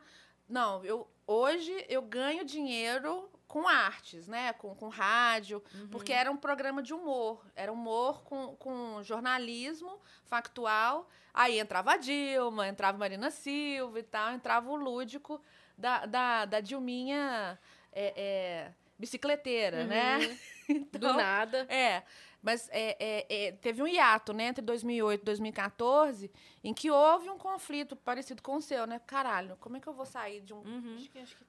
Não, 0.49 0.85
eu, 0.85 1.09
hoje 1.27 1.85
eu 1.89 2.03
ganho 2.03 2.45
dinheiro 2.45 3.31
com 3.47 3.66
artes, 3.66 4.29
né? 4.29 4.53
Com, 4.53 4.75
com 4.75 4.89
rádio, 4.89 5.62
porque 5.91 6.12
era 6.12 6.31
um 6.31 6.37
programa 6.37 6.83
de 6.83 6.95
humor. 6.95 7.45
Era 7.57 7.73
humor 7.73 8.23
com, 8.23 8.55
com 8.57 9.03
jornalismo 9.03 10.01
factual. 10.25 11.09
Aí 11.35 11.59
entrava 11.59 11.93
a 11.93 11.97
Dilma, 11.97 12.68
entrava 12.68 12.99
Marina 12.99 13.31
Silva 13.31 13.99
e 13.99 14.03
tal, 14.03 14.33
entrava 14.33 14.71
o 14.71 14.77
lúdico 14.77 15.41
da, 15.77 16.07
da, 16.07 16.45
da 16.45 16.61
Dilminha 16.61 17.59
é, 17.93 18.12
é, 18.16 18.73
bicicleteira, 18.99 19.85
né? 19.85 20.18
Do 20.68 20.75
Então, 20.99 21.16
nada. 21.16 21.66
é, 21.68 22.05
mas 22.43 22.68
é, 22.72 22.97
é, 22.99 23.47
é, 23.47 23.53
teve 23.53 23.82
um 23.82 23.86
hiato, 23.86 24.32
né, 24.32 24.45
entre 24.45 24.62
2008 24.64 25.20
e 25.20 25.24
2014, 25.24 26.30
em 26.64 26.72
que 26.72 26.91
houve 26.91 27.28
um 27.28 27.36
conflito 27.36 27.95
parecido 27.95 28.43
com 28.43 28.57
o 28.57 28.62
seu, 28.62 28.86
né? 28.86 28.99
Caralho, 29.07 29.57
como 29.61 29.76
é 29.76 29.80
que 29.80 29.86
eu 29.86 29.93
vou 29.93 30.07
sair 30.07 30.41
de 30.41 30.55
um, 30.55 30.62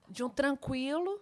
de 0.10 0.24
um 0.24 0.30
tranquilo 0.30 1.22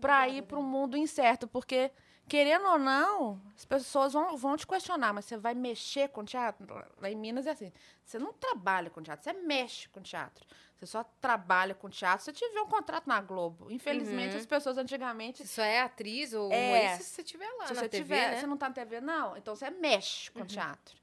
para 0.00 0.28
ir 0.28 0.42
para 0.42 0.58
um 0.58 0.62
mundo 0.62 0.96
incerto? 0.96 1.48
Porque, 1.48 1.90
querendo 2.28 2.66
ou 2.66 2.78
não, 2.78 3.40
as 3.56 3.64
pessoas 3.64 4.12
vão, 4.12 4.36
vão 4.36 4.56
te 4.56 4.66
questionar, 4.66 5.14
mas 5.14 5.24
você 5.24 5.36
vai 5.36 5.54
mexer 5.54 6.08
com 6.10 6.22
teatro? 6.22 6.66
Lá 7.00 7.10
em 7.10 7.16
Minas 7.16 7.46
é 7.46 7.50
assim, 7.52 7.72
você 8.04 8.18
não 8.18 8.34
trabalha 8.34 8.90
com 8.90 9.02
teatro, 9.02 9.24
você 9.24 9.32
mexe 9.32 9.88
com 9.88 10.02
teatro. 10.02 10.46
Você 10.80 10.86
só 10.86 11.04
trabalha 11.20 11.74
com 11.74 11.90
teatro 11.90 12.24
se 12.24 12.32
tiver 12.32 12.58
um 12.62 12.66
contrato 12.66 13.06
na 13.06 13.20
Globo. 13.20 13.70
Infelizmente, 13.70 14.32
Uhum. 14.32 14.40
as 14.40 14.46
pessoas 14.46 14.78
antigamente 14.78 15.46
Se 15.46 15.56
só 15.56 15.62
é 15.62 15.82
atriz 15.82 16.32
ou 16.32 16.50
É. 16.50 16.96
se 16.96 17.04
você 17.04 17.20
estiver 17.20 17.46
lá 17.58 17.66
se 17.66 17.74
na 17.74 17.80
você 17.82 17.88
TV, 17.90 18.02
tiver, 18.02 18.30
né? 18.30 18.40
você 18.40 18.46
não 18.46 18.56
tá 18.56 18.68
na 18.70 18.74
TV, 18.74 18.98
não. 19.00 19.36
Então 19.36 19.54
você 19.54 19.68
mexe 19.68 20.30
com 20.30 20.42
teatro. 20.46 20.96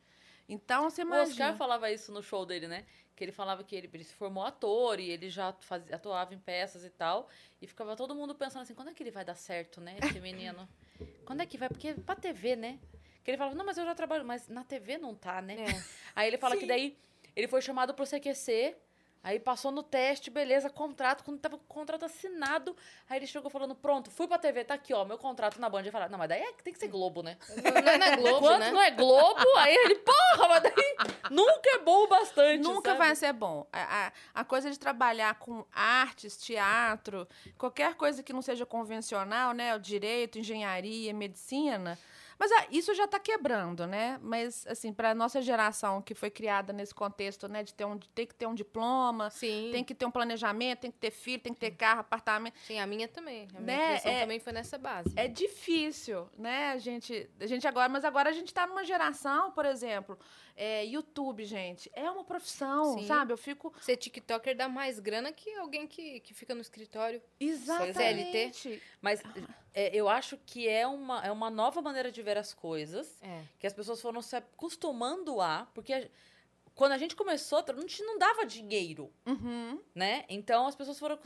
Então 0.49 0.89
você 0.89 1.03
O 1.03 1.05
Oscar 1.05 1.23
imagina. 1.25 1.55
falava 1.55 1.91
isso 1.91 2.11
no 2.11 2.23
show 2.23 2.43
dele, 2.43 2.67
né? 2.67 2.85
Que 3.15 3.23
ele 3.23 3.31
falava 3.31 3.63
que 3.63 3.75
ele, 3.75 3.87
ele 3.93 4.03
se 4.03 4.13
formou 4.13 4.43
ator 4.43 4.99
e 4.99 5.09
ele 5.11 5.29
já 5.29 5.53
fazia, 5.61 5.95
atuava 5.95 6.33
em 6.33 6.39
peças 6.39 6.83
e 6.83 6.89
tal. 6.89 7.29
E 7.61 7.67
ficava 7.67 7.95
todo 7.95 8.15
mundo 8.15 8.33
pensando 8.33 8.63
assim, 8.63 8.73
quando 8.73 8.89
é 8.89 8.93
que 8.95 9.03
ele 9.03 9.11
vai 9.11 9.23
dar 9.25 9.35
certo, 9.35 9.79
né? 9.79 9.95
Esse 10.01 10.19
menino. 10.19 10.67
quando 11.25 11.41
é 11.41 11.45
que 11.45 11.57
vai? 11.57 11.69
Porque 11.69 11.93
pra 11.93 12.15
TV, 12.15 12.55
né? 12.55 12.79
Que 13.23 13.29
ele 13.31 13.37
falava, 13.37 13.55
não, 13.55 13.65
mas 13.65 13.77
eu 13.77 13.85
já 13.85 13.93
trabalho, 13.93 14.25
mas 14.25 14.47
na 14.47 14.63
TV 14.63 14.97
não 14.97 15.13
tá, 15.13 15.39
né? 15.41 15.55
Aí 16.15 16.27
ele 16.27 16.37
fala 16.39 16.57
que 16.57 16.65
daí 16.65 16.97
ele 17.35 17.47
foi 17.47 17.61
chamado 17.61 17.93
pro 17.93 18.05
CQC 18.07 18.75
Aí 19.23 19.39
passou 19.39 19.71
no 19.71 19.83
teste, 19.83 20.29
beleza, 20.29 20.69
contrato. 20.69 21.23
Quando 21.23 21.39
tava 21.39 21.57
com 21.57 21.63
o 21.63 21.67
contrato 21.67 22.05
assinado, 22.05 22.75
aí 23.09 23.17
ele 23.19 23.27
chegou 23.27 23.49
falando: 23.49 23.75
pronto, 23.75 24.09
fui 24.09 24.27
pra 24.27 24.37
TV, 24.37 24.63
tá 24.63 24.75
aqui, 24.75 24.93
ó, 24.93 25.03
meu 25.03 25.17
contrato 25.17 25.59
na 25.59 25.69
Band. 25.69 25.83
Eu 25.83 25.91
falei: 25.91 26.07
não, 26.09 26.17
mas 26.17 26.29
daí 26.29 26.41
é, 26.41 26.53
tem 26.63 26.71
que 26.71 26.79
ser 26.79 26.87
Globo, 26.87 27.21
né? 27.21 27.37
Não, 27.49 27.81
não 27.81 27.91
é 27.91 27.97
na 27.97 28.15
Globo, 28.17 28.39
Quando 28.39 28.59
né? 28.59 28.71
não 28.71 28.81
é 28.81 28.91
Globo, 28.91 29.57
aí 29.57 29.75
ele, 29.75 29.95
porra, 29.95 30.47
mas 30.47 30.63
daí 30.63 30.95
nunca 31.29 31.69
é 31.71 31.79
bom 31.79 32.03
o 32.03 32.07
bastante. 32.07 32.63
Nunca 32.63 32.91
sabe? 32.91 32.99
vai 32.99 33.15
ser 33.15 33.33
bom. 33.33 33.67
A, 33.71 34.07
a, 34.07 34.11
a 34.41 34.43
coisa 34.45 34.71
de 34.71 34.79
trabalhar 34.79 35.35
com 35.35 35.65
artes, 35.73 36.37
teatro, 36.37 37.27
qualquer 37.57 37.95
coisa 37.95 38.23
que 38.23 38.31
não 38.31 38.41
seja 38.41 38.65
convencional, 38.65 39.53
né? 39.53 39.75
O 39.75 39.79
direito, 39.79 40.39
engenharia, 40.39 41.13
medicina. 41.13 41.97
Mas 42.39 42.51
ah, 42.51 42.67
isso 42.71 42.93
já 42.93 43.05
está 43.05 43.19
quebrando, 43.19 43.87
né? 43.87 44.19
Mas, 44.21 44.65
assim, 44.67 44.93
para 44.93 45.15
nossa 45.15 45.41
geração 45.41 46.01
que 46.01 46.13
foi 46.13 46.29
criada 46.29 46.71
nesse 46.71 46.93
contexto, 46.93 47.47
né? 47.47 47.63
De 47.63 47.73
ter, 47.73 47.85
um, 47.85 47.97
de 47.97 48.07
ter 48.09 48.25
que 48.27 48.35
ter 48.35 48.45
um 48.45 48.53
diploma, 48.53 49.29
Sim, 49.31 49.69
tem 49.71 49.83
que 49.83 49.95
ter 49.95 50.05
um 50.05 50.11
planejamento, 50.11 50.79
tem 50.81 50.91
que 50.91 50.97
ter 50.99 51.11
filho, 51.11 51.41
tem 51.41 51.53
que 51.53 51.59
ter 51.59 51.71
carro, 51.71 52.01
apartamento. 52.01 52.55
sim, 52.65 52.79
a 52.79 52.85
minha 52.85 53.07
também. 53.07 53.47
A 53.55 53.59
minha 53.59 53.77
Né, 53.77 54.01
é- 54.03 54.21
também 54.21 54.39
foi 54.39 54.53
nessa 54.53 54.77
base. 54.77 55.11
É 55.15 55.27
difícil, 55.27 56.29
né? 56.37 56.71
A 56.71 56.77
gente, 56.77 57.29
a 57.39 57.47
gente 57.47 57.67
agora, 57.67 57.89
mas 57.89 58.05
agora 58.05 58.29
a 58.29 58.33
gente 58.33 58.47
está 58.47 58.67
numa 58.67 58.83
geração, 58.85 59.51
por 59.51 59.65
exemplo, 59.65 60.17
é, 60.57 60.83
YouTube, 60.85 61.45
gente, 61.45 61.87
é 61.93 62.09
uma 62.09 62.23
profissão, 62.23 62.97
Sim. 62.97 63.05
sabe? 63.05 63.31
Eu 63.31 63.37
fico 63.37 63.71
Ser 63.79 63.95
TikToker 63.95 64.57
dá 64.57 64.67
mais 64.67 64.99
grana 64.99 65.31
que 65.31 65.53
alguém 65.55 65.85
que, 65.87 66.19
que 66.21 66.33
fica 66.33 66.55
no 66.55 66.61
escritório. 66.61 67.21
exatamente. 67.39 68.81
Mas 69.01 69.21
é, 69.73 69.95
eu 69.95 70.09
acho 70.09 70.35
que 70.45 70.67
é 70.67 70.87
uma, 70.87 71.23
é 71.25 71.31
uma 71.31 71.49
nova 71.49 71.81
maneira 71.81 72.11
de 72.11 72.21
ver 72.21 72.37
as 72.37 72.53
coisas. 72.53 73.21
É. 73.21 73.43
que 73.59 73.67
as 73.67 73.73
pessoas 73.73 74.01
foram 74.01 74.21
se 74.21 74.35
acostumando 74.35 75.39
a, 75.39 75.67
porque 75.73 75.93
a- 75.93 76.07
quando 76.73 76.91
a 76.93 76.97
gente 76.97 77.15
começou, 77.15 77.59
a 77.65 77.79
gente 77.81 78.03
não 78.03 78.17
dava 78.17 78.45
dinheiro, 78.45 79.11
Uhum. 79.25 79.79
né? 79.95 80.25
Então 80.29 80.67
as 80.67 80.75
pessoas 80.75 80.97
foram 80.99 81.17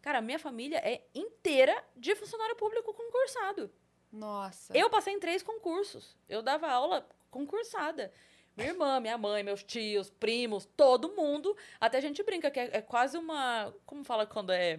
Cara, 0.00 0.18
a 0.18 0.22
minha 0.22 0.38
família 0.38 0.78
é 0.78 1.02
inteira 1.14 1.84
de 1.96 2.14
funcionário 2.16 2.56
público 2.56 2.94
concursado. 2.94 3.70
Nossa. 4.10 4.76
Eu 4.76 4.88
passei 4.90 5.12
em 5.12 5.20
três 5.20 5.42
concursos. 5.42 6.16
Eu 6.28 6.42
dava 6.42 6.68
aula 6.68 7.06
concursada. 7.30 8.12
Minha 8.56 8.70
irmã, 8.70 9.00
minha 9.00 9.16
mãe, 9.16 9.42
meus 9.42 9.62
tios, 9.62 10.10
primos, 10.10 10.66
todo 10.76 11.14
mundo. 11.16 11.56
Até 11.80 11.98
a 11.98 12.00
gente 12.00 12.22
brinca 12.22 12.50
que 12.50 12.60
é, 12.60 12.70
é 12.78 12.82
quase 12.82 13.16
uma. 13.16 13.72
Como 13.86 14.04
fala 14.04 14.26
quando 14.26 14.52
é 14.52 14.78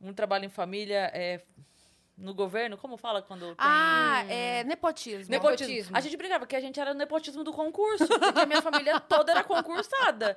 um 0.00 0.12
trabalho 0.12 0.44
em 0.44 0.50
família? 0.50 1.10
É, 1.14 1.42
no 2.18 2.34
governo? 2.34 2.76
Como 2.76 2.96
fala 2.96 3.22
quando 3.22 3.46
tem. 3.46 3.54
Ah, 3.58 4.24
é 4.28 4.64
nepotismo. 4.64 5.30
Nepotismo. 5.30 5.66
Nepotismo. 5.68 5.96
A 5.96 6.00
gente 6.00 6.16
brincava 6.16 6.46
que 6.46 6.56
a 6.56 6.60
gente 6.60 6.78
era 6.78 6.90
o 6.90 6.94
nepotismo 6.94 7.44
do 7.44 7.52
concurso, 7.52 8.06
porque 8.08 8.40
a 8.40 8.46
minha 8.46 8.60
família 8.60 8.98
toda 9.00 9.30
era 9.32 9.44
concursada. 9.44 10.36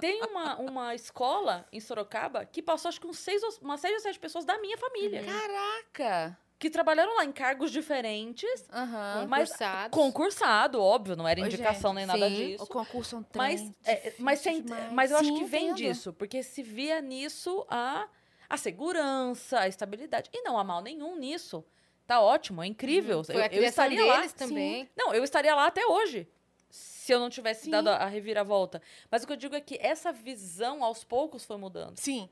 Tem 0.00 0.22
uma, 0.22 0.56
uma 0.56 0.94
escola 0.94 1.66
em 1.70 1.78
Sorocaba 1.78 2.44
que 2.46 2.62
passou, 2.62 2.88
acho 2.88 3.00
que 3.00 3.06
uns 3.06 3.18
seis, 3.18 3.42
umas 3.60 3.80
seis 3.80 3.94
ou 3.94 4.00
sete 4.00 4.18
pessoas 4.18 4.44
da 4.44 4.58
minha 4.58 4.78
família. 4.78 5.22
Caraca. 5.22 6.38
Que 6.60 6.68
trabalharam 6.68 7.16
lá 7.16 7.24
em 7.24 7.32
cargos 7.32 7.70
diferentes, 7.72 8.68
Aham. 8.70 9.26
mas 9.26 9.48
Concursados. 9.48 9.98
concursado, 9.98 10.78
óbvio, 10.82 11.16
não 11.16 11.26
era 11.26 11.40
Ô, 11.40 11.46
indicação 11.46 11.94
nem 11.94 12.04
nada 12.04 12.28
sim. 12.28 12.34
disso. 12.48 12.64
O 12.64 12.66
concurso 12.66 13.16
é 13.16 13.18
um 13.18 13.22
trem 13.22 13.38
Mas, 13.42 13.72
é, 13.82 14.14
mas, 14.18 14.38
sem- 14.40 14.60
demais. 14.62 14.92
mas 14.92 15.10
eu 15.10 15.16
acho 15.16 15.28
Sim, 15.28 15.38
que 15.38 15.44
vem 15.44 15.64
entendo. 15.70 15.76
disso, 15.78 16.12
porque 16.12 16.42
se 16.42 16.62
via 16.62 17.00
nisso 17.00 17.64
a, 17.66 18.06
a 18.46 18.56
segurança, 18.58 19.60
a 19.60 19.68
estabilidade. 19.68 20.28
E 20.34 20.42
não 20.42 20.58
há 20.58 20.62
mal 20.62 20.82
nenhum 20.82 21.16
nisso. 21.16 21.64
Tá 22.06 22.20
ótimo, 22.20 22.62
é 22.62 22.66
incrível. 22.66 23.24
Foi 23.24 23.36
eu, 23.36 23.40
eu 23.40 23.64
estaria 23.64 24.04
lá. 24.04 24.28
também. 24.28 24.86
Não, 24.94 25.14
eu 25.14 25.24
estaria 25.24 25.54
lá 25.54 25.64
até 25.66 25.86
hoje. 25.86 26.28
Se 26.68 27.10
eu 27.14 27.18
não 27.18 27.30
tivesse 27.30 27.64
Sim. 27.64 27.70
dado 27.70 27.88
a, 27.88 27.96
a 27.96 28.06
reviravolta. 28.06 28.82
Mas 29.10 29.22
o 29.22 29.26
que 29.26 29.32
eu 29.32 29.36
digo 29.38 29.54
é 29.56 29.62
que 29.62 29.78
essa 29.80 30.12
visão, 30.12 30.84
aos 30.84 31.04
poucos, 31.04 31.42
foi 31.42 31.56
mudando, 31.56 31.96
Sim. 31.96 32.28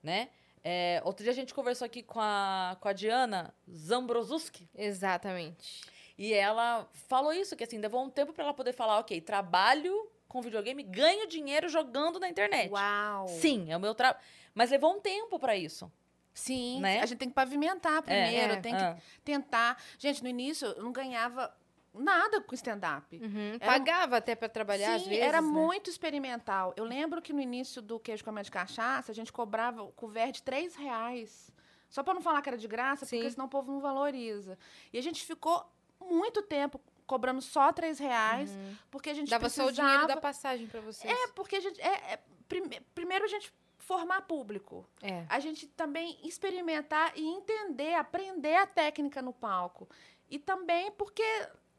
né? 0.00 0.28
É, 0.64 1.00
outro 1.04 1.22
dia 1.24 1.32
a 1.32 1.34
gente 1.34 1.52
conversou 1.52 1.84
aqui 1.86 2.02
com 2.02 2.20
a, 2.20 2.76
com 2.80 2.88
a 2.88 2.92
Diana 2.92 3.52
Zambrosuski. 3.70 4.68
Exatamente. 4.74 5.82
E 6.16 6.32
ela 6.32 6.88
falou 7.08 7.32
isso, 7.32 7.56
que 7.56 7.64
assim, 7.64 7.78
levou 7.78 8.04
um 8.04 8.10
tempo 8.10 8.32
pra 8.32 8.44
ela 8.44 8.54
poder 8.54 8.72
falar, 8.72 8.98
ok, 9.00 9.20
trabalho 9.20 10.08
com 10.28 10.40
videogame, 10.40 10.82
ganho 10.82 11.26
dinheiro 11.28 11.68
jogando 11.68 12.18
na 12.20 12.28
internet. 12.28 12.70
Uau. 12.70 13.26
Sim, 13.28 13.70
é 13.70 13.76
o 13.76 13.80
meu 13.80 13.94
trabalho. 13.94 14.22
Mas 14.54 14.70
levou 14.70 14.94
um 14.94 15.00
tempo 15.00 15.38
pra 15.38 15.56
isso. 15.56 15.90
Sim. 16.34 16.80
Né? 16.80 17.00
A 17.00 17.06
gente 17.06 17.18
tem 17.18 17.28
que 17.28 17.34
pavimentar 17.34 18.00
primeiro, 18.02 18.54
é. 18.54 18.56
tem 18.60 18.74
que 18.74 18.82
Ah. 18.82 18.96
tentar. 19.24 19.82
Gente, 19.98 20.22
no 20.22 20.28
início 20.28 20.68
eu 20.68 20.82
não 20.82 20.92
ganhava 20.92 21.54
nada 21.94 22.40
com 22.40 22.54
stand-up. 22.54 23.16
Uhum. 23.16 23.58
Pagava 23.58 24.16
até 24.16 24.34
pra 24.34 24.48
trabalhar 24.48 24.94
às 24.94 25.02
Sim, 25.02 25.10
vezes. 25.10 25.24
era 25.24 25.40
né? 25.40 25.46
muito 25.48 25.90
experimental. 25.90 26.72
Eu 26.76 26.84
lembro 26.84 27.20
que 27.20 27.32
no 27.32 27.40
início 27.40 27.82
do 27.82 27.98
queijo 27.98 28.24
com 28.24 28.32
de 28.34 28.50
cachaça, 28.50 29.12
a 29.12 29.14
gente 29.14 29.32
cobrava 29.32 29.82
o 29.82 29.92
couvert 29.92 30.32
de 30.32 30.42
três 30.42 30.74
reais. 30.74 31.52
Só 31.88 32.02
para 32.02 32.14
não 32.14 32.22
falar 32.22 32.40
que 32.40 32.48
era 32.48 32.56
de 32.56 32.66
graça, 32.66 33.04
porque 33.04 33.22
Sim. 33.22 33.30
senão 33.30 33.46
o 33.46 33.50
povo 33.50 33.70
não 33.70 33.80
valoriza. 33.80 34.58
E 34.92 34.98
a 34.98 35.02
gente 35.02 35.24
ficou 35.24 35.64
muito 36.00 36.40
tempo 36.42 36.80
cobrando 37.06 37.42
só 37.42 37.70
três 37.72 37.98
reais, 37.98 38.50
porque 38.90 39.10
a 39.10 39.14
gente 39.14 39.28
Dava 39.28 39.50
só 39.50 39.64
precisava... 39.64 39.68
o 39.68 39.72
dinheiro 39.72 40.06
da 40.06 40.16
passagem 40.20 40.66
pra 40.66 40.80
vocês. 40.80 41.12
É, 41.12 41.28
porque 41.34 41.56
a 41.56 41.60
gente... 41.60 41.78
É, 41.80 42.14
é, 42.14 42.20
prime- 42.48 42.80
primeiro 42.94 43.26
a 43.26 43.28
gente 43.28 43.52
formar 43.76 44.22
público. 44.22 44.86
É. 45.02 45.26
A 45.28 45.38
gente 45.38 45.66
também 45.66 46.18
experimentar 46.26 47.12
e 47.14 47.26
entender, 47.26 47.94
aprender 47.94 48.54
a 48.54 48.66
técnica 48.66 49.20
no 49.20 49.32
palco. 49.32 49.86
E 50.30 50.38
também 50.38 50.90
porque 50.92 51.22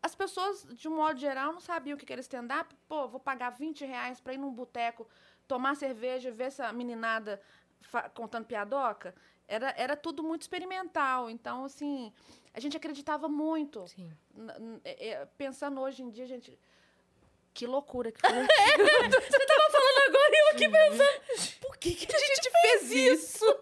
as 0.04 0.14
pessoas, 0.14 0.68
de 0.76 0.90
um 0.90 0.98
modo 0.98 1.18
geral, 1.18 1.54
não 1.54 1.62
sabiam 1.62 1.96
o 1.96 1.98
que 1.98 2.12
era 2.12 2.20
stand-up. 2.20 2.76
Pô, 2.90 3.08
vou 3.08 3.22
pagar 3.22 3.52
20 3.52 3.86
reais 3.86 4.20
pra 4.20 4.34
ir 4.34 4.38
num 4.38 4.52
boteco, 4.52 5.08
tomar 5.48 5.76
cerveja, 5.78 6.30
ver 6.30 6.44
essa 6.46 6.74
meninada 6.74 7.42
contando 8.14 8.46
piadoca. 8.46 9.16
Era, 9.48 9.74
era 9.78 9.96
tudo 9.96 10.22
muito 10.22 10.42
experimental. 10.42 11.30
Então, 11.30 11.64
assim, 11.64 12.12
a 12.54 12.60
gente 12.60 12.76
acreditava 12.76 13.30
muito. 13.30 13.88
Sim. 13.88 14.12
É- 14.84 15.08
é, 15.10 15.26
pensando 15.38 15.80
hoje 15.80 16.04
em 16.04 16.10
dia, 16.10 16.28
gente... 16.28 16.60
Que 17.54 17.66
loucura 17.68 18.12
que 18.12 18.20
foi. 18.20 18.30
Agora 20.08 20.32
eu 20.34 20.48
aqui 20.54 20.68
pensando, 20.68 21.60
por 21.62 21.78
que, 21.78 21.94
que 21.96 22.14
a 22.14 22.20
gente 22.20 22.52
fez 22.62 22.92
isso? 22.92 23.46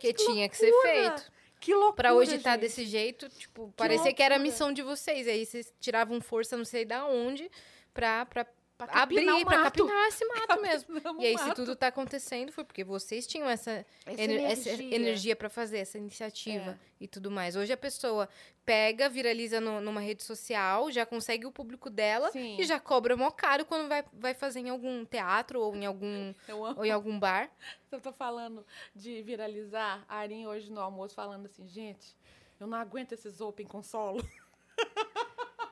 Que 0.00 0.12
tinha 0.12 0.48
que 0.48 0.56
ser 0.56 0.72
feito. 0.82 1.32
Que 1.64 1.72
loucura, 1.72 1.94
Pra 1.94 2.14
hoje 2.14 2.36
estar 2.36 2.52
gente. 2.52 2.60
desse 2.60 2.84
jeito, 2.84 3.28
tipo, 3.30 3.72
parecia 3.76 4.12
que 4.12 4.22
era 4.22 4.34
a 4.34 4.38
loucura. 4.38 4.52
missão 4.52 4.72
de 4.72 4.82
vocês. 4.82 5.26
Aí 5.26 5.46
vocês 5.46 5.72
tiravam 5.80 6.20
força 6.20 6.56
não 6.56 6.64
sei 6.64 6.84
da 6.84 7.06
onde 7.06 7.50
pra, 7.94 8.26
pra 8.26 8.46
Pra 8.76 8.86
abrir, 9.02 9.16
capinar 9.24 9.36
o 9.40 9.44
pra 9.44 9.58
mato. 9.58 9.64
capinar 9.86 10.08
esse 10.08 10.24
mato 10.26 10.60
mesmo. 10.60 10.94
Capinamos 10.94 11.22
E 11.22 11.26
aí, 11.26 11.38
se 11.38 11.54
tudo 11.54 11.76
tá 11.76 11.86
acontecendo, 11.86 12.50
foi 12.50 12.64
porque 12.64 12.82
vocês 12.82 13.24
tinham 13.26 13.48
essa, 13.48 13.86
Essa 14.04 14.20
ener- 14.20 14.40
energia. 14.40 14.94
energia 14.96 15.36
pra 15.36 15.48
fazer, 15.48 15.78
essa 15.78 15.96
iniciativa 15.96 16.72
É. 16.72 16.78
e 17.04 17.06
tudo 17.06 17.30
mais. 17.30 17.54
Hoje 17.54 17.72
a 17.72 17.76
pessoa 17.76 18.28
pega, 18.64 19.08
viraliza 19.08 19.60
no- 19.60 19.80
numa 19.80 20.00
rede 20.00 20.24
social, 20.24 20.90
já 20.90 21.06
consegue 21.06 21.46
o 21.46 21.52
público 21.52 21.88
dela 21.88 22.32
Sim. 22.32 22.56
e 22.58 22.64
já 22.64 22.80
cobra 22.80 23.16
mó 23.16 23.30
caro 23.30 23.64
quando 23.64 23.88
vai, 23.88 24.04
vai 24.12 24.34
fazer 24.34 24.58
em 24.60 24.70
algum 24.70 25.04
teatro 25.04 25.60
ou 25.60 25.76
em 25.76 25.86
algum, 25.86 26.34
ou 26.76 26.84
em 26.84 26.90
algum 26.90 27.16
bar. 27.18 27.48
Eu 27.92 28.00
tô 28.00 28.12
falando 28.12 28.66
de 28.92 29.22
viralizar. 29.22 30.04
A 30.08 30.16
Arin 30.16 30.46
hoje 30.46 30.72
no 30.72 30.80
almoço 30.80 31.14
falando 31.14 31.46
assim, 31.46 31.64
gente, 31.68 32.16
eu 32.58 32.66
não 32.66 32.76
aguento 32.76 33.12
esses 33.12 33.40
open 33.40 33.66
com 33.66 33.84
solo. 33.84 34.20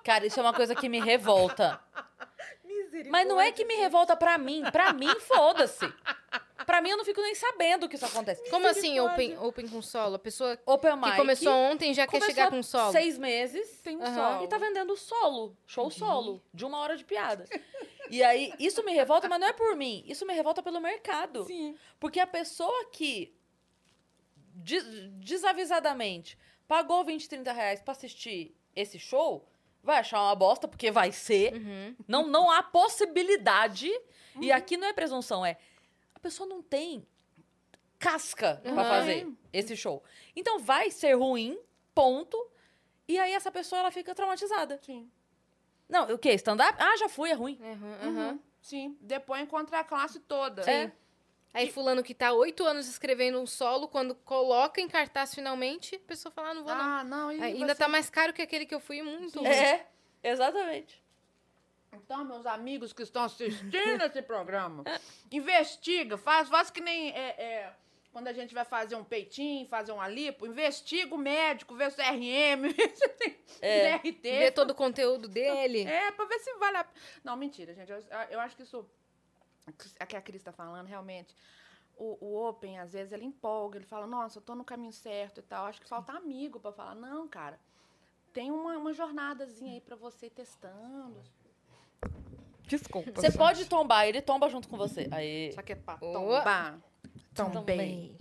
Cara, 0.04 0.24
isso 0.26 0.38
é 0.38 0.42
uma 0.42 0.52
coisa 0.54 0.72
que 0.74 0.88
me 0.88 1.00
revolta. 1.00 1.80
Mas 3.10 3.26
não 3.28 3.40
é 3.40 3.50
que 3.52 3.64
me 3.64 3.74
revolta 3.76 4.16
pra 4.16 4.36
mim. 4.38 4.62
Pra 4.70 4.92
mim, 4.92 5.08
foda-se. 5.20 5.86
Pra 6.66 6.80
mim, 6.80 6.90
eu 6.90 6.96
não 6.96 7.04
fico 7.04 7.20
nem 7.20 7.34
sabendo 7.34 7.88
que 7.88 7.96
isso 7.96 8.04
acontece. 8.06 8.48
Como 8.48 8.66
assim, 8.68 8.98
open, 9.00 9.36
open 9.38 9.66
com 9.68 9.82
solo? 9.82 10.14
A 10.14 10.18
pessoa 10.18 10.56
Open 10.64 10.92
que 10.92 11.06
mic. 11.06 11.16
começou 11.16 11.52
ontem 11.52 11.92
já 11.92 12.06
quer 12.06 12.12
começou 12.20 12.28
chegar 12.34 12.50
com 12.50 12.62
solo. 12.62 12.92
seis 12.92 13.18
meses. 13.18 13.80
Tem 13.82 13.96
um 13.96 14.02
Aham. 14.02 14.14
solo. 14.14 14.44
E 14.44 14.48
tá 14.48 14.58
vendendo 14.58 14.96
solo. 14.96 15.56
Show 15.66 15.90
solo. 15.90 16.40
De 16.54 16.64
uma 16.64 16.78
hora 16.78 16.96
de 16.96 17.04
piada. 17.04 17.46
E 18.08 18.22
aí, 18.22 18.52
isso 18.60 18.84
me 18.84 18.92
revolta, 18.92 19.28
mas 19.28 19.40
não 19.40 19.48
é 19.48 19.52
por 19.52 19.74
mim. 19.74 20.04
Isso 20.06 20.24
me 20.24 20.34
revolta 20.34 20.62
pelo 20.62 20.80
mercado. 20.80 21.44
Sim. 21.46 21.76
Porque 21.98 22.20
a 22.20 22.26
pessoa 22.26 22.86
que 22.92 23.34
des- 24.54 24.84
desavisadamente 25.18 26.38
pagou 26.68 27.04
20, 27.04 27.28
30 27.28 27.52
reais 27.52 27.80
pra 27.82 27.92
assistir 27.92 28.54
esse 28.74 28.98
show, 28.98 29.46
vai 29.82 29.98
achar 29.98 30.20
uma 30.22 30.34
bosta, 30.34 30.66
porque 30.68 30.90
vai 30.90 31.10
ser. 31.12 31.54
Uhum. 31.54 31.96
Não, 32.06 32.26
não 32.26 32.50
há 32.50 32.62
possibilidade. 32.62 33.90
E 34.40 34.50
aqui 34.50 34.76
não 34.76 34.86
é 34.86 34.92
presunção, 34.92 35.44
é. 35.44 35.58
A 36.14 36.18
pessoa 36.18 36.48
não 36.48 36.62
tem 36.62 37.06
casca 37.98 38.60
pra 38.62 38.70
Uhum. 38.72 38.76
fazer 38.78 39.28
esse 39.52 39.76
show. 39.76 40.02
Então 40.34 40.58
vai 40.58 40.90
ser 40.90 41.14
ruim, 41.14 41.58
ponto. 41.94 42.50
E 43.06 43.18
aí 43.18 43.32
essa 43.32 43.50
pessoa 43.50 43.80
ela 43.80 43.90
fica 43.90 44.14
traumatizada. 44.14 44.78
Sim. 44.82 45.10
Não, 45.88 46.04
o 46.14 46.18
quê? 46.18 46.32
Stand-up? 46.34 46.76
Ah, 46.80 46.96
já 46.96 47.08
fui, 47.08 47.30
é 47.30 47.34
ruim. 47.34 47.58
Uhum, 47.60 48.08
uhum. 48.08 48.28
Uhum. 48.30 48.40
Sim. 48.62 48.96
Depois 49.00 49.46
contra 49.48 49.80
a 49.80 49.84
classe 49.84 50.20
toda. 50.20 50.62
É. 50.70 50.90
Aí 51.54 51.70
fulano 51.70 52.02
que 52.02 52.14
tá 52.14 52.32
oito 52.32 52.64
anos 52.64 52.88
escrevendo 52.88 53.38
um 53.40 53.46
solo, 53.46 53.86
quando 53.88 54.14
coloca 54.14 54.80
em 54.80 54.88
cartaz 54.88 55.34
finalmente, 55.34 55.96
a 55.96 55.98
pessoa 56.00 56.32
fala, 56.32 56.50
ah, 56.50 56.54
não 56.54 56.64
vou 56.64 56.74
não. 56.74 56.80
Ah, 56.80 57.04
não. 57.04 57.30
e 57.32 57.42
Ainda 57.42 57.74
você- 57.74 57.78
tá 57.78 57.88
mais 57.88 58.08
caro 58.08 58.32
que 58.32 58.40
aquele 58.40 58.64
que 58.64 58.74
eu 58.74 58.80
fui 58.80 59.02
muito. 59.02 59.38
Sim. 59.38 59.46
É, 59.46 59.86
exatamente. 60.22 61.02
Então, 61.92 62.24
meus 62.24 62.46
amigos 62.46 62.92
que 62.94 63.02
estão 63.02 63.24
assistindo 63.24 64.02
esse 64.02 64.22
programa, 64.22 64.82
investiga, 65.30 66.16
faz, 66.16 66.48
faz 66.48 66.70
que 66.70 66.80
nem 66.80 67.10
é, 67.10 67.28
é, 67.38 67.72
quando 68.10 68.28
a 68.28 68.32
gente 68.32 68.54
vai 68.54 68.64
fazer 68.64 68.94
um 68.96 69.04
peitinho, 69.04 69.66
fazer 69.68 69.92
um 69.92 70.02
lipo, 70.08 70.46
investiga 70.46 71.14
o 71.14 71.18
médico, 71.18 71.74
vê 71.74 71.86
o 71.86 71.90
CRM, 71.92 72.62
vê 72.72 72.88
se 72.96 73.08
tem 73.08 73.36
É. 73.60 73.98
Ver 74.22 74.52
todo 74.52 74.70
o 74.70 74.74
conteúdo 74.74 75.28
dele. 75.28 75.82
É, 75.84 76.10
pra 76.12 76.24
ver 76.24 76.38
se 76.38 76.54
vale 76.54 76.78
a 76.78 76.86
Não, 77.22 77.36
mentira, 77.36 77.74
gente. 77.74 77.92
Eu, 77.92 78.02
eu 78.30 78.40
acho 78.40 78.56
que 78.56 78.62
isso. 78.62 78.88
A 80.00 80.06
que 80.06 80.16
a 80.16 80.20
Cris 80.22 80.42
tá 80.42 80.52
falando, 80.52 80.86
realmente. 80.86 81.34
O, 81.96 82.16
o 82.20 82.48
Open, 82.48 82.78
às 82.78 82.92
vezes, 82.92 83.12
ele 83.12 83.24
empolga, 83.24 83.78
ele 83.78 83.84
fala, 83.84 84.06
nossa, 84.06 84.38
eu 84.38 84.42
tô 84.42 84.54
no 84.54 84.64
caminho 84.64 84.92
certo 84.92 85.38
e 85.38 85.42
tal. 85.42 85.66
Acho 85.66 85.80
que 85.80 85.88
falta 85.88 86.12
amigo 86.12 86.58
pra 86.58 86.72
falar, 86.72 86.94
não, 86.94 87.28
cara. 87.28 87.58
Tem 88.32 88.50
uma, 88.50 88.76
uma 88.76 88.92
jornadazinha 88.92 89.74
aí 89.74 89.80
pra 89.80 89.94
você 89.94 90.26
ir 90.26 90.30
testando. 90.30 91.22
Desculpa. 92.66 93.12
Você 93.12 93.30
pode 93.30 93.66
tombar, 93.66 94.06
ele 94.08 94.22
tomba 94.22 94.48
junto 94.48 94.68
com 94.68 94.76
você. 94.76 95.06
Aí. 95.10 95.52
Só 95.52 95.62
que 95.62 95.72
é 95.72 95.76
pra 95.76 95.98
tombar. 95.98 96.80
Tombei. 97.34 97.52
Também. 97.52 98.18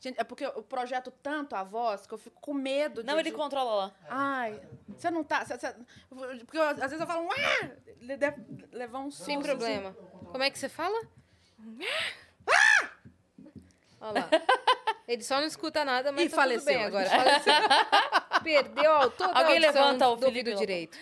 Gente, 0.00 0.20
é 0.20 0.22
porque 0.24 0.44
eu 0.46 0.62
projeto 0.62 1.10
tanto 1.10 1.56
a 1.56 1.64
voz 1.64 2.06
que 2.06 2.14
eu 2.14 2.18
fico 2.18 2.40
com 2.40 2.54
medo 2.54 3.02
de. 3.02 3.06
Não, 3.06 3.18
ele 3.18 3.30
de- 3.30 3.36
controla 3.36 3.74
lá. 3.74 3.92
Ai, 4.08 4.60
você 4.88 5.10
não 5.10 5.24
tá. 5.24 5.44
Você, 5.44 5.56
você- 5.58 5.74
porque 6.44 6.56
eu, 6.56 6.62
às 6.62 6.76
vezes 6.78 7.00
eu 7.00 7.06
falo, 7.06 7.26
um 7.26 7.32
ah! 7.32 7.70
Ele 8.00 8.16
deve 8.16 8.44
levar 8.70 9.00
um 9.00 9.10
Sem 9.10 9.36
susto, 9.36 9.48
problema. 9.48 9.96
Como 10.30 10.42
é 10.42 10.50
que 10.50 10.58
você 10.58 10.68
fala? 10.68 11.00
Olha 14.00 14.20
lá. 14.20 14.30
Ele 15.08 15.22
só 15.24 15.40
não 15.40 15.46
escuta 15.46 15.84
nada, 15.84 16.12
mas 16.12 16.26
Ih, 16.26 16.28
tá 16.28 16.36
faleceu. 16.36 16.64
tudo 16.66 16.74
bem 16.76 16.84
agora. 16.84 17.08
Faleceu. 17.10 17.52
Perdeu 18.44 18.90
ó, 18.92 19.08
toda 19.08 19.32
Alguém 19.38 19.56
a 19.56 19.60
levanta 19.60 20.08
o 20.08 20.16
do 20.16 20.26
ouvido 20.26 20.54
direito. 20.54 20.96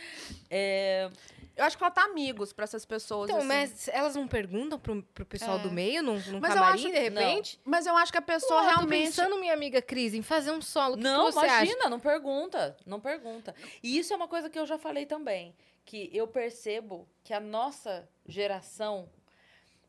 É, 0.49 1.11
Eu 1.57 1.64
acho 1.64 1.77
que 1.77 1.81
falta 1.81 2.01
amigos 2.03 2.53
pra 2.53 2.64
essas 2.64 2.85
pessoas. 2.87 3.29
Então, 3.29 3.39
assim. 3.41 3.49
mas 3.49 3.89
elas 3.89 4.14
não 4.14 4.27
perguntam 4.29 4.79
pro, 4.79 5.03
pro 5.03 5.27
pessoal 5.27 5.59
É. 5.59 5.62
do 5.62 5.70
meio, 5.72 6.03
num, 6.03 6.18
num 6.29 6.41
Mas 6.41 6.55
camarim, 6.55 6.74
acho- 6.87 6.93
de 6.93 6.99
repente? 6.99 7.61
Mas 7.64 7.85
eu 7.87 7.97
acho 7.97 8.12
que 8.12 8.18
a 8.18 8.22
pessoa 8.22 8.61
Pô, 8.61 8.66
eu 8.66 8.70
tô 8.70 8.77
realmente. 8.79 9.07
pensando, 9.07 9.37
minha 9.39 9.53
amiga 9.53 9.83
Cris, 9.83 10.14
em 10.14 10.22
fazer 10.22 10.53
um 10.53 10.62
solo. 10.62 10.97
Que 10.97 11.03
Não, 11.03 11.27
que 11.27 11.33
imagina, 11.33 11.81
acha? 11.81 11.91
não 11.91 11.99
pergunta, 12.01 12.77
não 12.87 13.01
pergunta. 13.01 13.55
E 13.83 13.99
isso 13.99 14.12
é 14.12 14.16
uma 14.16 14.29
coisa 14.29 14.49
que 14.49 14.59
eu 14.59 14.64
já 14.66 14.79
falei 14.79 15.05
também, 15.05 15.55
que 15.85 16.09
eu 16.12 16.27
percebo 16.29 17.07
que 17.24 17.35
a 17.35 17.41
nossa 17.41 18.09
geração, 18.27 19.09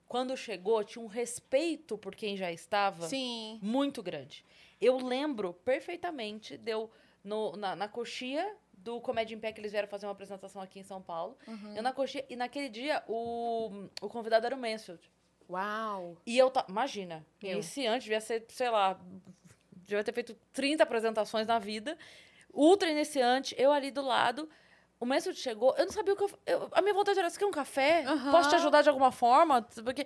quando 0.07 0.35
chegou, 0.37 0.83
tinha 0.83 1.03
um 1.03 1.07
respeito 1.07 1.97
por 1.97 2.15
quem 2.15 2.37
já 2.37 2.51
estava 2.51 3.07
Sim. 3.07 3.59
muito 3.61 4.01
grande. 4.01 4.45
Eu 4.79 4.97
lembro 4.97 5.53
perfeitamente, 5.53 6.57
deu 6.57 6.89
no, 7.23 7.55
na, 7.57 7.75
na 7.75 7.87
coxia 7.87 8.55
do 8.71 9.01
Comédia 9.01 9.35
em 9.35 9.39
Pé, 9.39 9.51
que 9.51 9.59
eles 9.59 9.71
vieram 9.71 9.87
fazer 9.87 10.05
uma 10.05 10.11
apresentação 10.11 10.61
aqui 10.61 10.79
em 10.79 10.83
São 10.83 11.01
Paulo. 11.01 11.37
Uhum. 11.47 11.75
Eu 11.75 11.83
na 11.83 11.91
coxia, 11.91 12.25
e 12.29 12.35
naquele 12.35 12.69
dia 12.69 13.03
o, 13.07 13.87
o 14.01 14.07
convidado 14.07 14.45
era 14.45 14.55
o 14.55 14.59
Mansfield. 14.59 15.01
Uau. 15.49 16.17
E 16.25 16.37
eu, 16.37 16.49
ta- 16.51 16.65
imagina, 16.69 17.25
Eu. 17.41 17.53
iniciante, 17.53 18.03
devia 18.03 18.21
ser, 18.21 18.45
sei 18.49 18.69
lá, 18.69 18.99
devia 19.73 20.03
ter 20.03 20.13
feito 20.13 20.35
30 20.53 20.83
apresentações 20.83 21.47
na 21.47 21.57
vida, 21.57 21.97
ultra 22.53 22.89
iniciante, 22.89 23.55
eu 23.57 23.71
ali 23.71 23.89
do 23.91 24.01
lado, 24.01 24.49
o 24.99 25.05
Mansfield 25.05 25.39
chegou, 25.39 25.75
eu 25.77 25.85
não 25.85 25.91
sabia 25.91 26.13
o 26.13 26.17
que 26.17 26.23
eu, 26.23 26.31
eu- 26.45 26.69
a 26.71 26.81
minha 26.81 26.93
vontade 26.93 27.19
era, 27.19 27.29
você 27.29 27.37
quer 27.39 27.45
um 27.45 27.51
café? 27.51 28.03
Aham. 28.05 28.31
Posso 28.31 28.49
te 28.49 28.55
ajudar 28.55 28.81
de 28.81 28.89
alguma 28.89 29.11
forma? 29.11 29.61
Porque, 29.83 30.05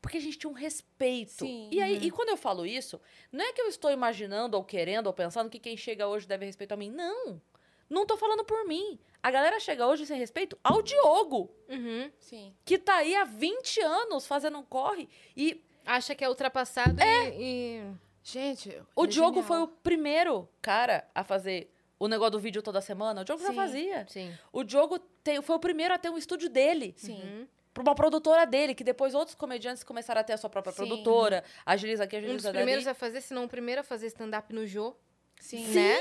porque 0.00 0.16
a 0.18 0.20
gente 0.20 0.38
tinha 0.38 0.50
um 0.50 0.54
respeito. 0.54 1.32
Sim. 1.44 1.68
E 1.72 1.80
aí, 1.82 1.98
e 1.98 2.10
quando 2.10 2.28
eu 2.30 2.36
falo 2.36 2.64
isso, 2.64 3.00
não 3.32 3.44
é 3.44 3.52
que 3.52 3.60
eu 3.60 3.66
estou 3.68 3.90
imaginando 3.90 4.56
ou 4.56 4.64
querendo 4.64 5.06
ou 5.08 5.12
pensando 5.12 5.50
que 5.50 5.58
quem 5.58 5.76
chega 5.76 6.06
hoje 6.08 6.26
deve 6.26 6.46
respeitar 6.46 6.74
a 6.74 6.78
mim, 6.78 6.90
não. 6.90 7.40
Não 7.88 8.06
tô 8.06 8.16
falando 8.16 8.44
por 8.44 8.64
mim. 8.66 8.98
A 9.20 9.30
galera 9.32 9.58
chega 9.58 9.84
hoje 9.86 10.06
sem 10.06 10.16
respeito 10.16 10.56
ao 10.62 10.80
Diogo, 10.80 11.50
Uhum. 11.68 12.10
Sim. 12.20 12.54
que 12.64 12.78
tá 12.78 12.94
aí 12.96 13.16
há 13.16 13.24
20 13.24 13.80
anos 13.80 14.26
fazendo 14.26 14.58
um 14.58 14.62
corre 14.62 15.08
e 15.36 15.62
Acha 15.84 16.14
que 16.14 16.22
é 16.22 16.28
ultrapassado 16.28 16.94
e, 17.02 17.80
e- 17.80 17.92
Gente. 18.22 18.68
O 18.94 19.04
é 19.04 19.06
Diogo 19.08 19.36
genial. 19.40 19.46
foi 19.48 19.62
o 19.62 19.66
primeiro 19.66 20.46
cara 20.62 21.08
a 21.14 21.24
fazer 21.24 21.72
o 22.00 22.08
negócio 22.08 22.32
do 22.32 22.40
vídeo 22.40 22.62
toda 22.62 22.80
semana. 22.80 23.20
O 23.20 23.24
Diogo 23.24 23.42
já 23.42 23.50
Sim. 23.50 23.54
fazia. 23.54 24.06
Sim. 24.08 24.34
O 24.52 24.64
Diogo 24.64 24.98
tem- 25.22 25.40
foi 25.42 25.54
o 25.54 25.60
primeiro 25.60 25.94
a 25.94 25.98
ter 25.98 26.08
um 26.10 26.16
estúdio 26.18 26.48
dele. 26.48 26.94
Sim. 26.96 27.20
Uhum. 27.22 27.46
Pra 27.72 27.82
uma 27.84 27.94
produtora 27.94 28.44
dele, 28.46 28.74
que 28.74 28.82
depois 28.82 29.14
outros 29.14 29.36
comediantes 29.36 29.84
começaram 29.84 30.20
a 30.20 30.24
ter 30.24 30.32
a 30.32 30.36
sua 30.36 30.50
própria 30.50 30.72
Sim. 30.72 30.78
produtora. 30.78 31.44
Agiliza 31.64 32.02
aqui, 32.04 32.16
Um 32.16 32.20
dos 32.20 32.28
agiliza 32.28 32.52
primeiros 32.52 32.86
a 32.88 32.94
fazer, 32.94 33.20
se 33.20 33.32
não 33.32 33.44
o 33.44 33.48
primeiro 33.48 33.82
a 33.82 33.84
fazer 33.84 34.06
stand-up 34.08 34.52
no 34.52 34.66
Jô. 34.66 34.96
Sim. 35.38 35.66
Né? 35.68 35.98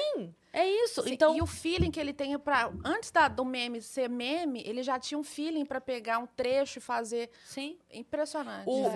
É 0.51 0.67
isso. 0.67 1.03
Sim, 1.03 1.13
Então, 1.13 1.35
E 1.35 1.41
o 1.41 1.45
feeling 1.45 1.91
que 1.91 1.99
ele 1.99 2.11
tem 2.11 2.37
pra. 2.39 2.71
Antes 2.83 3.11
da, 3.11 3.27
do 3.27 3.45
meme 3.45 3.81
ser 3.81 4.09
meme, 4.09 4.63
ele 4.65 4.81
já 4.83 4.97
tinha 4.99 5.17
um 5.17 5.23
feeling 5.23 5.63
pra 5.65 5.79
pegar 5.79 6.17
um 6.17 6.25
trecho 6.27 6.79
e 6.79 6.81
fazer. 6.81 7.29
sim. 7.45 7.77
Impressionante. 7.91 8.67
O, 8.67 8.87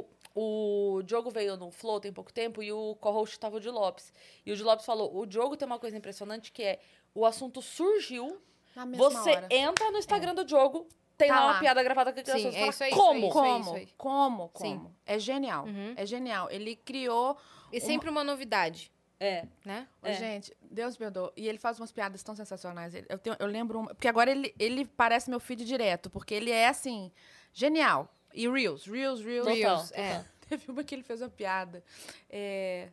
o, 0.00 0.04
o 0.34 1.02
Diogo 1.04 1.30
veio 1.30 1.56
no 1.56 1.70
Flow 1.70 2.00
tem 2.00 2.12
pouco 2.12 2.32
tempo 2.32 2.62
e 2.62 2.72
o 2.72 2.94
co-host 3.00 3.34
estava 3.36 3.56
o 3.56 3.60
Di 3.60 3.68
Lopes. 3.70 4.12
E 4.46 4.52
o 4.52 4.56
Di 4.56 4.62
Lopes 4.62 4.86
falou: 4.86 5.16
o 5.16 5.26
Diogo 5.26 5.56
tem 5.56 5.66
uma 5.66 5.78
coisa 5.78 5.96
impressionante 5.96 6.52
que 6.52 6.62
é 6.62 6.80
o 7.14 7.26
assunto 7.26 7.60
surgiu, 7.60 8.40
Na 8.74 8.86
mesma 8.86 9.10
você 9.10 9.30
hora. 9.30 9.48
entra 9.50 9.90
no 9.90 9.98
Instagram 9.98 10.34
do 10.34 10.44
Diogo, 10.44 10.86
tem 11.18 11.28
Tá 11.28 11.34
lá 11.40 11.46
uma 11.46 11.52
lá. 11.54 11.58
piada 11.60 11.82
gravada 11.82 12.12
com 12.12 12.20
a 12.20 12.24
Sim, 12.24 12.48
é 12.48 12.52
fala, 12.52 12.66
isso 12.68 12.84
aí, 12.84 12.90
Como? 12.92 13.28
isso 13.28 13.38
aí, 13.74 13.84
isso 13.84 13.94
Como? 13.98 14.48
Como? 14.48 14.64
Sim. 14.66 14.76
Como? 14.78 14.96
É 15.04 15.18
genial. 15.18 15.64
Uhum. 15.66 15.94
É 15.96 16.06
genial. 16.06 16.48
Ele 16.50 16.76
criou. 16.76 17.36
E 17.72 17.80
sempre 17.80 18.08
uma 18.10 18.24
novidade, 18.24 18.90
É. 19.20 19.46
né? 19.64 19.86
É. 20.02 20.12
Gente, 20.14 20.56
Deus 20.62 20.94
me 20.94 20.98
perdoe. 20.98 21.30
E 21.36 21.48
ele 21.48 21.58
faz 21.58 21.78
umas 21.78 21.92
piadas 21.92 22.20
tão 22.22 22.34
sensacionais. 22.34 22.94
Eu, 23.08 23.18
tenho- 23.18 23.36
eu 23.38 23.46
lembro 23.46 23.78
uma. 23.80 23.88
Porque 23.94 24.08
agora 24.08 24.30
ele, 24.30 24.54
ele 24.58 24.84
parece 24.84 25.28
meu 25.30 25.38
filho 25.38 25.64
direto, 25.64 26.08
porque 26.10 26.32
ele 26.34 26.50
é 26.50 26.66
assim, 26.68 27.12
genial. 27.52 28.08
E 28.34 28.48
Reels, 28.48 28.86
Reels, 28.86 29.20
Reels. 29.22 29.46
Total, 29.46 29.56
Reels, 29.56 29.88
total. 29.90 30.04
é. 30.04 30.24
Teve 30.50 30.70
uma 30.70 30.82
que 30.84 30.94
ele 30.94 31.02
fez 31.02 31.20
uma 31.22 31.28
piada. 31.30 31.82
é, 32.28 32.88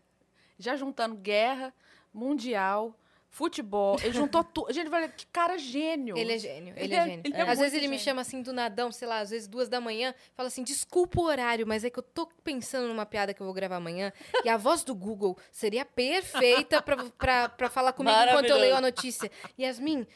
já 0.59 0.75
juntando 0.75 1.15
guerra, 1.15 1.73
mundial, 2.13 2.95
futebol. 3.29 3.97
Ele 4.01 4.13
juntou 4.13 4.43
tudo. 4.43 4.70
Gente, 4.74 4.89
velho, 4.89 5.12
que 5.12 5.25
cara 5.28 5.57
gênio. 5.57 6.17
Ele 6.17 6.33
é 6.33 6.37
gênio, 6.39 6.74
ele 6.75 6.83
Ele 6.86 6.95
é 6.95 6.97
é- 6.97 7.05
gênio. 7.05 7.21
ele 7.25 7.36
é 7.36 7.41
às 7.41 7.59
vezes 7.59 7.74
ele 7.74 7.87
me 7.87 7.93
gênio. 7.97 8.03
chama 8.05 8.21
assim 8.21 8.41
do 8.41 8.51
nadão, 8.53 8.91
sei 8.91 9.07
lá, 9.07 9.20
às 9.20 9.29
vezes 9.29 9.47
duas 9.47 9.70
da 9.70 9.79
manhã, 9.79 10.13
fala 10.36 10.47
assim, 10.47 10.63
desculpa 10.63 11.20
o 11.20 11.25
horário, 11.25 11.66
mas 11.67 11.83
é 11.83 11.89
que 11.89 11.99
eu 11.99 12.03
tô 12.03 12.25
pensando 12.43 12.87
numa 12.87 13.05
piada 13.05 13.33
que 13.33 13.41
eu 13.41 13.45
vou 13.45 13.53
gravar 13.53 13.75
amanhã, 13.75 14.12
e 14.43 14.49
a 14.49 14.57
voz 14.57 14.83
do 14.83 14.95
Google 14.95 15.37
seria 15.51 15.86
perfeita 15.86 16.82
pra, 16.82 16.97
pra, 17.17 17.49
pra 17.49 17.70
falar 17.70 17.93
comigo 17.93 18.16
enquanto 18.16 18.49
eu 18.49 18.57
leio 18.57 18.75
a 18.75 18.82
notícia. 18.82 19.29
Yasmin, 19.59 20.07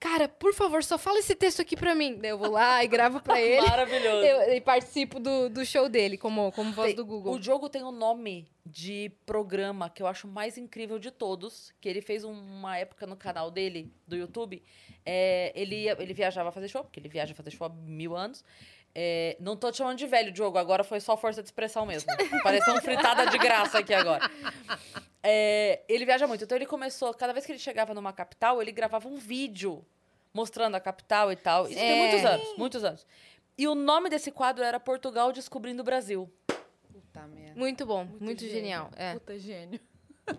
cara, 0.00 0.26
por 0.28 0.52
favor, 0.54 0.82
só 0.82 0.96
fala 0.98 1.18
esse 1.18 1.34
texto 1.36 1.60
aqui 1.60 1.76
pra 1.76 1.94
mim. 1.94 2.16
Daí 2.18 2.30
eu 2.30 2.38
vou 2.38 2.50
lá 2.50 2.82
e 2.82 2.88
gravo 2.88 3.20
pra 3.20 3.38
ele. 3.40 3.60
Maravilhoso. 3.66 4.24
Eu, 4.26 4.54
e 4.54 4.60
participo 4.60 5.20
do, 5.20 5.48
do 5.50 5.64
show 5.64 5.88
dele, 5.88 6.16
como, 6.16 6.50
como 6.52 6.72
voz 6.72 6.88
Tem- 6.88 6.96
do 6.96 7.04
Google. 7.04 7.34
O 7.34 7.38
Diogo 7.38 7.68
tem 7.68 7.84
um 7.84 7.92
nome 7.92 8.48
de 8.64 9.12
programa 9.26 9.90
que 9.90 10.02
eu 10.02 10.06
acho 10.06 10.26
mais 10.26 10.56
incrível 10.56 10.98
de 10.98 11.10
todos, 11.10 11.72
que 11.80 11.88
ele 11.88 12.00
fez 12.00 12.24
um- 12.24 12.32
uma 12.32 12.76
época 12.78 13.06
no 13.06 13.16
canal 13.16 13.50
dele, 13.50 13.92
do 14.06 14.16
YouTube. 14.16 14.62
É, 15.04 15.52
ele, 15.54 15.88
ele 15.88 16.14
viajava 16.14 16.50
fazer 16.50 16.68
show, 16.68 16.82
porque 16.82 16.98
ele 16.98 17.08
viaja 17.08 17.34
fazer 17.34 17.50
show 17.50 17.66
há 17.66 17.70
mil 17.70 18.16
anos. 18.16 18.44
É, 18.94 19.36
não 19.38 19.56
tô 19.56 19.70
te 19.70 19.78
chamando 19.78 19.96
de 19.98 20.06
velho, 20.06 20.32
Diogo, 20.32 20.58
agora 20.58 20.82
foi 20.82 20.98
só 21.00 21.16
força 21.16 21.42
de 21.42 21.46
expressão 21.48 21.86
mesmo. 21.86 22.10
Pareceu 22.42 22.74
um 22.74 22.80
fritada 22.80 23.26
de 23.26 23.38
graça 23.38 23.78
aqui 23.78 23.94
agora. 23.94 24.28
É, 25.22 25.80
ele 25.88 26.04
viaja 26.04 26.26
muito, 26.26 26.44
então 26.44 26.56
ele 26.56 26.66
começou, 26.66 27.12
cada 27.14 27.32
vez 27.32 27.44
que 27.46 27.52
ele 27.52 27.58
chegava 27.58 27.92
numa 27.94 28.12
capital, 28.12 28.60
ele 28.60 28.72
gravava 28.72 29.06
um 29.08 29.16
vídeo 29.16 29.84
mostrando 30.32 30.74
a 30.76 30.80
capital 30.80 31.30
e 31.30 31.36
tal. 31.36 31.66
Isso 31.66 31.74
tem 31.78 31.90
É. 31.90 31.96
muitos 32.08 32.24
anos, 32.24 32.56
muitos 32.56 32.84
anos. 32.84 33.06
E 33.58 33.68
o 33.68 33.74
nome 33.74 34.08
desse 34.08 34.30
quadro 34.32 34.64
era 34.64 34.80
Portugal 34.80 35.32
Descobrindo 35.32 35.82
o 35.82 35.84
Brasil. 35.84 36.30
Puta 36.92 37.26
merda. 37.26 37.58
Muito 37.58 37.84
bom, 37.84 38.06
muito, 38.18 38.40
gênio. 38.40 38.54
genial. 38.54 38.90
É. 38.96 39.12
Puta 39.14 39.38
gênio. 39.38 39.80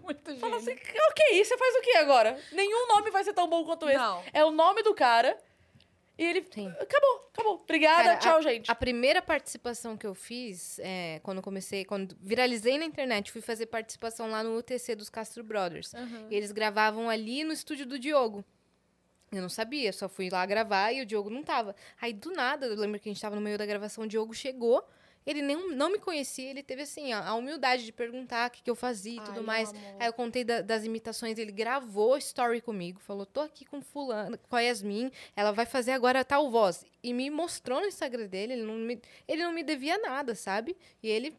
Muito 0.04 0.26
gênio. 0.26 0.40
Fala 0.40 0.56
assim, 0.56 0.72
ok, 0.72 1.44
você 1.44 1.58
faz 1.58 1.76
o 1.76 1.82
que 1.82 1.98
agora? 1.98 2.40
Nenhum 2.54 2.88
nome 2.88 3.12
vai 3.12 3.26
ser 3.26 3.34
tão 3.34 3.50
bom 3.50 3.66
quanto 3.66 3.90
esse. 3.90 3.98
Não. 3.98 4.24
É 4.32 4.46
o 4.46 4.50
nome 4.50 4.82
do 4.84 4.94
cara. 4.96 5.38
E 6.18 6.24
ele. 6.24 6.46
Sim. 6.54 6.68
Acabou, 6.80 7.30
acabou. 7.34 7.62
Obrigada, 7.64 8.04
Cara, 8.04 8.18
tchau, 8.18 8.42
gente. 8.42 8.70
A 8.70 8.76
primeira 8.76 9.22
participação 9.22 9.98
que 9.98 10.06
eu 10.06 10.14
fiz, 10.14 10.80
é, 10.80 11.20
quando 11.24 11.42
comecei, 11.42 11.84
quando 11.86 12.16
viralizei 12.20 12.78
na 12.78 12.86
internet, 12.86 13.32
fui 13.32 13.42
fazer 13.42 13.68
participação 13.68 14.30
lá 14.30 14.44
no 14.44 14.58
UTC 14.58 14.96
dos 14.96 15.10
Castro 15.10 15.44
Brothers. 15.44 15.94
E 16.30 16.36
eles 16.36 16.52
gravavam 16.52 17.10
ali 17.10 17.44
no 17.44 17.54
estúdio 17.54 17.86
do 17.86 17.98
Diogo. 17.98 18.44
Eu 19.32 19.42
não 19.42 19.50
sabia, 19.50 19.94
só 19.94 20.10
fui 20.10 20.30
lá 20.30 20.46
gravar 20.46 20.92
e 20.92 21.02
o 21.02 21.06
Diogo 21.06 21.30
não 21.30 21.42
tava. 21.42 21.74
Aí, 22.02 22.12
do 22.12 22.32
nada, 22.32 22.66
eu 22.66 22.76
lembro 22.76 23.00
que 23.00 23.08
a 23.08 23.14
gente 23.14 23.22
tava 23.22 23.34
no 23.34 23.42
meio 23.42 23.58
da 23.58 23.66
gravação, 23.66 24.04
o 24.04 24.08
Diogo 24.08 24.34
chegou, 24.34 24.86
ele 25.26 25.42
nem, 25.42 25.76
não 25.76 25.92
me 25.92 26.00
conhecia, 26.00 26.50
ele 26.50 26.64
teve, 26.64 26.82
assim, 26.82 27.14
a, 27.14 27.28
a 27.28 27.36
humildade 27.36 27.86
de 27.86 27.92
perguntar 27.92 28.48
o 28.50 28.52
que, 28.52 28.62
que 28.64 28.70
eu 28.70 28.76
fazia 28.76 29.16
e 29.16 29.20
Ai, 29.20 29.26
tudo 29.26 29.44
mais. 29.44 29.70
amor. 29.70 29.82
Aí 30.00 30.08
eu 30.08 30.14
contei 30.14 30.44
da- 30.44 30.62
das 30.62 30.84
imitações, 30.84 31.38
ele 31.38 31.52
gravou 31.52 32.18
story 32.18 32.62
comigo, 32.62 33.00
falou, 33.00 33.26
tô 33.26 33.42
aqui 33.42 33.64
com 33.66 33.82
fulano, 33.82 34.38
com 34.50 34.56
a 34.56 34.62
Yasmin, 34.62 35.12
ela 35.36 35.52
vai 35.52 35.66
fazer 35.66 35.92
agora 35.92 36.26
tal 36.26 36.50
voz. 36.50 36.84
E 37.04 37.14
me 37.14 37.30
mostrou 37.30 37.80
no 37.82 37.88
Instagram 37.88 38.28
dele, 38.28 38.54
ele 38.54 38.64
não 38.64 38.76
me, 38.76 39.02
ele 39.28 39.44
não 39.44 39.54
me 39.54 39.64
devia 39.64 39.98
nada, 39.98 40.34
sabe? 40.36 40.76
E 41.04 41.08
ele 41.08 41.36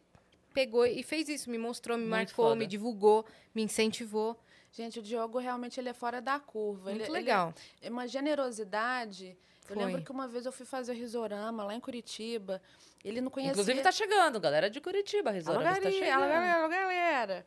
pegou 0.53 0.85
e 0.85 1.01
fez 1.03 1.27
isso, 1.29 1.49
me 1.49 1.57
mostrou, 1.57 1.97
me 1.97 2.03
Muito 2.03 2.11
marcou, 2.11 2.45
foda. 2.45 2.55
me 2.55 2.67
divulgou, 2.67 3.25
me 3.55 3.63
incentivou. 3.63 4.39
Gente, 4.71 4.99
o 4.99 5.03
Diogo 5.03 5.37
realmente 5.39 5.79
ele 5.79 5.89
é 5.89 5.93
fora 5.93 6.19
da 6.21 6.39
curva. 6.39 6.89
Muito 6.89 7.03
ele, 7.03 7.11
legal. 7.11 7.53
Ele 7.79 7.89
é 7.89 7.91
uma 7.91 8.07
generosidade 8.07 9.37
Eu 9.69 9.75
lembro 9.85 10.01
que 10.03 10.11
uma 10.11 10.27
vez 10.27 10.45
eu 10.45 10.51
fui 10.51 10.65
fazer 10.65 10.93
risorama 10.93 11.63
lá 11.63 11.73
em 11.73 11.79
Curitiba. 11.79 12.61
Ele 13.03 13.21
não 13.21 13.29
conhecia. 13.31 13.51
Inclusive 13.53 13.81
tá 13.81 13.91
chegando, 13.91 14.39
galera 14.39 14.69
de 14.69 14.79
Curitiba, 14.81 15.29
a 15.29 15.33
Alô, 15.33 15.63
tá 15.63 15.75
chegando. 15.91 16.11
alô, 16.11 16.27
galera, 16.27 16.53
alô, 16.59 16.69
galera. 16.69 17.45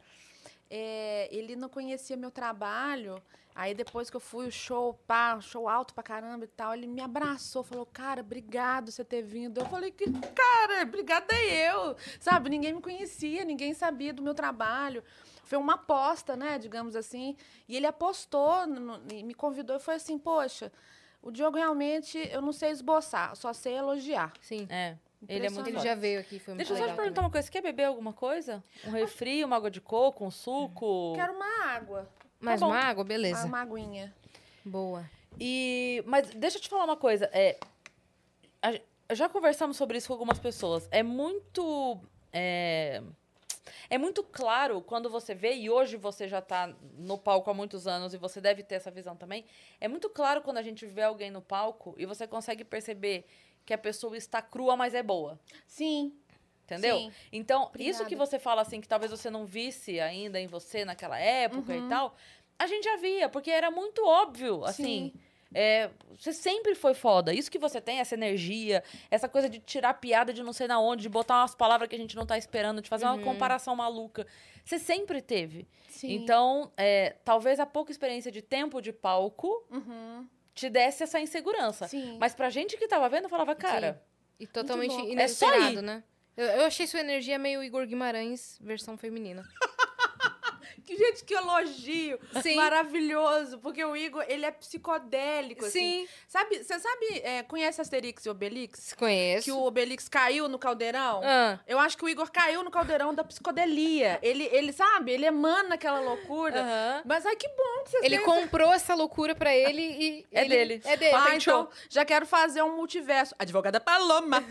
É, 0.70 1.28
ele 1.30 1.54
não 1.56 1.68
conhecia 1.68 2.16
meu 2.16 2.30
trabalho. 2.30 3.22
Aí 3.54 3.72
depois 3.72 4.10
que 4.10 4.16
eu 4.16 4.20
fui, 4.20 4.48
o 4.48 4.52
show, 4.52 4.92
pá, 5.06 5.40
show 5.40 5.66
alto 5.66 5.94
pra 5.94 6.02
caramba 6.02 6.44
e 6.44 6.48
tal, 6.48 6.74
ele 6.74 6.86
me 6.86 7.00
abraçou, 7.00 7.62
falou, 7.62 7.86
cara, 7.86 8.20
obrigado 8.20 8.90
você 8.90 9.02
ter 9.02 9.22
vindo. 9.22 9.58
Eu 9.58 9.64
falei, 9.66 9.90
que 9.90 10.04
cara, 10.34 10.82
obrigada 10.82 11.34
eu. 11.42 11.96
Sabe, 12.20 12.50
ninguém 12.50 12.74
me 12.74 12.82
conhecia, 12.82 13.44
ninguém 13.46 13.72
sabia 13.72 14.12
do 14.12 14.22
meu 14.22 14.34
trabalho. 14.34 15.02
Foi 15.44 15.56
uma 15.56 15.74
aposta, 15.74 16.36
né, 16.36 16.58
digamos 16.58 16.94
assim. 16.94 17.34
E 17.66 17.76
ele 17.76 17.86
apostou, 17.86 18.66
no- 18.66 19.00
e 19.10 19.22
me 19.22 19.32
convidou 19.32 19.76
e 19.76 19.80
foi 19.80 19.94
assim, 19.94 20.18
poxa, 20.18 20.70
o 21.26 21.30
Diogo 21.32 21.56
realmente, 21.56 22.16
eu 22.30 22.40
não 22.40 22.52
sei 22.52 22.70
esboçar, 22.70 23.34
só 23.34 23.52
sei 23.52 23.74
elogiar. 23.74 24.32
Sim. 24.40 24.66
É, 24.70 24.96
ele 25.28 25.46
é 25.46 25.50
muito 25.50 25.68
Ele 25.68 25.78
já 25.80 25.94
veio 25.94 26.20
aqui, 26.20 26.38
foi 26.38 26.54
muito 26.54 26.58
Deixa 26.66 26.72
eu 26.72 26.76
só 26.76 26.92
te 26.92 26.96
perguntar 26.96 27.14
também. 27.16 27.24
uma 27.24 27.30
coisa. 27.30 27.46
Você 27.46 27.52
quer 27.52 27.62
beber 27.62 27.84
alguma 27.84 28.12
coisa? 28.12 28.62
Um 28.84 28.90
refri, 28.90 29.44
uma 29.44 29.56
água 29.56 29.70
de 29.70 29.80
coco, 29.80 30.24
um 30.24 30.30
suco? 30.30 31.14
Quero 31.16 31.32
uma 31.32 31.64
água, 31.64 32.08
Mais 32.40 32.60
bom. 32.60 32.68
uma 32.68 32.78
água? 32.78 33.02
Beleza. 33.02 33.44
uma 33.44 33.60
aguinha. 33.60 34.14
Boa. 34.64 35.04
E, 35.40 36.02
mas 36.06 36.28
deixa 36.30 36.58
eu 36.58 36.62
te 36.62 36.68
falar 36.68 36.84
uma 36.84 36.96
coisa. 36.96 37.28
É, 37.32 37.58
a 38.62 38.78
já 39.14 39.28
conversamos 39.28 39.76
sobre 39.76 39.98
isso 39.98 40.08
com 40.08 40.14
algumas 40.14 40.38
pessoas. 40.38 40.88
É 40.90 41.02
muito. 41.02 41.98
É, 42.32 43.02
é 43.88 43.98
muito 43.98 44.22
claro 44.22 44.80
quando 44.80 45.08
você 45.08 45.34
vê, 45.34 45.54
e 45.54 45.70
hoje 45.70 45.96
você 45.96 46.28
já 46.28 46.40
tá 46.40 46.74
no 46.96 47.18
palco 47.18 47.50
há 47.50 47.54
muitos 47.54 47.86
anos 47.86 48.14
e 48.14 48.18
você 48.18 48.40
deve 48.40 48.62
ter 48.62 48.76
essa 48.76 48.90
visão 48.90 49.16
também. 49.16 49.44
É 49.80 49.88
muito 49.88 50.08
claro 50.08 50.42
quando 50.42 50.58
a 50.58 50.62
gente 50.62 50.86
vê 50.86 51.02
alguém 51.02 51.30
no 51.30 51.42
palco 51.42 51.94
e 51.98 52.06
você 52.06 52.26
consegue 52.26 52.64
perceber 52.64 53.24
que 53.64 53.74
a 53.74 53.78
pessoa 53.78 54.16
está 54.16 54.40
crua, 54.40 54.76
mas 54.76 54.94
é 54.94 55.02
boa. 55.02 55.38
Sim, 55.66 56.12
Entendeu? 56.66 56.98
Sim. 56.98 57.12
Então, 57.32 57.62
isso 57.78 58.02
Obrigada. 58.02 58.04
que 58.06 58.16
você 58.16 58.38
fala 58.40 58.62
assim, 58.62 58.80
que 58.80 58.88
talvez 58.88 59.10
você 59.10 59.30
não 59.30 59.46
visse 59.46 60.00
ainda 60.00 60.40
em 60.40 60.48
você 60.48 60.84
naquela 60.84 61.16
época 61.16 61.76
e 61.76 61.88
tal, 61.88 62.16
a 62.58 62.66
gente 62.66 62.84
já 62.84 62.96
via, 62.96 63.28
porque 63.28 63.50
era 63.50 63.70
muito 63.70 64.04
óbvio, 64.04 64.64
assim. 64.64 65.12
Sim. 65.12 65.20
É, 65.54 65.90
você 66.18 66.32
sempre 66.32 66.74
foi 66.74 66.94
foda. 66.94 67.32
Isso 67.32 67.50
que 67.50 67.58
você 67.58 67.80
tem, 67.80 67.98
essa 68.00 68.14
energia, 68.14 68.82
essa 69.10 69.28
coisa 69.28 69.48
de 69.48 69.58
tirar 69.60 69.94
piada 69.94 70.32
de 70.32 70.42
não 70.42 70.52
sei 70.52 70.66
na 70.66 70.78
onde, 70.80 71.02
de 71.02 71.08
botar 71.08 71.40
umas 71.40 71.54
palavras 71.54 71.88
que 71.88 71.94
a 71.94 71.98
gente 71.98 72.16
não 72.16 72.26
tá 72.26 72.36
esperando, 72.36 72.80
de 72.82 72.88
fazer 72.88 73.04
uma 73.06 73.18
comparação 73.18 73.74
maluca. 73.76 74.26
Você 74.64 74.78
sempre 74.78 75.22
teve. 75.22 75.66
sim. 75.88 76.12
Então, 76.12 76.70
é, 76.76 77.16
talvez 77.24 77.60
a 77.60 77.66
pouca 77.66 77.90
experiência 77.92 78.30
de 78.32 78.42
tempo 78.42 78.80
de 78.80 78.92
palco 78.92 79.64
Uhum. 79.70 80.26
te 80.54 80.68
desse 80.68 81.02
essa 81.04 81.20
insegurança. 81.20 81.86
Sim. 81.88 82.16
Mas 82.18 82.34
pra 82.34 82.50
gente 82.50 82.76
que 82.76 82.88
tava 82.88 83.08
vendo, 83.08 83.28
falava, 83.28 83.54
cara, 83.54 84.02
E 84.40 84.46
totalmente 84.46 84.92
louco. 84.92 85.08
É 85.08 85.12
inesperado, 85.12 85.80
né? 85.82 86.02
Eu, 86.36 86.44
eu 86.46 86.64
achei 86.66 86.86
sua 86.86 87.00
energia 87.00 87.38
meio 87.38 87.62
Igor 87.62 87.86
Guimarães, 87.86 88.58
versão 88.60 88.96
feminina. 88.98 89.42
Que 90.86 90.96
gente, 90.96 91.24
que 91.24 91.34
elogio. 91.34 92.18
Sim. 92.42 92.54
Maravilhoso. 92.54 93.58
Porque 93.58 93.84
o 93.84 93.96
Igor, 93.96 94.24
ele 94.28 94.46
é 94.46 94.50
psicodélico, 94.52 95.64
assim. 95.64 96.06
Sim. 96.06 96.08
Sabe, 96.28 96.62
você 96.62 96.78
sabe, 96.78 97.20
é, 97.24 97.42
conhece 97.42 97.80
Asterix 97.80 98.24
e 98.24 98.30
Obelix? 98.30 98.94
Conheço. 98.96 99.44
Que 99.44 99.50
o 99.52 99.62
Obelix 99.64 100.08
caiu 100.08 100.48
no 100.48 100.58
caldeirão? 100.58 101.20
Ah, 101.24 101.58
Eu 101.66 101.78
acho 101.80 101.96
que 101.98 102.04
o 102.04 102.08
Igor 102.08 102.30
caiu 102.30 102.62
no 102.62 102.70
caldeirão 102.70 103.12
da 103.12 103.24
psicodelia. 103.24 104.18
Ele, 104.22 104.44
ele 104.52 104.72
sabe, 104.72 105.10
ele 105.12 105.26
emana 105.26 105.74
aquela 105.74 105.98
loucura. 106.00 106.64
Mas 107.04 107.26
ai, 107.26 107.34
que 107.34 107.48
bom 107.48 107.82
que 107.84 107.90
vocês 107.90 108.04
ele 108.04 108.16
têm 108.18 108.24
comprou 108.24 108.72
essa 108.72 108.94
loucura 108.94 109.34
pra 109.34 109.54
ele 109.54 109.82
e. 109.82 110.26
É 110.32 110.40
ele- 110.42 110.48
dele. 110.56 110.80
É 110.84 110.96
dele. 110.96 111.14
Ah, 111.14 111.18
Patenteou. 111.22 111.60
então 111.62 111.72
já 111.90 112.04
quero 112.04 112.24
fazer 112.26 112.62
um 112.62 112.76
multiverso. 112.76 113.34
Advogada 113.38 113.80
Paloma. 113.80 114.42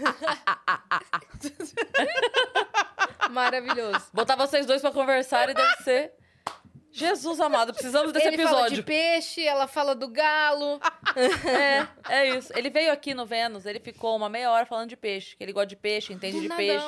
Maravilhoso. 3.30 4.06
Botar 4.14 4.36
vocês 4.36 4.66
dois 4.66 4.82
pra 4.82 4.92
conversar 4.92 5.50
e 5.50 5.54
deve 5.54 5.84
ser. 5.84 6.14
Jesus 6.98 7.40
amado, 7.40 7.74
precisamos 7.74 8.12
desse 8.14 8.28
ele 8.28 8.38
fala 8.38 8.50
de 8.70 8.76
episódio. 8.76 8.84
peixe, 8.84 9.46
ela 9.46 9.68
fala 9.68 9.94
do 9.96 10.08
galo. 10.08 10.80
É, 12.10 12.24
é 12.24 12.30
isso. 12.38 12.52
Ele 12.58 12.70
veio 12.70 12.92
aqui 12.92 13.14
no 13.14 13.26
Vênus, 13.26 13.66
ele 13.66 13.80
ficou 13.80 14.16
uma 14.18 14.28
meia 14.30 14.52
hora 14.52 14.66
falando 14.66 14.90
de 14.90 14.98
peixe, 14.98 15.36
que 15.36 15.44
ele 15.44 15.54
gosta 15.54 15.68
de 15.68 15.76
peixe, 15.76 16.12
entende 16.14 16.38
do 16.38 16.42
de 16.42 16.50
peixe. 16.50 16.86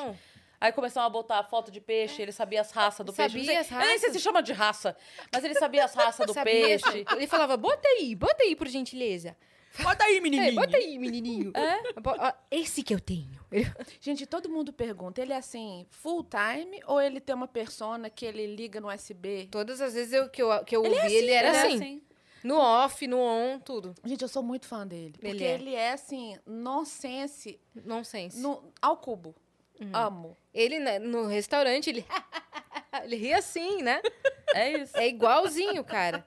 Aí 0.59 0.71
começaram 0.71 1.05
a 1.07 1.09
botar 1.09 1.43
foto 1.43 1.69
de 1.71 1.79
peixe, 1.79 2.21
ele 2.21 2.31
sabia 2.31 2.61
as 2.61 2.71
raças 2.71 3.05
do 3.05 3.13
peixe. 3.13 3.29
Sabia 3.29 3.43
Não 3.43 3.47
sei- 3.47 3.57
as 3.57 3.71
Eu 3.71 3.77
nem 3.77 3.87
sei 3.99 4.07
raças? 4.07 4.13
se 4.13 4.19
chama 4.19 4.41
de 4.41 4.53
raça, 4.53 4.97
mas 5.31 5.43
ele 5.43 5.53
sabia 5.53 5.85
as 5.85 5.93
raças 5.95 6.25
do 6.25 6.33
Sabia? 6.33 6.51
peixe. 6.51 7.05
Ele 7.15 7.27
falava, 7.27 7.55
bota 7.55 7.87
aí, 7.87 8.15
bota 8.15 8.43
aí, 8.43 8.55
por 8.55 8.67
gentileza. 8.67 9.37
Bota 9.81 10.03
aí, 10.03 10.17
É, 10.17 10.21
menininho. 10.21 10.55
bota 10.55 10.77
aí, 10.77 10.97
menininho. 10.99 11.51
É? 11.55 12.35
Esse 12.51 12.81
que 12.83 12.93
eu 12.93 12.99
tenho. 12.99 13.37
Gente, 14.01 14.25
todo 14.25 14.49
mundo 14.49 14.73
pergunta, 14.73 15.21
ele 15.21 15.33
é 15.33 15.37
assim, 15.37 15.85
full 15.89 16.23
time 16.25 16.81
ou 16.85 16.99
ele 17.01 17.19
tem 17.19 17.35
uma 17.35 17.47
persona 17.47 18.09
que 18.09 18.25
ele 18.25 18.45
liga 18.55 18.81
no 18.81 18.87
USB? 18.93 19.47
Todas 19.51 19.79
as 19.81 19.93
vezes 19.93 20.13
eu- 20.13 20.29
que 20.29 20.41
eu, 20.41 20.63
que 20.65 20.75
eu 20.75 20.83
ouvi, 20.83 20.97
assim, 20.99 21.13
ele 21.15 21.31
era 21.31 21.47
Ele 21.49 21.57
é 21.57 21.75
assim. 21.75 22.01
No 22.43 22.57
off, 22.59 23.05
no 23.07 23.19
on, 23.19 23.59
tudo. 23.59 23.93
Gente, 24.05 24.21
eu 24.21 24.27
sou 24.27 24.43
muito 24.43 24.67
fã 24.67 24.85
dele. 24.85 25.13
Porque 25.19 25.27
Ele 25.27 25.43
ele 25.43 25.75
é. 25.75 25.79
é, 25.87 25.91
assim, 25.93 26.37
nonsense 26.45 27.59
Nonsense. 27.83 28.39
no, 28.39 28.63
ao 28.81 28.97
cubo. 28.97 29.35
Uhum. 29.81 29.89
Amo. 29.93 30.37
Ele, 30.53 30.79
né, 30.79 30.97
no 30.99 31.25
restaurante, 31.27 31.89
ele... 31.89 32.05
ele 33.03 33.15
ria 33.15 33.37
assim, 33.37 33.81
né? 33.81 34.01
É 34.55 34.71
isso. 34.81 34.97
É 34.97 35.05
igualzinho, 35.07 35.83
cara. 35.83 36.25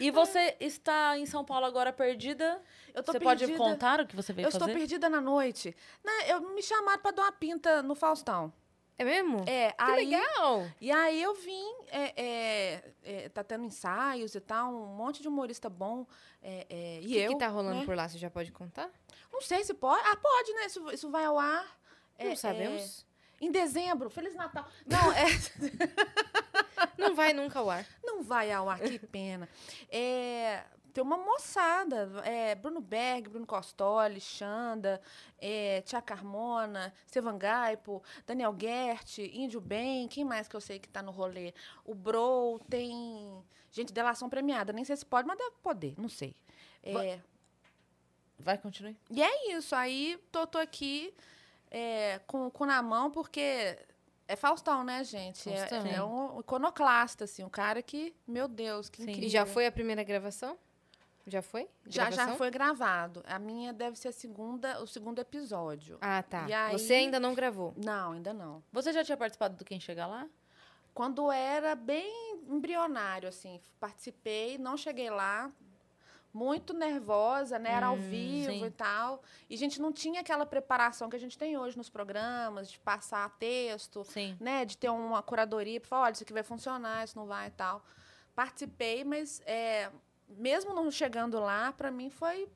E 0.00 0.10
você 0.10 0.56
está 0.60 1.18
em 1.18 1.26
São 1.26 1.44
Paulo 1.44 1.66
agora 1.66 1.92
perdida? 1.92 2.60
Eu 2.94 3.02
tô 3.02 3.12
você 3.12 3.20
perdida. 3.20 3.52
pode 3.52 3.58
contar 3.58 4.00
o 4.00 4.06
que 4.06 4.16
você 4.16 4.32
veio 4.32 4.46
Eu 4.46 4.48
estou 4.50 4.66
fazer? 4.66 4.78
perdida 4.78 5.08
na 5.08 5.20
noite. 5.20 5.76
Né, 6.04 6.12
eu 6.32 6.40
me 6.54 6.62
chamaram 6.62 7.00
pra 7.00 7.10
dar 7.10 7.22
uma 7.22 7.32
pinta 7.32 7.82
no 7.82 7.94
Faustão. 7.94 8.52
É 8.96 9.04
mesmo? 9.04 9.44
É, 9.46 9.70
que 9.70 9.76
aí, 9.78 10.06
legal. 10.06 10.66
E 10.80 10.90
aí 10.90 11.22
eu 11.22 11.32
vim, 11.36 11.72
é, 11.86 12.12
é, 12.20 12.92
é, 13.04 13.28
tá 13.28 13.44
tendo 13.44 13.64
ensaios 13.64 14.34
e 14.34 14.40
tal, 14.40 14.74
um 14.74 14.86
monte 14.96 15.22
de 15.22 15.28
humorista 15.28 15.70
bom. 15.70 16.04
é, 16.42 16.66
é, 16.68 17.00
e 17.00 17.04
O 17.04 17.08
que, 17.08 17.16
eu. 17.18 17.32
que 17.32 17.38
tá 17.38 17.46
rolando 17.46 17.78
né? 17.80 17.84
por 17.86 17.94
lá? 17.96 18.08
Você 18.08 18.18
já 18.18 18.28
pode 18.28 18.50
contar? 18.50 18.90
Não 19.32 19.40
sei 19.40 19.62
se 19.62 19.72
pode. 19.72 20.02
Ah, 20.04 20.16
pode, 20.16 20.52
né? 20.54 20.66
Isso, 20.66 20.90
isso 20.90 21.10
vai 21.10 21.24
ao 21.24 21.38
ar. 21.38 21.78
Não 22.18 22.32
é, 22.32 22.34
sabemos. 22.34 23.06
é, 23.40 23.44
em 23.46 23.52
dezembro. 23.52 24.10
Feliz 24.10 24.34
Natal. 24.34 24.66
Não, 24.84 25.12
é. 25.12 25.26
Não 26.96 27.14
vai 27.14 27.32
nunca 27.32 27.58
ao 27.58 27.70
ar. 27.70 27.86
Não 28.02 28.22
vai 28.22 28.50
ao 28.52 28.68
ar, 28.68 28.80
que 28.80 28.98
pena. 29.06 29.48
É, 29.90 30.64
tem 30.92 31.02
uma 31.04 31.16
moçada, 31.16 32.10
é, 32.24 32.54
Bruno 32.54 32.80
Berg, 32.80 33.28
Bruno 33.28 33.46
Costoli, 33.46 34.20
Xanda, 34.20 35.00
é, 35.38 35.80
Tia 35.82 36.02
Carmona, 36.02 36.92
Stevan 37.08 37.38
Gaipo, 37.38 38.02
Daniel 38.26 38.56
Gert, 38.58 39.18
Índio 39.18 39.60
Bem, 39.60 40.08
quem 40.08 40.24
mais 40.24 40.48
que 40.48 40.56
eu 40.56 40.60
sei 40.60 40.78
que 40.78 40.88
tá 40.88 41.02
no 41.02 41.12
rolê? 41.12 41.54
O 41.84 41.94
Bro, 41.94 42.60
tem 42.68 43.44
gente, 43.70 43.92
delação 43.92 44.28
premiada, 44.28 44.72
nem 44.72 44.84
sei 44.84 44.96
se 44.96 45.06
pode, 45.06 45.28
mas 45.28 45.38
deve 45.38 45.54
poder, 45.62 45.94
não 45.96 46.08
sei. 46.08 46.34
É, 46.82 47.20
Vai, 48.38 48.56
continue. 48.56 48.96
e 49.10 49.22
é 49.22 49.56
isso, 49.56 49.74
aí 49.74 50.18
tô, 50.32 50.46
tô 50.46 50.58
aqui 50.58 51.14
é, 51.70 52.20
com 52.26 52.46
o 52.46 52.50
cu 52.50 52.64
na 52.64 52.82
mão, 52.82 53.10
porque 53.10 53.78
é 54.28 54.36
Faustão, 54.36 54.84
né, 54.84 55.02
gente? 55.02 55.48
É- 55.50 55.56
Faustão. 55.66 55.86
É, 55.86 56.02
um 56.04 56.38
iconoclasta, 56.40 57.24
assim, 57.24 57.42
um 57.42 57.48
cara 57.48 57.82
que, 57.82 58.14
meu 58.26 58.46
Deus, 58.46 58.88
que 58.88 58.98
Sim. 58.98 59.10
incrível. 59.10 59.26
E 59.26 59.30
já 59.30 59.44
foi 59.46 59.66
a 59.66 59.72
primeira 59.72 60.04
gravação? 60.04 60.56
Já 61.26 61.42
foi? 61.42 61.68
Já, 61.86 62.10
já 62.10 62.36
foi 62.36 62.50
gravado. 62.50 63.22
A 63.26 63.38
minha 63.38 63.70
deve 63.72 63.98
ser 63.98 64.08
a 64.08 64.12
segunda, 64.12 64.80
o 64.80 64.86
segundo 64.86 65.18
episódio. 65.20 65.98
Ah, 66.00 66.22
tá. 66.22 66.46
E 66.48 66.52
aí- 66.54 66.72
Você 66.72 66.94
ainda 66.94 67.20
não 67.20 67.34
gravou. 67.34 67.74
Não, 67.76 68.12
ainda 68.12 68.32
não. 68.32 68.62
Você 68.72 68.92
já 68.92 69.04
tinha 69.04 69.16
participado 69.16 69.56
do 69.56 69.64
Quem 69.64 69.78
Chega 69.78 70.06
Lá? 70.06 70.26
Quando 70.94 71.30
era 71.30 71.74
bem 71.74 72.40
embrionário, 72.48 73.28
assim, 73.28 73.60
participei, 73.78 74.56
não 74.58 74.76
cheguei 74.76 75.10
lá, 75.10 75.52
muito 76.32 76.74
nervosa, 76.74 77.58
né? 77.58 77.72
Era 77.72 77.86
ao 77.86 77.96
vivo 77.96 78.50
sim. 78.50 78.64
e 78.64 78.70
tal. 78.70 79.22
E 79.48 79.54
a 79.54 79.58
gente 79.58 79.80
não 79.80 79.92
tinha 79.92 80.20
aquela 80.20 80.46
preparação 80.46 81.08
que 81.08 81.16
a 81.16 81.20
gente 81.20 81.36
tem 81.36 81.56
hoje 81.56 81.76
nos 81.76 81.88
programas, 81.88 82.70
de 82.70 82.78
passar 82.78 83.28
texto, 83.38 84.04
Sim. 84.04 84.36
né? 84.40 84.64
De 84.64 84.76
ter 84.76 84.88
uma 84.90 85.22
curadoria 85.22 85.80
para 85.80 85.88
falar, 85.88 86.02
olha, 86.04 86.12
isso 86.12 86.22
aqui 86.22 86.32
vai 86.32 86.42
funcionar, 86.42 87.04
isso 87.04 87.16
não 87.16 87.26
vai 87.26 87.48
e 87.48 87.52
tal. 87.52 87.82
Participei, 88.34 89.04
mas 89.04 89.40
é, 89.46 89.90
mesmo 90.28 90.72
não 90.74 90.90
chegando 90.90 91.40
lá, 91.40 91.72
para 91.72 91.90
mim 91.90 92.10
foi 92.10 92.48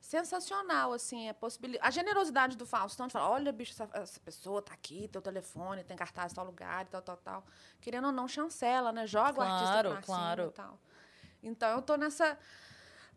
sensacional, 0.00 0.92
assim, 0.92 1.28
a 1.28 1.34
possibilidade. 1.34 1.86
A 1.86 1.90
generosidade 1.90 2.56
do 2.56 2.66
Faustão 2.66 3.06
de 3.06 3.12
falar, 3.12 3.30
olha, 3.30 3.52
bicho, 3.52 3.72
essa, 3.72 3.88
essa 3.92 4.18
pessoa 4.18 4.60
tá 4.60 4.74
aqui, 4.74 5.06
teu 5.06 5.22
telefone, 5.22 5.84
tem 5.84 5.96
cartaz 5.96 6.32
em 6.32 6.34
tal 6.34 6.44
lugar, 6.44 6.82
e 6.82 6.88
tal, 6.88 7.00
tal, 7.00 7.16
tal. 7.18 7.44
Querendo 7.80 8.06
ou 8.06 8.12
não, 8.12 8.26
chancela, 8.26 8.90
né? 8.90 9.06
Joga 9.06 9.38
o 9.38 9.42
artista 9.42 9.64
Claro, 9.64 9.90
pra 9.90 10.02
claro. 10.02 10.42
cima 10.42 10.52
e 10.52 10.54
tal. 10.54 10.78
Então, 11.40 11.68
eu 11.70 11.82
tô 11.82 11.96
nessa... 11.96 12.36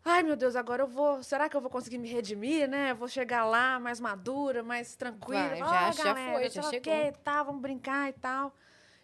Ai, 0.08 0.22
meu 0.22 0.36
Deus, 0.36 0.54
agora 0.54 0.84
eu 0.84 0.86
vou... 0.86 1.20
Será 1.22 1.48
que 1.48 1.56
eu 1.56 1.60
vou 1.60 1.68
conseguir 1.68 1.98
me 1.98 2.08
redimir, 2.08 2.68
né? 2.68 2.92
Eu 2.92 2.96
vou 2.96 3.08
chegar 3.08 3.44
lá 3.44 3.80
mais 3.80 3.98
madura, 3.98 4.62
mais 4.62 4.94
tranquila. 4.94 5.48
Vai, 5.48 5.58
já- 5.58 5.88
"Ó, 5.88 5.92
já 5.92 6.04
galera, 6.04 6.32
foi, 6.38 6.50
já 6.50 6.62
chegou." 6.62 6.80
quê, 6.80 7.08
e 7.08 7.12
tal, 7.24 7.44
vamos 7.46 7.60
brincar 7.60 8.08
e 8.08 8.12
tal. 8.12 8.54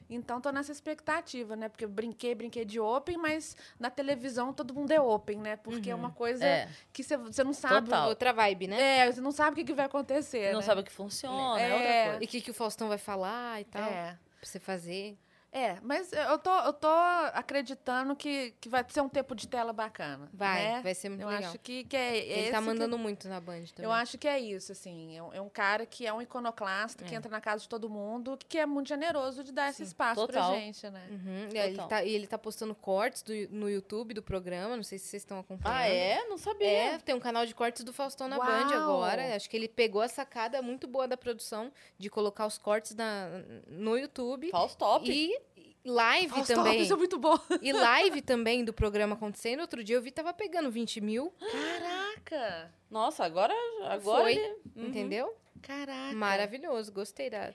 Então 0.08 0.40
tô 0.40 0.52
nessa 0.52 0.70
expectativa, 0.70 1.56
né? 1.56 1.68
Porque 1.68 1.84
eu 1.84 1.88
brinquei, 1.88 2.34
brinquei 2.34 2.64
de 2.64 2.78
open, 2.78 3.16
mas 3.16 3.56
na 3.80 3.88
televisão 3.90 4.52
todo 4.52 4.72
mundo 4.74 4.90
é 4.92 5.00
open, 5.00 5.38
né? 5.38 5.56
Porque 5.56 5.90
é 5.90 5.94
uma 5.94 6.10
coisa 6.10 6.44
É. 6.44 6.68
que 6.92 7.02
você- 7.02 7.16
você 7.16 7.42
não 7.42 7.52
sabe. 7.54 7.86
Total. 7.88 8.08
Outra 8.08 8.32
vibe, 8.32 8.68
né? 8.68 8.98
É, 8.98 9.10
você 9.12 9.20
não 9.20 9.32
sabe 9.32 9.52
o 9.52 9.54
que, 9.56 9.64
que 9.64 9.74
vai 9.74 9.86
acontecer. 9.86 10.52
Não 10.52 10.60
né? 10.60 10.66
sabe 10.66 10.82
o 10.82 10.84
que 10.84 10.92
funciona, 10.92 11.58
é, 11.60 11.68
É. 11.70 11.72
outra 11.74 12.04
coisa. 12.10 12.22
E 12.22 12.26
o 12.26 12.28
que, 12.28 12.40
que 12.42 12.50
o 12.50 12.54
Faustão 12.54 12.88
vai 12.88 12.98
falar 12.98 13.60
e 13.60 13.64
tal. 13.64 13.82
É. 13.90 14.18
Pra 14.38 14.48
você 14.48 14.60
fazer. 14.60 15.16
É, 15.54 15.78
mas 15.82 16.10
eu 16.12 16.38
tô, 16.38 16.50
eu 16.60 16.72
tô 16.72 16.88
acreditando 17.34 18.16
que, 18.16 18.54
que 18.60 18.68
vai 18.68 18.84
ser 18.88 19.00
um 19.02 19.08
tempo 19.08 19.34
de 19.34 19.46
tela 19.46 19.72
bacana. 19.72 20.28
Vai, 20.32 20.62
né? 20.62 20.80
vai 20.82 20.94
ser 20.94 21.08
muito 21.10 21.22
eu 21.22 21.28
legal. 21.28 21.50
acho 21.50 21.58
que, 21.58 21.84
que 21.84 21.96
é 21.96 22.16
Ele 22.16 22.40
esse 22.40 22.50
tá 22.52 22.58
que- 22.58 22.64
mandando 22.64 22.96
muito 22.96 23.28
na 23.28 23.40
Band 23.40 23.64
também. 23.74 23.84
Eu 23.84 23.92
acho 23.92 24.16
que 24.16 24.26
é 24.26 24.38
isso, 24.40 24.72
assim. 24.72 25.16
É 25.16 25.22
um, 25.22 25.34
é 25.34 25.40
um 25.40 25.48
cara 25.50 25.84
que 25.84 26.06
é 26.06 26.12
um 26.12 26.22
iconoclasta, 26.22 27.04
que 27.04 27.14
entra 27.14 27.30
na 27.30 27.40
casa 27.40 27.62
de 27.62 27.68
todo 27.68 27.88
mundo, 27.90 28.38
que 28.48 28.58
é 28.58 28.64
muito 28.64 28.88
generoso 28.88 29.44
de 29.44 29.52
dar 29.52 29.68
esse 29.70 29.82
espaço 29.82 30.26
total. 30.26 30.52
pra 30.52 30.60
gente, 30.60 30.88
né? 30.88 31.06
Uhum, 31.10 31.48
e, 31.52 31.58
ele 31.58 31.76
tá, 31.86 32.02
e 32.04 32.14
ele 32.14 32.26
tá 32.26 32.38
postando 32.38 32.74
cortes 32.74 33.22
do- 33.22 33.32
no 33.50 33.68
YouTube 33.68 34.14
do 34.14 34.22
programa, 34.22 34.74
não 34.76 34.82
sei 34.82 34.98
se 34.98 35.06
vocês 35.08 35.22
estão 35.22 35.38
acompanhando. 35.38 35.76
Ah, 35.78 35.86
é? 35.86 36.24
Não 36.24 36.38
sabia. 36.38 36.66
É, 36.66 36.98
tem 36.98 37.14
um 37.14 37.20
canal 37.20 37.44
de 37.44 37.54
cortes 37.54 37.84
do 37.84 37.92
Faustão 37.92 38.26
na 38.26 38.38
Band 38.38 38.70
Uau! 38.70 38.74
agora. 38.82 39.36
Acho 39.36 39.50
que 39.50 39.56
ele 39.56 39.68
pegou 39.68 40.00
a 40.00 40.08
sacada 40.08 40.62
muito 40.62 40.86
boa 40.86 41.06
da 41.06 41.16
produção 41.16 41.70
de 41.98 42.08
colocar 42.08 42.46
os 42.46 42.56
cortes 42.56 42.94
na, 42.94 43.28
no 43.66 43.98
YouTube. 43.98 44.50
Faustop. 44.50 45.10
E 45.10 45.41
live 45.84 46.28
Faustop, 46.34 46.54
também. 46.54 46.80
Isso 46.82 46.92
é 46.92 46.96
muito 46.96 47.18
bom. 47.18 47.38
E 47.60 47.72
live 47.72 48.22
também 48.22 48.64
do 48.64 48.72
programa 48.72 49.14
acontecendo. 49.14 49.60
Outro 49.60 49.82
dia 49.82 49.96
eu 49.96 50.02
vi 50.02 50.10
tava 50.10 50.32
pegando 50.32 50.70
20 50.70 51.00
mil, 51.00 51.32
Caraca! 51.40 52.72
Nossa, 52.90 53.24
agora, 53.24 53.54
agora 53.88 54.22
Foi. 54.22 54.32
ele- 54.34 54.56
Uhum. 54.76 54.86
entendeu? 54.86 55.34
Caraca! 55.60 56.14
Maravilhoso, 56.14 56.92
gostei 56.92 57.28
da. 57.30 57.52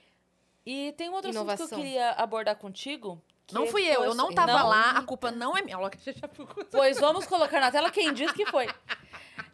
E 0.65 0.93
tem 0.97 1.09
um 1.09 1.13
outro 1.13 1.29
assunto 1.29 1.45
que 1.45 1.51
Inovação. 1.53 1.77
eu 1.79 1.83
queria 1.83 2.11
abordar 2.11 2.55
contigo. 2.57 3.21
que 3.45 3.53
Não 3.53 3.65
fui 3.67 3.83
eu, 3.87 4.03
eu 4.03 4.13
não 4.13 4.33
tava 4.33 4.51
Não? 4.59 4.67
lá, 4.67 4.91
a 4.91 5.01
culpa 5.03 5.31
não 5.31 5.55
é 5.57 5.61
minha. 5.61 5.79
Olha 5.79 5.89
que 5.89 6.11
já 6.11 6.27
ficou- 6.27 6.65
Pois 6.65 6.99
vamos 6.99 7.25
colocar 7.25 7.61
na 7.61 7.71
tela 7.71 7.89
quem 7.89 8.13
disse 8.13 8.33
que 8.33 8.45
foi. 8.47 8.67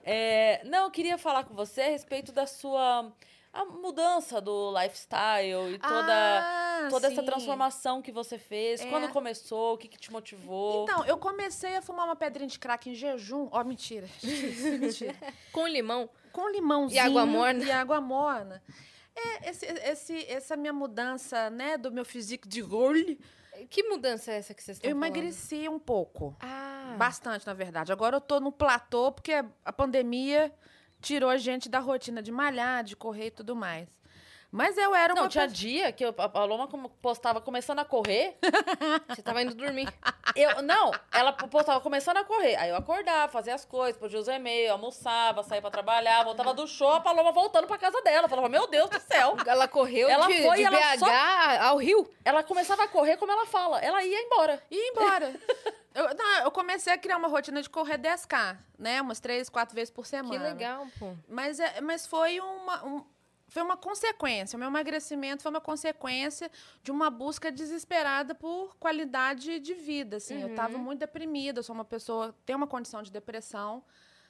É, 0.03 0.63
não, 0.65 0.85
eu 0.85 0.91
queria 0.91 1.17
falar 1.17 1.43
com 1.43 1.53
você 1.53 1.81
a 1.81 1.89
respeito 1.89 2.31
da 2.31 2.47
sua 2.47 3.11
a 3.53 3.65
mudança 3.65 4.41
do 4.41 4.71
lifestyle 4.71 5.71
e 5.75 5.77
toda, 5.77 6.39
Ah, 6.41 6.88
toda 6.89 7.07
essa 7.07 7.21
transformação 7.21 8.01
que 8.01 8.11
você 8.11 8.38
fez. 8.39 8.81
É. 8.81 8.88
Quando 8.89 9.09
começou? 9.09 9.75
O 9.75 9.77
que, 9.77 9.88
que 9.88 9.97
te 9.97 10.11
motivou? 10.11 10.84
Então, 10.85 11.05
eu 11.05 11.17
comecei 11.19 11.75
a 11.77 11.81
fumar 11.81 12.05
uma 12.05 12.15
pedrinha 12.15 12.47
de 12.47 12.57
crack 12.57 12.89
em 12.89 12.95
jejum. 12.95 13.47
Ó, 13.51 13.63
mentira. 13.63 14.07
mentira. 14.80 15.15
Com 15.51 15.67
limão. 15.67 16.09
Com 16.31 16.49
limãozinho. 16.49 16.97
E 16.97 16.99
água 16.99 17.25
morna. 17.27 17.63
E 17.63 17.71
água 17.71 18.01
morna. 18.01 18.63
É, 19.15 19.49
esse, 19.51 19.65
esse, 19.67 20.25
essa 20.27 20.55
minha 20.57 20.73
mudança, 20.73 21.51
né, 21.51 21.77
do 21.77 21.91
meu 21.91 22.03
físico 22.03 22.47
de 22.49 22.59
role, 22.61 23.19
Que 23.69 23.84
mudança 23.84 24.31
é 24.31 24.38
essa 24.38 24.55
que 24.55 24.63
vocês 24.63 24.77
estão 24.77 24.89
eu 24.89 24.95
falando? 24.97 25.15
emagreci 25.15 25.69
um 25.69 25.77
pouco. 25.77 26.35
Ah, 26.39 26.95
Bastante, 26.97 27.45
na 27.45 27.53
verdade. 27.53 27.91
Agora 27.91 28.17
eu 28.17 28.21
tô 28.21 28.39
no 28.39 28.51
platô, 28.51 29.11
porque 29.11 29.31
a 29.63 29.71
pandemia 29.71 30.51
tirou 31.03 31.30
a 31.30 31.38
gente 31.38 31.67
da 31.67 31.80
rotina 31.80 32.23
de 32.23 32.31
malhar, 32.31 32.81
de 32.81 32.95
correr 32.95 33.27
e 33.27 33.31
tudo 33.31 33.55
mais. 33.55 33.89
Mas 34.55 34.77
eu 34.77 34.93
era 34.93 35.15
uma 35.15 35.23
Não, 35.23 35.27
tinha 35.30 35.47
dia 35.47 35.91
que 35.91 36.05
eu- 36.05 36.13
a 36.15 36.30
Paloma 36.30 36.67
postava 37.01 37.41
começando 37.41 37.80
a 37.80 37.85
correr. 37.85 38.38
você 39.09 39.19
tava 39.23 39.41
indo 39.41 39.55
dormir. 39.55 39.91
Eu, 40.35 40.61
não, 40.61 40.91
ela 41.11 41.34
postava 41.34 41.81
começando 41.81 42.17
a 42.17 42.23
correr. 42.23 42.55
Aí 42.57 42.69
eu 42.69 42.75
acordava, 42.75 43.31
fazia 43.31 43.55
as 43.55 43.65
coisas, 43.65 43.99
podia 43.99 44.19
usar 44.19 44.35
e-mail, 44.35 44.71
almoçava, 44.73 45.41
saía 45.41 45.59
pra 45.59 45.71
trabalhar, 45.71 46.23
voltava 46.23 46.53
do 46.53 46.67
show, 46.67 46.91
a 46.91 46.99
Paloma 47.01 47.31
voltando 47.31 47.65
pra 47.65 47.80
casa 47.80 47.99
dela. 48.03 48.30
Falava, 48.30 48.47
meu 48.47 48.67
Deus 48.67 48.91
do 48.91 48.99
céu. 48.99 49.35
Ela 49.43 49.67
correu 49.67 50.07
Ela 50.07 50.27
de, 50.27 50.43
foi 50.43 50.57
de 50.57 50.63
ela 50.65 50.77
BH 50.77 50.99
só- 50.99 51.67
ao 51.69 51.77
Rio. 51.77 52.07
Ela 52.23 52.43
Começava 52.43 52.84
a 52.84 52.88
correr 52.88 53.17
como 53.17 53.31
ela 53.31 53.47
fala. 53.47 53.80
Ela 53.80 54.03
ia 54.03 54.21
embora. 54.21 54.61
ia 54.69 54.88
embora. 54.89 55.34
eu, 55.95 56.13
não, 56.15 56.39
eu 56.43 56.51
comecei 56.51 56.93
a 56.93 56.97
criar 56.99 57.17
uma 57.17 57.27
rotina 57.27 57.59
de 57.59 57.69
correr 57.71 57.97
10K, 57.97 58.55
né? 58.77 59.01
Umas 59.01 59.19
três, 59.19 59.49
quatro 59.49 59.73
vezes 59.73 59.89
por 59.89 60.05
semana. 60.05 60.38
Que 60.38 60.43
legal, 60.43 60.85
pô. 60.99 61.13
Mas, 61.27 61.59
é, 61.59 61.81
mas 61.81 62.05
foi 62.05 62.39
uma. 62.39 62.85
um- 62.85 63.13
foi 63.53 63.61
uma 63.61 63.77
consequência. 63.77 64.57
O 64.57 64.59
meu 64.59 64.67
emagrecimento 64.67 65.43
foi 65.43 65.51
uma 65.51 65.61
consequência 65.61 66.49
de 66.81 66.91
uma 66.91 67.11
busca 67.11 67.51
desesperada 67.51 68.34
por 68.34 68.75
qualidade 68.77 69.59
de 69.59 69.75
vida. 69.75 70.17
Assim. 70.17 70.41
Eu 70.41 70.49
estava 70.49 70.75
muito 70.80 70.99
deprimida, 71.01 71.59
eu 71.59 71.63
sou 71.63 71.75
uma 71.75 71.85
pessoa 71.85 72.35
tem 72.47 72.55
uma 72.55 72.65
condição 72.65 73.03
de 73.03 73.11
depressão, 73.11 73.84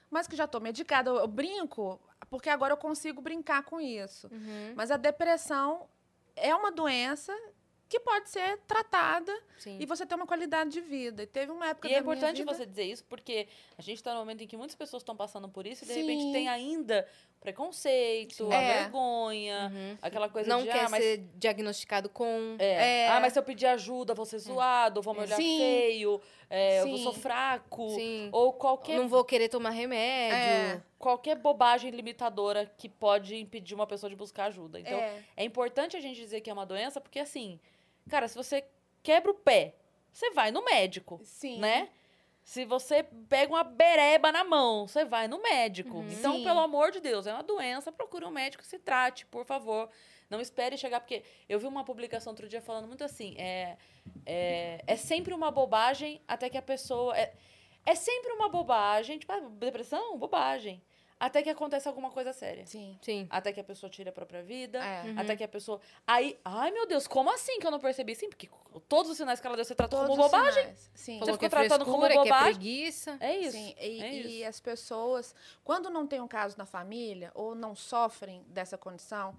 mas 0.09 0.27
que 0.27 0.35
já 0.35 0.43
estou 0.43 0.59
medicada. 0.59 1.09
Eu, 1.09 1.15
eu 1.19 1.27
brinco 1.27 2.01
porque 2.29 2.49
agora 2.49 2.73
eu 2.73 2.77
consigo 2.77 3.21
brincar 3.21 3.63
com 3.63 3.79
isso. 3.79 4.27
Uhum. 4.29 4.73
Mas 4.75 4.91
a 4.91 4.97
depressão 4.97 5.87
é 6.35 6.53
uma 6.53 6.69
doença 6.69 7.33
que 7.87 7.99
pode 7.99 8.29
ser 8.29 8.57
tratada 8.67 9.31
Sim. 9.59 9.77
e 9.79 9.85
você 9.85 10.03
ter 10.05 10.15
uma 10.15 10.25
qualidade 10.25 10.71
de 10.71 10.81
vida. 10.81 11.23
E 11.23 11.27
teve 11.27 11.51
uma 11.51 11.67
época 11.67 11.87
E 11.87 11.93
é 11.93 11.99
importante 11.99 12.37
vida- 12.37 12.51
você 12.53 12.65
dizer 12.65 12.85
isso, 12.85 13.05
porque 13.05 13.47
a 13.77 13.81
gente 13.83 13.97
está 13.97 14.11
num 14.13 14.19
momento 14.19 14.41
em 14.41 14.47
que 14.47 14.57
muitas 14.57 14.75
pessoas 14.75 15.01
estão 15.01 15.15
passando 15.15 15.47
por 15.47 15.65
isso 15.67 15.85
e, 15.85 15.87
de 15.87 15.93
Sim. 15.93 16.01
repente, 16.01 16.31
tem 16.33 16.49
ainda 16.49 17.07
preconceito, 17.43 18.49
a 18.51 18.55
É. 18.55 18.79
vergonha, 18.83 19.71
Uhum. 19.73 19.97
aquela 20.01 20.29
coisa 20.29 20.49
Não 20.49 20.61
de, 20.63 20.69
quer 20.69 20.85
ah, 20.85 20.89
mas... 20.89 21.03
ser 21.03 21.17
diagnosticado 21.35 22.09
com. 22.09 22.55
É. 22.59 23.03
É. 23.03 23.07
Ah, 23.09 23.19
mas 23.19 23.33
se 23.33 23.39
eu 23.39 23.43
pedir 23.43 23.65
ajuda, 23.67 24.13
vou 24.13 24.25
ser 24.25 24.39
zoado, 24.39 25.01
vão 25.01 25.13
me 25.13 25.21
olhar 25.21 25.35
Sim. 25.35 25.57
feio, 25.57 26.21
é, 26.49 26.81
eu 26.81 26.87
vou- 26.87 26.97
Sim. 26.97 27.03
sou 27.03 27.13
fraco. 27.13 27.89
Sim. 27.91 28.29
Ou 28.31 28.53
qualquer, 28.53 28.97
Não 28.97 29.07
vou 29.07 29.23
querer 29.23 29.49
tomar 29.49 29.69
remédio. 29.71 30.37
É. 30.37 30.81
qualquer 30.97 31.35
bobagem 31.35 31.91
limitadora 31.91 32.65
que 32.77 32.87
pode 32.87 33.35
impedir 33.35 33.75
uma 33.75 33.85
pessoa 33.85 34.09
de 34.09 34.15
buscar 34.15 34.45
ajuda. 34.45 34.79
Então, 34.79 34.97
É. 34.97 35.21
é 35.35 35.43
importante 35.43 35.97
a 35.97 35.99
gente 35.99 36.15
dizer 36.17 36.39
que 36.39 36.49
é 36.49 36.53
uma 36.53 36.65
doença, 36.65 37.01
porque 37.01 37.19
assim, 37.19 37.59
cara, 38.09 38.25
se 38.29 38.35
você 38.37 38.63
quebra 39.03 39.29
o 39.31 39.33
pé, 39.33 39.73
você 40.13 40.31
vai 40.31 40.49
no 40.49 40.63
médico, 40.63 41.19
Sim. 41.23 41.59
né? 41.59 41.89
Se 42.43 42.65
você 42.65 43.03
pega 43.29 43.53
uma 43.53 43.63
bereba 43.63 44.31
na 44.31 44.43
mão, 44.43 44.85
você 44.87 45.05
vai 45.05 45.27
no 45.27 45.41
médico. 45.41 45.97
Uhum. 45.97 46.09
Então, 46.11 46.35
Sim. 46.37 46.43
pelo 46.43 46.59
amor 46.59 46.91
de 46.91 46.99
Deus, 46.99 47.25
é 47.25 47.33
uma 47.33 47.43
doença, 47.43 47.91
procure 47.91 48.25
um 48.25 48.31
médico, 48.31 48.63
se 48.63 48.77
trate, 48.77 49.25
por 49.25 49.45
favor. 49.45 49.89
Não 50.29 50.41
espere 50.41 50.77
chegar, 50.77 50.99
porque 50.99 51.23
eu 51.47 51.57
vi 51.57 51.65
uma 51.65 51.85
publicação 51.85 52.31
outro 52.31 52.47
dia 52.49 52.61
falando 52.61 52.87
muito 52.87 53.03
assim, 53.03 53.35
é, 53.37 53.77
é, 54.25 54.83
é 54.85 54.95
sempre 54.95 55.33
uma 55.33 55.51
bobagem 55.51 56.21
até 56.27 56.49
que 56.49 56.57
a 56.57 56.61
pessoa... 56.61 57.17
É, 57.17 57.33
é 57.85 57.95
sempre 57.95 58.31
uma 58.31 58.47
bobagem, 58.49 59.17
tipo, 59.17 59.31
ah, 59.31 59.39
depressão, 59.39 60.17
bobagem. 60.17 60.81
Até 61.19 61.41
que 61.41 61.49
acontece 61.49 61.87
alguma 61.87 62.11
coisa 62.11 62.33
séria. 62.33 62.65
Sim. 62.65 62.97
Sim. 63.01 63.27
Até 63.29 63.53
que 63.53 63.59
a 63.59 63.63
pessoa 63.63 63.89
tire 63.89 64.09
a 64.09 64.11
própria 64.11 64.43
vida. 64.43 64.83
É. 64.83 65.03
Uhum. 65.03 65.19
Até 65.19 65.35
que 65.35 65.43
a 65.43 65.47
pessoa. 65.47 65.79
Aí, 66.05 66.37
ai 66.43 66.71
meu 66.71 66.85
Deus, 66.85 67.07
como 67.07 67.31
assim 67.31 67.59
que 67.59 67.65
eu 67.67 67.71
não 67.71 67.79
percebi? 67.79 68.13
Sim, 68.15 68.29
porque 68.29 68.49
todos 68.89 69.11
os 69.11 69.17
sinais 69.17 69.39
que 69.39 69.47
ela 69.47 69.55
deu, 69.55 69.63
você 69.63 69.73
tratou 69.75 69.99
Todos 70.01 70.15
como 70.15 70.29
bobagem. 70.29 70.63
sinais. 70.63 70.91
Sim. 70.93 71.19
Falou 71.19 71.33
ficou 71.35 71.39
que 71.39 71.45
é 71.45 71.49
tratando 71.49 71.85
como 71.85 71.99
frescura, 72.03 72.23
que 72.23 72.29
é 72.29 72.31
bobagem? 72.31 72.53
preguiça. 72.55 73.17
É 73.19 73.37
isso. 73.37 73.51
Sim, 73.51 73.75
e, 73.79 74.01
é 74.01 74.13
e 74.13 74.39
isso. 74.41 74.49
as 74.49 74.59
pessoas, 74.59 75.35
quando 75.63 75.89
não 75.89 76.05
tem 76.05 76.19
um 76.19 76.27
caso 76.27 76.57
na 76.57 76.65
família 76.65 77.31
ou 77.33 77.55
não 77.55 77.75
sofrem 77.75 78.43
dessa 78.47 78.77
condição, 78.77 79.37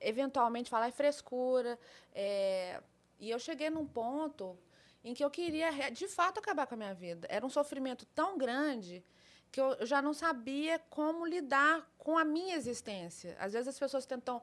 eventualmente 0.00 0.70
falar 0.70 0.88
é 0.88 0.92
frescura. 0.92 1.78
é, 2.14 2.80
E 3.20 3.28
eu 3.30 3.38
cheguei 3.38 3.68
num 3.70 3.86
ponto 3.86 4.56
em 5.04 5.14
que 5.14 5.24
eu 5.24 5.30
queria, 5.30 5.70
de 5.90 6.08
fato, 6.08 6.38
acabar 6.38 6.66
com 6.66 6.74
a 6.74 6.76
minha 6.76 6.94
vida. 6.94 7.26
Era 7.30 7.44
um 7.44 7.50
sofrimento 7.50 8.06
tão 8.14 8.36
grande 8.38 9.04
que 9.50 9.60
eu 9.60 9.84
já 9.86 10.00
não 10.02 10.12
sabia 10.12 10.78
como 10.90 11.26
lidar 11.26 11.88
com 11.98 12.16
a 12.18 12.24
minha 12.24 12.54
existência. 12.56 13.36
Às 13.40 13.52
vezes 13.52 13.68
as 13.68 13.78
pessoas 13.78 14.04
tentam, 14.06 14.42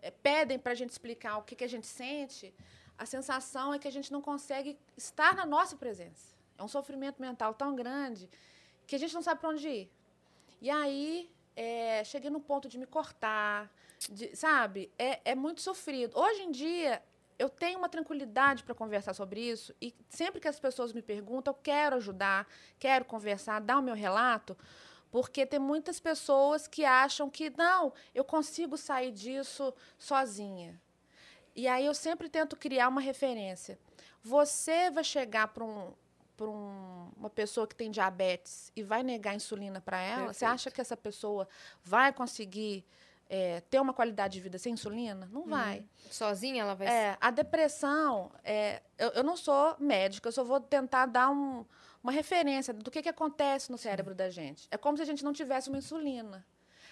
eh, 0.00 0.10
pedem 0.10 0.58
para 0.58 0.72
a 0.72 0.74
gente 0.74 0.90
explicar 0.90 1.38
o 1.38 1.42
que, 1.42 1.54
que 1.56 1.64
a 1.64 1.68
gente 1.68 1.86
sente. 1.86 2.54
A 2.96 3.04
sensação 3.06 3.74
é 3.74 3.78
que 3.78 3.88
a 3.88 3.90
gente 3.90 4.12
não 4.12 4.22
consegue 4.22 4.78
estar 4.96 5.34
na 5.34 5.44
nossa 5.44 5.76
presença. 5.76 6.34
É 6.56 6.62
um 6.62 6.68
sofrimento 6.68 7.20
mental 7.20 7.52
tão 7.54 7.74
grande 7.74 8.28
que 8.86 8.94
a 8.94 8.98
gente 8.98 9.12
não 9.14 9.22
sabe 9.22 9.40
para 9.40 9.50
onde 9.50 9.68
ir. 9.68 9.90
E 10.60 10.70
aí, 10.70 11.30
eh, 11.56 12.02
cheguei 12.04 12.30
no 12.30 12.40
ponto 12.40 12.68
de 12.68 12.78
me 12.78 12.86
cortar, 12.86 13.68
de- 14.08 14.34
sabe? 14.36 14.90
É, 14.98 15.32
é 15.32 15.34
muito 15.34 15.60
sofrido. 15.60 16.16
Hoje 16.18 16.42
em 16.42 16.50
dia, 16.52 17.02
eu 17.38 17.48
tenho 17.48 17.78
uma 17.78 17.88
tranquilidade 17.88 18.62
para 18.62 18.74
conversar 18.74 19.14
sobre 19.14 19.40
isso 19.40 19.74
e 19.80 19.94
sempre 20.08 20.40
que 20.40 20.48
as 20.48 20.58
pessoas 20.60 20.92
me 20.92 21.02
perguntam, 21.02 21.52
eu 21.52 21.58
quero 21.62 21.96
ajudar, 21.96 22.46
quero 22.78 23.04
conversar, 23.04 23.60
dar 23.60 23.78
o 23.78 23.82
meu 23.82 23.94
relato, 23.94 24.56
porque 25.10 25.44
tem 25.46 25.58
muitas 25.60 26.00
pessoas 26.00 26.66
que 26.66 26.84
acham 26.84 27.30
que 27.30 27.50
não, 27.56 27.92
eu 28.14 28.24
consigo 28.24 28.76
sair 28.76 29.12
disso 29.12 29.72
sozinha. 29.98 30.80
E 31.54 31.68
aí 31.68 31.86
eu 31.86 31.94
sempre 31.94 32.28
tento 32.28 32.56
criar 32.56 32.88
uma 32.88 33.00
referência. 33.00 33.78
Você 34.22 34.90
vai 34.90 35.04
chegar 35.04 35.48
para 35.48 35.64
um, 35.64 35.92
pra 36.36 36.46
um- 36.48 37.10
uma 37.16 37.30
pessoa 37.30 37.66
que 37.66 37.76
tem 37.76 37.90
diabetes 37.90 38.72
e 38.74 38.82
vai 38.82 39.02
negar 39.04 39.34
insulina 39.36 39.80
para 39.80 40.00
ela? 40.00 40.32
Você 40.32 40.40
Perfeito. 40.40 40.52
acha 40.54 40.70
que 40.72 40.80
essa 40.80 40.96
pessoa 40.96 41.46
vai 41.84 42.12
conseguir 42.12 42.84
é, 43.28 43.60
ter 43.62 43.80
uma 43.80 43.92
qualidade 43.94 44.34
de 44.34 44.40
vida 44.40 44.58
sem 44.58 44.72
insulina? 44.74 45.28
Não 45.32 45.44
vai. 45.44 45.84
Sozinha 46.10 46.62
ela 46.62 46.74
vai 46.74 46.86
É, 46.86 47.16
a 47.20 47.30
depressão, 47.30 48.30
é, 48.44 48.82
eu, 48.98 49.08
eu 49.10 49.22
não 49.24 49.36
sou 49.36 49.76
médica, 49.78 50.28
eu 50.28 50.32
só 50.32 50.44
vou 50.44 50.60
tentar 50.60 51.06
dar 51.06 51.30
um- 51.30 51.64
uma 52.02 52.12
referência 52.12 52.72
do 52.74 52.90
que, 52.90 53.00
que 53.02 53.08
acontece 53.08 53.70
no 53.72 53.78
cérebro 53.78 54.14
da 54.14 54.28
gente. 54.28 54.68
É 54.70 54.76
como 54.76 54.96
se 54.96 55.02
a 55.02 55.06
gente 55.06 55.24
não 55.24 55.32
tivesse 55.32 55.68
uma 55.70 55.78
insulina. 55.78 56.44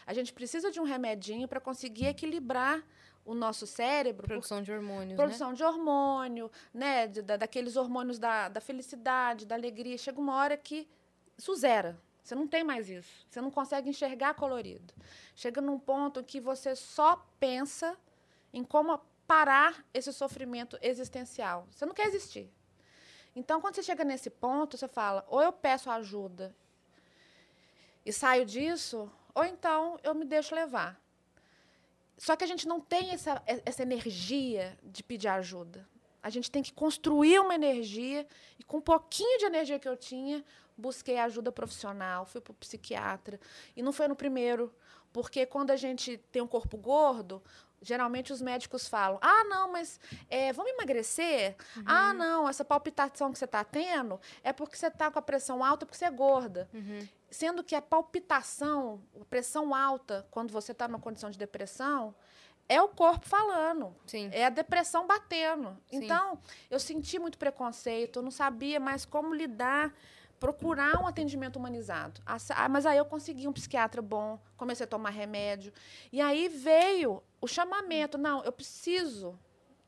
A 0.07 0.13
gente 0.15 0.33
precisa 0.33 0.71
de 0.71 0.81
um 0.81 0.85
remedinho 0.85 1.47
para 1.47 1.61
conseguir 1.61 2.07
equilibrar 2.07 2.83
o 3.25 3.35
nosso 3.35 3.67
cérebro. 3.67 4.23
por- 4.23 4.29
Produção 4.35 4.63
de 4.63 4.73
hormônios, 4.73 5.11
né? 5.11 5.17
produção 5.17 5.53
de 5.53 5.63
hormônio, 5.63 6.51
né? 6.75 7.07
de- 7.07 7.23
da- 7.23 7.37
daqueles 7.37 7.77
hormônios 7.77 8.19
da, 8.19 8.49
da 8.49 8.61
felicidade, 8.61 9.47
da 9.47 9.55
alegria. 9.55 9.97
Chega 9.99 10.19
uma 10.21 10.35
hora 10.35 10.57
que 10.57 10.89
isso 11.39 11.55
zera. 11.55 12.01
Você 12.23 12.35
não 12.35 12.47
tem 12.47 12.63
mais 12.63 12.89
isso. 12.89 13.27
Você 13.29 13.41
não 13.41 13.51
consegue 13.51 13.91
enxergar 13.91 14.35
colorido. 14.35 14.95
Chega 15.35 15.61
num 15.61 15.79
ponto 15.79 16.23
que 16.23 16.41
você 16.41 16.77
só 16.77 17.17
pensa 17.41 17.99
em 18.53 18.63
como 18.63 18.99
parar 19.27 19.85
esse 19.93 20.13
sofrimento 20.13 20.79
existencial. 20.81 21.67
Você 21.71 21.85
não 21.85 21.95
quer 21.95 22.07
existir. 22.07 22.51
Então, 23.35 23.61
quando 23.61 23.75
você 23.75 23.83
chega 23.83 24.05
nesse 24.05 24.31
ponto, 24.31 24.77
você 24.77 24.87
fala: 24.87 25.25
ou 25.29 25.43
eu 25.43 25.53
peço 25.53 25.91
ajuda 25.91 26.55
e 28.05 28.13
saio 28.13 28.45
disso, 28.45 29.11
ou 29.35 29.45
então 29.45 29.99
eu 30.03 30.15
me 30.15 30.25
deixo 30.25 30.55
levar. 30.55 31.01
Só 32.19 32.37
que 32.37 32.45
a 32.45 32.47
gente 32.47 32.69
não 32.69 32.81
tem 32.81 33.11
essa, 33.11 33.43
essa 33.47 33.83
energia 33.83 34.79
de 34.83 35.03
pedir 35.03 35.29
ajuda. 35.29 35.89
A 36.23 36.31
gente 36.31 36.51
tem 36.51 36.63
que 36.63 36.73
construir 36.73 37.39
uma 37.41 37.55
energia 37.55 38.27
e 38.59 38.63
com 38.63 38.79
um 38.79 38.83
pouquinho 38.83 39.39
de 39.39 39.45
energia 39.45 39.79
que 39.79 39.89
eu 39.89 39.97
tinha, 39.97 40.45
busquei 40.77 41.19
ajuda 41.19 41.51
profissional, 41.51 42.25
fui 42.25 42.41
para 42.41 42.53
o 42.53 42.55
psiquiatra. 42.55 43.41
E 43.77 43.83
não 43.83 43.93
foi 43.93 44.09
no 44.09 44.17
primeiro, 44.17 44.73
porque 45.13 45.45
quando 45.45 45.71
a 45.71 45.77
gente 45.77 46.17
tem 46.31 46.41
um 46.41 46.47
corpo 46.47 46.77
gordo, 46.77 47.43
geralmente 47.83 48.33
os 48.33 48.41
médicos 48.41 48.89
falam: 48.89 49.19
ah, 49.21 49.45
não, 49.45 49.71
mas 49.73 50.01
é, 50.31 50.53
vamos 50.53 50.73
emagrecer? 50.73 51.57
Ah, 51.85 52.15
não, 52.15 52.49
essa 52.49 52.65
palpitação 52.65 53.33
que 53.33 53.39
você 53.39 53.45
está 53.45 53.65
tendo 53.65 54.21
é 54.43 54.53
porque 54.53 54.77
você 54.77 54.87
está 54.87 55.11
com 55.11 55.19
a 55.19 55.23
pressão 55.23 55.63
alta 55.65 55.85
porque 55.85 55.99
você 55.99 56.07
é 56.07 56.11
gorda. 56.11 56.69
Sendo 57.31 57.65
que 57.65 57.75
a 57.75 57.83
palpitação, 57.83 59.03
a 59.21 59.25
pressão 59.25 59.75
alta, 59.75 60.27
quando 60.31 60.53
você 60.53 60.73
está 60.73 60.87
numa 60.87 61.01
condição 61.01 61.31
de 61.31 61.39
depressão, 61.39 62.15
é 62.73 62.81
o 62.81 62.89
corpo 62.89 63.27
falando. 63.27 63.95
Sim. 64.07 64.31
É 64.33 64.47
a 64.47 64.51
depressão 64.51 65.07
batendo. 65.07 65.77
Sim. 65.91 66.05
Então, 66.05 66.39
eu 66.71 66.81
senti 66.81 67.19
muito 67.19 67.37
preconceito, 67.37 68.19
eu 68.19 68.23
não 68.23 68.31
sabia 68.31 68.81
mais 68.81 69.05
como 69.05 69.35
lidar, 69.35 69.95
procurar 70.41 71.01
um 71.01 71.07
atendimento 71.07 71.57
humanizado. 71.57 72.21
Mas 72.71 72.87
aí 72.87 72.99
eu 72.99 73.05
consegui 73.05 73.47
um 73.47 73.53
psiquiatra 73.53 74.01
bom, 74.01 74.39
comecei 74.57 74.85
a 74.85 74.89
tomar 74.89 75.11
remédio. 75.11 75.73
E 76.11 76.21
aí 76.21 76.49
veio 76.49 77.23
o 77.41 77.47
chamamento: 77.47 78.17
não, 78.17 78.43
eu 78.43 78.53
preciso 78.53 79.39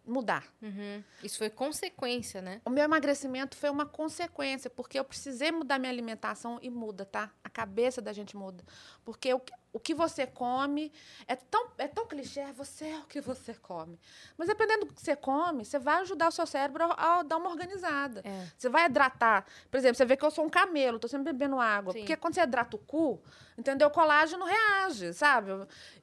mudar. 0.06 0.44
Uhum. 0.60 1.02
Isso 1.22 1.38
foi 1.38 1.48
consequência, 1.50 2.42
né? 2.42 2.60
O 2.64 2.70
meu 2.70 2.84
emagrecimento 2.84 3.56
foi 3.56 3.70
uma 3.70 3.86
consequência, 3.86 4.68
porque 4.68 4.98
eu 4.98 5.04
precisei 5.04 5.50
mudar 5.50 5.78
minha 5.78 5.90
alimentação 5.90 6.58
e 6.60 6.68
muda, 6.68 7.04
tá? 7.06 7.30
A 7.42 7.48
cabeça 7.48 8.02
da 8.02 8.12
gente 8.12 8.36
muda. 8.36 8.62
Porque 9.04 9.32
o, 9.32 9.40
que- 9.40 9.52
o 9.72 9.80
que 9.80 9.94
você 9.94 10.26
come 10.26 10.92
é 11.26 11.34
tão, 11.34 11.68
é 11.78 11.88
tão 11.88 12.06
clichê, 12.06 12.40
é 12.40 12.52
você 12.52 12.84
é 12.86 12.98
o 12.98 13.04
que 13.06 13.20
você 13.20 13.54
come. 13.54 13.98
Mas 14.36 14.48
dependendo 14.48 14.84
do 14.86 14.92
que 14.92 15.00
você 15.00 15.16
come, 15.16 15.64
você 15.64 15.78
vai 15.78 16.02
ajudar 16.02 16.28
o 16.28 16.32
seu 16.32 16.46
cérebro 16.46 16.84
a, 16.84 17.20
a 17.20 17.22
dar 17.22 17.38
uma 17.38 17.48
organizada. 17.50 18.20
É. 18.24 18.46
Você 18.58 18.68
vai 18.68 18.86
hidratar. 18.86 19.46
Por 19.70 19.78
exemplo, 19.78 19.96
você 19.96 20.04
vê 20.04 20.16
que 20.16 20.24
eu 20.24 20.30
sou 20.30 20.44
um 20.44 20.50
camelo, 20.50 20.98
tô 20.98 21.08
sempre 21.08 21.32
bebendo 21.32 21.58
água. 21.58 21.92
Sim. 21.94 22.00
Porque 22.00 22.16
quando 22.16 22.34
você 22.34 22.42
hidrata 22.42 22.76
o 22.76 22.78
cu, 22.78 23.22
entendeu? 23.56 23.88
O 23.88 23.90
colágeno 23.90 24.44
reage, 24.44 25.14
sabe? 25.14 25.50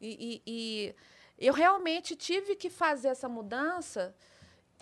E, 0.02 0.42
e- 0.46 0.52
e 0.88 0.96
eu 1.48 1.54
realmente 1.54 2.16
tive 2.16 2.56
que 2.56 2.70
fazer 2.70 3.10
essa 3.10 3.28
mudança 3.30 4.16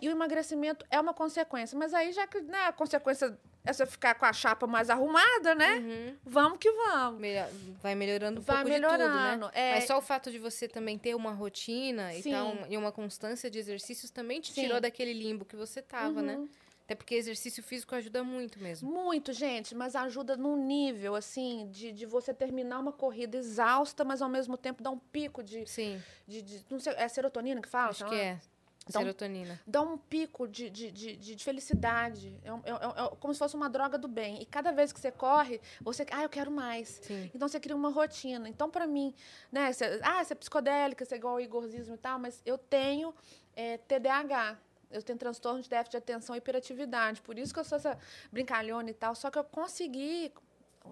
e 0.02 0.08
o 0.08 0.12
emagrecimento 0.12 0.86
é 0.90 1.00
uma 1.00 1.14
consequência. 1.14 1.78
Mas 1.78 1.94
aí, 1.94 2.12
já 2.14 2.26
que 2.28 2.40
né, 2.42 2.66
a 2.68 2.72
consequência 2.72 3.38
é 3.66 3.74
você 3.74 3.86
ficar 3.86 4.16
com 4.16 4.26
a 4.26 4.32
chapa 4.32 4.66
mais 4.66 4.90
arrumada, 4.90 5.54
né? 5.54 5.76
Uhum. 5.76 6.16
Vamos 6.24 6.58
que 6.58 6.72
vamos. 6.72 7.20
Melhor- 7.20 7.50
vai 7.82 7.96
melhorando 7.96 8.40
um 8.40 8.44
Vai 8.44 8.58
pouco 8.58 8.70
melhorando. 8.70 9.04
de 9.04 9.10
tudo, 9.36 9.46
né? 9.46 9.52
é. 9.54 9.76
Mas 9.76 9.84
só 9.86 9.98
o 9.98 10.02
fato 10.02 10.32
de 10.32 10.40
você 10.40 10.68
também 10.68 10.98
ter 10.98 11.16
uma 11.16 11.32
rotina 11.32 12.14
e, 12.16 12.24
tal, 12.24 12.58
e 12.70 12.78
uma 12.78 12.92
constância 12.92 13.50
de 13.52 13.60
exercícios 13.60 14.10
também 14.10 14.40
te 14.40 14.54
Sim. 14.54 14.62
tirou 14.64 14.80
daquele 14.80 15.14
limbo 15.14 15.44
que 15.44 15.56
você 15.58 15.82
tava, 15.82 16.22
né? 16.22 16.40
Até 16.90 16.96
porque 16.96 17.14
exercício 17.14 17.62
físico 17.62 17.94
ajuda 17.94 18.24
muito 18.24 18.58
mesmo. 18.60 18.92
Muito, 18.92 19.32
gente, 19.32 19.76
mas 19.76 19.96
ajuda 19.96 20.36
num 20.36 20.58
nível, 20.66 21.14
assim, 21.14 21.70
de, 21.70 21.92
de 21.92 22.04
você 22.08 22.34
terminar 22.34 22.80
uma 22.80 22.92
corrida 22.92 23.38
exausta, 23.38 24.04
mas 24.04 24.24
ao 24.24 24.28
mesmo 24.28 24.58
tempo 24.58 24.82
dar 24.82 24.90
um 24.90 24.98
pico 24.98 25.44
de. 25.44 25.68
Sim, 25.68 26.02
de, 26.28 26.42
de- 26.42 26.66
não 26.68 26.80
sei, 26.80 26.94
é 26.98 27.08
serotonina 27.08 27.62
que 27.62 27.70
fala? 27.70 27.92
acho 27.92 28.06
que 28.08 28.16
é. 28.16 28.40
Então- 28.88 29.04
Serotonina. 29.04 29.62
dá 29.68 29.84
um 29.84 30.00
pico 30.00 30.48
de, 30.48 30.68
de, 30.68 30.90
de, 30.90 31.16
de- 31.16 31.36
de 31.36 31.44
felicidade. 31.44 32.36
É, 32.44 32.52
um- 32.52 32.62
é 32.66 32.74
um- 32.74 33.06
é 33.06 33.16
como 33.20 33.32
se 33.36 33.38
fosse 33.38 33.56
uma 33.56 33.70
droga 33.70 33.96
do 34.00 34.08
bem. 34.08 34.42
E 34.42 34.46
cada 34.48 34.72
vez 34.72 34.92
que 34.92 35.00
você 35.00 35.12
corre, 35.12 35.62
você. 35.82 36.08
Ah, 36.10 36.24
eu 36.24 36.30
quero 36.30 36.50
mais. 36.50 37.00
Sim. 37.04 37.30
Então 37.36 37.48
você 37.48 37.60
cria 37.60 37.76
uma 37.76 37.92
rotina. 37.92 38.50
Então, 38.50 38.68
para 38.68 38.88
mim, 38.88 39.14
né? 39.52 39.72
Você, 39.72 40.00
ah, 40.02 40.24
você 40.24 40.34
é 40.34 40.36
psicodélica, 40.36 41.06
você 41.06 41.14
é 41.14 41.18
igual 41.20 41.34
ao 41.36 41.40
Igorzismo 41.40 41.94
e 41.94 41.98
tal, 42.00 42.18
mas 42.18 42.42
eu 42.44 42.58
tenho 42.58 43.14
é, 43.56 43.78
TDAH. 43.78 44.58
Eu 44.92 45.04
tenho 45.04 45.20
transtorno 45.20 45.62
de 45.62 45.70
déficit 45.70 45.92
de 45.92 45.98
atenção 45.98 46.36
e 46.36 46.40
hiperatividade. 46.40 47.22
Por 47.22 47.38
isso 47.38 47.54
que 47.54 47.60
eu 47.60 47.64
sou 47.64 47.78
essa 47.78 47.98
brincalhona 48.32 48.90
e 48.90 48.94
tal. 48.94 49.14
Só 49.14 49.30
que 49.30 49.38
eu 49.38 49.44
consegui, 49.44 50.32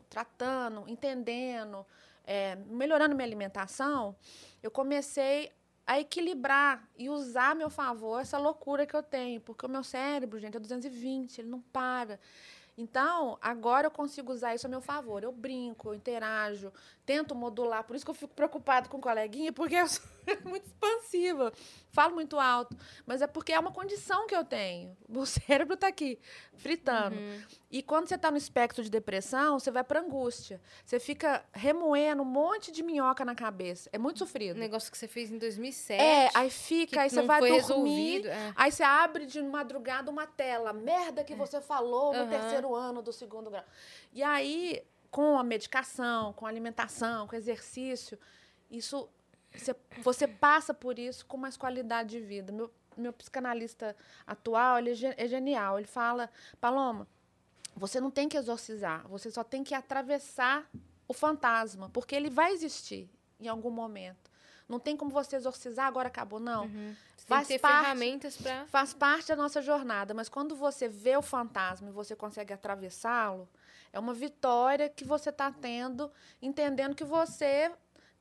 tratando, 0.10 0.84
entendendo, 0.88 1.86
é, 2.26 2.56
melhorando 2.56 3.16
minha 3.16 3.26
alimentação, 3.26 4.16
eu 4.62 4.70
comecei 4.70 5.52
a 5.86 6.00
equilibrar 6.00 6.88
e 6.98 7.10
usar 7.10 7.52
a 7.52 7.56
meu 7.56 7.70
favor 7.70 8.20
essa 8.20 8.38
loucura 8.38 8.86
que 8.86 8.96
eu 8.96 9.02
tenho. 9.02 9.40
Porque 9.42 9.66
o 9.66 9.70
meu 9.70 9.84
cérebro, 9.84 10.38
gente, 10.38 10.58
é 10.58 10.60
220, 10.60 11.40
ele 11.40 11.50
não 11.50 11.62
para. 11.62 12.20
Então, 12.78 13.40
agora 13.42 13.88
eu 13.88 13.92
consigo 13.92 14.32
usar 14.32 14.54
isso 14.54 14.68
a 14.68 14.70
meu 14.70 14.82
favor. 14.82 15.24
Eu 15.24 15.32
brinco, 15.32 15.90
eu 15.90 15.96
interajo, 15.96 16.72
tento 17.08 17.34
modular. 17.34 17.86
Por 17.86 17.96
isso 17.96 18.04
que 18.06 18.12
eu 18.12 18.16
fico 18.16 18.34
preocupada 18.36 18.90
com 18.90 18.98
o 18.98 19.02
coleguinha, 19.02 19.54
porque 19.54 19.76
eu 19.76 19.88
sou 19.90 20.04
muito 20.44 20.68
expansiva. 20.68 21.54
Falo 21.90 22.14
muito 22.14 22.38
alto. 22.38 22.76
Mas 23.06 23.22
é 23.22 23.28
porque 23.28 23.54
é 23.54 23.60
uma 23.60 23.72
condição 23.72 24.28
que 24.28 24.36
eu 24.36 24.44
tenho. 24.44 24.96
O 25.10 25.26
cérebro 25.26 25.74
está 25.76 25.88
aqui, 25.88 26.20
fritando. 26.58 27.16
E 27.72 27.82
quando 27.82 28.08
você 28.08 28.16
está 28.16 28.30
no 28.30 28.36
espectro 28.38 28.84
de 28.84 28.90
depressão, 28.90 29.58
você 29.58 29.72
vai 29.72 29.84
para 29.86 30.02
angústia. 30.02 30.60
Você 30.86 31.00
fica 31.00 31.44
remoendo 31.54 32.22
um 32.24 32.26
monte 32.26 32.72
de 32.74 32.84
minhoca 32.84 33.24
na 33.24 33.34
cabeça. 33.34 33.90
É 33.94 33.98
muito 33.98 34.18
O 34.18 34.20
sofrido. 34.20 34.60
negócio 34.60 34.92
que 34.92 34.98
você 34.98 35.08
fez 35.08 35.32
em 35.32 35.38
2007. 35.38 36.02
É, 36.04 36.30
aí 36.34 36.50
fica, 36.50 37.02
aí 37.02 37.10
você 37.10 37.22
vai 37.22 37.40
dormir. 37.40 37.56
resolvido. 37.56 38.28
é. 38.28 38.54
Aí 38.56 38.70
você 38.72 38.84
abre 38.84 39.26
de 39.26 39.42
madrugada 39.42 40.12
uma 40.12 40.28
tela. 40.28 40.74
Merda 40.74 41.24
que 41.24 41.34
você 41.34 41.62
falou 41.62 42.12
no 42.14 42.20
Aham. 42.24 42.30
terceiro 42.30 42.76
ano 42.76 43.02
do 43.02 43.14
segundo 43.14 43.50
grau. 43.50 43.64
E 44.14 44.22
aí, 44.22 44.84
com 45.18 45.36
a 45.40 45.44
medicação, 45.44 46.32
com 46.34 46.46
a 46.46 46.50
alimentação, 46.50 47.26
com 47.26 47.34
o 47.34 47.40
exercício, 47.40 48.20
isso 48.70 49.10
você, 49.52 49.76
você 50.04 50.28
passa 50.28 50.76
por 50.76 51.00
isso 51.00 51.26
com 51.26 51.38
mais 51.38 51.58
qualidade 51.58 52.12
de 52.12 52.20
vida. 52.20 52.54
Meu, 52.54 52.72
meu 52.96 53.12
psicanalista 53.12 53.96
atual, 54.28 54.78
ele 54.78 54.92
é, 55.04 55.16
é 55.18 55.28
genial. 55.28 55.80
Ele 55.80 55.88
fala, 55.88 56.30
Paloma, 56.62 57.08
você 57.76 58.00
não 58.00 58.12
tem 58.12 58.30
que 58.30 58.38
exorcizar, 58.38 59.08
você 59.08 59.32
só 59.32 59.44
tem 59.44 59.64
que 59.64 59.74
atravessar 59.74 60.70
o 61.08 61.14
fantasma, 61.16 61.90
porque 61.90 62.14
ele 62.16 62.30
vai 62.30 62.52
existir 62.52 63.10
em 63.40 63.48
algum 63.48 63.72
momento. 63.72 64.30
Não 64.70 64.80
tem 64.80 64.96
como 64.96 65.10
você 65.10 65.36
exorcizar, 65.38 65.88
agora 65.88 66.10
acabou, 66.10 66.40
não. 66.40 66.70
Tem 66.70 66.96
Faz 67.26 67.48
que 67.48 67.54
ter 67.54 67.60
parte- 67.60 67.86
ferramentas 67.86 68.38
pra. 68.38 68.68
Faz 68.68 68.94
parte 68.94 69.30
da 69.30 69.36
nossa 69.36 69.64
jornada, 69.64 70.14
mas 70.14 70.30
quando 70.30 70.56
você 70.56 70.88
vê 70.88 71.18
o 71.18 71.24
fantasma 71.24 71.90
e 71.90 71.92
você 71.92 72.16
consegue 72.16 72.54
atravessá-lo, 72.54 73.50
é 73.98 74.00
uma 74.00 74.14
vitória 74.14 74.88
que 74.88 75.04
você 75.04 75.32
está 75.32 75.52
tendo, 75.52 76.12
entendendo 76.40 76.96
que 76.96 77.04
você 77.04 77.72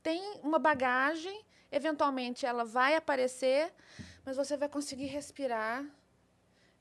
tem 0.02 0.40
uma 0.42 0.58
bagagem, 0.58 1.44
eventualmente 1.70 2.46
ela 2.46 2.64
vai 2.64 2.96
aparecer, 2.96 3.72
mas 4.24 4.38
você 4.38 4.56
vai 4.56 4.70
conseguir 4.70 5.04
respirar, 5.04 5.84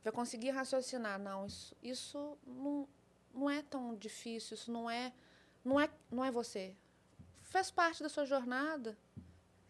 vai 0.02 0.14
conseguir 0.14 0.52
raciocinar. 0.52 1.20
Não, 1.20 1.46
isso, 1.46 1.76
isso 1.84 2.38
não, 2.48 2.88
não 3.34 3.50
é 3.50 3.62
tão 3.64 3.96
difícil, 3.96 4.56
isso 4.56 4.72
não 4.72 4.90
é, 4.90 5.12
não 5.64 5.78
é, 5.78 5.90
não 6.10 6.24
é 6.24 6.32
você. 6.32 6.74
Faz 7.42 7.70
parte 7.70 8.02
da 8.02 8.08
sua 8.08 8.26
jornada. 8.26 8.98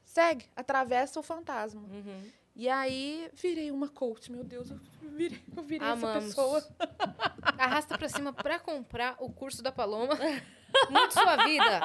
Segue, 0.06 0.48
atravessa 0.56 1.20
o 1.20 1.24
fantasma. 1.24 1.82
Uhum. 1.82 2.32
E 2.56 2.70
aí, 2.70 3.30
virei 3.34 3.70
uma 3.70 3.90
coach, 3.90 4.32
meu 4.32 4.44
Deus, 4.44 4.72
eu 4.72 4.80
virei, 5.12 5.44
eu 5.56 5.64
virei 5.64 5.88
essa 5.88 6.14
pessoa. 6.14 6.66
Arrasta 7.58 7.98
pra 7.98 8.08
cima 8.08 8.32
pra 8.32 8.58
comprar 8.60 9.18
o 9.20 9.30
curso 9.30 9.62
da 9.62 9.74
Paloma. 9.74 10.16
Muito 10.90 11.14
sua 11.14 11.44
vida. 11.44 11.82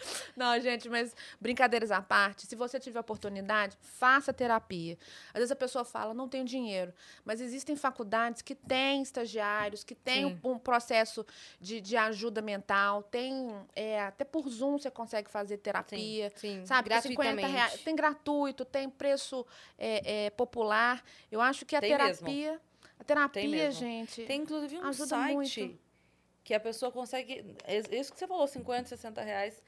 Não, 0.36 0.58
gente, 0.60 0.88
mas 0.88 1.14
brincadeiras 1.40 1.90
à 1.90 2.00
parte, 2.00 2.46
se 2.46 2.56
você 2.56 2.78
tiver 2.78 3.00
oportunidade, 3.00 3.76
faça 3.80 4.32
terapia. 4.32 4.98
Às 5.28 5.40
vezes 5.40 5.50
a 5.52 5.56
pessoa 5.56 5.84
fala, 5.84 6.14
não 6.14 6.28
tenho 6.28 6.44
dinheiro, 6.44 6.92
mas 7.24 7.40
existem 7.40 7.76
faculdades 7.76 8.42
que 8.42 8.54
têm 8.54 9.02
estagiários, 9.02 9.84
que 9.84 9.94
têm 9.94 10.28
Sim. 10.28 10.40
um, 10.44 10.52
um 10.52 10.58
processo 10.58 11.24
de, 11.60 11.80
de 11.80 11.96
ajuda 11.96 12.40
mental, 12.40 13.02
tem, 13.02 13.48
é, 13.74 14.00
até 14.02 14.24
por 14.24 14.48
Zoom 14.48 14.78
você 14.78 14.90
consegue 14.90 15.30
fazer 15.30 15.58
terapia. 15.58 16.32
Sim, 16.36 16.64
Sabe, 16.64 16.90
por 16.90 17.00
50 17.00 17.22
gratuitamente. 17.22 17.52
reais. 17.52 17.80
Tem 17.82 17.96
gratuito, 17.96 18.64
tem 18.64 18.88
preço 18.88 19.46
é, 19.78 20.26
é, 20.26 20.30
popular. 20.30 21.02
Eu 21.30 21.40
acho 21.40 21.64
que 21.64 21.76
a 21.76 21.80
Tem 21.80 21.96
mesmo. 21.96 22.26
terapia. 22.26 22.60
A 22.98 23.04
terapia, 23.04 23.48
mesmo. 23.48 23.80
gente. 23.80 24.24
Tem 24.24 24.42
inclusive 24.42 24.76
um 24.78 24.92
site 24.92 25.34
muito. 25.34 25.78
que 26.44 26.52
a 26.52 26.60
pessoa 26.60 26.92
consegue. 26.92 27.56
é 27.64 27.78
Isso 27.78 28.12
que 28.12 28.18
você 28.18 28.26
falou, 28.26 28.46
50, 28.46 28.88
60 28.88 29.22
reais 29.22 29.62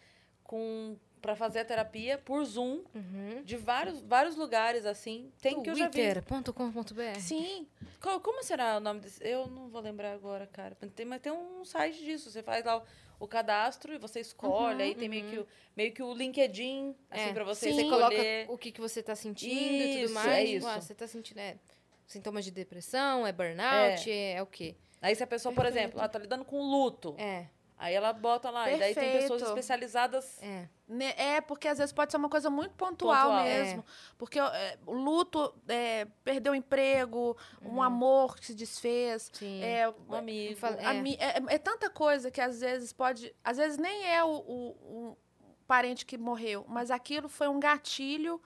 com 0.57 0.97
pra 1.23 1.35
fazer 1.35 1.61
a 1.61 1.65
terapia 1.65 2.19
por 2.19 2.45
Zoom, 2.45 2.83
Uhum. 2.95 3.43
de 3.45 3.57
vários, 3.57 4.03
vários 4.03 4.37
lugares, 4.37 4.85
assim. 4.85 5.33
Tem 5.41 5.63
que 5.63 5.71
eu 5.71 5.75
já 5.75 5.89
vi. 5.89 5.93
Twitter.com.br. 6.13 7.19
Sim. 7.21 7.67
Qual- 8.01 8.21
como 8.21 8.43
será 8.43 8.77
o 8.77 8.81
nome 8.81 9.01
desse? 9.01 9.25
Eu 9.27 9.47
não 9.47 9.69
vou 9.69 9.81
lembrar 9.81 10.13
agora, 10.13 10.47
cara. 10.49 10.77
Mas 10.81 10.91
tem, 10.93 11.07
mas 11.07 11.21
tem 11.23 11.33
um 11.33 11.65
site 11.65 12.05
disso. 12.05 12.29
Você 12.31 12.43
faz 12.43 12.65
lá 12.65 12.79
o, 12.79 12.83
o 13.21 13.29
cadastro 13.29 13.95
e 13.95 13.99
você 13.99 14.19
escolhe. 14.21 14.83
aí 14.83 14.95
tem 14.97 15.09
meio, 15.09 15.31
que 15.31 15.39
o, 15.39 15.47
meio 15.77 15.93
que 15.93 16.03
o 16.03 16.13
LinkedIn, 16.13 16.95
assim, 17.09 17.31
É, 17.31 17.33
pra 17.33 17.45
você 17.45 17.71
sim. 17.71 17.77
Você 17.77 17.85
coloca 17.85 18.17
o 18.49 18.59
que, 18.59 18.73
que 18.73 18.81
você 18.81 19.01
tá 19.03 19.15
sentindo 19.15 19.55
e 19.55 19.93
tudo 19.95 20.05
Isso, 20.07 20.15
mais. 20.15 20.49
é 20.51 20.53
Tipo, 20.55 20.67
ah, 20.67 20.77
isso. 20.79 20.87
você 20.89 20.95
tá 20.95 21.07
sentindo 21.07 21.39
é, 21.39 21.57
sintomas 22.07 22.45
de 22.45 22.51
depressão, 22.51 23.25
é 23.27 23.31
burnout, 23.33 24.11
é, 24.11 24.33
é 24.35 24.43
o 24.43 24.47
quê? 24.47 24.75
Aí 25.01 25.15
se 25.15 25.23
a 25.23 25.27
pessoa, 25.27 25.55
por 25.55 25.63
Perfeito. 25.65 25.85
exemplo, 25.85 26.01
ela 26.01 26.09
tá 26.09 26.19
lidando 26.19 26.45
com 26.45 26.61
luto. 26.61 27.15
É, 27.17 27.47
Aí 27.83 27.95
ela 27.95 28.13
bota 28.13 28.49
lá. 28.49 28.71
E 28.71 28.79
daí 28.79 28.95
tem 28.95 29.13
pessoas 29.13 29.41
Perfeito. 29.43 29.49
especializadas. 29.59 30.41
é. 30.43 30.69
É, 31.17 31.41
porque 31.41 31.67
às 31.69 31.79
vezes 31.79 31.91
pode 31.93 32.11
ser 32.13 32.19
uma 32.19 32.29
coisa 32.29 32.51
muito 32.51 32.75
pontual, 32.75 33.29
Pontual, 33.31 33.45
mesmo. 33.45 33.83
Porque 34.19 34.39
é, 34.39 34.79
o 34.87 34.93
luto, 34.93 35.55
é, 35.67 36.07
perdeu 36.23 36.53
o 36.53 36.55
emprego, 36.55 37.35
Uhum. 37.63 37.77
um 37.77 37.83
amor 37.83 38.37
que 38.37 38.45
se 38.47 38.55
desfez. 38.55 39.31
Sim. 39.33 39.63
É, 39.65 39.89
Um 39.89 40.15
amigo. 40.15 40.61
É. 40.67 40.85
ami- 40.87 41.17
é- 41.19 41.43
é 41.55 41.59
tanta 41.59 41.89
coisa 41.89 42.31
que 42.31 42.41
às 42.43 42.61
vezes 42.61 42.93
pode. 42.93 43.35
Às 43.43 43.57
vezes 43.57 43.79
nem 43.79 44.07
é 44.07 44.23
o, 44.23 44.29
o- 44.29 44.77
o 45.11 45.17
parente 45.67 46.05
que 46.05 46.19
morreu, 46.19 46.65
mas 46.69 46.91
aquilo 46.91 47.27
foi 47.29 47.49
um 47.49 47.59
gatilho 47.59 48.39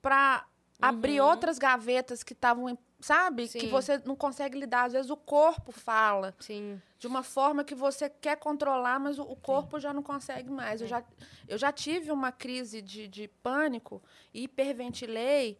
para 0.00 0.46
abrir 0.80 1.20
Uhum. 1.20 1.28
outras 1.28 1.58
gavetas 1.58 2.22
que 2.22 2.32
estavam. 2.32 2.76
Sabe? 3.00 3.48
Que 3.48 3.60
Sim. 3.60 3.70
você 3.70 3.98
não 4.04 4.14
consegue 4.14 4.58
lidar. 4.58 4.84
Às 4.84 4.92
vezes 4.92 5.10
o 5.10 5.16
corpo 5.16 5.72
fala 5.72 6.34
Sim. 6.38 6.80
de 6.98 7.06
uma 7.06 7.22
forma 7.22 7.64
que 7.64 7.74
você 7.74 8.10
quer 8.10 8.36
controlar, 8.36 9.00
mas 9.00 9.18
o, 9.18 9.22
o 9.22 9.36
corpo 9.36 9.80
já 9.80 9.92
não 9.92 10.02
consegue 10.02 10.50
mais. 10.50 10.82
Eu, 10.82 10.86
já, 10.86 11.02
eu 11.48 11.56
já 11.56 11.72
tive 11.72 12.12
uma 12.12 12.30
crise 12.30 12.82
de, 12.82 13.08
de 13.08 13.28
pânico 13.42 14.02
e 14.34 14.44
hiperventilei 14.44 15.58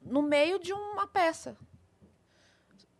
no 0.00 0.22
meio 0.22 0.58
de 0.58 0.72
uma 0.72 1.06
peça 1.06 1.56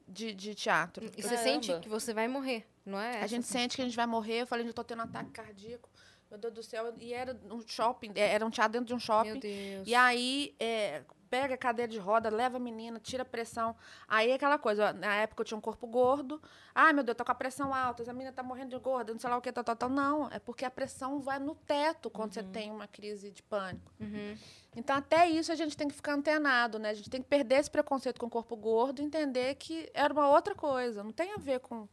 de, 0.07 0.35
de 0.35 0.55
teatro. 0.55 1.11
E 1.17 1.23
você 1.23 1.39
sente 1.39 1.79
que 1.81 1.89
você 1.89 2.13
vai 2.13 2.29
morrer, 2.29 2.67
não 2.85 3.01
é? 3.01 3.23
A 3.23 3.27
gente 3.27 3.47
sente 3.47 3.77
que 3.77 3.83
a 3.83 3.85
gente 3.85 3.97
vai 3.97 4.07
morrer. 4.07 4.43
Eu 4.43 4.47
falei, 4.47 4.69
eu 4.69 4.75
tô 4.75 4.85
tendo 4.85 5.01
um 5.01 5.05
ataque 5.05 5.31
cardíaco. 5.31 5.89
Meu 6.31 6.39
Deus 6.39 6.55
do 6.55 6.63
céu. 6.63 6.95
E 6.99 7.13
era 7.13 7.37
um 7.51 7.61
shopping, 7.67 8.13
é, 8.15 8.35
era 8.35 8.47
um 8.47 8.51
teatro 8.51 8.73
dentro 8.73 8.87
de 8.87 8.95
um 8.95 9.01
shopping. 9.01 9.33
Meu 9.33 9.41
Deus. 9.41 9.89
E 9.89 9.95
aí, 9.95 10.55
é, 10.61 11.03
pega 11.31 11.55
a 11.55 11.57
cadeira 11.57 11.91
de 11.91 11.99
roda, 11.99 12.29
leva 12.29 12.57
a 12.57 12.61
menina, 12.61 12.99
tira 12.99 13.23
a 13.23 13.25
pressão. 13.25 13.77
Aí 14.09 14.31
é 14.31 14.35
aquela 14.35 14.59
coisa, 14.59 14.91
ó, 14.91 14.93
na 14.93 15.15
época 15.15 15.43
eu 15.43 15.45
tinha 15.45 15.57
um 15.57 15.61
corpo 15.61 15.87
gordo. 15.87 16.43
Ai, 16.75 16.93
meu 16.93 17.05
Deus, 17.05 17.17
tô 17.17 17.25
com 17.25 17.31
a 17.31 17.35
pressão 17.35 17.73
alta, 17.73 18.03
a 18.03 18.13
menina 18.13 18.33
tá 18.33 18.43
morrendo 18.43 18.71
de 18.71 18.79
gorda, 18.83 19.13
não 19.13 19.21
sei 19.21 19.31
lá 19.31 19.37
o 19.37 19.41
que, 19.41 19.53
tal, 19.53 19.63
tal, 19.63 19.77
tal. 19.77 19.89
Não, 19.89 20.29
é 20.31 20.41
porque 20.41 20.65
a 20.65 20.71
pressão 20.71 21.21
vai 21.21 21.39
no 21.39 21.55
teto 21.55 22.11
quando 22.11 22.35
você 22.35 22.43
tem 22.43 22.71
uma 22.73 22.89
crise 22.89 23.31
de 23.31 23.43
pânico. 23.45 23.93
Uhum. 24.01 24.37
Então, 24.75 24.97
até 24.97 25.29
isso 25.29 25.53
a 25.53 25.55
gente 25.55 25.77
tem 25.77 25.87
que 25.87 25.95
ficar 25.95 26.15
antenado, 26.15 26.79
né? 26.79 26.91
A 26.91 26.95
gente 26.95 27.09
tem 27.09 27.23
que 27.23 27.29
perder 27.29 27.57
esse 27.57 27.71
preconceito 27.71 28.19
com 28.19 28.27
o 28.27 28.31
corpo 28.31 28.57
gordo 28.57 29.01
e 29.01 29.05
entender 29.05 29.55
que 29.55 29.89
era 29.95 30.13
uma 30.13 30.29
outra 30.29 30.55
coisa, 30.55 31.05
não 31.05 31.13
tem 31.13 31.33
a 31.33 31.39
ver 31.39 31.61
com, 31.61 31.89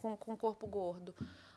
com, 0.00 0.16
com 0.16 0.32
o 0.32 0.36
corpo 0.36 0.66
gordo. 0.66 1.14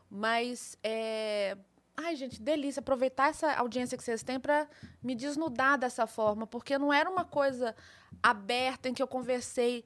Mas, 0.10 0.78
é... 0.84 1.58
ai, 1.96 2.16
gente, 2.16 2.42
delícia 2.42 2.80
aproveitar 2.80 3.30
essa 3.30 3.54
audiência 3.54 3.98
que 3.98 4.04
vocês 4.04 4.24
têm 4.24 4.40
para 4.40 4.68
me 5.02 5.16
desnudar 5.16 5.78
dessa 5.78 6.08
forma, 6.08 6.48
porque 6.48 6.78
não 6.78 6.92
era 6.92 7.10
uma 7.10 7.26
coisa 7.26 7.76
aberta 8.22 8.90
em 8.90 8.94
que 8.94 9.02
eu 9.02 9.08
conversei 9.08 9.86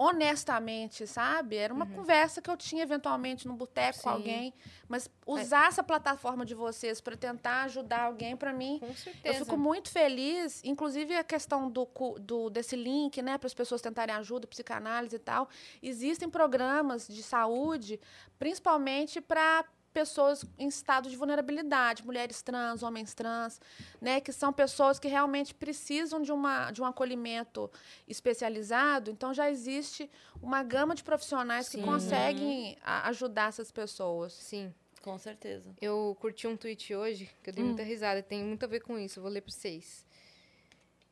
honestamente, 0.00 1.08
sabe? 1.08 1.56
Era 1.56 1.74
uma 1.74 1.84
conversa 1.84 2.40
que 2.40 2.48
eu 2.48 2.56
tinha 2.56 2.84
eventualmente 2.84 3.48
no 3.48 3.54
boteco 3.54 4.00
com 4.00 4.08
Uhum. 4.08 4.14
Alguém, 4.14 4.54
mas 4.88 5.10
usar 5.26 5.66
essa 5.66 5.82
plataforma 5.82 6.46
de 6.46 6.54
vocês 6.54 7.00
para 7.00 7.16
tentar 7.16 7.64
ajudar 7.64 8.02
alguém, 8.04 8.36
para 8.36 8.52
mim, 8.52 8.78
Com 8.78 8.86
eu 8.86 8.94
certeza. 8.94 9.44
fico 9.44 9.56
muito 9.56 9.90
feliz, 9.90 10.62
inclusive 10.64 11.16
a 11.16 11.24
questão 11.24 11.68
do, 11.68 11.88
do 12.20 12.48
desse 12.48 12.76
link, 12.76 13.20
né, 13.20 13.36
para 13.38 13.48
as 13.48 13.54
pessoas 13.54 13.82
tentarem 13.82 14.14
ajuda, 14.14 14.46
psicanálise 14.46 15.16
e 15.16 15.18
tal. 15.18 15.48
Existem 15.82 16.30
programas 16.30 17.08
de 17.08 17.22
saúde, 17.22 18.00
principalmente 18.38 19.20
para 19.20 19.64
pessoas 19.92 20.44
em 20.58 20.68
estado 20.68 21.08
de 21.10 21.16
vulnerabilidade, 21.16 22.04
mulheres 22.04 22.40
trans, 22.42 22.82
homens 22.82 23.14
trans, 23.14 23.60
né, 24.00 24.20
que 24.20 24.32
são 24.32 24.52
pessoas 24.52 24.98
que 24.98 25.08
realmente 25.08 25.54
precisam 25.54 26.20
de, 26.22 26.30
uma, 26.30 26.70
de 26.70 26.80
um 26.80 26.84
acolhimento 26.86 27.70
especializado. 28.06 29.10
Então 29.10 29.32
já 29.34 29.50
existe 29.50 30.10
uma 30.42 30.62
gama 30.62 30.94
de 30.94 31.02
profissionais 31.02 31.68
que 31.68 31.78
Sim. 31.78 31.82
conseguem 31.84 32.76
a- 32.82 33.08
ajudar 33.08 33.48
essas 33.48 33.70
pessoas. 33.72 34.32
Sim. 34.32 34.72
Com 35.02 35.16
certeza. 35.16 35.64
Eu 35.80 36.16
curti 36.20 36.46
um 36.46 36.56
tweet 36.56 36.94
hoje, 36.94 37.30
que 37.42 37.50
eu 37.50 37.54
dei 37.54 37.64
muita 37.64 37.82
risada, 37.82 38.22
tem 38.22 38.42
muito 38.44 38.64
a 38.64 38.66
ver 38.68 38.80
com 38.80 38.98
isso, 38.98 39.18
eu 39.18 39.22
vou 39.22 39.30
ler 39.32 39.40
pra 39.40 39.50
vocês. 39.52 40.04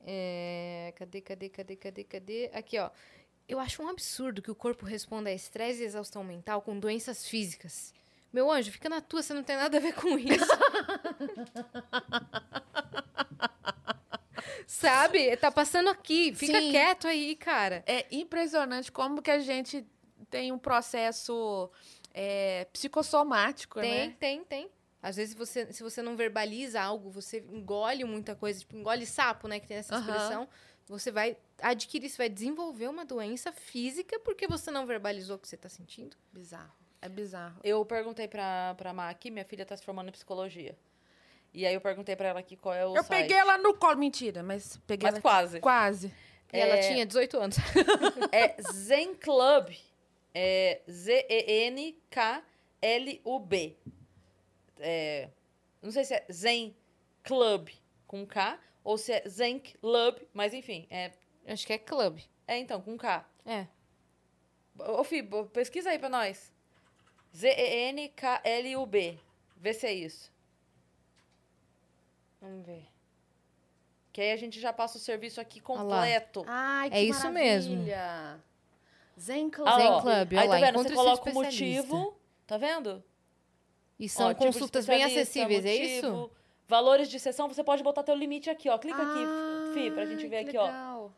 É, 0.04 0.92
cadê, 0.96 1.20
cadê, 1.20 1.48
cadê, 1.48 1.76
cadê, 1.76 2.04
cadê? 2.04 2.50
Aqui, 2.52 2.78
ó. 2.78 2.90
Eu 3.48 3.60
acho 3.60 3.80
um 3.82 3.88
absurdo 3.88 4.42
que 4.42 4.50
o 4.50 4.54
corpo 4.56 4.84
responda 4.84 5.30
a 5.30 5.32
estresse 5.32 5.82
e 5.82 5.84
exaustão 5.84 6.22
mental 6.24 6.60
com 6.62 6.78
doenças 6.78 7.26
físicas. 7.26 7.94
Meu 8.32 8.50
anjo, 8.50 8.72
fica 8.72 8.88
na 8.88 9.00
tua, 9.00 9.22
você 9.22 9.32
não 9.32 9.42
tem 9.42 9.56
nada 9.56 9.76
a 9.76 9.80
ver 9.80 9.94
com 9.94 10.18
isso. 10.18 10.44
Sabe? 14.66 15.36
Tá 15.36 15.50
passando 15.50 15.88
aqui. 15.88 16.34
Fica 16.34 16.60
Sim. 16.60 16.70
quieto 16.70 17.06
aí, 17.06 17.36
cara. 17.36 17.82
É 17.86 18.06
impressionante 18.10 18.90
como 18.90 19.22
que 19.22 19.30
a 19.30 19.38
gente 19.38 19.86
tem 20.28 20.52
um 20.52 20.58
processo 20.58 21.70
é, 22.12 22.66
psicossomático, 22.72 23.80
Tem, 23.80 24.08
né? 24.08 24.16
tem, 24.18 24.44
tem. 24.44 24.70
Às 25.02 25.16
vezes, 25.16 25.34
você, 25.34 25.72
se 25.72 25.82
você 25.82 26.02
não 26.02 26.16
verbaliza 26.16 26.80
algo, 26.80 27.10
você 27.10 27.38
engole 27.48 28.02
muita 28.04 28.34
coisa, 28.34 28.58
tipo, 28.58 28.76
engole 28.76 29.06
sapo, 29.06 29.46
né? 29.46 29.60
Que 29.60 29.68
tem 29.68 29.76
essa 29.76 29.96
expressão. 29.96 30.48
Você 30.88 31.12
vai 31.12 31.36
adquirir, 31.60 32.08
você 32.08 32.16
vai 32.16 32.28
desenvolver 32.28 32.88
uma 32.88 33.04
doença 33.04 33.52
física 33.52 34.18
porque 34.20 34.48
você 34.48 34.70
não 34.70 34.86
verbalizou 34.86 35.36
o 35.36 35.38
que 35.38 35.46
você 35.46 35.56
tá 35.56 35.68
sentindo. 35.68 36.16
Bizarro. 36.32 36.72
É 37.06 37.08
bizarro. 37.08 37.60
Eu 37.62 37.84
perguntei 37.84 38.26
pra, 38.26 38.74
pra 38.76 38.92
Má 38.92 39.08
aqui, 39.08 39.30
minha 39.30 39.44
filha 39.44 39.64
tá 39.64 39.76
se 39.76 39.84
formando 39.84 40.08
em 40.08 40.12
psicologia. 40.12 40.76
E 41.54 41.64
aí 41.64 41.72
eu 41.74 41.80
perguntei 41.80 42.16
pra 42.16 42.28
ela 42.28 42.40
aqui 42.40 42.56
qual 42.56 42.74
é 42.74 42.84
o 42.84 42.96
eu 42.96 43.02
site. 43.04 43.22
peguei 43.22 43.36
ela 43.36 43.56
no 43.58 43.74
colo. 43.74 43.96
Mentira, 43.96 44.42
mas 44.42 44.76
peguei 44.86 45.06
Mas 45.06 45.14
ela 45.14 45.22
quase. 45.22 45.60
quase. 45.60 46.12
E 46.52 46.58
ela 46.58 46.78
tinha 46.80 47.06
18 47.06 47.38
anos. 47.38 47.56
É 48.32 48.56
Zen 48.72 49.14
Club. 49.14 49.70
É 50.34 50.80
Z-E-N-K-L-U-B. 52.82 53.76
É, 54.78 55.28
não 55.82 55.90
sei 55.90 56.04
se 56.04 56.14
é 56.14 56.24
Zen 56.30 56.76
Club 57.22 57.68
com 58.06 58.26
K 58.26 58.58
ou 58.84 58.98
se 58.98 59.12
é 59.12 59.22
Zen 59.28 59.58
Club, 59.58 60.18
mas 60.34 60.52
enfim. 60.52 60.86
É, 60.90 61.12
Acho 61.48 61.66
que 61.66 61.72
é 61.72 61.78
club. 61.78 62.18
é 62.46 62.58
então, 62.58 62.80
com 62.80 62.96
K. 62.98 63.24
É. 63.44 63.66
Ô, 64.78 65.02
Fih, 65.04 65.22
bo- 65.22 65.46
pesquisa 65.46 65.90
aí 65.90 65.98
pra 65.98 66.08
nós. 66.10 66.52
Z-E-N-K-L-U-B. 67.36 69.18
Vê 69.56 69.72
se 69.74 69.86
é 69.86 69.92
isso. 69.92 70.30
Vamos 72.40 72.64
ver. 72.66 72.86
Que 74.12 74.20
aí 74.22 74.32
a 74.32 74.36
gente 74.36 74.58
já 74.58 74.72
passa 74.72 74.96
o 74.96 75.00
serviço 75.00 75.40
aqui 75.40 75.60
completo. 75.60 76.44
Ai, 76.46 76.88
que 76.90 76.96
É 76.96 77.02
isso 77.02 77.30
mesmo. 77.30 77.74
maravilha. 77.76 78.40
Zen 79.18 79.50
Club. 79.50 79.68
Ah, 79.68 79.76
Zen 79.78 79.88
ó, 79.88 80.00
Club, 80.00 80.32
Aí 80.38 80.48
tá 80.48 80.56
vendo? 80.58 80.78
Você 80.82 80.94
coloca 80.94 81.30
o 81.30 81.34
motivo. 81.34 82.16
Tá 82.46 82.56
vendo? 82.56 83.02
E 83.98 84.08
são 84.08 84.26
Ó, 84.26 84.34
tipo 84.34 84.44
consultas 84.44 84.86
bem 84.86 85.02
acessíveis, 85.04 85.64
é 85.64 85.74
isso? 85.74 86.06
motivo, 86.10 86.30
Valores 86.68 87.08
de 87.08 87.18
sessão, 87.20 87.46
você 87.48 87.62
pode 87.62 87.82
botar 87.82 88.02
teu 88.02 88.14
limite 88.14 88.50
aqui, 88.50 88.68
ó. 88.68 88.76
Clica 88.76 89.00
Ah, 89.00 89.12
aqui, 89.12 89.74
Fi, 89.74 89.90
pra 89.92 90.04
gente 90.04 90.26
ver 90.26 90.42
que 90.44 90.48
aqui, 90.50 90.58
ó. 90.58 90.64
legal. 90.66 91.12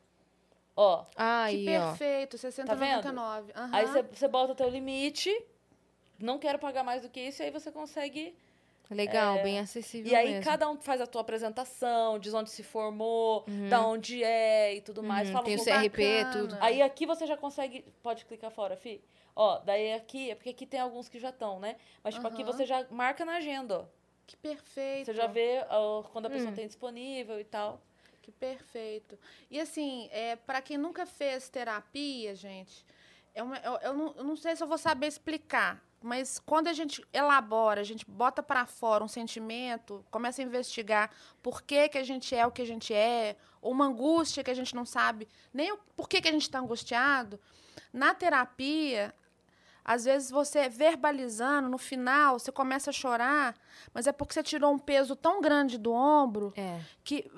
Ó. 0.76 1.04
Que 1.04 1.12
Aí, 1.16 1.76
ó. 1.78 1.88
perfeito, 1.88 2.36
Tá 2.38 2.48
60,99. 2.48 3.52
Aham. 3.56 3.70
Aí 3.72 3.86
você, 3.86 4.02
você 4.02 4.28
bota 4.28 4.52
o 4.52 4.54
teu 4.54 4.68
limite. 4.68 5.30
Não 6.18 6.38
quero 6.38 6.58
pagar 6.58 6.82
mais 6.82 7.02
do 7.02 7.08
que 7.08 7.20
isso, 7.20 7.42
e 7.42 7.44
aí 7.46 7.50
você 7.50 7.70
consegue. 7.70 8.34
Legal, 8.90 9.42
bem 9.42 9.58
acessível 9.58 10.10
E 10.10 10.14
aí 10.16 10.28
mesmo. 10.30 10.44
cada 10.44 10.68
um 10.70 10.78
faz 10.78 10.98
a 11.02 11.06
tua 11.06 11.20
apresentação, 11.20 12.18
diz 12.18 12.32
onde 12.32 12.48
se 12.48 12.62
formou, 12.62 13.44
da 13.68 13.86
onde 13.86 14.24
é 14.24 14.74
e 14.76 14.80
tudo 14.80 15.02
mais. 15.02 15.28
Uhum, 15.28 15.34
Fala 15.34 15.44
tem 15.44 15.56
o. 15.56 15.64
CRP, 15.64 16.24
bacana. 16.24 16.30
tudo. 16.32 16.56
Aí 16.60 16.80
aqui 16.80 17.04
você 17.04 17.26
já 17.26 17.36
consegue. 17.36 17.84
Pode 18.02 18.24
clicar 18.24 18.50
fora, 18.50 18.76
Fi. 18.78 18.98
Ó, 19.36 19.58
daí 19.58 19.92
aqui, 19.92 20.30
é 20.30 20.34
porque 20.34 20.48
aqui 20.50 20.64
tem 20.66 20.80
alguns 20.80 21.06
que 21.08 21.18
já 21.18 21.28
estão, 21.28 21.60
né? 21.60 21.76
Mas, 22.02 22.14
tipo, 22.14 22.26
aqui 22.26 22.42
Aham. 22.42 22.50
você 22.52 22.64
já 22.64 22.86
marca 22.90 23.24
na 23.26 23.36
agenda, 23.36 23.80
ó. 23.80 23.84
Que 24.26 24.36
perfeito. 24.36 25.06
Você 25.06 25.14
já 25.14 25.26
vê 25.26 25.64
ó, 25.70 26.02
quando 26.04 26.26
a 26.26 26.30
pessoa 26.30 26.50
Hum. 26.50 26.54
tem 26.54 26.66
disponível 26.66 27.38
e 27.38 27.44
tal. 27.44 27.80
Que 28.22 28.32
perfeito. 28.32 29.18
E 29.50 29.60
assim, 29.60 30.08
é, 30.12 30.34
para 30.36 30.60
quem 30.62 30.76
nunca 30.78 31.04
fez 31.06 31.48
terapia, 31.50 32.34
gente, 32.34 32.84
é 33.34 33.42
uma- 33.42 33.58
eu, 33.58 33.78
eu 33.82 33.94
não, 33.94 34.14
eu 34.16 34.24
não 34.24 34.36
sei 34.36 34.56
se 34.56 34.62
eu 34.62 34.66
vou 34.66 34.76
saber 34.78 35.06
explicar, 35.06 35.82
mas 36.02 36.38
quando 36.38 36.68
a 36.68 36.72
gente 36.72 37.04
elabora, 37.12 37.80
a 37.80 37.84
gente 37.84 38.04
bota 38.08 38.42
para 38.42 38.64
fora 38.66 39.02
um 39.02 39.08
sentimento, 39.08 40.04
começa 40.10 40.40
a 40.40 40.44
investigar 40.44 41.10
por 41.42 41.62
que, 41.62 41.88
que 41.88 41.98
a 41.98 42.04
gente 42.04 42.34
é 42.34 42.46
o 42.46 42.50
que 42.52 42.62
a 42.62 42.66
gente 42.66 42.94
é, 42.94 43.36
ou 43.60 43.72
uma 43.72 43.86
angústia 43.86 44.44
que 44.44 44.50
a 44.50 44.54
gente 44.54 44.74
não 44.74 44.84
sabe 44.84 45.26
nem 45.52 45.72
o, 45.72 45.78
por 45.96 46.08
que, 46.08 46.20
que 46.20 46.28
a 46.28 46.32
gente 46.32 46.42
está 46.42 46.60
angustiado, 46.60 47.40
na 47.92 48.14
terapia, 48.14 49.14
às 49.84 50.04
vezes 50.04 50.30
você 50.30 50.68
verbalizando, 50.68 51.68
no 51.68 51.78
final, 51.78 52.38
você 52.38 52.52
começa 52.52 52.90
a 52.90 52.92
chorar, 52.92 53.56
mas 53.92 54.06
é 54.06 54.12
porque 54.12 54.34
você 54.34 54.42
tirou 54.42 54.72
um 54.72 54.78
peso 54.78 55.16
tão 55.16 55.40
grande 55.40 55.78
do 55.78 55.92
ombro 55.92 56.52
É. 56.56 56.80
que 57.02 57.30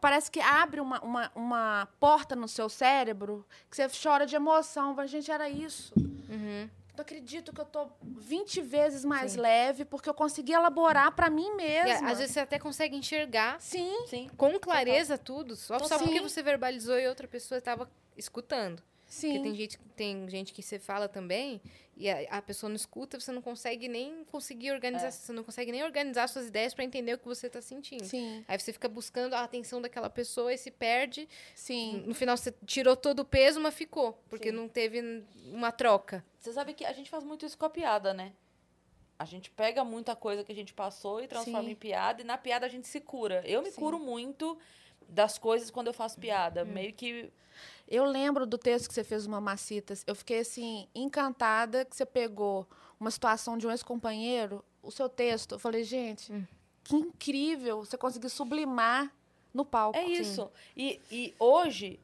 parece 0.00 0.30
que 0.30 0.38
abre 0.40 0.80
uma, 0.80 1.00
uma, 1.00 1.32
uma 1.34 1.88
porta 1.98 2.36
no 2.36 2.46
seu 2.46 2.68
cérebro 2.68 3.44
que 3.70 3.76
você 3.76 3.88
chora 4.00 4.26
de 4.26 4.36
emoção. 4.36 4.94
Mas, 4.94 5.10
gente, 5.10 5.30
era 5.30 5.48
isso. 5.48 5.92
Uhum. 5.96 6.68
Eu 6.98 7.02
acredito 7.02 7.52
que 7.52 7.60
eu 7.60 7.64
tô 7.64 7.88
20 8.02 8.60
vezes 8.60 9.04
mais 9.04 9.32
Sim. 9.32 9.40
leve 9.40 9.84
porque 9.84 10.08
eu 10.08 10.14
consegui 10.14 10.52
elaborar 10.52 11.12
pra 11.12 11.30
mim 11.30 11.54
mesma. 11.54 12.10
às 12.10 12.18
vezes 12.18 12.32
você 12.34 12.40
até 12.40 12.58
consegue 12.58 12.96
enxergar 12.96 13.60
Sim. 13.60 14.06
Sim. 14.06 14.28
com 14.36 14.58
clareza 14.58 15.16
tudo, 15.16 15.54
só, 15.54 15.78
só 15.78 15.98
porque 15.98 16.20
você 16.20 16.42
verbalizou 16.42 16.98
e 16.98 17.06
outra 17.06 17.28
pessoa 17.28 17.58
estava 17.58 17.88
escutando. 18.16 18.82
Sim. 19.08 19.32
Porque 19.32 19.42
tem 19.42 19.54
gente, 19.54 19.78
tem 19.96 20.28
gente 20.28 20.52
que 20.52 20.62
você 20.62 20.78
fala 20.78 21.08
também 21.08 21.60
e 21.96 22.08
a, 22.10 22.38
a 22.38 22.42
pessoa 22.42 22.68
não 22.68 22.76
escuta, 22.76 23.18
você 23.18 23.32
não 23.32 23.40
consegue 23.42 23.88
nem 23.88 24.22
conseguir 24.26 24.70
organizar, 24.70 25.06
É. 25.08 25.10
você 25.10 25.32
não 25.32 25.42
consegue 25.42 25.72
nem 25.72 25.82
organizar 25.82 26.28
suas 26.28 26.46
ideias 26.46 26.74
para 26.74 26.84
entender 26.84 27.14
o 27.14 27.18
que 27.18 27.26
você 27.26 27.46
está 27.46 27.60
sentindo. 27.62 28.04
Sim. 28.04 28.44
Aí 28.46 28.58
você 28.58 28.72
fica 28.72 28.88
buscando 28.88 29.32
a 29.34 29.42
atenção 29.42 29.80
daquela 29.80 30.10
pessoa 30.10 30.52
e 30.52 30.58
se 30.58 30.70
perde. 30.70 31.26
Sim. 31.54 32.04
No 32.06 32.14
final 32.14 32.36
você 32.36 32.54
tirou 32.66 32.94
todo 32.94 33.20
o 33.20 33.24
peso, 33.24 33.58
mas 33.60 33.74
ficou, 33.74 34.12
porque 34.28 34.50
Sim. 34.50 34.56
não 34.56 34.68
teve 34.68 35.24
uma 35.52 35.72
troca. 35.72 36.22
Você 36.38 36.52
sabe 36.52 36.74
que 36.74 36.84
a 36.84 36.92
gente 36.92 37.08
faz 37.08 37.24
muito 37.24 37.46
isso 37.46 37.56
com 37.56 37.64
a 37.64 37.70
piada, 37.70 38.12
né? 38.12 38.32
A 39.18 39.24
gente 39.24 39.50
pega 39.50 39.82
muita 39.82 40.14
coisa 40.14 40.44
que 40.44 40.52
a 40.52 40.54
gente 40.54 40.72
passou 40.72 41.20
e 41.20 41.26
transforma 41.26 41.64
Sim. 41.64 41.70
em 41.70 41.74
piada, 41.74 42.22
e 42.22 42.24
na 42.24 42.38
piada 42.38 42.66
a 42.66 42.68
gente 42.68 42.86
se 42.86 43.00
cura. 43.00 43.42
Eu 43.44 43.62
me 43.62 43.70
Sim. 43.72 43.80
curo 43.80 43.98
muito 43.98 44.56
das 45.08 45.38
coisas 45.38 45.70
quando 45.70 45.88
eu 45.88 45.92
faço 45.92 46.18
piada. 46.18 46.62
Hum. 46.62 46.66
Meio 46.66 46.92
que. 46.92 47.32
Eu 47.88 48.04
lembro 48.04 48.46
do 48.46 48.58
texto 48.58 48.88
que 48.88 48.94
você 48.94 49.02
fez, 49.02 49.26
uma 49.26 49.40
Mamacitas. 49.40 50.04
Eu 50.06 50.14
fiquei, 50.14 50.40
assim, 50.40 50.86
encantada 50.94 51.84
que 51.84 51.96
você 51.96 52.04
pegou 52.04 52.66
uma 53.00 53.10
situação 53.10 53.56
de 53.56 53.66
um 53.66 53.70
ex-companheiro, 53.70 54.62
o 54.82 54.90
seu 54.90 55.08
texto. 55.08 55.52
Eu 55.52 55.58
falei, 55.58 55.84
gente, 55.84 56.32
Hum. 56.32 56.44
que 56.84 56.96
incrível 56.96 57.84
você 57.84 57.96
conseguir 57.96 58.28
sublimar 58.28 59.10
no 59.52 59.64
palco. 59.64 59.98
É 59.98 60.04
isso. 60.04 60.50
E, 60.76 61.00
e 61.10 61.34
hoje, 61.38 61.98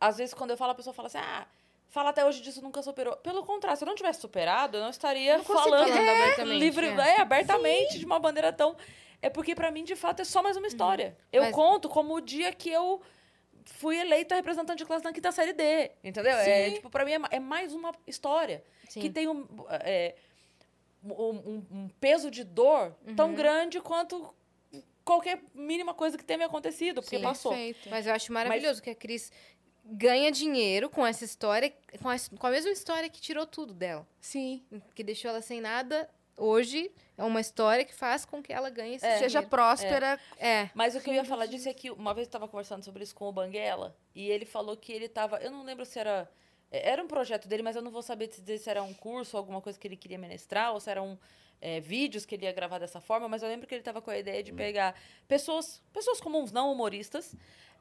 às 0.00 0.18
vezes, 0.18 0.34
quando 0.34 0.50
eu 0.50 0.56
falo, 0.56 0.72
a 0.72 0.74
pessoa 0.74 0.92
fala 0.92 1.06
assim: 1.06 1.18
ah, 1.18 1.46
fala 1.88 2.10
até 2.10 2.24
hoje 2.24 2.40
disso, 2.42 2.62
nunca 2.62 2.82
superou. 2.82 3.16
Pelo 3.16 3.44
contrário, 3.44 3.78
se 3.78 3.84
eu 3.84 3.88
não 3.88 3.94
tivesse 3.94 4.20
superado, 4.20 4.76
eu 4.76 4.82
não 4.82 4.90
estaria 4.90 5.38
Não 5.38 5.44
falando 5.44 5.88
é, 5.88 6.22
abertamente, 6.22 6.58
livre, 6.58 6.86
é. 6.86 7.16
é, 7.16 7.20
abertamente 7.20 7.98
de 7.98 8.04
uma 8.04 8.18
bandeira 8.18 8.52
tão. 8.52 8.76
É 9.20 9.28
porque, 9.28 9.54
pra 9.54 9.70
mim, 9.70 9.84
de 9.84 9.96
fato, 9.96 10.20
é 10.20 10.24
só 10.24 10.42
mais 10.42 10.56
uma 10.56 10.66
história. 10.66 11.16
Eu 11.32 11.42
Mas- 11.42 11.54
conto 11.54 11.88
como 11.88 12.14
o 12.14 12.20
dia 12.20 12.52
que 12.52 12.70
eu 12.70 13.00
fui 13.64 13.98
eleita 13.98 14.34
representante 14.34 14.78
de 14.78 14.84
classe 14.86 15.04
na 15.04 15.12
quinta 15.12 15.32
série 15.32 15.52
D. 15.52 15.90
Entendeu? 16.04 16.32
É, 16.36 16.70
tipo, 16.70 16.88
pra 16.88 17.04
mim 17.04 17.12
é, 17.12 17.20
é 17.32 17.40
mais 17.40 17.74
uma 17.74 17.92
história 18.06 18.62
Sim. 18.88 19.00
que 19.00 19.10
tem 19.10 19.28
um, 19.28 19.46
é, 19.70 20.14
um, 21.04 21.64
um- 21.70 21.88
peso 22.00 22.30
de 22.30 22.44
dor 22.44 22.94
tão 23.16 23.28
Uhum. 23.30 23.34
grande 23.34 23.80
quanto 23.80 24.34
qualquer 25.04 25.42
mínima 25.54 25.94
coisa 25.94 26.16
que 26.18 26.24
tenha 26.24 26.38
me 26.38 26.44
acontecido, 26.44 27.02
porque 27.02 27.16
Sim. 27.16 27.22
passou. 27.22 27.52
Perfeito. 27.52 27.88
Mas 27.90 28.06
eu 28.06 28.12
acho 28.14 28.32
maravilhoso 28.32 28.82
que 28.82 28.90
a 28.90 28.94
Cris 28.94 29.32
ganha 29.84 30.30
dinheiro 30.30 30.88
com 30.90 31.06
essa 31.06 31.24
história, 31.24 31.72
com 32.02 32.08
a, 32.08 32.16
com 32.38 32.46
a 32.46 32.50
mesma 32.50 32.70
história 32.70 33.08
que 33.08 33.20
tirou 33.20 33.46
tudo 33.46 33.72
dela. 33.74 34.06
Sim. 34.20 34.62
Que 34.94 35.02
deixou 35.02 35.30
ela 35.30 35.40
sem 35.40 35.60
nada. 35.60 36.08
Hoje 36.36 36.90
é 37.18 37.24
uma 37.24 37.40
história 37.40 37.84
que 37.84 37.92
faz 37.92 38.24
com 38.24 38.40
que 38.40 38.52
ela 38.52 38.70
ganhe 38.70 38.94
É. 38.94 38.98
Seja 38.98 39.26
dinheiro. 39.28 39.48
próspera. 39.48 40.20
É. 40.38 40.70
Mas 40.72 40.94
o 40.94 41.00
que 41.00 41.10
eu 41.10 41.14
ia 41.14 41.24
falar 41.24 41.46
disso 41.46 41.68
é 41.68 41.74
que 41.74 41.90
uma 41.90 42.14
vez 42.14 42.26
eu 42.26 42.28
estava 42.28 42.46
conversando 42.48 42.84
sobre 42.84 43.02
isso 43.02 43.14
com 43.14 43.28
o 43.28 43.32
Banguela 43.32 43.96
e 44.14 44.30
ele 44.30 44.46
falou 44.46 44.76
que 44.76 44.92
ele 44.92 45.06
estava. 45.06 45.36
Eu 45.38 45.50
não 45.50 45.64
lembro 45.64 45.84
se 45.84 45.98
era. 45.98 46.30
é, 46.70 46.90
Era 46.92 47.02
um 47.02 47.08
projeto 47.08 47.48
dele, 47.48 47.62
mas 47.62 47.74
eu 47.76 47.82
não 47.82 47.90
vou 47.90 48.02
saber 48.02 48.28
dizer 48.28 48.58
se 48.58 48.70
era 48.70 48.82
um 48.82 48.94
curso 48.94 49.36
ou 49.36 49.40
alguma 49.40 49.60
coisa 49.60 49.76
que 49.78 49.86
ele 49.88 49.96
queria 49.96 50.16
ministrar 50.18 50.72
ou 50.72 50.78
se 50.80 50.88
eram 50.90 51.18
é, 51.60 51.80
vídeos 51.80 52.24
que 52.24 52.36
ele 52.36 52.44
ia 52.46 52.52
gravar 52.52 52.78
dessa 52.78 53.00
forma. 53.00 53.28
Mas 53.28 53.42
eu 53.42 53.48
lembro 53.48 53.66
que 53.66 53.74
ele 53.74 53.80
estava 53.80 54.00
com 54.00 54.10
a 54.12 54.16
ideia 54.16 54.40
de 54.42 54.52
pegar 54.52 54.94
pessoas, 55.26 55.82
pessoas 55.92 56.20
comuns, 56.20 56.52
não 56.52 56.70
humoristas, 56.70 57.34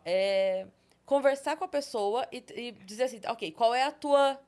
é, 0.04 0.66
conversar 1.06 1.56
com 1.58 1.64
a 1.64 1.68
pessoa 1.68 2.28
e, 2.32 2.44
e 2.56 2.72
dizer 2.72 3.04
assim: 3.04 3.22
ok, 3.28 3.52
qual 3.52 3.74
é 3.76 3.84
a 3.84 3.92
tua. 3.92 4.40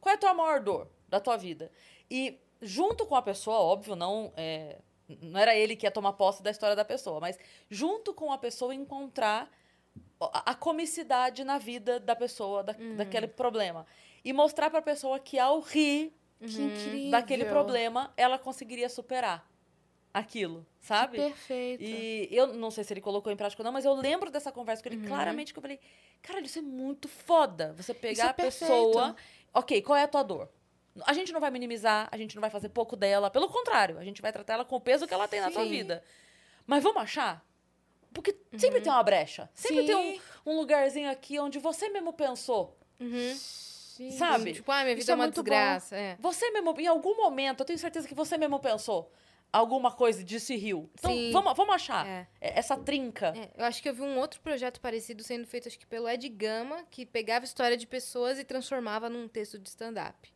Qual 0.00 0.12
é 0.12 0.16
a 0.16 0.18
tua 0.18 0.34
maior 0.34 0.58
dor 0.60 0.88
da 1.08 1.20
tua 1.20 1.36
vida? 1.36 1.70
E 2.10 2.40
junto 2.62 3.04
com 3.04 3.16
a 3.16 3.22
pessoa, 3.22 3.58
óbvio, 3.58 3.96
não. 3.96 4.32
é, 4.36 4.78
não 5.20 5.38
era 5.38 5.54
ele 5.54 5.76
que 5.76 5.84
ia 5.84 5.90
tomar 5.90 6.14
posse 6.14 6.42
da 6.42 6.50
história 6.50 6.74
da 6.76 6.84
pessoa, 6.84 7.20
mas 7.20 7.38
junto 7.68 8.14
com 8.14 8.32
a 8.32 8.38
pessoa 8.38 8.74
encontrar 8.74 9.50
a, 10.20 10.52
a 10.52 10.54
comicidade 10.54 11.44
na 11.44 11.58
vida 11.58 12.00
da 12.00 12.16
pessoa, 12.16 12.62
da, 12.62 12.74
daquele 12.96 13.26
problema. 13.26 13.84
E 14.24 14.32
mostrar 14.32 14.70
pra 14.70 14.80
pessoa 14.80 15.18
que 15.18 15.38
ao 15.38 15.60
rir 15.60 16.14
Que 16.40 16.62
incrível. 16.62 17.10
daquele 17.10 17.44
problema, 17.44 18.12
ela 18.16 18.38
conseguiria 18.38 18.88
superar 18.88 19.50
aquilo, 20.14 20.64
sabe? 20.80 21.16
Perfeito. 21.16 21.82
E 21.82 22.28
eu 22.30 22.48
não 22.48 22.70
sei 22.70 22.84
se 22.84 22.92
ele 22.92 23.00
colocou 23.00 23.32
em 23.32 23.36
prática 23.36 23.60
ou 23.62 23.64
não, 23.64 23.72
mas 23.72 23.84
eu 23.84 23.94
lembro 23.94 24.30
dessa 24.30 24.52
conversa 24.52 24.82
com 24.82 24.88
ele 24.88 25.06
claramente 25.06 25.52
que 25.52 25.58
eu 25.58 25.62
falei, 25.62 25.80
cara, 26.22 26.40
isso 26.40 26.58
é 26.58 26.62
muito 26.62 27.08
foda. 27.08 27.72
Você 27.76 27.92
pegar 27.92 28.26
é 28.26 28.28
a 28.28 28.34
pessoa. 28.34 29.16
Ok, 29.52 29.82
qual 29.82 29.96
é 29.96 30.04
a 30.04 30.08
tua 30.08 30.22
dor? 30.22 30.48
A 31.06 31.12
gente 31.12 31.32
não 31.32 31.40
vai 31.40 31.50
minimizar, 31.50 32.08
a 32.10 32.16
gente 32.16 32.34
não 32.36 32.40
vai 32.40 32.50
fazer 32.50 32.68
pouco 32.68 32.94
dela. 32.96 33.30
Pelo 33.30 33.48
contrário, 33.48 33.98
a 33.98 34.04
gente 34.04 34.20
vai 34.20 34.32
tratar 34.32 34.54
ela 34.54 34.64
com 34.64 34.76
o 34.76 34.80
peso 34.80 35.06
que 35.06 35.14
ela 35.14 35.26
tem 35.26 35.40
na 35.40 35.50
sua 35.50 35.64
vida. 35.64 36.02
Mas 36.66 36.82
vamos 36.82 37.02
achar? 37.02 37.44
Porque 38.12 38.36
sempre 38.58 38.80
tem 38.80 38.92
uma 38.92 39.02
brecha. 39.02 39.48
Sempre 39.54 39.86
tem 39.86 39.96
Sim. 40.16 40.20
um, 40.44 40.52
um 40.52 40.56
lugarzinho 40.58 41.10
aqui 41.10 41.38
onde 41.38 41.58
você 41.58 41.88
mesmo 41.88 42.12
pensou. 42.12 42.76
Uhum. 43.00 43.34
Sabe? 44.18 44.52
Tipo, 44.54 44.70
ah, 44.72 44.82
minha 44.82 44.92
Isso 44.94 45.00
vida 45.02 45.12
é 45.12 45.14
é 45.14 45.16
uma 45.16 45.24
muito 45.24 45.36
bom. 45.36 45.42
desgraça. 45.42 45.96
É. 45.96 46.16
Você 46.20 46.50
mesmo, 46.50 46.74
em 46.78 46.86
algum 46.86 47.16
momento, 47.16 47.60
eu 47.60 47.64
tenho 47.66 47.78
certeza 47.78 48.06
que 48.06 48.14
você 48.14 48.36
mesmo 48.36 48.58
pensou 48.58 49.10
alguma 49.52 49.92
coisa 49.92 50.24
disso 50.24 50.52
e 50.52 50.56
riu. 50.56 50.90
Então, 50.98 51.10
Sim. 51.12 51.30
vamos, 51.30 51.54
vamos 51.54 51.74
achar 51.74 52.06
É. 52.06 52.26
é, 52.40 52.58
essa 52.58 52.76
trinca. 52.76 53.34
É, 53.36 53.50
eu 53.60 53.64
acho 53.66 53.82
que 53.82 53.88
eu 53.88 53.94
vi 53.94 54.00
um 54.00 54.18
outro 54.18 54.40
projeto 54.40 54.80
parecido 54.80 55.22
sendo 55.22 55.46
feito, 55.46 55.68
acho 55.68 55.78
que 55.78 55.86
pelo 55.86 56.08
Ed 56.08 56.26
Gama, 56.30 56.84
que 56.90 57.04
pegava 57.04 57.44
história 57.44 57.76
de 57.76 57.86
pessoas 57.86 58.38
e 58.38 58.44
transformava 58.44 59.10
num 59.10 59.28
texto 59.28 59.58
de 59.58 59.68
stand-up. 59.68 60.31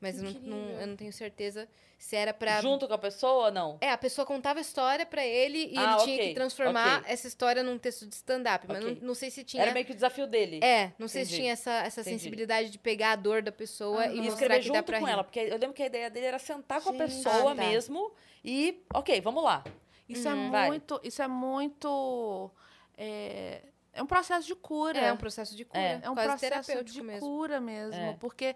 Mas 0.00 0.22
eu 0.22 0.30
não, 0.30 0.40
não- 0.40 0.80
eu 0.80 0.86
não 0.88 0.96
tenho 0.96 1.12
certeza 1.12 1.66
se 1.98 2.14
era 2.14 2.34
pra. 2.34 2.60
Junto 2.60 2.86
com 2.86 2.92
a 2.92 2.98
pessoa, 2.98 3.50
não. 3.50 3.78
É, 3.80 3.90
a 3.90 3.96
pessoa 3.96 4.26
contava 4.26 4.58
a 4.58 4.62
história 4.62 5.06
pra 5.06 5.24
ele 5.24 5.70
e 5.72 5.78
Ah, 5.78 5.94
ele 5.94 6.04
tinha 6.04 6.18
que 6.28 6.34
transformar 6.34 6.98
ok. 7.00 7.10
essa 7.12 7.26
história 7.26 7.62
num 7.62 7.78
texto 7.78 8.06
de 8.06 8.14
stand-up. 8.14 8.66
Mas 8.68 8.84
Ok. 8.84 8.98
não, 9.00 9.08
não 9.08 9.14
sei 9.14 9.30
se 9.30 9.42
tinha. 9.42 9.62
Era 9.62 9.72
meio 9.72 9.86
que 9.86 9.92
o 9.92 9.94
desafio 9.94 10.26
dele. 10.26 10.60
É, 10.62 10.92
não 10.98 11.08
sei 11.08 11.24
se 11.24 11.30
Entendi. 11.30 11.42
tinha 11.42 11.52
essa, 11.54 11.70
essa 11.72 12.02
Entendi. 12.02 12.18
sensibilidade 12.18 12.68
de 12.68 12.78
pegar 12.78 13.12
a 13.12 13.16
dor 13.16 13.40
da 13.40 13.50
pessoa 13.50 14.02
Aham. 14.04 14.12
e 14.12 14.18
E 14.18 14.20
mostrar 14.22 14.32
escrever 14.34 14.60
que 14.62 14.68
dá 14.68 14.74
junto 14.78 14.86
pra 14.86 14.98
com 15.00 15.06
rir. 15.06 15.12
ela, 15.12 15.24
porque 15.24 15.40
eu 15.40 15.52
lembro 15.58 15.72
que 15.72 15.82
a 15.82 15.86
ideia 15.86 16.10
dele 16.10 16.26
era 16.26 16.38
sentar 16.38 16.82
com 16.82 16.90
a 16.90 16.92
pessoa 16.94 17.52
Ah, 17.52 17.54
tá. 17.54 17.54
mesmo 17.54 18.12
e, 18.44 18.82
ok, 18.92 19.18
vamos 19.22 19.42
lá. 19.42 19.64
Isso 20.06 20.28
Uhum. 20.28 20.48
é 20.48 20.50
Vai. 20.50 20.66
muito. 20.68 21.00
Isso 21.02 21.22
é 21.22 21.26
muito. 21.26 22.50
É, 22.98 23.62
é 23.96 24.02
um 24.02 24.06
processo 24.06 24.46
de 24.46 24.54
cura. 24.54 24.98
É 24.98 25.12
um 25.12 25.16
processo 25.16 25.56
de 25.56 25.64
cura. 25.64 25.80
É. 25.80 26.00
É 26.02 26.10
um 26.10 26.14
quase 26.14 26.28
processo 26.28 26.66
terapêutico 26.66 26.94
de 26.94 27.02
mesmo. 27.02 27.20
cura 27.28 27.60
mesmo. 27.60 27.94
É. 28.00 28.12
Porque 28.20 28.54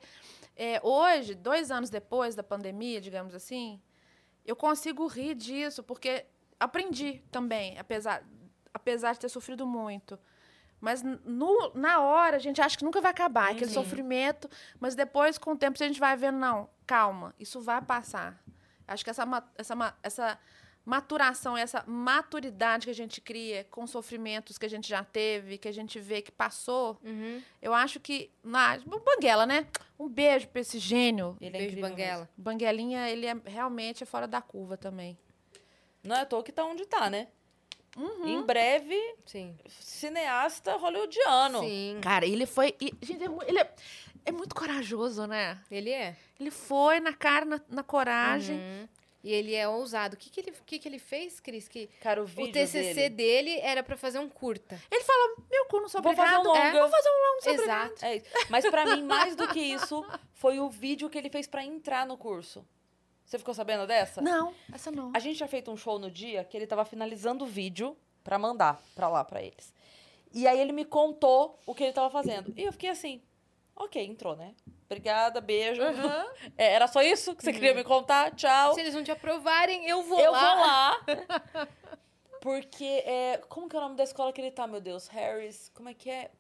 é, 0.57 0.81
hoje, 0.83 1.35
dois 1.35 1.71
anos 1.71 1.91
depois 1.91 2.35
da 2.35 2.43
pandemia, 2.43 3.01
digamos 3.01 3.35
assim, 3.35 3.81
eu 4.45 4.55
consigo 4.55 5.07
rir 5.07 5.35
disso, 5.35 5.83
porque 5.83 6.27
aprendi 6.59 7.23
também, 7.31 7.79
apesar, 7.79 8.23
apesar 8.73 9.13
de 9.15 9.21
ter 9.21 9.29
sofrido 9.29 9.67
muito. 9.67 10.19
Mas 10.81 11.03
no, 11.03 11.73
na 11.75 12.01
hora, 12.01 12.37
a 12.37 12.41
gente 12.41 12.61
acha 12.61 12.77
que 12.77 12.85
nunca 12.85 13.01
vai 13.03 13.11
acabar, 13.11 13.51
aquele 13.51 13.67
Uhum. 13.67 13.73
sofrimento. 13.83 14.49
Mas 14.79 14.95
depois, 14.95 15.37
com 15.37 15.53
o 15.53 15.57
tempo, 15.57 15.77
a 15.83 15.87
gente 15.87 16.01
vai 16.01 16.17
vendo, 16.17 16.39
não, 16.39 16.71
calma, 16.87 17.35
isso 17.39 17.61
vai 17.61 17.83
passar. 17.83 18.43
Acho 18.89 19.05
que 19.05 19.11
essa, 19.11 19.25
essa, 19.57 19.95
essa 20.03 20.39
maturação, 20.85 21.57
essa 21.57 21.85
maturidade 21.87 22.87
que 22.87 22.91
a 22.91 22.95
gente 22.95 23.21
cria 23.21 23.65
com 23.71 23.87
sofrimentos 23.87 24.59
que 24.59 24.67
a 24.67 24.69
gente 24.71 24.89
já 24.89 25.05
teve, 25.05 25.59
que 25.59 25.69
a 25.69 25.73
gente 25.73 25.99
vê 26.01 26.23
que 26.23 26.33
passou, 26.33 26.99
Uhum. 27.05 27.43
eu 27.61 27.73
acho 27.75 28.01
que. 28.01 28.31
Na, 28.43 28.79
Banguela, 28.79 29.47
né? 29.47 29.67
Um 29.99 30.09
beijo 30.09 30.49
pra 30.49 30.61
esse 30.63 30.79
gênio. 30.79 31.37
Ele 31.41 31.57
é 31.57 31.61
Beijo, 31.61 31.81
Banguela. 31.81 32.29
O 32.39 32.41
Banguelinha, 32.43 33.09
ele 33.11 33.27
é 33.27 33.37
realmente 33.45 34.03
é 34.03 34.07
fora 34.07 34.27
da 34.27 34.41
curva 34.41 34.77
também. 34.77 35.09
mesmo. 35.09 35.31
Não 36.03 36.17
é 36.17 36.21
à 36.21 36.27
toa 36.27 36.43
que 36.43 36.51
tá 36.53 36.65
onde 36.65 36.87
tá, 36.87 37.11
né? 37.11 37.29
Uhum. 37.97 38.27
Em 38.27 38.43
breve, 38.43 38.97
Sim. 39.27 39.55
cineasta 39.69 40.77
hollywoodiano. 40.77 41.61
Sim. 41.61 41.99
Cara, 42.01 42.25
ele 42.25 42.47
foi. 42.47 42.75
gente, 43.03 43.23
é 43.25 43.29
ele 43.49 43.59
é, 43.59 43.75
é 44.27 44.33
muito 44.33 44.55
corajoso, 44.55 45.27
né? 45.27 45.61
Ele 45.71 45.91
é. 45.91 46.17
Ele 46.39 46.51
foi 46.51 47.01
na 47.01 47.13
cara, 47.13 47.45
na, 47.45 47.61
na 47.69 47.83
coragem. 47.83 48.57
Uhum. 48.57 48.89
E 49.23 49.33
ele 49.33 49.55
é 49.55 49.69
ousado. 49.69 50.15
O 50.15 50.19
que, 50.19 50.31
que, 50.31 50.41
ele, 50.41 50.51
o 50.51 50.65
que, 50.65 50.79
que 50.79 50.89
ele 50.89 50.99
fez, 50.99 51.41
Cris? 51.41 51.69
Que 51.69 51.89
Cara, 52.01 52.23
o 52.23 52.25
o 52.25 52.53
TCC 52.53 52.95
dele... 52.95 53.11
dele 53.11 53.61
era 53.61 53.83
pra 53.83 53.97
fazer 53.97 54.19
um 54.19 54.29
curta. 54.29 54.81
Ele 54.91 55.05
falou: 55.05 55.45
meu 55.51 55.67
cu, 55.67 55.81
não 55.81 55.89
sou 55.89 56.01
Vou 56.01 56.15
fazer 56.15 56.39
um 56.39 56.43
longa. 56.43 56.59
É, 56.59 56.73
vou 56.73 56.89
fazer 56.89 57.09
um 57.09 57.13
longo, 57.13 57.35
não 57.35 57.43
sou 57.43 57.53
Exato. 57.53 58.05
É 58.05 58.17
isso. 58.17 58.27
Mas 58.49 58.69
pra 58.71 58.97
mim, 58.97 59.03
mais 59.03 59.37
do 59.37 59.47
que 59.49 59.61
isso, 59.61 60.05
foi 60.33 60.59
o 60.59 60.71
vídeo 60.71 61.11
que 61.11 61.19
ele 61.19 61.29
fez 61.29 61.47
pra 61.47 61.65
entrar 61.65 62.07
no 62.07 62.17
curso. 62.17 62.67
Você 63.25 63.39
ficou 63.39 63.55
sabendo 63.55 63.87
dessa? 63.87 64.21
Não, 64.21 64.53
essa 64.73 64.91
não. 64.91 65.13
A 65.15 65.19
gente 65.21 65.37
tinha 65.37 65.49
feito 65.49 65.71
um 65.71 65.77
show 65.77 65.99
no 65.99 66.11
dia 66.11 66.43
que 66.43 66.57
ele 66.57 66.67
tava 66.67 66.85
finalizando 66.85 67.45
o 67.45 67.47
vídeo 67.47 67.97
pra 68.25 68.39
mandar 68.39 68.83
pra 68.95 69.09
lá, 69.09 69.23
pra 69.23 69.41
eles. 69.41 69.73
E 70.33 70.47
aí 70.47 70.59
ele 70.59 70.73
me 70.73 70.85
contou 70.85 71.59
o 71.67 71.75
que 71.75 71.85
ele 71.85 71.93
tava 71.93 72.11
fazendo. 72.11 72.53
E 72.57 72.65
eu 72.65 72.73
fiquei 72.73 72.91
assim, 72.91 73.23
ok, 73.77 74.05
entrou, 74.05 74.35
né? 74.35 74.55
Obrigada, 74.91 75.41
beijo. 75.41 75.81
É, 76.59 76.73
era 76.75 76.87
só 76.89 77.01
isso 77.03 77.35
que 77.37 77.43
você 77.45 77.53
queria 77.53 77.75
me 77.75 77.85
contar? 77.85 78.35
Tchau. 78.35 78.75
Se 78.75 78.81
eles 78.81 78.95
não 78.95 79.05
te 79.05 79.11
aprovarem, 79.11 79.89
eu 79.89 80.03
vou 80.03 80.19
Eu 80.21 80.33
lá. 80.33 80.41
vou 80.41 80.67
lá. 80.67 81.69
Porque, 82.41 83.03
é, 83.05 83.41
como 83.49 83.69
que 83.69 83.77
é 83.77 83.79
o 83.79 83.83
nome 83.83 83.97
da 83.97 84.05
escola 84.05 84.33
que 84.33 84.41
ele 84.41 84.51
tá, 84.51 84.67
meu 84.67 84.81
Deus? 84.81 85.09
Harris, 85.09 85.71
como 85.75 85.89
é 85.91 85.95
que 85.95 86.11
é? 86.11 86.31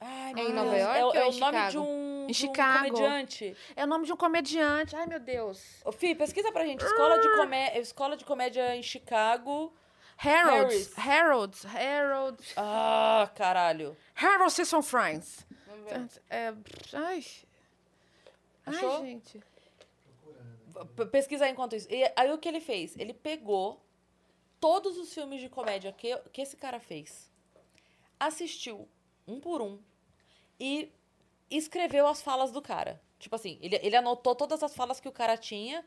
Ai, 0.00 0.32
É 0.32 0.34
meu 0.34 0.50
em 0.50 0.52
Nova 0.52 0.70
Deus. 0.70 0.82
York 0.82 1.16
É, 1.16 1.20
é 1.20 1.26
o 1.26 1.32
nome 1.32 1.32
de 1.32 1.72
Chicago? 1.72 1.80
um, 1.80 2.26
de 2.26 2.30
um 2.30 2.34
Chicago. 2.34 2.76
comediante. 2.88 3.56
É 3.74 3.84
o 3.84 3.86
nome 3.86 4.04
de 4.06 4.12
um 4.12 4.16
comediante. 4.16 4.94
Ai, 4.96 5.06
meu 5.06 5.20
Deus. 5.20 5.80
Ô, 5.84 5.92
Fih, 5.92 6.14
pesquisa 6.14 6.52
pra 6.52 6.64
gente. 6.66 6.84
Escola 6.84 7.18
de, 7.20 7.28
comé 7.36 7.78
escola 7.78 8.16
de 8.16 8.24
comédia 8.24 8.76
em 8.76 8.82
Chicago. 8.82 9.74
Harold's. 10.18 10.92
Harris. 10.94 10.98
Harold's. 10.98 11.64
Harold. 11.64 12.44
Ah, 12.56 13.30
caralho. 13.34 13.96
Harold 14.14 14.52
Sisson 14.52 14.82
Friends. 14.82 15.46
Ver. 15.86 16.06
É, 16.30 16.52
ai. 16.92 17.24
Achou? 18.66 18.96
Ai, 18.96 19.06
gente. 19.06 19.40
P- 20.96 21.06
Pesquisa 21.06 21.44
aí 21.44 21.52
enquanto 21.52 21.76
isso. 21.76 21.86
E 21.90 22.10
aí 22.16 22.32
o 22.32 22.38
que 22.38 22.48
ele 22.48 22.60
fez? 22.60 22.96
Ele 22.96 23.12
pegou 23.14 23.80
todos 24.60 24.96
os 24.98 25.12
filmes 25.12 25.40
de 25.40 25.48
comédia 25.48 25.92
que, 25.92 26.16
que 26.32 26.40
esse 26.42 26.56
cara 26.56 26.80
fez, 26.80 27.30
assistiu 28.18 28.88
um 29.26 29.38
por 29.40 29.60
um 29.62 29.78
e 30.58 30.90
escreveu 31.50 32.06
as 32.06 32.22
falas 32.22 32.50
do 32.50 32.60
cara. 32.62 33.00
Tipo 33.18 33.36
assim, 33.36 33.58
ele, 33.60 33.78
ele 33.82 33.96
anotou 33.96 34.34
todas 34.34 34.62
as 34.62 34.74
falas 34.74 35.00
que 35.00 35.08
o 35.08 35.12
cara 35.12 35.36
tinha, 35.36 35.84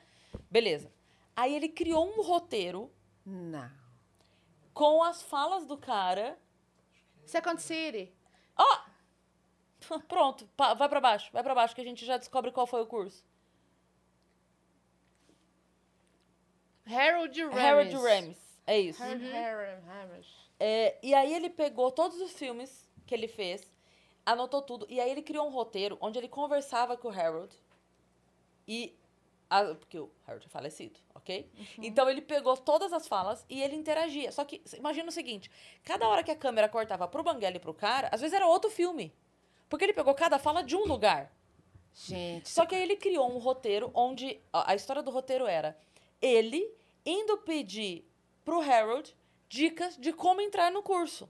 beleza. 0.49 0.91
Aí 1.35 1.55
ele 1.55 1.69
criou 1.69 2.07
um 2.07 2.21
roteiro 2.21 2.91
Não. 3.25 3.69
com 4.73 5.03
as 5.03 5.21
falas 5.21 5.65
do 5.65 5.77
cara. 5.77 6.37
Second 7.25 7.61
City. 7.61 8.13
Pronto, 10.07 10.47
pa- 10.57 10.73
vai 10.73 10.87
pra 10.89 10.99
baixo, 11.01 11.29
vai 11.31 11.43
pra 11.43 11.55
baixo 11.55 11.73
que 11.75 11.81
a 11.81 11.83
gente 11.83 12.05
já 12.05 12.17
descobre 12.17 12.51
qual 12.51 12.67
foi 12.67 12.81
o 12.81 12.85
curso. 12.87 13.23
Harold 16.85 17.41
Ramis. 17.43 17.57
Harold 17.63 17.95
Ramis. 17.95 18.37
É 18.65 18.79
isso. 18.79 19.03
Harold, 19.03 19.25
Harold. 19.89 20.27
É, 20.59 20.97
e 21.03 21.13
aí 21.13 21.33
ele 21.33 21.49
pegou 21.49 21.91
todos 21.91 22.19
os 22.19 22.31
filmes 22.33 22.87
que 23.05 23.13
ele 23.13 23.27
fez, 23.27 23.71
anotou 24.25 24.61
tudo, 24.61 24.85
e 24.89 24.99
aí 24.99 25.09
ele 25.09 25.21
criou 25.21 25.47
um 25.47 25.51
roteiro 25.51 25.97
onde 26.01 26.17
ele 26.17 26.27
conversava 26.27 26.97
com 26.97 27.07
o 27.09 27.11
Harold. 27.11 27.53
E. 28.67 28.93
a- 29.49 29.75
porque 29.75 29.97
o 29.99 30.11
Harold 30.25 30.45
é 30.45 30.49
falecido, 30.49 30.99
ok? 31.15 31.49
Então 31.77 32.09
ele 32.09 32.21
pegou 32.21 32.57
todas 32.57 32.91
as 32.91 33.07
falas 33.07 33.45
e 33.49 33.61
ele 33.61 33.75
interagia. 33.75 34.29
Só 34.31 34.43
que, 34.43 34.61
imagina 34.77 35.07
o 35.07 35.11
seguinte: 35.11 35.49
cada 35.83 36.07
hora 36.07 36.23
que 36.23 36.31
a 36.31 36.35
câmera 36.35 36.67
cortava 36.67 37.07
pro 37.07 37.23
Banguela 37.23 37.55
e 37.55 37.59
pro 37.59 37.73
cara, 37.73 38.09
às 38.11 38.19
vezes 38.19 38.33
era 38.35 38.45
outro 38.47 38.69
filme. 38.69 39.13
Porque 39.69 39.83
ele 39.85 39.93
pegou 39.93 40.13
cada 40.15 40.39
fala 40.39 40.63
de 40.63 40.75
um 40.75 40.85
lugar. 40.85 41.31
Gente. 41.93 42.49
Só 42.49 42.65
que 42.65 42.75
aí 42.75 42.81
ele 42.83 42.95
criou 42.95 43.29
um 43.33 43.37
roteiro 43.39 43.89
onde 43.93 44.39
a 44.53 44.75
história 44.75 45.01
do 45.01 45.09
roteiro 45.11 45.45
era 45.47 45.77
ele 46.21 46.69
indo 47.05 47.37
pedir 47.39 48.05
pro 48.45 48.61
Harold 48.61 49.15
dicas 49.49 49.97
de 49.97 50.13
como 50.13 50.41
entrar 50.41 50.71
no 50.71 50.83
curso. 50.83 51.29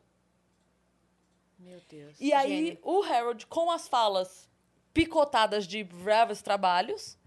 Meu 1.58 1.82
Deus. 1.90 2.16
E 2.20 2.34
aí 2.34 2.66
Gênio. 2.68 2.80
o 2.84 3.02
Harold, 3.04 3.48
com 3.48 3.72
as 3.72 3.88
falas 3.88 4.50
picotadas 4.94 5.66
de 5.68 5.84
breves 5.84 6.42
trabalhos, 6.42 7.18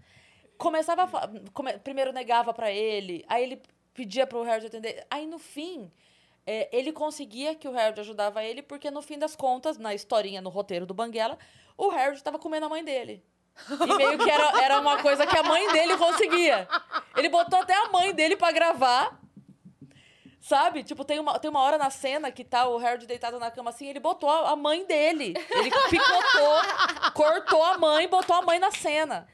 começava 0.57 1.03
a 1.03 1.27
come- 1.51 1.77
primeiro 1.79 2.13
negava 2.13 2.53
pra 2.53 2.71
ele, 2.71 3.25
aí 3.27 3.43
ele 3.43 3.61
pedia 3.93 4.25
pro 4.27 4.43
Harold 4.43 4.67
atender. 4.67 5.05
Aí 5.09 5.25
no 5.27 5.37
fim, 5.39 5.91
é, 6.45 6.69
ele 6.75 6.91
conseguia 6.91 7.55
que 7.55 7.67
o 7.67 7.77
Harold 7.77 7.99
ajudava 7.99 8.43
ele, 8.43 8.61
porque 8.61 8.89
no 8.89 9.01
fim 9.01 9.17
das 9.17 9.35
contas, 9.35 9.77
na 9.77 9.93
historinha, 9.93 10.41
no 10.41 10.49
roteiro 10.49 10.85
do 10.85 10.93
Banguela, 10.93 11.37
o 11.77 11.89
Harold 11.89 12.17
estava 12.17 12.39
comendo 12.39 12.65
a 12.65 12.69
mãe 12.69 12.83
dele. 12.83 13.23
E 13.69 13.93
meio 13.95 14.17
que 14.17 14.29
era, 14.29 14.63
era 14.63 14.79
uma 14.79 15.01
coisa 15.01 15.27
que 15.27 15.37
a 15.37 15.43
mãe 15.43 15.71
dele 15.71 15.97
conseguia. 15.97 16.67
Ele 17.15 17.29
botou 17.29 17.59
até 17.59 17.75
a 17.75 17.89
mãe 17.89 18.13
dele 18.13 18.35
pra 18.35 18.51
gravar. 18.51 19.19
Sabe? 20.39 20.83
Tipo, 20.83 21.05
tem 21.05 21.19
uma, 21.19 21.37
tem 21.37 21.51
uma 21.51 21.61
hora 21.61 21.77
na 21.77 21.91
cena 21.91 22.31
que 22.31 22.43
tá 22.43 22.67
o 22.67 22.77
Harold 22.77 23.05
deitado 23.05 23.37
na 23.37 23.51
cama 23.51 23.69
assim, 23.69 23.87
ele 23.87 23.99
botou 23.99 24.27
a, 24.27 24.51
a 24.51 24.55
mãe 24.55 24.83
dele. 24.85 25.35
Ele 25.51 25.69
picotou, 25.89 27.11
cortou 27.13 27.63
a 27.63 27.77
mãe, 27.77 28.07
botou 28.07 28.35
a 28.35 28.41
mãe 28.41 28.57
na 28.57 28.71
cena. 28.71 29.27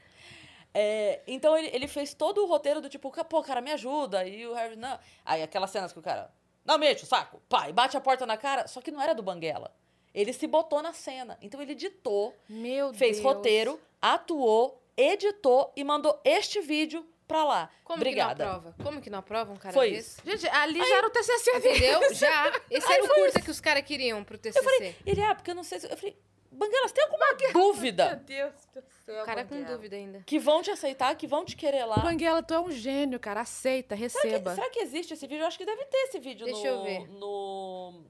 É, 0.74 1.22
então 1.26 1.56
ele, 1.56 1.70
ele 1.72 1.88
fez 1.88 2.12
todo 2.12 2.44
o 2.44 2.46
roteiro 2.46 2.82
do 2.82 2.90
tipo, 2.90 3.10
pô, 3.24 3.42
cara, 3.42 3.62
me 3.62 3.72
ajuda. 3.72 4.26
E 4.26 4.46
o 4.46 4.54
Harold, 4.54 4.76
não. 4.76 4.98
Aí 5.24 5.42
aquelas 5.42 5.70
cenas 5.70 5.92
que 5.94 5.98
o 5.98 6.02
cara, 6.02 6.30
não 6.68 6.78
me 6.78 6.92
enche 6.92 7.04
o 7.04 7.06
saco, 7.06 7.40
pá, 7.48 7.68
e 7.68 7.72
bate 7.72 7.96
a 7.96 8.00
porta 8.00 8.26
na 8.26 8.36
cara. 8.36 8.68
Só 8.68 8.80
que 8.82 8.90
não 8.90 9.00
era 9.00 9.14
do 9.14 9.22
Banguela. 9.22 9.74
Ele 10.14 10.32
se 10.32 10.46
botou 10.46 10.82
na 10.82 10.92
cena. 10.92 11.38
Então 11.40 11.60
ele 11.62 11.72
editou, 11.72 12.34
Meu 12.48 12.92
fez 12.92 13.16
Deus. 13.18 13.24
roteiro, 13.24 13.80
atuou, 14.00 14.82
editou 14.96 15.72
e 15.74 15.82
mandou 15.82 16.20
este 16.24 16.60
vídeo 16.60 17.06
pra 17.26 17.44
lá. 17.44 17.70
Como 17.84 17.96
Obrigada. 17.96 18.34
que 18.34 18.42
não 18.42 18.56
aprova? 18.56 18.76
Como 18.82 19.00
que 19.00 19.10
não 19.10 19.18
aprova 19.18 19.52
um 19.52 19.56
cara 19.56 19.72
Foi 19.72 19.92
desse? 19.92 20.20
Gente, 20.24 20.46
ali 20.48 20.78
já 20.78 20.96
era 20.96 21.06
o 21.06 21.10
TCC. 21.10 21.56
Entendeu? 21.56 22.00
Já. 22.14 22.60
Esse 22.70 22.92
era 22.92 23.04
o 23.04 23.08
curso 23.08 23.42
que 23.42 23.50
os 23.50 23.60
caras 23.60 23.82
queriam 23.84 24.22
pro 24.24 24.36
TCC. 24.38 24.96
Ele, 25.06 25.22
ah, 25.22 25.34
porque 25.34 25.50
eu 25.50 25.54
não 25.54 25.62
sei 25.64 25.80
se. 25.80 25.90
Eu 25.90 25.96
falei, 25.96 26.16
Banguela, 26.58 26.88
você 26.88 26.94
tem 26.94 27.04
alguma 27.04 27.26
dúvida 27.52 28.16
Deus 28.26 28.52
do 28.74 28.82
céu. 29.04 29.22
O 29.22 29.26
cara 29.26 29.44
com 29.44 29.62
dúvida 29.62 29.96
ainda. 29.96 30.22
que 30.26 30.38
vão 30.38 30.60
te 30.60 30.70
aceitar, 30.70 31.14
que 31.16 31.26
vão 31.26 31.44
te 31.44 31.56
querer 31.56 31.84
lá? 31.84 31.98
Banguela, 31.98 32.42
tu 32.42 32.52
é 32.52 32.60
um 32.60 32.70
gênio, 32.70 33.18
cara. 33.20 33.42
Aceita, 33.42 33.96
Será 33.96 34.00
receba. 34.00 34.50
que, 34.50 34.54
será 34.56 34.70
que 34.70 34.78
existe 34.80 35.14
esse 35.14 35.26
vídeo? 35.26 35.42
Eu 35.42 35.46
acho 35.46 35.56
que 35.56 35.64
deve 35.64 35.84
ter 35.86 35.96
esse 35.98 36.18
vídeo 36.18 36.44
Deixa 36.44 36.60
no, 36.60 36.66
eu 36.66 36.82
ver. 36.84 37.08
no 37.08 38.04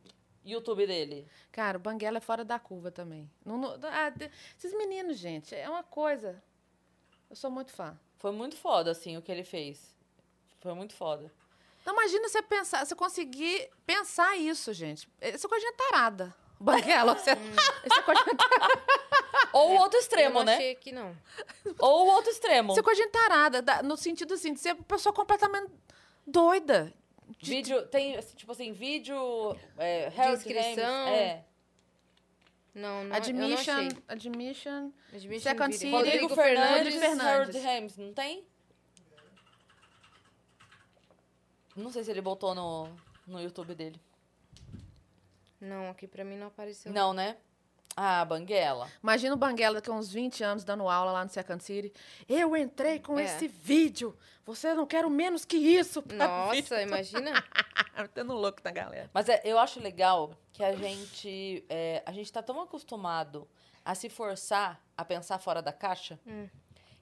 YouTube 0.44 0.86
dele. 0.86 1.28
Cara, 1.52 1.76
o 1.76 1.80
Banguela 1.80 2.16
é 2.18 2.20
fora 2.20 2.44
da 2.44 2.58
curva 2.58 2.90
também. 2.90 3.30
Não- 3.44 3.58
não- 3.58 3.78
ah, 3.82 4.08
de- 4.10 4.30
esses 4.56 4.72
meninos, 4.72 5.18
gente, 5.18 5.54
é 5.54 5.68
uma 5.68 5.82
coisa. 5.82 6.42
Eu 7.28 7.36
sou 7.36 7.50
muito 7.50 7.70
fã. 7.72 7.98
Foi 8.16 8.32
muito 8.32 8.56
foda, 8.56 8.90
assim, 8.90 9.16
o 9.16 9.22
que 9.22 9.30
ele 9.30 9.44
fez. 9.44 9.94
Foi 10.60 10.72
muito 10.74 10.94
foda. 10.94 11.30
Não, 11.84 11.92
imagina 11.92 12.28
você 12.28 12.42
pensar, 12.42 12.84
você 12.84 12.94
conseguir 12.94 13.70
pensar 13.86 14.36
isso, 14.36 14.72
gente. 14.72 15.08
Essa 15.20 15.48
coisa 15.48 15.64
de 15.64 15.72
tarada. 15.76 16.34
Banguela, 16.60 17.14
você, 17.14 17.30
essa 17.30 18.02
coisa 18.02 18.22
de 18.24 18.30
Ou 19.52 19.70
o 19.72 19.76
outro 19.78 19.96
Eu 19.98 20.02
extremo, 20.02 20.34
não 20.40 20.44
né? 20.44 20.54
achei 20.54 20.74
que 20.74 20.92
não. 20.92 21.16
Ou 21.78 22.06
o 22.06 22.10
outro 22.10 22.30
extremo. 22.30 22.72
Essa 22.72 22.82
coisa 22.82 23.02
de 23.02 23.08
tarada, 23.08 23.62
da- 23.62 23.82
no 23.82 23.96
sentido 23.96 24.34
assim, 24.34 24.52
de 24.52 24.60
ser 24.60 24.74
uma 24.74 24.82
pessoa 24.84 25.12
completamente 25.12 25.70
doida. 26.26 26.92
Vídeo, 27.40 27.86
tem, 27.88 28.18
tipo 28.36 28.50
assim, 28.52 28.72
vídeo... 28.72 29.16
É, 29.78 30.06
Harold. 30.16 30.52
Ramis, 30.52 30.78
é. 30.78 31.44
Não, 32.74 33.04
não 33.04 33.16
Admission, 33.16 33.42
eu 33.42 33.48
não 33.48 33.58
achei. 33.58 33.88
admission. 34.08 34.92
Admission 35.12 35.40
Second 35.40 35.72
video. 35.72 35.78
City. 35.78 35.90
Rodrigo, 35.92 36.26
Rodrigo 36.28 36.34
Fernandes, 36.34 36.94
Fernandes. 36.94 37.64
Harold 37.66 38.00
não 38.00 38.12
tem? 38.14 38.46
Não 41.76 41.90
sei 41.90 42.04
se 42.04 42.10
ele 42.10 42.20
botou 42.20 42.54
no, 42.54 42.88
no 43.26 43.40
YouTube 43.40 43.74
dele. 43.74 44.00
Não, 45.60 45.90
aqui 45.90 46.06
pra 46.06 46.24
mim 46.24 46.36
não 46.36 46.46
apareceu. 46.48 46.92
Não, 46.92 47.12
né? 47.12 47.36
Ah, 47.96 48.24
Banguela. 48.24 48.88
Imagina 49.02 49.34
o 49.34 49.36
Banguela 49.38 49.76
daqui 49.76 49.90
a 49.90 49.92
uns 49.92 50.12
20 50.12 50.44
anos 50.44 50.62
dando 50.62 50.88
aula 50.88 51.10
lá 51.10 51.24
no 51.24 51.30
Second 51.30 51.62
City. 51.62 51.92
Eu 52.28 52.56
entrei 52.56 53.00
com 53.00 53.18
É. 53.18 53.24
esse 53.24 53.48
vídeo. 53.48 54.16
Você 54.46 54.72
não 54.72 54.86
quero 54.86 55.10
menos 55.10 55.44
que 55.44 55.56
isso. 55.56 56.00
pra 56.00 56.14
vida." 56.16 56.26
Nossa, 56.28 56.82
imagina. 56.82 57.32
Tendo 58.14 58.34
louco 58.34 58.60
na 58.64 58.70
galera. 58.70 59.10
Mas 59.12 59.28
é, 59.28 59.40
eu 59.44 59.58
acho 59.58 59.80
legal 59.80 60.32
que 60.52 60.62
a 60.62 60.72
gente, 60.76 61.64
é, 61.68 62.00
a 62.06 62.12
gente 62.12 62.32
tá 62.32 62.40
tão 62.40 62.60
acostumado 62.60 63.48
a 63.84 63.94
se 63.96 64.08
forçar 64.08 64.80
a 64.96 65.04
pensar 65.04 65.38
fora 65.40 65.60
da 65.60 65.72
caixa 65.72 66.20
Hum. 66.24 66.48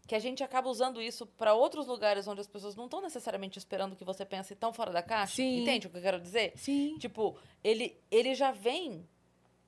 Que 0.06 0.14
a 0.14 0.18
gente 0.18 0.42
acaba 0.44 0.68
usando 0.68 1.02
isso 1.02 1.26
para 1.26 1.52
outros 1.52 1.86
lugares 1.86 2.28
onde 2.28 2.40
as 2.40 2.46
pessoas 2.46 2.76
não 2.76 2.84
estão 2.84 3.00
necessariamente 3.00 3.58
esperando 3.58 3.96
que 3.96 4.04
você 4.04 4.24
pense 4.24 4.54
tão 4.54 4.72
fora 4.72 4.92
da 4.92 5.02
caixa. 5.02 5.36
Sim. 5.36 5.62
Entende 5.62 5.86
o 5.86 5.90
que 5.90 5.96
eu 5.96 6.02
quero 6.02 6.20
dizer? 6.20 6.52
Sim. 6.56 6.96
Tipo, 6.98 7.36
ele, 7.62 7.98
ele 8.10 8.34
já 8.34 8.52
vem 8.52 9.06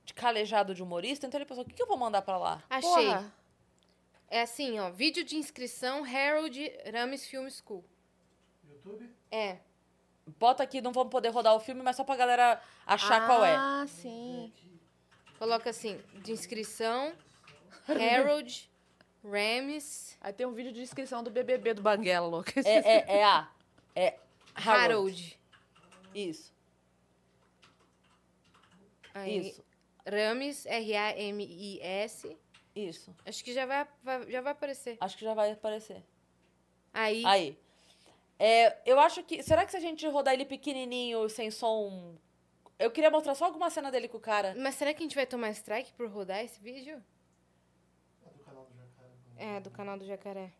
de 0.04 0.14
calejado 0.14 0.74
de 0.74 0.82
humorista, 0.82 1.26
então 1.26 1.38
ele 1.38 1.44
pensou, 1.44 1.64
o 1.64 1.66
que, 1.66 1.74
que 1.74 1.82
eu 1.82 1.88
vou 1.88 1.98
mandar 1.98 2.22
pra 2.22 2.38
lá? 2.38 2.62
Achei. 2.70 2.88
Porra. 2.88 3.34
É 4.30 4.42
assim, 4.42 4.78
ó. 4.78 4.90
Vídeo 4.90 5.24
de 5.24 5.36
inscrição 5.36 6.04
Harold 6.04 6.72
Ramis 6.92 7.26
Film 7.26 7.48
School. 7.48 7.84
YouTube? 8.68 9.10
É. 9.30 9.58
Bota 10.38 10.62
aqui, 10.62 10.80
não 10.80 10.92
vamos 10.92 11.10
poder 11.10 11.30
rodar 11.30 11.54
o 11.54 11.60
filme, 11.60 11.82
mas 11.82 11.96
só 11.96 12.04
pra 12.04 12.14
galera 12.14 12.60
achar 12.86 13.26
qual 13.26 13.44
é. 13.44 13.54
Ah, 13.56 13.86
sim. 13.88 14.52
Coloca 15.38 15.70
assim, 15.70 15.98
de 16.22 16.32
inscrição 16.32 17.12
Harold 17.88 18.67
Ramis 19.24 20.16
Aí 20.20 20.32
tem 20.32 20.46
um 20.46 20.52
vídeo 20.52 20.72
de 20.72 20.80
inscrição 20.80 21.22
do 21.22 21.30
BBB 21.30 21.74
do 21.74 21.82
Banguela, 21.82 22.26
louco. 22.26 22.50
É, 22.64 22.78
é, 22.78 23.16
é 23.18 23.24
a. 23.24 23.48
É 23.94 24.18
Harold. 24.54 24.80
Harold. 24.84 25.38
Isso, 26.14 26.52
Aí, 29.14 29.50
isso, 29.50 29.64
Ramis, 30.06 30.66
R-A-M-I-S. 30.66 32.36
isso. 32.74 33.14
Acho 33.26 33.44
que 33.44 33.52
já 33.52 33.66
vai, 33.66 33.86
vai- 34.02 34.30
já 34.30 34.40
vai 34.40 34.52
aparecer. 34.52 34.96
Acho 35.00 35.16
que 35.16 35.24
já 35.24 35.34
vai 35.34 35.52
aparecer. 35.52 36.02
Aí, 36.92 37.24
Aí. 37.26 37.58
É, 38.38 38.78
eu 38.86 38.98
acho 39.00 39.22
que. 39.24 39.42
Será 39.42 39.64
que 39.64 39.70
se 39.72 39.76
a 39.76 39.80
gente 39.80 40.06
rodar 40.08 40.34
ele 40.34 40.44
pequenininho, 40.44 41.28
sem 41.28 41.50
som. 41.50 42.16
Eu 42.78 42.90
queria 42.92 43.10
mostrar 43.10 43.34
só 43.34 43.46
alguma 43.46 43.68
cena 43.70 43.90
dele 43.90 44.06
com 44.08 44.16
o 44.18 44.20
cara. 44.20 44.54
mas 44.56 44.76
será 44.76 44.94
que 44.94 45.02
a 45.02 45.06
gente 45.06 45.16
vai 45.16 45.26
tomar 45.26 45.50
strike 45.50 45.92
por 45.94 46.08
rodar 46.08 46.44
esse 46.44 46.60
vídeo? 46.60 47.02
É 49.38 49.60
do 49.60 49.70
canal 49.70 49.96
do 49.96 50.04
Jacaré. 50.04 50.52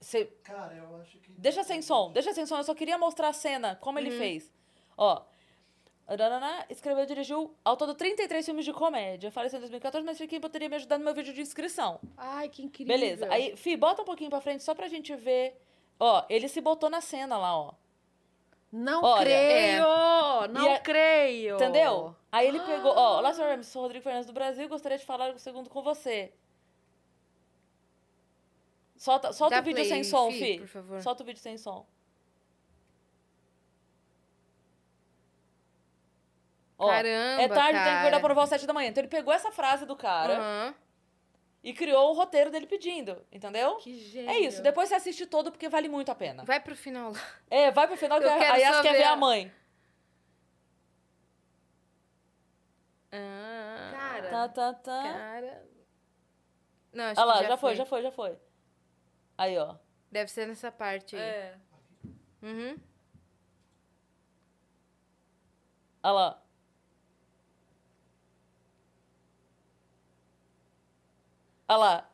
Você 0.00 0.26
Cara, 0.44 0.74
eu 0.74 1.00
acho 1.00 1.18
que. 1.18 1.32
Deixa 1.32 1.64
sem 1.64 1.82
som, 1.82 2.12
deixa 2.12 2.32
sem 2.32 2.46
som. 2.46 2.56
Eu 2.58 2.64
só 2.64 2.74
queria 2.74 2.96
mostrar 2.96 3.28
a 3.28 3.32
cena, 3.32 3.76
como 3.76 3.98
ele 3.98 4.10
fez. 4.10 4.52
Ó. 4.96 5.22
Ararana, 6.06 6.64
escreveu 6.70 7.02
e 7.02 7.06
dirigiu 7.06 7.52
ao 7.64 7.76
todo 7.76 7.92
33 7.92 8.44
filmes 8.46 8.64
de 8.64 8.72
comédia. 8.72 9.28
Faleceu 9.32 9.56
em 9.56 9.60
2014, 9.62 10.06
mas 10.06 10.18
quem 10.18 10.40
poderia 10.40 10.68
me 10.68 10.76
ajudar 10.76 10.98
no 10.98 11.04
meu 11.04 11.12
vídeo 11.12 11.34
de 11.34 11.40
inscrição. 11.40 11.98
Ai, 12.16 12.48
que 12.48 12.62
incrível. 12.62 12.94
Beleza. 12.94 13.26
Aí, 13.28 13.56
Fi, 13.56 13.76
bota 13.76 14.02
um 14.02 14.04
pouquinho 14.04 14.30
pra 14.30 14.40
frente 14.40 14.62
só 14.62 14.72
pra 14.72 14.86
gente 14.86 15.16
ver. 15.16 15.60
Ó, 15.98 16.24
ele 16.28 16.46
se 16.46 16.60
botou 16.60 16.88
na 16.88 17.00
cena 17.00 17.36
lá, 17.36 17.58
ó. 17.58 17.74
Não 18.70 19.02
Olha, 19.02 19.24
creio! 19.24 20.48
Não 20.52 20.68
é- 20.68 20.78
creio! 20.78 21.54
Entendeu? 21.56 22.14
Aí 22.30 22.46
ele 22.46 22.60
pegou, 22.60 22.92
ó, 22.94 23.18
Olá, 23.18 23.32
Sr. 23.32 23.42
Ramos, 23.42 23.66
sou 23.66 23.82
Rodrigo 23.82 24.04
Fernandes 24.04 24.26
do 24.26 24.32
Brasil, 24.32 24.68
gostaria 24.68 24.98
de 24.98 25.04
falar 25.04 25.34
um 25.34 25.38
segundo 25.38 25.70
com 25.70 25.82
você. 25.82 26.32
Solta, 28.96 29.32
solta 29.32 29.56
Dá 29.56 29.60
o 29.60 29.64
vídeo 29.64 29.76
play, 29.76 29.88
sem 29.88 30.04
som, 30.04 30.30
Fi, 30.30 30.38
Fi. 30.38 30.58
por 30.58 30.68
favor. 30.68 31.02
Solta 31.02 31.22
o 31.22 31.26
vídeo 31.26 31.40
sem 31.40 31.56
som. 31.58 31.86
Ó, 36.78 36.88
Caramba, 36.88 37.42
é 37.42 37.48
tarde, 37.48 37.72
tem 37.72 37.78
que 37.78 37.84
cara. 37.84 37.98
acordar 38.00 38.18
pra 38.20 38.28
provar 38.28 38.42
às 38.42 38.48
sete 38.50 38.66
da 38.66 38.72
manhã. 38.72 38.90
Então 38.90 39.00
ele 39.02 39.08
pegou 39.08 39.32
essa 39.32 39.50
frase 39.50 39.86
do 39.86 39.96
cara 39.96 40.36
Aham. 40.38 40.74
e 41.62 41.72
criou 41.72 42.10
o 42.10 42.12
roteiro 42.12 42.50
dele 42.50 42.66
pedindo, 42.66 43.24
entendeu? 43.32 43.76
Que 43.76 43.98
gênio. 43.98 44.30
É 44.30 44.38
isso. 44.40 44.62
Depois 44.62 44.88
você 44.90 44.94
assiste 44.94 45.24
todo 45.26 45.50
porque 45.50 45.68
vale 45.70 45.88
muito 45.88 46.10
a 46.10 46.14
pena. 46.14 46.44
Vai 46.44 46.60
pro 46.60 46.76
final 46.76 47.12
lá. 47.12 47.20
É, 47.50 47.70
vai 47.70 47.86
pro 47.88 47.96
final 47.96 48.18
que 48.18 48.26
Eu 48.26 48.30
a- 48.30 48.56
Yas 48.56 48.80
quer 48.82 48.92
ver 48.92 49.04
a 49.04 49.16
mãe. 49.16 49.50
Ah, 53.12 53.90
Cara, 53.92 54.28
Tá, 54.30 54.48
tá, 54.48 54.74
tá. 54.74 55.02
cara. 55.02 55.66
Não, 56.92 57.04
acho 57.04 57.20
Olha 57.20 57.26
lá, 57.26 57.42
já, 57.42 57.48
já, 57.48 57.56
foi, 57.56 57.74
já 57.74 57.86
foi, 57.86 58.02
já 58.02 58.10
foi. 58.10 58.38
Aí, 59.36 59.56
ó. 59.58 59.76
Deve 60.10 60.30
ser 60.30 60.46
nessa 60.46 60.70
parte 60.72 61.16
aí. 61.16 61.22
É. 61.22 61.54
Uhum. 62.42 62.76
Olha 66.02 66.12
lá. 66.12 66.42
Olha 71.68 71.78
lá. 71.78 72.10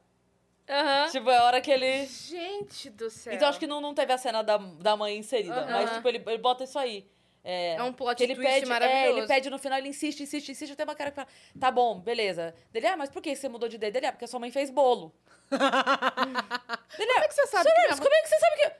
Aham. 0.69 1.11
Tipo, 1.11 1.31
é 1.31 1.37
a 1.37 1.45
hora 1.45 1.61
que 1.61 1.71
ele. 1.71 2.07
Gente 2.07 2.89
do 2.91 3.11
céu. 3.11 3.35
Então 3.35 3.49
acho 3.49 3.59
que 3.59 3.67
não, 3.67 3.81
não 3.81 3.95
teve 3.95 4.13
a 4.13 4.19
cena 4.19 4.43
da, 4.43 4.57
da 4.57 4.97
mãe 4.97 5.19
inserida. 5.19 5.61
Aham. 5.61 5.71
Mas, 5.73 5.91
tipo, 5.93 6.09
ele, 6.09 6.23
ele 6.27 6.39
bota 6.39 6.65
isso 6.65 6.79
aí. 6.79 7.07
É, 7.45 7.75
É 7.75 7.83
um 7.83 7.93
plot 7.93 8.17
que 8.17 8.23
ele 8.23 8.35
twist 8.37 8.51
pede, 8.53 8.67
É, 8.67 8.69
maravilhoso. 8.69 9.19
ele 9.19 9.27
pede 9.27 9.51
no 9.51 9.59
final, 9.59 9.79
ele 9.79 9.89
insiste, 9.89 10.23
insiste, 10.23 10.51
insiste, 10.53 10.73
até 10.73 10.85
uma 10.85 10.95
cara 10.95 11.11
que 11.11 11.17
fala, 11.17 11.29
tá 11.59 11.71
bom, 11.71 11.99
beleza. 11.99 12.55
Dele, 12.71 12.87
ah, 12.87 12.97
mas 12.97 13.11
por 13.11 13.21
que 13.21 13.35
você 13.35 13.49
mudou 13.49 13.69
de 13.69 13.77
ideia? 13.77 13.91
Dele, 13.93 14.07
ah, 14.07 14.13
porque 14.13 14.25
a 14.25 14.29
sua 14.29 14.39
mãe 14.39 14.51
fez 14.53 14.71
bolo. 14.71 15.13
Dele, 15.51 17.13
como 17.13 17.25
é 17.25 17.29
que 17.29 17.35
você 17.35 17.47
sabe 17.49 17.69
que 17.71 17.81
minha 17.81 17.97
Como 17.97 18.15
é 18.15 18.23
que 18.23 18.29
você 18.29 18.39
sabe 18.39 18.57
que... 18.57 18.73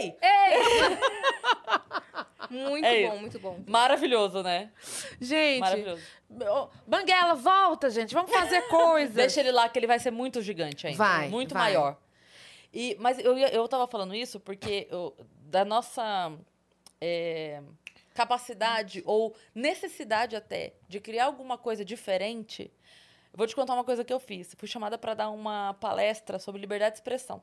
Ei! 0.00 0.16
Muito 2.50 2.86
É 2.86 3.06
bom, 3.06 3.18
muito 3.18 3.38
bom. 3.38 3.60
Maravilhoso, 3.66 4.42
né? 4.42 4.70
Gente, 5.20 5.60
Maravilhoso. 5.60 6.02
Banguela, 6.86 7.34
volta, 7.34 7.90
gente. 7.90 8.14
Vamos 8.14 8.30
fazer 8.30 8.62
coisas. 8.68 9.14
Deixa 9.14 9.40
ele 9.40 9.52
lá, 9.52 9.68
que 9.68 9.78
ele 9.78 9.86
vai 9.86 9.98
ser 9.98 10.10
muito 10.10 10.40
gigante 10.40 10.86
ainda. 10.86 10.96
Vai, 10.98 11.28
Muito 11.28 11.52
vai. 11.52 11.64
maior. 11.74 11.98
E, 12.72 12.96
mas 12.98 13.18
eu, 13.18 13.36
eu 13.36 13.68
tava 13.68 13.86
falando 13.86 14.14
isso 14.14 14.40
porque 14.40 14.86
eu- 14.90 15.14
da 15.42 15.62
nossa 15.64 16.32
é, 17.00 17.60
capacidade 18.18 19.00
ou 19.06 19.32
necessidade 19.54 20.34
até 20.34 20.72
de 20.88 20.98
criar 20.98 21.26
alguma 21.26 21.56
coisa 21.56 21.84
diferente, 21.84 22.68
vou 23.32 23.46
te 23.46 23.54
contar 23.54 23.74
uma 23.74 23.84
coisa 23.84 24.02
que 24.02 24.12
eu 24.12 24.18
fiz. 24.18 24.56
Fui 24.58 24.66
chamada 24.66 24.98
para 24.98 25.14
dar 25.14 25.30
uma 25.30 25.74
palestra 25.74 26.36
sobre 26.40 26.60
liberdade 26.60 26.94
de 26.94 26.98
expressão. 26.98 27.40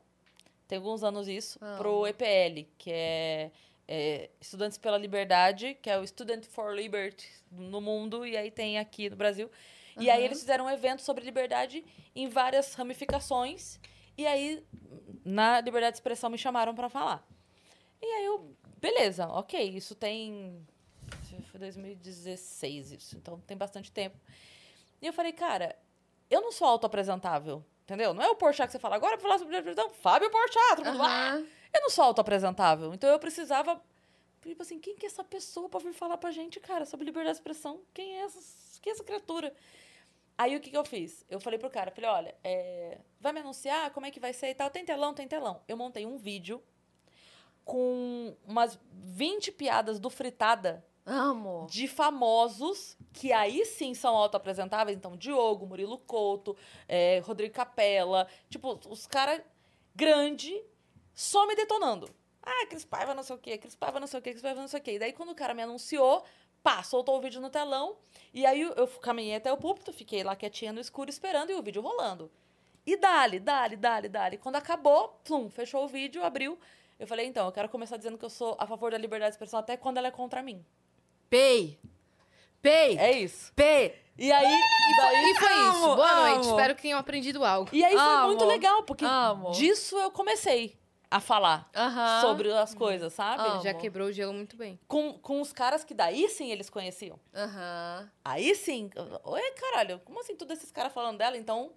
Tem 0.68 0.76
alguns 0.76 1.02
anos 1.02 1.28
isso, 1.28 1.58
Amo. 1.62 1.78
pro 1.78 2.06
EPL, 2.06 2.68
que 2.76 2.92
é, 2.92 3.50
é 3.88 4.28
Estudantes 4.38 4.76
pela 4.76 4.98
Liberdade, 4.98 5.78
que 5.80 5.88
é 5.88 5.98
o 5.98 6.06
Student 6.06 6.44
for 6.44 6.74
Liberty 6.74 7.26
no 7.50 7.80
mundo, 7.80 8.26
e 8.26 8.36
aí 8.36 8.50
tem 8.50 8.78
aqui 8.78 9.08
no 9.08 9.16
Brasil. 9.16 9.50
E 9.98 10.10
aí 10.10 10.22
eles 10.22 10.40
fizeram 10.40 10.66
um 10.66 10.70
evento 10.70 11.00
sobre 11.00 11.24
liberdade 11.24 11.82
em 12.14 12.28
várias 12.28 12.74
ramificações. 12.74 13.80
E 14.18 14.26
aí, 14.26 14.62
na 15.24 15.58
liberdade 15.62 15.92
de 15.92 15.96
expressão, 16.00 16.28
me 16.28 16.36
chamaram 16.36 16.74
para 16.74 16.90
falar. 16.90 17.26
E 18.02 18.04
aí 18.04 18.24
eu, 18.26 18.54
beleza, 18.76 19.26
ok, 19.28 19.62
isso 19.70 19.94
tem. 19.94 20.66
Foi 21.50 21.60
2016 21.60 22.92
isso, 22.92 23.16
então 23.16 23.40
tem 23.40 23.56
bastante 23.56 23.90
tempo. 23.92 24.18
E 25.00 25.06
eu 25.06 25.12
falei, 25.12 25.32
cara, 25.32 25.76
eu 26.30 26.40
não 26.40 26.50
sou 26.52 26.66
autoapresentável, 26.66 27.64
entendeu? 27.84 28.12
Não 28.12 28.22
é 28.22 28.28
o 28.28 28.36
Porchat 28.36 28.66
que 28.66 28.72
você 28.72 28.78
fala, 28.78 28.96
agora 28.96 29.16
pra 29.16 29.22
falar 29.22 29.38
sobre 29.38 29.56
expressão, 29.56 29.90
Fábio 29.90 30.30
Porchat, 30.30 30.76
todo 30.76 30.92
mundo! 30.92 31.02
Aham. 31.02 31.46
Eu 31.72 31.80
não 31.82 31.90
sou 31.90 32.04
autoapresentável, 32.04 32.94
então 32.94 33.10
eu 33.10 33.18
precisava. 33.18 33.80
Tipo 34.42 34.62
assim, 34.62 34.78
quem 34.78 34.96
que 34.96 35.04
é 35.04 35.08
essa 35.08 35.24
pessoa 35.24 35.68
pra 35.68 35.80
vir 35.80 35.92
falar 35.92 36.16
pra 36.16 36.30
gente, 36.30 36.60
cara, 36.60 36.86
sobre 36.86 37.04
liberdade 37.04 37.34
de 37.34 37.40
expressão? 37.40 37.80
Quem 37.92 38.18
é 38.18 38.22
essa, 38.22 38.80
quem 38.80 38.90
é 38.90 38.94
essa 38.94 39.04
criatura? 39.04 39.52
Aí 40.38 40.56
o 40.56 40.60
que, 40.60 40.70
que 40.70 40.76
eu 40.76 40.84
fiz? 40.84 41.24
Eu 41.28 41.40
falei 41.40 41.58
pro 41.58 41.68
cara, 41.68 41.90
falei, 41.90 42.08
olha, 42.08 42.34
é, 42.44 42.98
vai 43.20 43.32
me 43.32 43.40
anunciar 43.40 43.90
como 43.90 44.06
é 44.06 44.10
que 44.10 44.20
vai 44.20 44.32
ser 44.32 44.50
e 44.50 44.54
tal. 44.54 44.70
Tem 44.70 44.84
telão, 44.84 45.12
tem 45.14 45.26
telão. 45.26 45.60
Eu 45.66 45.76
montei 45.76 46.06
um 46.06 46.16
vídeo 46.16 46.62
com 47.66 48.32
umas 48.46 48.78
20 48.92 49.50
piadas 49.50 49.98
do 49.98 50.08
Fritada 50.08 50.86
Amo. 51.04 51.66
de 51.68 51.88
famosos 51.88 52.96
que 53.12 53.32
aí 53.32 53.66
sim 53.66 53.92
são 53.92 54.16
autoapresentáveis. 54.16 54.96
Então, 54.96 55.16
Diogo, 55.16 55.66
Murilo 55.66 55.98
Couto, 55.98 56.56
é, 56.86 57.18
Rodrigo 57.24 57.52
Capella. 57.52 58.28
Tipo, 58.48 58.78
os 58.88 59.06
caras 59.08 59.42
grande 59.96 60.62
só 61.12 61.44
me 61.46 61.56
detonando. 61.56 62.08
Ah, 62.40 62.66
Cris 62.68 62.84
Paiva 62.84 63.12
não 63.12 63.24
sei 63.24 63.34
o 63.34 63.38
quê, 63.38 63.58
Cris 63.58 63.74
Paiva 63.74 63.98
não 63.98 64.06
sei 64.06 64.20
o 64.20 64.22
quê, 64.22 64.30
Cris 64.30 64.42
Paiva 64.42 64.60
não 64.60 64.68
sei 64.68 64.78
o 64.78 64.82
quê. 64.82 64.92
E 64.92 64.98
daí, 65.00 65.12
quando 65.12 65.30
o 65.30 65.34
cara 65.34 65.52
me 65.52 65.62
anunciou, 65.62 66.24
pá, 66.62 66.84
soltou 66.84 67.18
o 67.18 67.20
vídeo 67.20 67.40
no 67.40 67.50
telão. 67.50 67.96
E 68.32 68.46
aí, 68.46 68.60
eu, 68.60 68.70
eu 68.74 68.86
caminhei 68.86 69.34
até 69.34 69.52
o 69.52 69.56
púlpito, 69.56 69.92
fiquei 69.92 70.22
lá 70.22 70.36
quietinha 70.36 70.72
no 70.72 70.78
escuro 70.80 71.10
esperando 71.10 71.50
e 71.50 71.54
o 71.54 71.62
vídeo 71.62 71.82
rolando. 71.82 72.30
E 72.86 72.96
dali, 72.96 73.40
dali, 73.40 73.74
dali, 73.74 74.08
dali. 74.08 74.38
Quando 74.38 74.54
acabou, 74.54 75.20
plum, 75.24 75.50
fechou 75.50 75.84
o 75.84 75.88
vídeo, 75.88 76.22
abriu. 76.22 76.56
Eu 76.98 77.06
falei, 77.06 77.26
então, 77.26 77.46
eu 77.46 77.52
quero 77.52 77.68
começar 77.68 77.96
dizendo 77.96 78.16
que 78.16 78.24
eu 78.24 78.30
sou 78.30 78.56
a 78.58 78.66
favor 78.66 78.90
da 78.90 78.98
liberdade 78.98 79.30
de 79.30 79.34
expressão 79.34 79.60
até 79.60 79.76
quando 79.76 79.98
ela 79.98 80.08
é 80.08 80.10
contra 80.10 80.42
mim. 80.42 80.64
Pei. 81.28 81.78
Pei. 82.62 82.98
É 82.98 83.12
isso. 83.12 83.52
Pei. 83.54 83.94
E 84.18 84.32
aí, 84.32 84.60
daí, 84.98 85.30
E 85.30 85.34
foi 85.34 85.52
isso. 85.52 85.84
Amo, 85.84 85.96
Boa 85.96 86.14
noite. 86.16 86.46
amo. 86.46 86.50
Espero 86.56 86.74
que 86.74 86.82
tenham 86.82 86.98
aprendido 86.98 87.44
algo. 87.44 87.68
e 87.72 87.84
aí 87.84 87.92
foi 87.92 88.00
Amo. 88.02 88.26
muito 88.28 88.44
legal, 88.46 88.82
porque 88.84 89.04
Amo. 89.04 89.50
disso 89.52 89.96
eu 89.98 90.10
comecei 90.10 90.74
a 91.10 91.20
falar 91.20 91.70
sobre 92.22 92.50
as 92.50 92.74
coisas, 92.74 93.12
sabe? 93.12 93.46
Amo. 93.46 93.62
Já 93.62 93.74
quebrou 93.74 94.08
o 94.08 94.12
gelo 94.12 94.32
muito 94.32 94.56
bem. 94.56 94.80
Com, 94.88 95.12
com 95.18 95.40
os 95.42 95.52
caras 95.52 95.84
que 95.84 95.92
daí 95.94 96.28
sim 96.30 96.50
eles 96.50 96.70
conheciam. 96.70 97.20
Aham. 97.34 98.10
Aí 98.24 98.54
sim, 98.54 98.90
oi, 99.22 99.50
caralho, 99.52 100.00
como 100.04 100.18
assim 100.20 100.34
todos 100.34 100.56
esses 100.56 100.72
caras 100.72 100.92
falando 100.94 101.18
dela? 101.18 101.36
Então, 101.36 101.72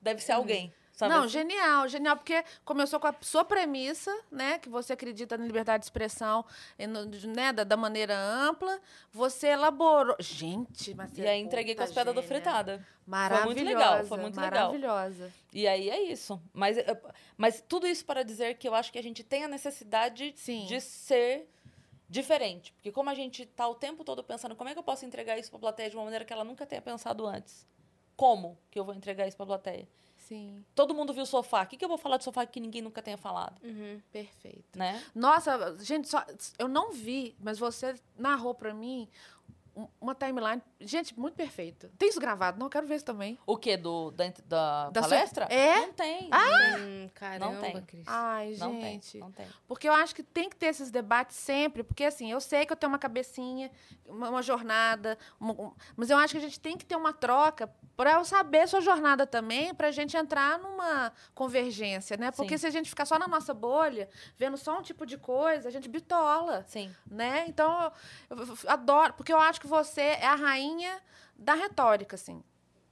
deve 0.00 0.20
ser 0.22 0.32
alguém. 0.32 0.72
Sabe 0.98 1.14
Não, 1.14 1.20
assim? 1.20 1.28
genial, 1.28 1.86
genial, 1.88 2.16
porque 2.16 2.44
começou 2.64 2.98
com 2.98 3.06
a 3.06 3.14
sua 3.20 3.44
premissa, 3.44 4.10
né? 4.32 4.58
Que 4.58 4.68
você 4.68 4.94
acredita 4.94 5.38
na 5.38 5.44
liberdade 5.46 5.82
de 5.82 5.84
expressão, 5.86 6.44
no- 6.76 7.04
né, 7.32 7.52
da, 7.52 7.62
da 7.62 7.76
maneira 7.76 8.18
ampla. 8.18 8.80
Você 9.12 9.46
elaborou. 9.46 10.16
Gente, 10.18 10.92
mas 10.94 11.16
E 11.16 11.24
é 11.24 11.28
aí 11.30 11.40
entreguei 11.40 11.76
com 11.76 11.84
as 11.84 11.92
pedras 11.92 12.16
do 12.16 12.20
fritada. 12.24 12.84
Maravilhosa. 13.06 13.46
muito 13.46 13.64
legal, 13.64 14.04
foi 14.06 14.18
muito 14.18 14.40
legal. 14.40 14.72
Maravilhosa. 14.72 15.32
E 15.52 15.68
aí 15.68 15.88
é 15.88 16.02
isso. 16.02 16.42
Mas, 16.52 16.76
eh, 16.76 17.00
mas 17.36 17.62
tudo 17.68 17.86
isso 17.86 18.04
para 18.04 18.24
dizer 18.24 18.54
que 18.56 18.66
eu 18.68 18.74
acho 18.74 18.90
que 18.90 18.98
a 18.98 19.02
gente 19.02 19.22
tem 19.22 19.44
a 19.44 19.48
necessidade 19.48 20.34
Sim. 20.36 20.66
de 20.66 20.80
ser 20.80 21.48
diferente. 22.08 22.72
Porque 22.72 22.90
como 22.90 23.08
a 23.08 23.14
gente 23.14 23.46
tá 23.46 23.68
o 23.68 23.74
tempo 23.76 24.02
todo 24.02 24.24
pensando 24.24 24.56
como 24.56 24.68
é 24.68 24.72
que 24.72 24.78
eu 24.80 24.82
posso 24.82 25.06
entregar 25.06 25.38
isso 25.38 25.48
pra 25.48 25.60
plateia 25.60 25.90
de 25.90 25.94
uma 25.96 26.02
maneira 26.02 26.24
que 26.24 26.32
ela 26.32 26.42
nunca 26.44 26.66
tenha 26.66 26.82
pensado 26.82 27.24
antes. 27.24 27.64
Como 28.16 28.58
que 28.68 28.80
eu 28.80 28.84
vou 28.84 28.94
entregar 28.96 29.28
isso 29.28 29.36
pra 29.36 29.46
plateia? 29.46 29.86
Sim, 30.28 30.64
Todo 30.74 30.94
mundo 30.94 31.12
viu 31.14 31.24
sofá. 31.24 31.62
O 31.62 31.66
que, 31.66 31.76
que 31.76 31.84
eu 31.84 31.88
vou 31.88 31.96
falar 31.98 32.18
de 32.18 32.24
sofá 32.24 32.44
que 32.44 32.60
ninguém 32.60 32.82
nunca 32.82 33.00
tenha 33.02 33.16
falado? 33.16 33.60
Uhum. 33.64 34.00
perfeito. 34.12 34.78
Né? 34.78 35.02
Nossa, 35.14 35.76
gente, 35.80 36.08
só, 36.08 36.24
eu 36.58 36.68
não 36.68 36.92
vi, 36.92 37.34
mas 37.40 37.58
você 37.58 37.94
narrou 38.16 38.54
pra 38.54 38.74
mim 38.74 39.08
um- 39.74 39.86
uma 40.00 40.14
timeline. 40.14 40.60
Gente, 40.80 41.18
muito 41.18 41.34
perfeito. 41.34 41.88
Tem 41.96 42.08
isso 42.08 42.18
gravado? 42.20 42.58
Não, 42.58 42.66
eu 42.66 42.70
quero 42.70 42.86
ver 42.86 42.96
isso 42.96 43.04
também. 43.04 43.38
O 43.46 43.56
quê? 43.56 43.76
Do, 43.76 44.10
da, 44.10 44.24
da, 44.44 44.90
Da 44.90 45.02
sua- 45.02 45.10
palestra? 45.10 45.44
É? 45.46 45.76
Não 45.86 45.92
tem. 45.92 46.24
Hum, 46.26 47.08
caramba, 47.14 47.60
tem. 47.60 47.82
Cris. 47.82 48.04
Ai, 48.06 48.56
Não 48.58 48.72
gente. 48.80 49.12
tem. 49.12 49.20
Não 49.20 49.30
tem. 49.32 49.46
Porque 49.68 49.88
eu 49.88 49.92
acho 49.94 50.14
que 50.14 50.22
tem 50.24 50.50
que 50.50 50.56
ter 50.56 50.66
esses 50.66 50.90
debates 50.90 51.36
sempre, 51.36 51.82
porque 51.84 52.04
assim, 52.04 52.30
eu 52.30 52.40
sei 52.40 52.66
que 52.66 52.72
eu 52.72 52.76
tenho 52.76 52.90
uma 52.92 52.98
cabecinha, 52.98 53.70
uma, 54.04 54.28
uma 54.30 54.42
jornada, 54.42 55.16
uma- 55.40 55.52
um- 55.54 55.72
mas 55.96 56.10
eu 56.10 56.18
acho 56.18 56.32
que 56.32 56.38
a 56.38 56.42
gente 56.42 56.58
tem 56.60 56.76
que 56.76 56.84
ter 56.84 56.96
uma 56.96 57.12
troca 57.12 57.72
para 57.98 58.12
eu 58.12 58.24
saber 58.24 58.68
sua 58.68 58.80
jornada 58.80 59.26
também, 59.26 59.74
para 59.74 59.88
a 59.88 59.90
gente 59.90 60.16
entrar 60.16 60.56
numa 60.60 61.12
convergência, 61.34 62.16
né? 62.16 62.30
Porque 62.30 62.56
Sim. 62.56 62.58
se 62.62 62.66
a 62.68 62.70
gente 62.70 62.88
ficar 62.88 63.04
só 63.04 63.18
na 63.18 63.26
nossa 63.26 63.52
bolha, 63.52 64.08
vendo 64.36 64.56
só 64.56 64.78
um 64.78 64.82
tipo 64.82 65.04
de 65.04 65.18
coisa, 65.18 65.68
a 65.68 65.72
gente 65.72 65.88
bitola, 65.88 66.64
Sim. 66.68 66.94
né? 67.10 67.44
Então, 67.48 67.90
eu, 68.30 68.38
eu- 68.38 68.56
adoro, 68.68 69.14
porque 69.14 69.32
eu 69.32 69.40
acho 69.40 69.60
que 69.60 69.66
você 69.66 70.00
é 70.00 70.26
a 70.28 70.36
rainha 70.36 71.02
da 71.36 71.54
retórica, 71.54 72.14
assim. 72.14 72.40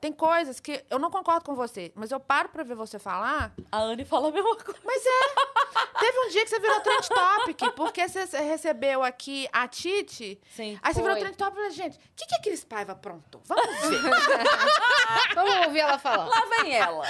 Tem 0.07 0.13
coisas 0.13 0.61
que 0.61 0.85
eu 0.89 1.01
não 1.01 1.11
concordo 1.11 1.45
com 1.45 1.57
você, 1.57 1.91
mas 1.97 2.13
eu 2.13 2.21
paro 2.21 2.49
pra 2.49 2.63
ver 2.63 2.77
você 2.77 2.97
falar. 2.97 3.53
A 3.73 3.79
Anne 3.79 4.05
fala 4.05 4.29
a 4.29 4.31
mesma 4.31 4.55
coisa. 4.55 4.79
Mas 4.85 5.03
é. 5.05 5.99
Teve 5.99 6.19
um 6.21 6.29
dia 6.29 6.45
que 6.45 6.51
você 6.51 6.61
virou 6.61 6.81
trend 6.81 7.09
topic, 7.09 7.75
porque 7.75 8.07
você 8.07 8.25
recebeu 8.39 9.03
aqui 9.03 9.49
a 9.53 9.67
Titi. 9.67 10.41
Sim. 10.55 10.79
Aí 10.81 10.95
você 10.95 11.01
virou 11.01 11.17
Foi. 11.17 11.25
trend 11.25 11.37
topic 11.37 11.55
e 11.55 11.57
falou, 11.57 11.71
gente, 11.73 11.97
o 11.97 12.01
que, 12.15 12.27
que 12.27 12.35
a 12.37 12.41
Cris 12.41 12.63
Paiva 12.63 12.93
aprontou? 12.93 13.43
Vamos 13.47 13.67
ver. 13.81 14.01
Vamos 15.35 15.67
ouvir 15.67 15.81
ela 15.81 15.99
falar. 15.99 16.27
Lá 16.27 16.63
vem 16.63 16.73
ela. 16.73 17.05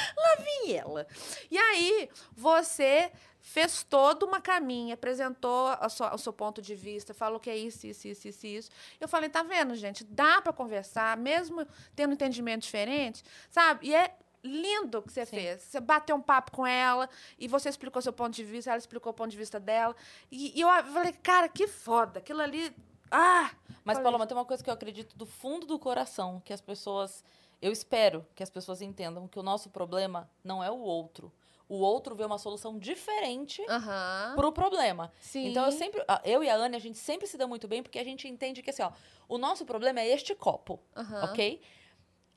e 0.64 0.72
ela. 0.74 1.06
E 1.50 1.58
aí, 1.58 2.08
você 2.34 3.12
fez 3.48 3.84
toda 3.84 4.26
uma 4.26 4.40
caminha, 4.40 4.94
apresentou 4.94 5.68
sua- 5.88 6.12
o 6.12 6.18
seu 6.18 6.32
ponto 6.32 6.60
de 6.60 6.74
vista, 6.74 7.14
falou 7.14 7.38
que 7.38 7.48
é 7.48 7.56
isso, 7.56 7.86
isso, 7.86 8.08
isso, 8.08 8.26
isso, 8.26 8.44
isso. 8.46 8.70
Eu 9.00 9.06
falei, 9.06 9.28
tá 9.30 9.44
vendo, 9.44 9.72
gente? 9.76 10.02
Dá 10.02 10.42
pra 10.42 10.52
conversar, 10.52 11.16
mesmo 11.16 11.64
tendo 11.94 12.12
entendimento 12.12 12.62
diferente, 12.62 13.22
sabe? 13.48 13.86
E 13.86 13.94
é 13.94 14.16
lindo 14.42 14.98
o 14.98 15.02
que 15.02 15.12
você 15.12 15.24
Sim. 15.24 15.36
fez. 15.36 15.62
Você 15.62 15.78
bateu 15.78 16.16
um 16.16 16.20
papo 16.20 16.50
com 16.50 16.66
ela 16.66 17.08
e 17.38 17.46
você 17.46 17.68
explicou 17.68 18.02
seu 18.02 18.12
ponto 18.12 18.34
de 18.34 18.42
vista, 18.42 18.70
ela 18.70 18.78
explicou 18.78 19.12
o 19.12 19.14
ponto 19.14 19.30
de 19.30 19.36
vista 19.36 19.60
dela. 19.60 19.94
E, 20.28 20.58
e 20.58 20.60
eu 20.60 20.68
falei, 20.92 21.12
cara, 21.12 21.48
que 21.48 21.68
foda. 21.68 22.18
Aquilo 22.18 22.40
ali... 22.40 22.74
Ah! 23.12 23.52
Mas, 23.84 23.96
Falei, 23.98 24.02
Paloma, 24.02 24.26
tem 24.26 24.36
uma 24.36 24.44
coisa 24.44 24.62
que 24.64 24.68
eu 24.68 24.74
acredito 24.74 25.16
do 25.16 25.24
fundo 25.24 25.66
do 25.66 25.78
coração, 25.78 26.42
que 26.44 26.52
as 26.52 26.60
pessoas. 26.60 27.24
Eu 27.62 27.70
espero 27.70 28.26
que 28.34 28.42
as 28.42 28.50
pessoas 28.50 28.82
entendam 28.82 29.28
que 29.28 29.38
o 29.38 29.42
nosso 29.42 29.70
problema 29.70 30.28
não 30.42 30.62
é 30.64 30.68
o 30.70 30.78
outro. 30.78 31.32
O 31.68 31.76
outro 31.76 32.14
vê 32.14 32.24
uma 32.24 32.38
solução 32.38 32.78
diferente 32.78 33.60
Aham. 33.68 34.34
pro 34.36 34.52
problema. 34.52 35.12
Sim. 35.20 35.48
Então 35.48 35.64
eu 35.64 35.72
sempre, 35.72 36.02
eu 36.24 36.44
e 36.44 36.48
a 36.48 36.56
Anne, 36.56 36.76
a 36.76 36.78
gente 36.80 36.98
sempre 36.98 37.26
se 37.26 37.36
dá 37.36 37.46
muito 37.46 37.66
bem 37.66 37.82
porque 37.82 37.98
a 37.98 38.04
gente 38.04 38.28
entende 38.28 38.62
que 38.62 38.70
assim, 38.70 38.82
ó, 38.82 38.92
o 39.28 39.36
nosso 39.36 39.64
problema 39.66 40.00
é 40.00 40.06
este 40.08 40.34
copo, 40.34 40.80
Aham. 40.96 41.24
ok? 41.24 41.60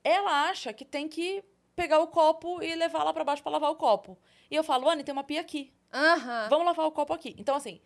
Ela 0.02 0.48
acha 0.48 0.72
que 0.72 0.84
tem 0.84 1.08
que 1.08 1.44
pegar 1.76 2.00
o 2.00 2.08
copo 2.08 2.62
e 2.62 2.74
levar 2.74 3.04
lá 3.04 3.12
pra 3.12 3.22
baixo 3.24 3.42
pra 3.42 3.52
lavar 3.52 3.70
o 3.70 3.76
copo. 3.76 4.18
E 4.50 4.56
eu 4.56 4.64
falo, 4.64 4.88
Anne, 4.88 5.04
tem 5.04 5.12
uma 5.12 5.24
pia 5.24 5.40
aqui. 5.40 5.72
Aham. 5.92 6.48
Vamos 6.48 6.66
lavar 6.66 6.86
o 6.86 6.92
copo 6.92 7.12
aqui. 7.12 7.34
Então 7.38 7.54
assim, 7.54 7.80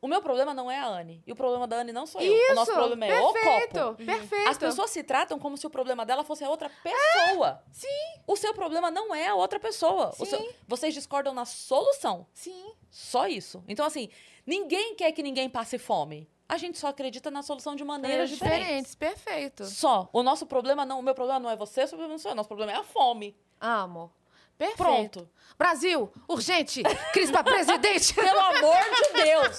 o 0.00 0.08
meu 0.08 0.22
problema 0.22 0.54
não 0.54 0.70
é 0.70 0.78
a 0.78 0.86
Anne 0.86 1.22
e 1.26 1.32
o 1.32 1.36
problema 1.36 1.66
da 1.66 1.76
Anne 1.78 1.92
não 1.92 2.06
sou 2.06 2.20
eu. 2.20 2.34
Isso, 2.34 2.52
O 2.52 2.54
nosso 2.54 2.72
problema 2.72 3.06
é 3.06 3.20
o 3.20 3.32
copo. 3.32 3.94
Perfeito. 4.04 4.48
As 4.48 4.56
pessoas 4.58 4.90
se 4.90 5.02
tratam 5.02 5.38
como 5.38 5.56
se 5.56 5.66
o 5.66 5.70
problema 5.70 6.06
dela 6.06 6.22
fosse 6.24 6.44
a 6.44 6.48
outra 6.50 6.70
pessoa. 6.82 7.62
sim. 7.72 7.88
O 8.26 8.36
seu 8.36 8.52
problema 8.54 8.90
não 8.90 9.14
é 9.14 9.26
a 9.28 9.34
outra 9.34 9.58
pessoa. 9.58 10.14
O 10.18 10.24
seu- 10.26 10.54
vocês 10.66 10.94
discordam 10.94 11.32
na 11.34 11.44
solução. 11.44 12.26
Sim. 12.32 12.72
Só 12.90 13.26
isso. 13.26 13.62
Então, 13.68 13.84
assim, 13.84 14.08
ninguém 14.46 14.94
quer 14.94 15.12
que 15.12 15.22
ninguém 15.22 15.48
passe 15.48 15.78
fome. 15.78 16.28
A 16.48 16.56
gente 16.56 16.78
só 16.78 16.86
acredita 16.88 17.30
na 17.30 17.42
solução 17.42 17.76
de 17.76 17.84
maneiras 17.84 18.30
diferentes. 18.30 18.58
diferentes, 18.64 18.94
perfeito. 18.94 19.64
Só. 19.66 20.08
O 20.12 20.22
nosso 20.22 20.46
problema 20.46 20.86
não, 20.86 20.98
o 20.98 21.02
meu 21.02 21.14
problema 21.14 21.38
não 21.38 21.50
é 21.50 21.56
você, 21.56 21.82
o 21.82 21.86
seu 21.88 21.98
problema 21.98 22.12
não 22.14 22.18
sou 22.18 22.30
eu. 22.30 22.34
Nosso 22.34 22.48
problema 22.48 22.72
é 22.72 22.76
a 22.76 22.82
fome. 22.82 23.36
Amo. 23.60 24.10
Perfeito. 24.58 24.76
Pronto. 24.76 25.30
Brasil, 25.56 26.12
urgente, 26.28 26.82
Cris 27.12 27.30
pra 27.30 27.42
presidente. 27.44 28.12
Pelo 28.14 28.40
amor 28.40 28.76
de 29.12 29.22
Deus. 29.22 29.58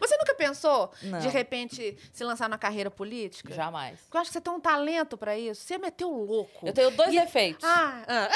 Você 0.00 0.16
nunca 0.16 0.34
pensou, 0.34 0.90
Não. 1.02 1.18
de 1.18 1.28
repente, 1.28 1.96
se 2.12 2.24
lançar 2.24 2.48
na 2.48 2.56
carreira 2.56 2.90
política? 2.90 3.52
Jamais. 3.54 4.00
Porque 4.00 4.16
eu 4.16 4.20
acho 4.22 4.30
que 4.30 4.34
você 4.34 4.40
tem 4.40 4.52
um 4.52 4.58
talento 4.60 5.16
pra 5.18 5.36
isso. 5.36 5.60
Você 5.62 5.76
meteu 5.78 6.10
o 6.10 6.24
louco. 6.24 6.66
Eu 6.66 6.72
tenho 6.72 6.90
dois 6.92 7.12
E- 7.12 7.18
efeitos. 7.18 7.64
Ah, 7.68 8.02
ah. 8.08 8.28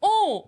Um. 0.02 0.44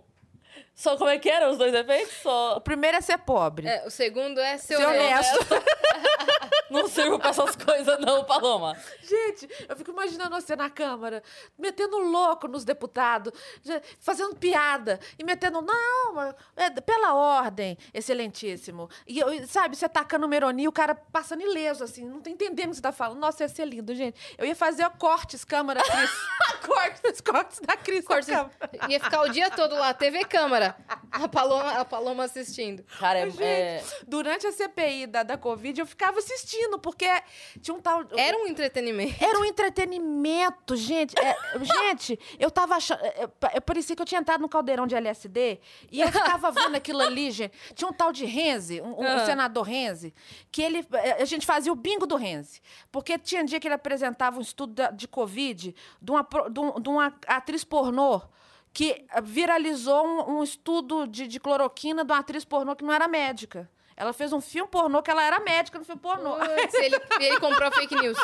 Só 0.77 0.95
como 0.99 1.09
é 1.09 1.19
que 1.19 1.31
eram 1.31 1.51
os 1.51 1.57
dois 1.57 1.73
efeitos? 1.73 2.13
Só 2.23 2.59
O 2.59 2.61
primeiro 2.61 2.99
é 2.99 3.01
ser 3.01 3.17
pobre. 3.17 3.67
É, 3.67 3.87
o 3.87 3.91
segundo 3.91 4.39
é 4.39 4.59
ser, 4.59 4.77
Ser 4.77 4.87
honesto. 4.87 5.39
não 6.71 6.87
sirvo 6.87 7.19
pra 7.19 7.31
essas 7.31 7.57
coisas, 7.57 7.99
não, 7.99 8.25
Paloma. 8.25 8.77
Gente, 9.03 9.49
eu 9.67 9.75
fico 9.75 9.91
imaginando 9.91 10.35
você 10.35 10.55
na 10.55 10.69
Câmara, 10.69 11.23
metendo 11.59 11.97
louco 11.97 12.47
nos 12.47 12.63
deputados, 12.63 13.33
fazendo 13.99 14.37
piada 14.37 15.01
e 15.19 15.25
metendo, 15.25 15.63
não, 15.63 16.35
é 16.57 16.69
pela 16.81 17.15
ordem, 17.15 17.79
excelentíssimo. 17.95 18.91
E, 19.07 19.47
sabe, 19.47 19.77
você 19.77 19.89
tacando 19.89 20.27
o 20.27 20.29
Meroni, 20.29 20.69
o 20.69 20.73
cara 20.73 20.95
passando 20.95 21.41
ileso, 21.41 21.85
assim, 21.85 22.05
não 22.05 22.21
tá 22.21 22.29
entendendo 22.29 22.67
o 22.67 22.71
que 22.71 22.77
você 22.77 22.83
tá 22.83 22.93
falando. 22.93 23.19
Nossa, 23.19 23.45
ia 23.45 23.49
ser 23.49 23.65
lindo, 23.65 23.95
gente. 23.95 24.37
Eu 24.37 24.45
ia 24.45 24.55
fazer 24.55 24.87
cortes, 24.99 25.45
Câmara, 25.45 25.81
Cris. 25.83 26.11
cortes, 26.67 27.21
cortes 27.21 27.61
da 27.61 27.77
Cris. 27.77 28.05
Cortes. 28.05 28.29
Ia 28.89 29.01
ficar 29.01 29.23
o 29.23 29.29
dia 29.29 29.51
todo 29.51 29.75
lá, 29.75 29.95
TV 29.95 30.25
Câmara. 30.25 30.66
A 31.11 31.29
Paloma, 31.29 31.71
a 31.73 31.85
Paloma 31.85 32.25
assistindo. 32.25 32.85
Cara, 32.99 33.21
é, 33.21 33.31
Gente, 33.31 33.43
é- 33.43 33.85
Durante 34.07 34.47
a 34.47 34.53
CPI 34.53 35.07
da, 35.07 35.23
da 35.23 35.37
Covid, 35.39 35.81
eu 35.81 35.87
ficava 35.87 36.19
assistindo, 36.19 36.79
porque 36.79 37.07
tinha 37.61 37.75
um 37.75 37.81
tal. 37.81 38.03
Era 38.17 38.37
um 38.39 38.47
entretenimento. 38.47 39.23
Era 39.25 39.39
um 39.39 39.45
entretenimento, 39.45 40.77
gente. 40.77 41.15
É, 41.19 41.37
gente, 41.63 42.19
eu 42.39 42.51
tava 42.51 42.75
achando. 42.77 43.01
é, 43.05 43.23
é, 43.23 43.27
pa- 43.27 43.61
parecia 43.61 43.95
que 43.97 44.03
eu 44.03 44.07
tinha 44.07 44.21
entrado 44.21 44.41
no 44.41 44.49
caldeirão 44.49 44.87
de 44.87 44.95
LSD 44.95 45.59
e 45.91 46.01
eu 46.01 46.09
ficava 46.13 46.51
vendo 46.51 46.75
aquilo 46.77 47.01
ali, 47.01 47.31
gente. 47.33 47.53
Tinha 47.75 47.89
um 47.89 47.93
tal 47.93 48.13
de 48.13 48.25
Renzi, 48.25 48.81
um, 48.81 49.01
um 49.01 49.07
Ah. 49.07 49.25
senador 49.27 49.65
Renzi, 49.65 50.15
que 50.51 50.63
ele. 50.63 50.87
é, 50.93 51.23
A 51.23 51.25
gente 51.25 51.47
fazia 51.47 51.73
o 51.73 51.77
bingo 51.77 52.07
do 52.07 52.17
Renzi. 52.17 52.61
Porque 52.93 53.19
tinha 53.19 53.45
dia 53.45 53.59
que 53.61 53.67
ele 53.67 53.75
apresentava 53.75 54.39
um 54.39 54.43
estudo 54.43 54.75
de 54.95 55.09
Covid 55.09 55.75
de 56.01 56.11
uma, 56.11 56.27
um- 56.59 56.81
de 56.81 56.89
uma 56.89 57.15
atriz 57.27 57.65
pornô. 57.65 58.21
Que 58.77 59.07
viralizou 59.23 60.07
um, 60.07 60.37
um 60.37 60.43
estudo 60.43 61.07
de, 61.07 61.27
de 61.27 61.41
cloroquina 61.41 62.05
de 62.05 62.13
uma 62.13 62.19
atriz 62.19 62.45
pornô 62.45 62.77
que 62.77 62.85
não 62.85 62.93
era 62.93 63.09
médica. 63.09 63.71
Ela 63.97 64.13
fez 64.13 64.35
um 64.35 64.41
filme 64.43 64.69
pornô 64.71 65.03
que 65.03 65.11
ela 65.11 65.25
era 65.25 65.41
médica 65.41 65.79
no 65.79 65.85
filme 65.87 65.99
pornô. 65.99 66.37
Putz, 66.37 66.75
ele, 66.75 67.01
ele 67.19 67.41
comprou 67.41 67.71
fake 67.73 67.95
news. 67.95 68.19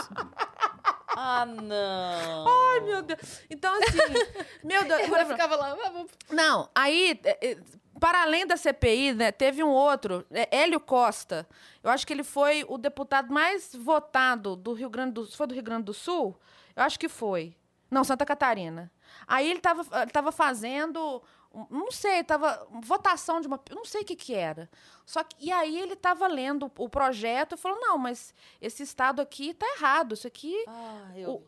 Ah, 1.17 1.47
não. 1.47 2.47
Ai, 2.47 2.81
meu 2.81 3.01
Deus. 3.01 3.41
Então, 3.49 3.73
assim, 3.77 3.97
meu 4.63 4.85
Deus. 4.85 5.01
Ela 5.01 5.25
ficava 5.25 5.57
lá, 5.57 5.73
"Ah, 5.73 5.91
vamos 5.91 6.11
Não, 6.31 6.69
aí, 6.75 7.19
é, 7.25 7.53
é, 7.53 7.59
para 7.99 8.21
além 8.21 8.47
da 8.47 8.59
CPI, 8.59 9.15
né, 9.15 9.33
teve 9.33 9.65
um 9.65 9.71
outro, 9.71 10.23
é, 10.31 10.55
Hélio 10.55 10.81
Costa. 10.81 11.49
Eu 11.83 11.91
acho 11.91 12.07
que 12.07 12.13
ele 12.13 12.25
foi 12.25 12.63
o 12.69 12.77
deputado 12.77 13.33
mais 13.33 13.75
votado 13.75 14.55
do 14.55 14.75
Rio 14.75 14.91
Grande 14.91 15.13
do 15.13 15.25
Sul. 15.25 15.35
Foi 15.35 15.47
do 15.47 15.55
Rio 15.55 15.63
Grande 15.63 15.85
do 15.85 15.95
Sul? 15.95 16.39
Eu 16.77 16.83
acho 16.83 16.99
que 16.99 17.09
foi. 17.09 17.57
Não, 17.91 18.05
Santa 18.05 18.27
Catarina. 18.27 18.91
Aí 19.27 19.49
ele 19.49 19.59
estava 19.59 20.03
ele 20.03 20.11
tava 20.11 20.33
fazendo, 20.33 21.23
não 21.71 21.91
sei, 21.91 22.21
estava 22.21 22.67
votação 22.83 23.41
de 23.41 23.47
uma, 23.47 23.61
não 23.71 23.85
sei 23.85 24.03
o 24.03 24.05
que 24.05 24.17
que 24.17 24.35
era. 24.35 24.71
Só 25.07 25.23
que 25.25 25.37
e 25.41 25.51
aí 25.53 25.79
ele 25.79 25.95
estava 25.95 26.27
lendo 26.27 26.71
o 26.79 26.89
projeto 26.89 27.55
e 27.55 27.59
falou: 27.59 27.79
"Não, 27.81 27.99
mas 27.99 28.35
esse 28.61 28.83
estado 28.83 29.21
aqui 29.21 29.55
tá 29.55 29.67
errado. 29.77 30.15
Isso 30.15 30.27
aqui 30.27 30.55
Ah, 30.67 31.13
eu, 31.17 31.43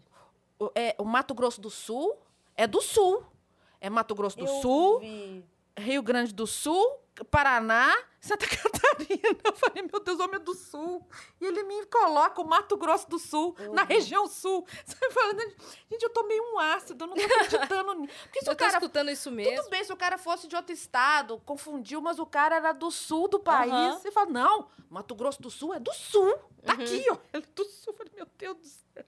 o, 0.59 0.71
é, 0.75 0.95
o 0.99 1.05
Mato 1.05 1.35
Grosso 1.35 1.61
do 1.61 1.71
Sul 1.71 2.17
é 2.57 2.67
do 2.67 2.81
Sul. 2.81 3.25
É 3.81 3.91
Mato 3.91 4.15
Grosso 4.15 4.37
do 4.39 4.47
eu 4.47 4.61
Sul, 4.63 5.01
vi. 5.01 5.45
Rio 5.77 6.03
Grande 6.03 6.33
do 6.33 6.47
Sul, 6.47 6.99
Paraná, 7.31 7.97
Santa 8.21 8.45
Catarina. 8.49 9.39
Eu 9.45 9.53
falei, 9.55 9.83
meu 9.83 10.01
Deus, 10.01 10.19
homem 10.19 10.37
é 10.37 10.39
do 10.41 10.55
Sul. 10.55 11.07
E 11.41 11.47
ele 11.47 11.63
me 11.63 11.87
coloca 11.87 12.41
o 12.41 12.45
Mato 12.47 12.77
Grosso 12.77 13.09
do 13.09 13.19
Sul, 13.19 13.55
na 13.73 13.85
região 13.85 14.27
Sul. 14.27 14.67
Você 14.85 15.11
fala, 15.13 15.33
gente, 15.91 16.03
eu 16.03 16.11
tomei 16.11 16.41
um 16.41 16.59
ácido, 16.59 17.05
eu 17.05 17.09
não 17.09 17.15
tô 17.17 17.23
acreditando 17.23 17.95
nisso. 17.95 18.15
Porque 18.25 18.41
se 18.41 18.49
Eu 18.49 18.53
o 18.53 18.57
tô 18.57 18.65
cara 18.65 18.73
escutando 18.79 19.11
isso 19.11 19.31
mesmo. 19.31 19.57
tudo 19.63 19.71
bem 19.71 19.85
se 19.85 19.93
o 19.93 19.97
cara 19.97 20.19
fosse 20.19 20.49
de 20.49 20.57
outro 20.57 20.73
estado, 20.73 21.41
confundiu, 21.45 22.01
mas 22.01 22.19
o 22.19 22.27
cara 22.27 22.57
era 22.57 22.73
do 22.73 22.91
sul 22.91 23.29
do 23.29 23.39
país. 23.39 23.73
Aham. 23.73 23.99
Você 23.99 24.11
fala, 24.11 24.31
não, 24.31 24.69
Mato 24.91 25.15
Grosso 25.15 25.41
do 25.41 25.51
Sul 25.51 25.73
é 25.75 25.79
do 25.79 25.93
sul. 25.93 26.37
Tá 26.65 26.73
aqui, 26.73 27.05
ó. 27.11 27.17
Ele 27.33 27.45
é 27.45 27.49
do 27.55 27.65
sul. 27.65 27.93
Eu 27.93 27.97
falei, 27.97 28.13
meu 28.17 28.27
Deus 28.39 28.57
do 28.59 28.67
céu. 28.67 29.05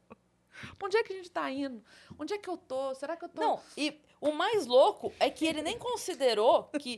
Pra 0.78 0.86
Onde 0.86 0.96
é 0.96 1.02
que 1.02 1.12
a 1.12 1.16
gente 1.16 1.30
tá 1.30 1.50
indo? 1.50 1.82
Onde 2.18 2.34
é 2.34 2.38
que 2.38 2.48
eu 2.48 2.56
tô? 2.56 2.94
Será 2.94 3.16
que 3.16 3.24
eu 3.24 3.28
tô. 3.28 3.40
Não, 3.40 3.60
e 3.76 4.00
o 4.20 4.32
mais 4.32 4.66
louco 4.66 5.12
é 5.20 5.28
que 5.30 5.46
ele 5.46 5.62
nem 5.62 5.78
considerou 5.78 6.64
que 6.80 6.96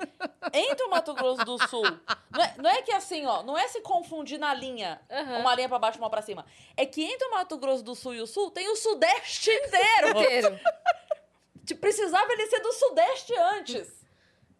entre 0.52 0.84
o 0.84 0.90
Mato 0.90 1.14
Grosso 1.14 1.44
do 1.44 1.58
Sul. 1.68 1.84
Não 2.30 2.42
é, 2.44 2.54
não 2.58 2.70
é 2.70 2.82
que 2.82 2.92
assim, 2.92 3.26
ó, 3.26 3.42
não 3.42 3.56
é 3.58 3.66
se 3.68 3.80
confundir 3.80 4.38
na 4.38 4.54
linha, 4.54 5.00
Aham. 5.10 5.38
uma 5.38 5.54
linha 5.54 5.68
pra 5.68 5.78
baixo 5.78 5.98
e 5.98 6.00
uma 6.00 6.10
pra 6.10 6.22
cima. 6.22 6.46
É 6.76 6.86
que 6.86 7.02
entre 7.02 7.26
o 7.26 7.30
Mato 7.32 7.56
Grosso 7.58 7.82
do 7.82 7.94
Sul 7.94 8.14
e 8.14 8.20
o 8.20 8.26
Sul 8.26 8.50
tem 8.50 8.68
o 8.68 8.76
Sudeste 8.76 9.50
inteiro. 9.50 10.08
Inteiro. 10.10 10.60
Tipo, 11.68 11.82
Precisava 11.82 12.32
ele 12.32 12.46
ser 12.46 12.60
do 12.60 12.72
Sudeste 12.72 13.34
antes. 13.36 14.07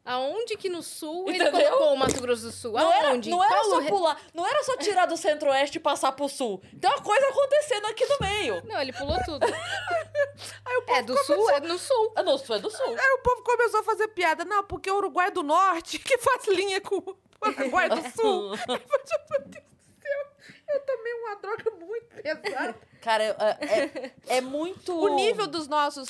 Aonde 0.08 0.56
que 0.56 0.70
no 0.70 0.82
sul 0.82 1.28
ele 1.28 1.36
Entendeu? 1.36 1.68
colocou 1.70 1.92
o 1.92 1.96
Mato 1.98 2.18
Grosso 2.18 2.44
do 2.44 2.50
Sul? 2.50 2.72
Não 2.72 2.90
era, 2.90 3.08
Aonde? 3.10 3.28
não 3.28 3.44
era 3.44 3.62
só 3.62 3.82
pular, 3.82 4.18
não 4.32 4.46
era 4.46 4.64
só 4.64 4.74
tirar 4.78 5.04
do 5.04 5.18
Centro-Oeste 5.18 5.76
e 5.76 5.80
passar 5.80 6.12
pro 6.12 6.26
Sul. 6.30 6.62
Tem 6.80 6.88
uma 6.90 7.02
coisa 7.02 7.28
acontecendo 7.28 7.84
aqui 7.88 8.06
no 8.06 8.16
meio. 8.18 8.62
Não, 8.64 8.80
ele 8.80 8.94
pulou 8.94 9.18
tudo. 9.22 9.44
é 10.88 11.02
do 11.02 11.14
sul, 11.24 11.50
é 11.50 11.60
no 11.60 11.78
sul. 11.78 12.12
Ah, 12.16 12.22
não, 12.22 12.38
Sul 12.38 12.56
é 12.56 12.58
do 12.58 12.70
Sul. 12.70 12.86
Aí 12.86 13.12
o 13.12 13.22
povo 13.22 13.42
começou 13.42 13.80
a 13.80 13.82
fazer 13.82 14.08
piada. 14.08 14.46
Não, 14.46 14.64
porque 14.64 14.90
o 14.90 14.96
Uruguai 14.96 15.30
do 15.30 15.42
Norte, 15.42 15.98
que 16.00 16.16
faz 16.16 16.46
linha 16.48 16.80
com 16.80 16.96
o 16.96 17.18
Uruguai 17.46 17.90
do 17.90 18.00
Sul. 18.16 18.52
Eu 18.52 18.56
falei, 18.56 18.82
meu 18.88 19.40
Deus 19.44 19.64
do 19.64 20.00
céu, 20.00 20.26
eu 20.70 20.80
tomei 20.86 21.12
uma 21.12 21.36
droga 21.36 21.70
muito 21.72 22.06
pesada. 22.42 22.74
Cara, 23.02 23.24
é, 23.24 23.34
é, 23.66 24.36
é 24.38 24.40
muito. 24.40 24.98
O 24.98 25.14
nível 25.14 25.46
dos 25.46 25.68
nossos 25.68 26.08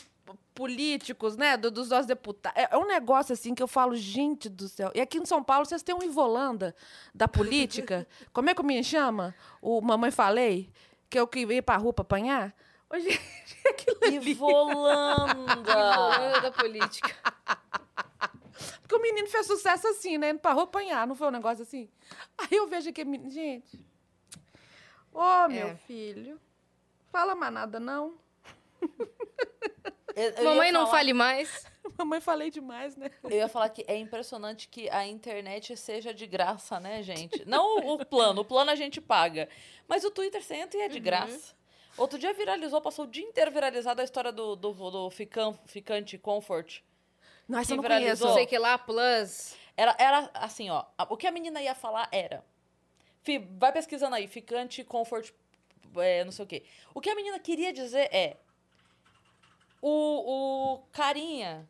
políticos, 0.59 1.37
né? 1.37 1.57
do- 1.57 1.71
dos 1.71 1.89
nossos 1.91 2.07
deputados. 2.07 2.61
É, 2.61 2.69
é 2.75 2.77
um 2.77 2.87
negócio 2.87 3.33
assim 3.33 3.55
que 3.55 3.63
eu 3.63 3.69
falo, 3.69 3.95
gente 3.95 4.49
do 4.49 4.69
céu. 4.69 4.91
E 4.93 5.01
aqui 5.01 5.19
em 5.19 5.25
São 5.25 5.43
Paulo, 5.43 5.65
vocês 5.65 5.83
têm 5.85 5.95
um 5.95 6.03
Ivolanda 6.03 6.75
da 7.15 7.29
política. 7.29 8.07
Como 8.33 8.51
é 8.51 8.55
que 8.55 8.63
me 8.65 8.83
chama? 8.83 9.35
O 9.63 9.81
Mamãe 9.81 10.11
Falei? 10.11 10.69
que 11.11 11.19
eu 11.19 11.27
que 11.27 11.41
ia 11.47 11.63
pra 11.63 11.77
rua 11.77 11.93
pra 11.93 12.03
apanhar. 12.03 12.53
Ô, 12.91 12.99
gente, 12.99 13.19
aquilo 13.71 13.99
ali. 14.03 14.31
Ivolanda. 14.33 15.65
Falando 15.65 16.43
da 16.43 16.51
política. 16.51 17.15
Porque 18.81 18.95
o 18.97 19.01
menino 19.01 19.29
fez 19.29 19.47
sucesso 19.47 19.87
assim, 19.89 20.19
né? 20.19 20.31
Indo 20.31 20.41
pra 20.41 20.53
rua 20.53 20.65
apanhar, 20.65 21.07
não 21.07 21.15
foi 21.15 21.29
um 21.29 21.31
negócio 21.31 21.63
assim? 21.63 21.89
Aí 22.37 22.49
eu 22.59 22.67
vejo 22.67 22.91
aquele 22.91 23.09
menino. 23.11 23.31
Gente. 23.31 23.79
Ô, 25.13 25.49
meu 25.49 25.69
É. 25.69 25.75
filho. 25.77 26.39
Fala 27.13 27.35
mais 27.35 27.53
nada, 27.53 27.79
não. 27.81 28.15
Eu- 30.39 30.45
Mamãe 30.45 30.73
não 30.73 30.81
falar- 30.81 30.91
fale 30.93 31.13
mais. 31.13 31.67
Mamãe 31.97 32.21
falei 32.21 32.51
demais, 32.51 32.97
né? 32.97 33.11
Eu 33.25 33.31
ia 33.31 33.49
falar 33.49 33.69
que 33.71 33.85
é 33.89 33.97
impressionante 33.97 34.69
que 34.69 34.91
a 34.91 35.07
internet 35.07 35.77
seja 35.77 36.13
de 36.13 36.27
graça, 36.27 36.79
né, 36.81 37.03
gente? 37.03 37.45
Não 37.47 37.79
o 37.95 38.05
plano, 38.05 38.43
o 38.43 38.45
plano 38.45 38.71
a 38.71 38.75
gente 38.75 39.01
paga. 39.01 39.49
Mas 39.87 40.05
o 40.05 40.11
Twitter 40.11 40.43
você 40.43 40.57
entra 40.57 40.79
e 40.79 40.83
é 40.83 40.89
de 40.89 41.01
graça. 41.01 41.55
Outro 41.97 42.19
dia 42.19 42.33
viralizou, 42.33 42.81
passou 42.81 43.05
o 43.07 43.09
dia 43.09 43.25
inteiro 43.25 43.51
viralizado 43.51 44.01
a 44.01 44.05
história 44.05 44.31
do, 44.31 44.55
do, 44.55 44.73
do 44.73 45.11
fican, 45.11 45.55
ficante 45.67 46.17
Comfort. 46.19 46.81
Nossa, 47.49 47.67
Que 47.67 47.73
eu 47.73 47.77
não 47.77 47.83
viralizou. 47.83 48.29
Não 48.29 48.35
conheço. 48.35 48.35
sei 48.35 48.47
que 48.47 48.59
lá, 48.59 48.77
plus. 48.79 49.55
Era, 49.77 49.97
era 49.99 50.31
assim, 50.35 50.69
ó. 50.71 50.85
O 51.09 51.17
que 51.17 51.27
a 51.27 51.31
menina 51.33 51.61
ia 51.63 51.75
falar 51.75 52.09
era. 52.13 52.45
Fi, 53.23 53.39
vai 53.39 53.73
pesquisando 53.73 54.15
aí, 54.15 54.29
ficante 54.29 54.85
Comfort, 54.85 55.31
é, 55.97 56.25
não 56.25 56.31
sei 56.33 56.45
o 56.45 56.49
quê. 56.49 56.63
O 56.95 57.01
que 57.01 57.09
a 57.11 57.15
menina 57.15 57.39
queria 57.39 57.73
dizer 57.73 58.09
é. 58.15 58.37
O, 59.81 60.75
o 60.75 60.79
carinha 60.93 61.69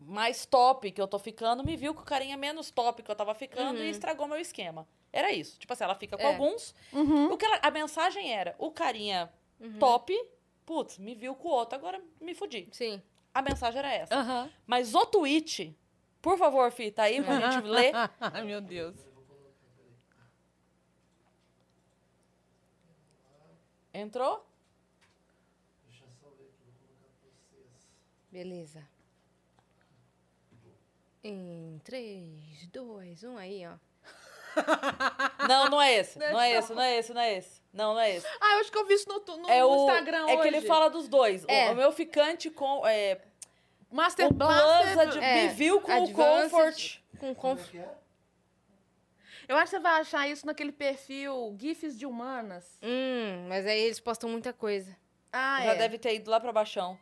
mais 0.00 0.46
top 0.46 0.90
que 0.92 1.00
eu 1.00 1.06
tô 1.08 1.18
ficando 1.18 1.62
me 1.64 1.76
viu 1.76 1.92
com 1.94 2.00
o 2.02 2.04
carinha 2.04 2.36
menos 2.36 2.70
top 2.70 3.02
que 3.02 3.10
eu 3.10 3.16
tava 3.16 3.34
ficando 3.34 3.82
e 3.82 3.90
estragou 3.90 4.26
meu 4.26 4.38
esquema. 4.38 4.86
Era 5.12 5.32
isso. 5.32 5.58
Tipo 5.58 5.72
assim, 5.72 5.84
ela 5.84 5.94
fica 5.96 6.16
com 6.16 6.22
É. 6.22 6.26
alguns. 6.26 6.74
Uhum. 6.92 7.32
O 7.32 7.36
que 7.36 7.44
ela- 7.44 7.58
a 7.62 7.70
mensagem 7.70 8.32
era: 8.32 8.54
o 8.58 8.70
carinha 8.70 9.30
top, 9.78 10.16
putz, 10.64 10.96
me 10.98 11.14
viu 11.14 11.34
com 11.34 11.48
o 11.48 11.52
outro, 11.52 11.76
agora 11.76 12.00
me 12.20 12.34
fudi. 12.34 12.68
Sim. 12.72 13.02
A 13.34 13.42
mensagem 13.42 13.78
era 13.80 13.92
essa. 13.92 14.50
Mas 14.66 14.94
o 14.94 15.04
tweet, 15.06 15.76
por 16.22 16.38
favor, 16.38 16.70
Fih, 16.72 16.90
tá 16.90 17.02
aí 17.04 17.22
pra 17.22 17.50
gente 17.50 17.64
ler. 17.68 17.92
Ai, 18.20 18.42
meu 18.44 18.60
Deus. 18.60 18.96
Entrou? 23.92 24.46
Beleza. 28.30 28.82
Em 31.22 31.78
3, 31.84 32.66
2, 32.72 33.24
1 33.24 33.36
aí, 33.38 33.66
ó. 33.66 33.74
Não, 35.46 35.68
não 35.68 35.80
é 35.80 35.92
esse. 35.94 36.18
Não 36.18 36.40
é 36.40 36.52
esse, 36.52 36.72
não 36.74 36.82
é 36.82 36.96
esse, 36.98 37.12
não 37.14 37.20
é 37.20 37.36
esse. 37.38 37.62
Não, 37.72 37.94
não 37.94 38.00
é 38.00 38.16
esse. 38.16 38.26
Ah, 38.40 38.54
eu 38.54 38.60
acho 38.60 38.72
que 38.72 38.78
eu 38.78 38.86
vi 38.86 38.94
isso 38.94 39.08
no, 39.08 39.36
no, 39.36 39.48
É 39.48 39.60
no 39.60 39.68
o 39.68 39.84
Instagram 39.84 40.18
É 40.28 40.34
hoje. 40.34 40.42
que 40.42 40.48
ele 40.48 40.60
fala 40.62 40.90
dos 40.90 41.08
dois. 41.08 41.44
O- 41.44 41.50
É. 41.50 41.70
O, 41.70 41.76
meu 41.76 41.92
ficante 41.92 42.50
com 42.50 42.84
é, 42.86 43.20
Master 43.90 44.26
o 44.26 44.32
Blaster. 44.34 44.92
Plus 44.94 44.98
ad, 45.16 45.18
é, 45.24 45.42
me 45.42 45.48
viu 45.54 45.80
com 45.80 46.02
o. 46.02 46.12
Comfort. 46.12 46.98
Com 47.20 47.34
conf... 47.34 47.74
Eu 49.46 49.56
acho 49.56 49.64
que 49.64 49.70
você 49.76 49.80
vai 49.80 50.00
achar 50.00 50.28
isso 50.28 50.44
naquele 50.46 50.72
perfil 50.72 51.56
GIFs 51.58 51.96
de 51.98 52.06
humanas. 52.06 52.78
Hum, 52.82 53.46
mas 53.48 53.66
aí 53.66 53.80
eles 53.80 54.00
postam 54.00 54.30
muita 54.30 54.52
coisa. 54.52 54.96
Ah, 55.32 55.60
Já 55.64 55.72
é. 55.74 55.76
deve 55.76 55.96
ter 55.98 56.14
ido 56.14 56.30
lá 56.30 56.40
pra 56.40 56.52
baixão. 56.52 56.98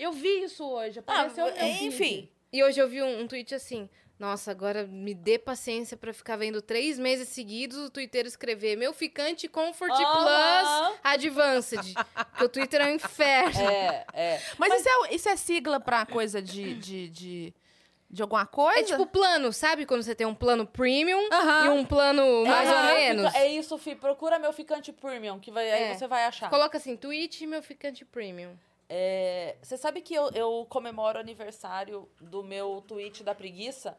Eu 0.00 0.12
vi 0.12 0.42
isso 0.44 0.64
hoje. 0.64 0.98
Ah, 1.06 1.22
Apareceu 1.22 1.44
meu 1.46 1.54
enfim. 1.66 1.90
feed. 1.90 2.32
E 2.52 2.64
hoje 2.64 2.80
eu 2.80 2.88
vi 2.88 3.02
um, 3.02 3.20
um 3.20 3.28
tweet 3.28 3.54
assim. 3.54 3.88
Nossa, 4.18 4.50
agora 4.50 4.86
me 4.86 5.14
dê 5.14 5.38
paciência 5.38 5.96
pra 5.96 6.12
ficar 6.12 6.36
vendo 6.36 6.60
três 6.60 6.98
meses 6.98 7.28
seguidos 7.30 7.78
o 7.78 7.88
Twitter 7.90 8.26
escrever 8.26 8.76
meu 8.76 8.92
ficante 8.92 9.48
Comfort 9.48 9.90
Aham. 9.90 10.88
Plus 10.90 10.98
Advanced. 11.02 11.94
Porque 12.30 12.44
o 12.44 12.48
Twitter 12.48 12.82
é 12.82 12.86
um 12.86 12.94
inferno. 12.96 13.60
É, 13.70 14.04
é. 14.12 14.42
Mas, 14.58 14.74
Isso, 14.74 14.88
é, 14.88 15.14
isso 15.14 15.28
é 15.28 15.36
sigla 15.36 15.80
pra 15.80 16.04
coisa 16.04 16.42
de, 16.42 16.74
de, 16.74 17.08
de, 17.08 17.54
de 18.10 18.20
alguma 18.22 18.44
coisa? 18.44 18.80
É 18.80 18.82
tipo 18.82 19.06
plano, 19.06 19.54
sabe? 19.54 19.86
Quando 19.86 20.02
você 20.02 20.14
tem 20.14 20.26
um 20.26 20.34
plano 20.34 20.66
premium 20.66 21.26
Aham. 21.32 21.64
e 21.66 21.68
um 21.70 21.84
plano 21.86 22.44
mais 22.46 22.68
É, 22.68 22.76
ou 22.76 22.94
menos. 22.94 23.26
fica- 23.32 23.38
É 23.44 23.48
isso, 23.48 23.78
Fi. 23.78 23.94
Procura 23.94 24.38
meu 24.38 24.52
ficante 24.52 24.92
premium, 24.92 25.40
que 25.40 25.50
vai, 25.50 25.70
aí 25.70 25.82
É. 25.84 25.94
você 25.94 26.06
vai 26.06 26.24
achar. 26.26 26.50
Coloca 26.50 26.76
assim, 26.76 26.94
tweet 26.94 27.46
meu 27.46 27.62
ficante 27.62 28.04
premium. 28.04 28.54
É, 28.92 29.56
você 29.62 29.76
sabe 29.76 30.00
que 30.00 30.12
eu, 30.12 30.30
eu 30.32 30.66
comemoro 30.68 31.16
o 31.16 31.20
aniversário 31.20 32.10
do 32.20 32.42
meu 32.42 32.82
tweet 32.88 33.22
da 33.22 33.32
preguiça? 33.32 33.96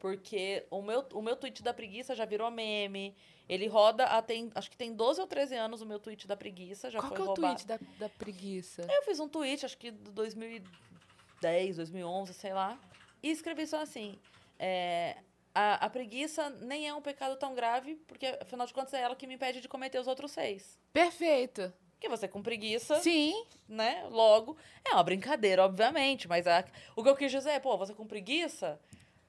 Porque 0.00 0.66
o 0.68 0.82
meu, 0.82 1.06
o 1.12 1.22
meu 1.22 1.36
tweet 1.36 1.62
da 1.62 1.72
preguiça 1.72 2.12
já 2.16 2.24
virou 2.24 2.50
meme. 2.50 3.14
Ele 3.48 3.68
roda 3.68 4.06
há 4.06 4.20
tem, 4.20 4.50
acho 4.56 4.68
que 4.68 4.76
tem 4.76 4.92
12 4.92 5.20
ou 5.20 5.28
13 5.28 5.54
anos 5.54 5.80
o 5.80 5.86
meu 5.86 6.00
tweet 6.00 6.26
da 6.26 6.36
preguiça. 6.36 6.90
Já 6.90 6.98
Qual 6.98 7.08
foi 7.08 7.16
que 7.18 7.22
é 7.22 7.30
o 7.30 7.34
tweet 7.34 7.66
da, 7.66 7.78
da 8.00 8.08
preguiça? 8.08 8.82
Eu 8.90 9.02
fiz 9.04 9.20
um 9.20 9.28
tweet, 9.28 9.64
acho 9.64 9.78
que 9.78 9.92
de 9.92 10.10
2010, 10.10 11.76
2011, 11.76 12.34
sei 12.34 12.52
lá. 12.52 12.80
E 13.22 13.30
escrevi 13.30 13.64
só 13.64 13.80
assim: 13.80 14.18
é, 14.58 15.18
a, 15.54 15.86
a 15.86 15.90
preguiça 15.90 16.50
nem 16.50 16.88
é 16.88 16.94
um 16.94 17.02
pecado 17.02 17.36
tão 17.36 17.54
grave, 17.54 17.94
porque 18.08 18.26
afinal 18.40 18.66
de 18.66 18.74
contas 18.74 18.94
é 18.94 19.02
ela 19.02 19.14
que 19.14 19.26
me 19.26 19.34
impede 19.34 19.60
de 19.60 19.68
cometer 19.68 20.00
os 20.00 20.08
outros 20.08 20.32
seis. 20.32 20.80
Perfeito. 20.92 21.72
Porque 22.00 22.08
você 22.08 22.26
com 22.26 22.42
preguiça 22.42 22.98
Sim. 23.00 23.44
né? 23.68 24.06
Logo, 24.10 24.56
é 24.86 24.94
uma 24.94 25.02
brincadeira, 25.04 25.62
obviamente, 25.62 26.26
mas 26.26 26.46
a- 26.46 26.64
o 26.96 27.02
que 27.02 27.10
eu 27.10 27.14
quis 27.14 27.30
dizer 27.30 27.50
é, 27.50 27.60
pô, 27.60 27.76
você 27.76 27.92
com 27.92 28.06
preguiça 28.06 28.80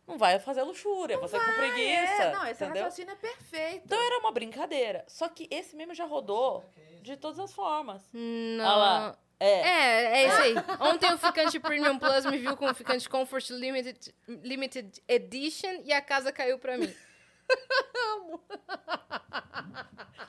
não 0.08 0.18
vai 0.18 0.40
fazer 0.40 0.64
luxúria, 0.64 1.18
você 1.18 1.38
com 1.38 1.52
preguiça, 1.54 2.24
É, 2.24 2.32
não, 2.32 2.48
esse 2.48 2.64
entendeu? 2.64 2.84
raciocínio 2.86 3.12
é 3.12 3.16
perfeito. 3.16 3.82
Então 3.86 4.00
era 4.02 4.20
uma 4.20 4.32
brincadeira. 4.32 5.04
Só 5.10 5.28
que 5.28 5.50
esse 5.52 5.76
meme 5.76 5.94
já 5.94 6.06
rodou 6.06 6.64
de 7.02 7.18
todas 7.18 7.40
as 7.40 7.52
formas. 7.52 8.02
Não. 8.14 8.64
Olha 8.66 8.76
lá. 8.78 9.18
É. 9.38 9.60
É, 9.60 10.06
é 10.24 10.28
isso 10.28 10.42
aí. 10.42 10.56
Ontem 10.80 11.12
o 11.14 11.18
Ficante 11.18 11.60
Premium 11.60 12.00
Plus 12.00 12.26
me 12.26 12.38
viu 12.38 12.56
com 12.56 12.68
o 12.68 12.74
Ficante 12.74 13.10
Comfort 13.10 13.50
Limited, 13.50 14.16
Limited 14.30 15.04
Edition 15.10 15.82
e 15.84 15.92
a 15.92 16.00
casa 16.00 16.32
caiu 16.32 16.58
pra 16.58 16.78
mim. 16.78 16.94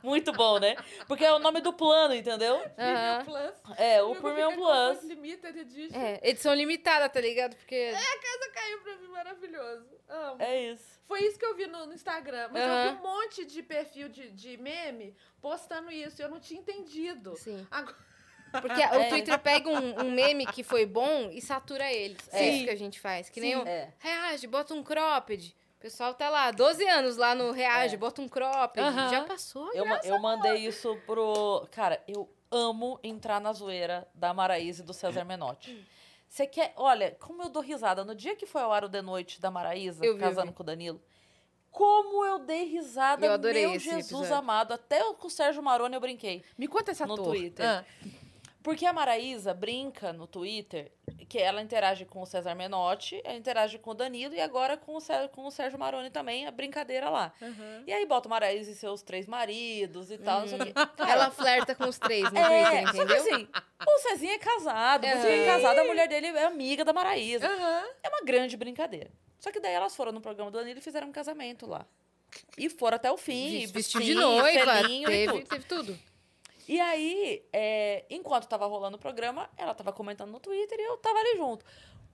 Muito 0.02 0.32
bom, 0.32 0.58
né? 0.58 0.74
Porque 1.06 1.24
é 1.24 1.32
o 1.32 1.38
nome 1.38 1.60
do 1.60 1.72
plano, 1.72 2.14
entendeu? 2.14 2.56
Aham. 2.76 3.24
Plus. 3.24 3.78
É, 3.78 4.02
o 4.02 4.14
Premium 4.16 4.56
Plus. 4.56 5.02
Limited 5.04 5.58
Edition. 5.58 5.96
É, 5.98 6.20
edição 6.28 6.52
limitada, 6.54 7.08
tá 7.08 7.20
ligado? 7.20 7.54
Porque. 7.56 7.92
Casa 7.92 8.50
caiu 8.52 8.80
pra 8.80 8.96
mim, 8.96 9.08
maravilhoso. 9.08 9.86
Amo. 10.08 10.42
É 10.42 10.60
isso. 10.72 11.00
Foi 11.06 11.20
isso 11.22 11.38
que 11.38 11.44
eu 11.44 11.54
vi 11.54 11.66
no, 11.66 11.86
no 11.86 11.94
Instagram. 11.94 12.48
Mas 12.50 12.62
eu 12.62 12.92
vi 12.94 12.98
um 12.98 13.02
monte 13.02 13.44
de 13.44 13.62
perfil 13.62 14.08
de, 14.08 14.30
de 14.32 14.56
meme 14.56 15.14
postando 15.40 15.90
isso. 15.90 16.20
e 16.20 16.24
Eu 16.24 16.28
não 16.30 16.40
tinha 16.40 16.58
entendido. 16.58 17.36
Sim. 17.36 17.64
Agora, 17.70 17.96
Porque 18.60 18.82
o 18.82 19.06
Twitter 19.08 19.38
pega 19.38 19.68
um, 19.68 20.00
um 20.00 20.10
meme 20.10 20.46
que 20.46 20.64
foi 20.64 20.84
bom 20.84 21.30
e 21.30 21.40
satura 21.40 21.92
eles. 21.92 22.18
É 22.32 22.48
isso 22.48 22.64
que 22.64 22.70
a 22.70 22.76
gente 22.76 22.98
faz. 22.98 23.28
Que 23.28 23.40
nem 23.40 23.52
Sim. 23.52 23.62
o 23.62 23.68
É. 23.68 23.92
Reage, 24.00 24.46
bota 24.48 24.74
um 24.74 24.82
cropped. 24.82 25.54
O 25.82 25.86
pessoal 25.90 26.14
tá 26.14 26.30
lá, 26.30 26.50
12 26.52 26.86
anos 26.88 27.16
lá 27.16 27.34
no 27.34 27.50
Reage, 27.50 27.94
É. 27.96 27.98
bota 27.98 28.22
um. 28.22 28.28
Aham. 28.78 29.08
Já 29.10 29.24
passou, 29.24 29.68
Eu, 29.74 29.84
eu 30.04 30.18
mandei 30.20 30.64
isso 30.66 30.96
pro. 31.06 31.66
Cara, 31.72 32.00
eu 32.06 32.32
amo 32.52 33.00
entrar 33.02 33.40
na 33.40 33.52
zoeira 33.52 34.06
da 34.14 34.32
Maraísa 34.32 34.82
e 34.82 34.86
do 34.86 34.94
César 34.94 35.24
Menotti. 35.24 35.84
Você 36.28 36.46
quer. 36.46 36.72
Olha, 36.76 37.16
como 37.20 37.42
eu 37.42 37.48
dou 37.48 37.60
risada. 37.62 38.04
No 38.04 38.14
dia 38.14 38.36
que 38.36 38.46
foi 38.46 38.62
ao 38.62 38.72
ar 38.72 38.84
o 38.84 38.88
de 38.88 39.02
noite 39.02 39.40
da 39.40 39.50
Maraísa, 39.50 40.04
Eu 40.06 40.16
casando 40.16 40.52
vi. 40.52 40.56
com 40.56 40.62
o 40.62 40.66
Danilo, 40.66 41.02
como 41.70 42.24
eu 42.24 42.38
dei 42.38 42.64
risada, 42.64 43.26
Eu 43.26 43.32
adorei 43.32 43.66
meu 43.66 43.78
Jesus 43.80 44.04
episódio. 44.12 44.34
amado. 44.36 44.72
Até 44.72 45.02
com 45.14 45.26
o 45.26 45.30
Sérgio 45.30 45.62
Maroni 45.62 45.94
eu 45.94 46.00
brinquei. 46.00 46.44
me 46.56 46.68
conta 46.68 46.92
essa 46.92 47.06
No 47.06 47.14
ator. 47.14 47.26
Twitter. 47.34 47.66
Ah, 47.66 47.84
Porque 48.62 48.86
a 48.86 48.92
Maraísa 48.92 49.52
brinca 49.52 50.12
no 50.12 50.26
Twitter 50.26 50.92
que 51.28 51.38
ela 51.38 51.60
interage 51.62 52.04
com 52.04 52.20
o 52.22 52.26
César 52.26 52.54
Menotti, 52.54 53.20
ela 53.24 53.36
interage 53.36 53.78
com 53.78 53.90
o 53.90 53.94
Danilo 53.94 54.34
e 54.34 54.40
agora 54.40 54.76
com 54.76 54.94
o, 54.94 55.00
Sé- 55.00 55.28
com 55.28 55.46
o 55.46 55.50
Sérgio 55.50 55.78
Maroni 55.78 56.10
também, 56.10 56.46
a 56.46 56.50
brincadeira 56.50 57.08
lá. 57.10 57.32
aham. 57.42 57.82
E 57.86 57.92
aí 57.92 58.04
bota 58.06 58.28
o 58.28 58.30
Maraísa 58.30 58.70
e 58.70 58.74
seus 58.74 59.02
três 59.02 59.26
maridos 59.26 60.10
e 60.10 60.18
tal, 60.18 60.40
não 60.42 60.48
sei 60.48 60.58
o 60.60 60.64
quê. 60.66 60.72
Cara, 60.72 61.10
Ela 61.10 61.30
flerta 61.30 61.74
com 61.74 61.84
os 61.88 61.98
três 61.98 62.30
no 62.30 62.38
é, 62.38 62.44
Twitter, 62.46 62.86
só 62.86 62.92
que 62.92 62.98
entendeu? 62.98 63.16
assim, 63.16 63.48
o 63.86 63.98
Cezinha 64.00 64.34
é 64.34 64.38
casado, 64.38 65.04
o 65.04 65.06
É. 65.06 65.16
Cezinha 65.20 65.42
é 65.42 65.46
casado, 65.46 65.78
a 65.80 65.84
mulher 65.84 66.06
dele 66.08 66.26
é 66.28 66.44
amiga 66.44 66.84
da 66.84 66.92
Maraísa. 66.92 67.46
Aham. 67.46 67.84
É 68.02 68.08
uma 68.10 68.20
grande 68.24 68.56
brincadeira. 68.56 69.10
Só 69.40 69.50
que 69.50 69.58
daí 69.58 69.72
elas 69.72 69.96
foram 69.96 70.12
no 70.12 70.20
programa 70.20 70.50
do 70.50 70.58
Danilo 70.58 70.78
e 70.78 70.82
fizeram 70.82 71.08
um 71.08 71.12
casamento 71.12 71.66
lá. 71.66 71.84
E 72.56 72.68
foram 72.70 72.96
até 72.96 73.10
o 73.10 73.16
fim. 73.16 73.66
Vestiu 73.66 74.00
de 74.00 74.14
noiva, 74.14 74.82
teve, 75.06 75.42
teve 75.44 75.64
tudo. 75.64 75.98
E 76.68 76.80
aí, 76.80 77.44
é, 77.52 78.04
enquanto 78.10 78.46
tava 78.46 78.66
rolando 78.66 78.96
o 78.96 79.00
programa, 79.00 79.48
ela 79.56 79.74
tava 79.74 79.92
comentando 79.92 80.30
no 80.30 80.40
Twitter 80.40 80.78
e 80.78 80.82
eu 80.84 80.96
tava 80.98 81.18
ali 81.18 81.36
junto. 81.36 81.64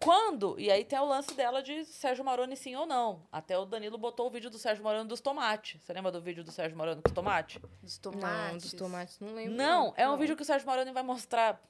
Quando, 0.00 0.58
e 0.60 0.70
aí 0.70 0.84
tem 0.84 0.98
o 0.98 1.04
lance 1.04 1.34
dela 1.34 1.60
de 1.60 1.84
Sérgio 1.84 2.24
Maroni 2.24 2.56
sim 2.56 2.76
ou 2.76 2.86
não. 2.86 3.26
Até 3.32 3.58
o 3.58 3.64
Danilo 3.64 3.98
botou 3.98 4.28
o 4.28 4.30
vídeo 4.30 4.48
do 4.48 4.56
Sérgio 4.56 4.84
Maroni 4.84 5.08
dos 5.08 5.20
tomates. 5.20 5.82
Você 5.82 5.92
lembra 5.92 6.12
do 6.12 6.20
vídeo 6.20 6.44
do 6.44 6.52
Sérgio 6.52 6.78
Maroni 6.78 7.00
dos 7.02 7.12
tomates? 7.12 7.60
Dos 7.82 8.00
Não, 8.04 8.12
tomates. 8.12 8.62
dos 8.62 8.72
tomates 8.74 9.20
não 9.20 9.34
lembro. 9.34 9.54
Não, 9.54 9.92
é 9.96 10.08
um 10.08 10.16
vídeo 10.16 10.36
que 10.36 10.42
o 10.42 10.44
Sérgio 10.44 10.66
Maroni 10.68 10.92
vai 10.92 11.02
mostrar. 11.02 11.60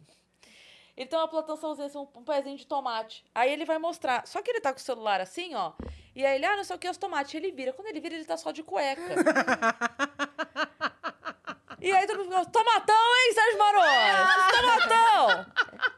Ele 0.94 1.06
tem 1.08 1.18
uma 1.18 1.28
plantaçãozinha, 1.28 1.86
assim, 1.86 1.96
um, 1.96 2.08
um 2.16 2.24
pezinho 2.24 2.56
de 2.56 2.66
tomate. 2.66 3.24
Aí 3.34 3.50
ele 3.52 3.64
vai 3.64 3.78
mostrar. 3.78 4.26
Só 4.26 4.42
que 4.42 4.50
ele 4.50 4.60
tá 4.60 4.72
com 4.72 4.78
o 4.78 4.82
celular 4.82 5.20
assim, 5.20 5.54
ó. 5.54 5.72
E 6.14 6.26
aí 6.26 6.34
ele, 6.36 6.44
ah, 6.44 6.56
não 6.56 6.64
sei 6.64 6.76
o 6.76 6.78
que, 6.78 6.88
os 6.88 6.98
tomates. 6.98 7.32
Ele 7.34 7.50
vira. 7.52 7.72
Quando 7.72 7.86
ele 7.86 8.00
vira, 8.00 8.14
ele 8.16 8.24
tá 8.24 8.36
só 8.36 8.50
de 8.50 8.62
cueca. 8.62 9.00
E 11.80 11.92
aí 11.92 12.06
todo 12.06 12.18
mundo 12.18 12.28
ficou, 12.30 12.46
tomatão, 12.46 12.94
hein, 12.94 13.32
Sérgio 13.34 13.58
Maroni? 13.58 13.88
Tomatão! 14.60 15.46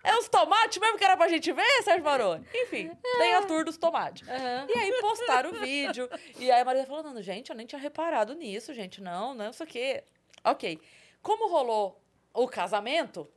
É 0.05 0.17
os 0.17 0.29
tomates 0.29 0.79
mesmo 0.79 0.99
que 0.99 1.05
era 1.05 1.17
pra 1.17 1.29
gente 1.29 1.53
ver, 1.53 1.83
Sérgio 1.83 2.05
Maroni? 2.05 2.47
Enfim, 2.55 2.91
tem 3.19 3.35
a 3.35 3.47
tour 3.47 3.65
dos 3.65 3.77
tomates. 3.79 4.29
Aham. 4.29 4.67
E 4.69 4.79
aí 4.79 4.93
postaram 5.01 5.51
o 5.51 5.61
vídeo. 5.61 6.09
E 6.39 6.51
aí 6.51 6.61
a 6.61 6.65
Maria 6.65 6.85
falou, 6.85 7.03
não, 7.03 7.23
gente, 7.23 7.51
eu 7.51 7.57
nem 7.57 7.67
tinha 7.67 7.81
reparado 7.81 8.35
nisso, 8.35 8.75
gente. 8.75 9.01
Não, 9.01 9.35
não 9.35 9.53
sei 9.53 9.67
o 9.67 9.69
quê. 9.69 10.05
Ok. 10.45 10.81
Como 11.23 11.49
rolou 11.51 12.03
o 12.35 12.47
casamento 12.47 13.31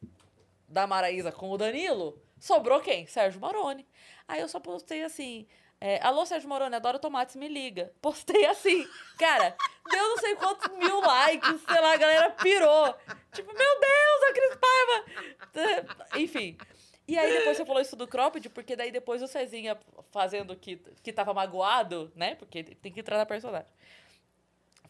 da 0.68 0.86
Maraísa 0.86 1.32
com 1.32 1.49
o 1.49 1.57
Danilo, 1.57 2.22
sobrou 2.40 2.80
quem? 2.82 3.07
Sérgio 3.07 3.40
Maroni. 3.40 3.88
Aí 4.28 4.41
eu 4.41 4.48
só 4.48 4.60
postei 4.60 5.03
assim... 5.03 5.48
é, 5.85 5.99
Alô, 6.01 6.26
Sérgio 6.26 6.47
Moroni, 6.47 6.73
adoro 6.73 6.97
tomates, 6.97 7.35
me 7.35 7.49
liga. 7.49 7.91
Postei 8.01 8.45
assim. 8.45 8.88
Cara, 9.19 9.53
deu 9.91 10.07
não 10.07 10.18
sei 10.18 10.34
quantos 10.38 10.72
mil 10.77 11.01
likes, 11.01 11.61
sei 11.61 11.81
lá, 11.81 11.91
a 11.91 11.97
galera 11.97 12.30
pirou. 12.30 12.95
Tipo, 13.34 13.51
meu 13.53 13.80
Deus, 13.81 14.23
a 14.30 14.34
Cris 14.34 14.55
Paiva! 14.55 15.88
É, 16.14 16.19
Enfim. 16.22 16.57
E 17.05 17.18
aí 17.18 17.38
depois 17.38 17.57
você 17.57 17.65
falou 17.65 17.81
isso 17.81 17.97
do 17.97 18.07
cropped, 18.07 18.47
porque 18.51 18.77
daí 18.77 18.91
depois 18.91 19.22
o 19.22 19.27
Cezinha 19.27 19.77
fazendo 20.10 20.55
que, 20.55 20.77
que 21.03 21.11
tava 21.11 21.34
magoado, 21.34 22.10
né? 22.15 22.35
Porque 22.35 22.64
tem 22.64 22.89
que 22.89 23.01
entrar 23.01 23.18
na 23.18 23.26
personagem. 23.26 23.68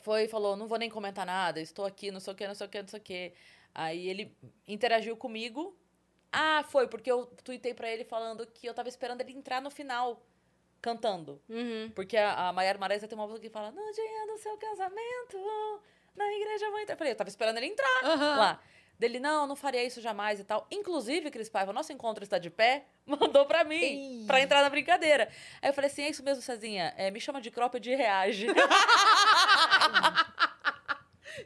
Foi 0.02 0.28
falou, 0.28 0.56
não 0.56 0.68
vou 0.68 0.78
nem 0.78 0.92
comentar 0.92 1.26
nada, 1.26 1.60
estou 1.60 1.86
aqui, 1.86 2.12
não 2.12 2.20
sei 2.20 2.34
o 2.34 2.36
que, 2.36 2.48
não 2.48 2.54
sei 2.54 2.68
o 2.68 2.70
que, 2.70 2.82
não 2.84 2.88
sei 2.88 3.00
o 3.00 3.04
que. 3.04 3.34
Aí 3.74 4.08
ele 4.08 4.38
interagiu 4.68 5.18
comigo. 5.18 5.76
Ah, 6.32 6.64
foi, 6.70 6.88
porque 6.88 7.12
eu 7.12 7.26
tuitei 7.44 7.74
pra 7.74 7.90
ele 7.90 8.04
falando 8.04 8.46
que 8.46 8.68
eu 8.68 8.76
tava 8.76 8.90
esperando 8.90 9.22
ele 9.22 9.34
entrar 9.34 9.60
no 9.60 9.72
final, 9.72 10.24
cantando. 10.84 11.42
Uhum. 11.50 11.90
Porque 11.96 12.18
a, 12.18 12.50
a 12.50 12.54
Maiara 12.54 12.78
Maraíza 12.78 13.08
tem 13.08 13.18
uma 13.18 13.26
música 13.26 13.48
que 13.48 13.54
fala, 13.54 13.72
no 13.72 13.92
dia 13.94 14.28
do 14.28 14.38
seu 14.38 14.58
casamento, 14.58 15.38
na 16.14 16.26
igreja 16.34 16.66
eu 16.66 16.72
vou 16.72 16.80
entrar. 16.82 16.94
Eu 16.94 16.98
falei, 16.98 17.14
eu 17.14 17.18
tava 17.18 17.30
esperando 17.30 17.58
ele 17.58 17.68
entrar 17.68 18.02
lá. 18.04 18.60
Dele, 19.00 19.18
não, 19.20 19.48
não 19.48 19.56
faria 19.56 19.84
isso 19.84 20.00
jamais 20.02 20.40
e 20.40 20.44
tal. 20.44 20.68
Inclusive, 20.70 21.32
Cris 21.32 21.50
Paiva, 21.50 21.74
nosso 21.74 21.92
encontro 21.92 22.24
está 22.24 22.38
de 22.38 22.50
pé, 22.50 22.86
mandou 23.08 23.46
pra 23.46 23.64
mim, 23.64 24.24
pra 24.28 24.40
entrar 24.42 24.62
na 24.62 24.70
brincadeira. 24.70 25.30
Aí 25.62 25.70
eu 25.70 25.74
falei 25.74 25.90
assim, 25.90 26.04
é 26.04 26.10
isso 26.10 26.22
mesmo, 26.24 26.44
Cezinha, 26.44 26.94
é, 26.98 27.10
me 27.10 27.20
chama 27.20 27.42
de 27.42 27.50
cropped 27.50 27.90
e 27.90 27.96
reage. 27.96 28.48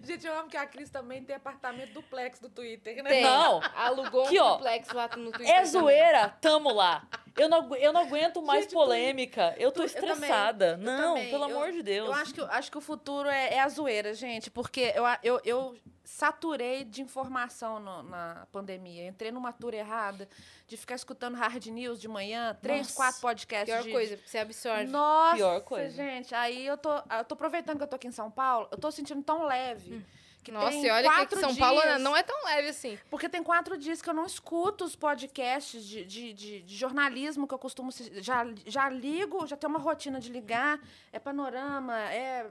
Gente, 0.03 0.27
eu 0.27 0.37
amo 0.37 0.49
que 0.49 0.57
a 0.57 0.65
Cris 0.65 0.89
também 0.89 1.23
tem 1.23 1.35
apartamento 1.35 1.93
duplex 1.93 2.39
do 2.39 2.49
Twitter, 2.49 3.01
né? 3.01 3.09
Tem. 3.09 3.23
Não. 3.23 3.61
Alugou 3.73 4.25
Aqui, 4.25 4.39
um 4.39 4.43
ó. 4.43 4.55
duplex 4.57 4.89
lá 4.91 5.07
no 5.15 5.31
Twitter. 5.31 5.49
É 5.49 5.55
também. 5.59 5.71
zoeira, 5.71 6.29
tamo 6.41 6.73
lá. 6.73 7.07
Eu 7.37 7.47
não, 7.49 7.75
eu 7.75 7.93
não 7.93 8.01
aguento 8.01 8.41
mais 8.41 8.63
Gente, 8.63 8.73
polêmica. 8.73 9.53
Eu 9.57 9.71
tô 9.71 9.81
tu- 9.81 9.87
eu 9.87 9.93
também, 9.93 10.11
estressada. 10.13 10.65
eu 10.71 10.77
não, 10.77 11.13
também. 11.15 11.29
pelo 11.29 11.49
Eu- 11.49 11.55
amor 11.57 11.71
de 11.71 11.83
Deus. 11.83 12.07
Eu 12.07 12.13
acho 12.13 12.33
que, 12.33 12.41
acho 12.41 12.71
que 12.71 12.77
o 12.77 12.81
futuro 12.81 13.29
é, 13.29 13.53
é 13.55 13.59
a 13.59 13.69
zoeira, 13.69 14.13
gente, 14.13 14.49
porque 14.49 14.91
eu, 14.95 15.03
eu, 15.23 15.41
eu 15.45 15.75
saturei 16.03 16.83
de 16.83 17.01
informação 17.01 17.79
no- 17.79 18.03
na 18.03 18.47
pandemia. 18.51 19.07
Entrei 19.07 19.31
numa 19.31 19.51
tour 19.53 19.73
errada 19.73 20.27
de 20.67 20.75
ficar 20.77 20.95
escutando 20.95 21.35
hard 21.35 21.65
news 21.67 21.99
de 21.99 22.07
manhã, 22.07 22.57
três, 22.61 22.79
Nossa, 22.87 22.95
quatro 22.95 23.21
podcasts. 23.21 23.69
Pior 23.73 23.83
de, 23.83 23.91
coisa, 23.91 24.19
você 24.25 24.37
absorve. 24.39 24.85
Nossa, 24.85 25.35
Pior 25.35 25.61
coisa. 25.61 25.95
gente. 25.95 26.33
Aí 26.33 26.65
eu 26.65 26.77
tô, 26.77 26.89
eu 26.91 27.23
tô 27.27 27.33
aproveitando 27.35 27.77
que 27.77 27.83
eu 27.83 27.87
tô 27.87 27.95
aqui 27.97 28.07
em 28.07 28.11
São 28.11 28.31
Paulo, 28.31 28.67
eu 28.71 28.77
tô 28.77 28.89
sentindo 28.91 29.21
tão 29.21 29.43
leve. 29.45 30.03
Que 30.47 30.51
Nossa, 30.53 30.69
tem 30.69 30.85
e 30.85 30.89
olha 30.89 31.09
que 31.09 31.15
quatro 31.15 31.39
São 31.41 31.53
Paulo 31.57 31.81
dias- 31.81 32.01
não 32.01 32.15
é 32.15 32.23
tão 32.23 32.45
leve 32.45 32.69
assim. 32.69 32.97
Porque 33.09 33.27
tem 33.27 33.43
quatro 33.43 33.77
dias 33.77 34.01
que 34.01 34.09
eu 34.09 34.13
não 34.13 34.25
escuto 34.25 34.85
os 34.85 34.95
podcasts 34.95 35.83
de, 35.83 36.05
de, 36.05 36.31
de- 36.31 36.61
de 36.61 36.75
jornalismo 36.77 37.45
que 37.45 37.53
eu 37.53 37.59
costumo. 37.59 37.89
Já, 38.21 38.45
já 38.65 38.87
ligo, 38.87 39.45
já 39.45 39.57
tenho 39.57 39.69
uma 39.71 39.79
rotina 39.79 40.21
de 40.21 40.31
ligar. 40.31 40.79
É 41.11 41.19
panorama, 41.19 41.99
é 42.13 42.45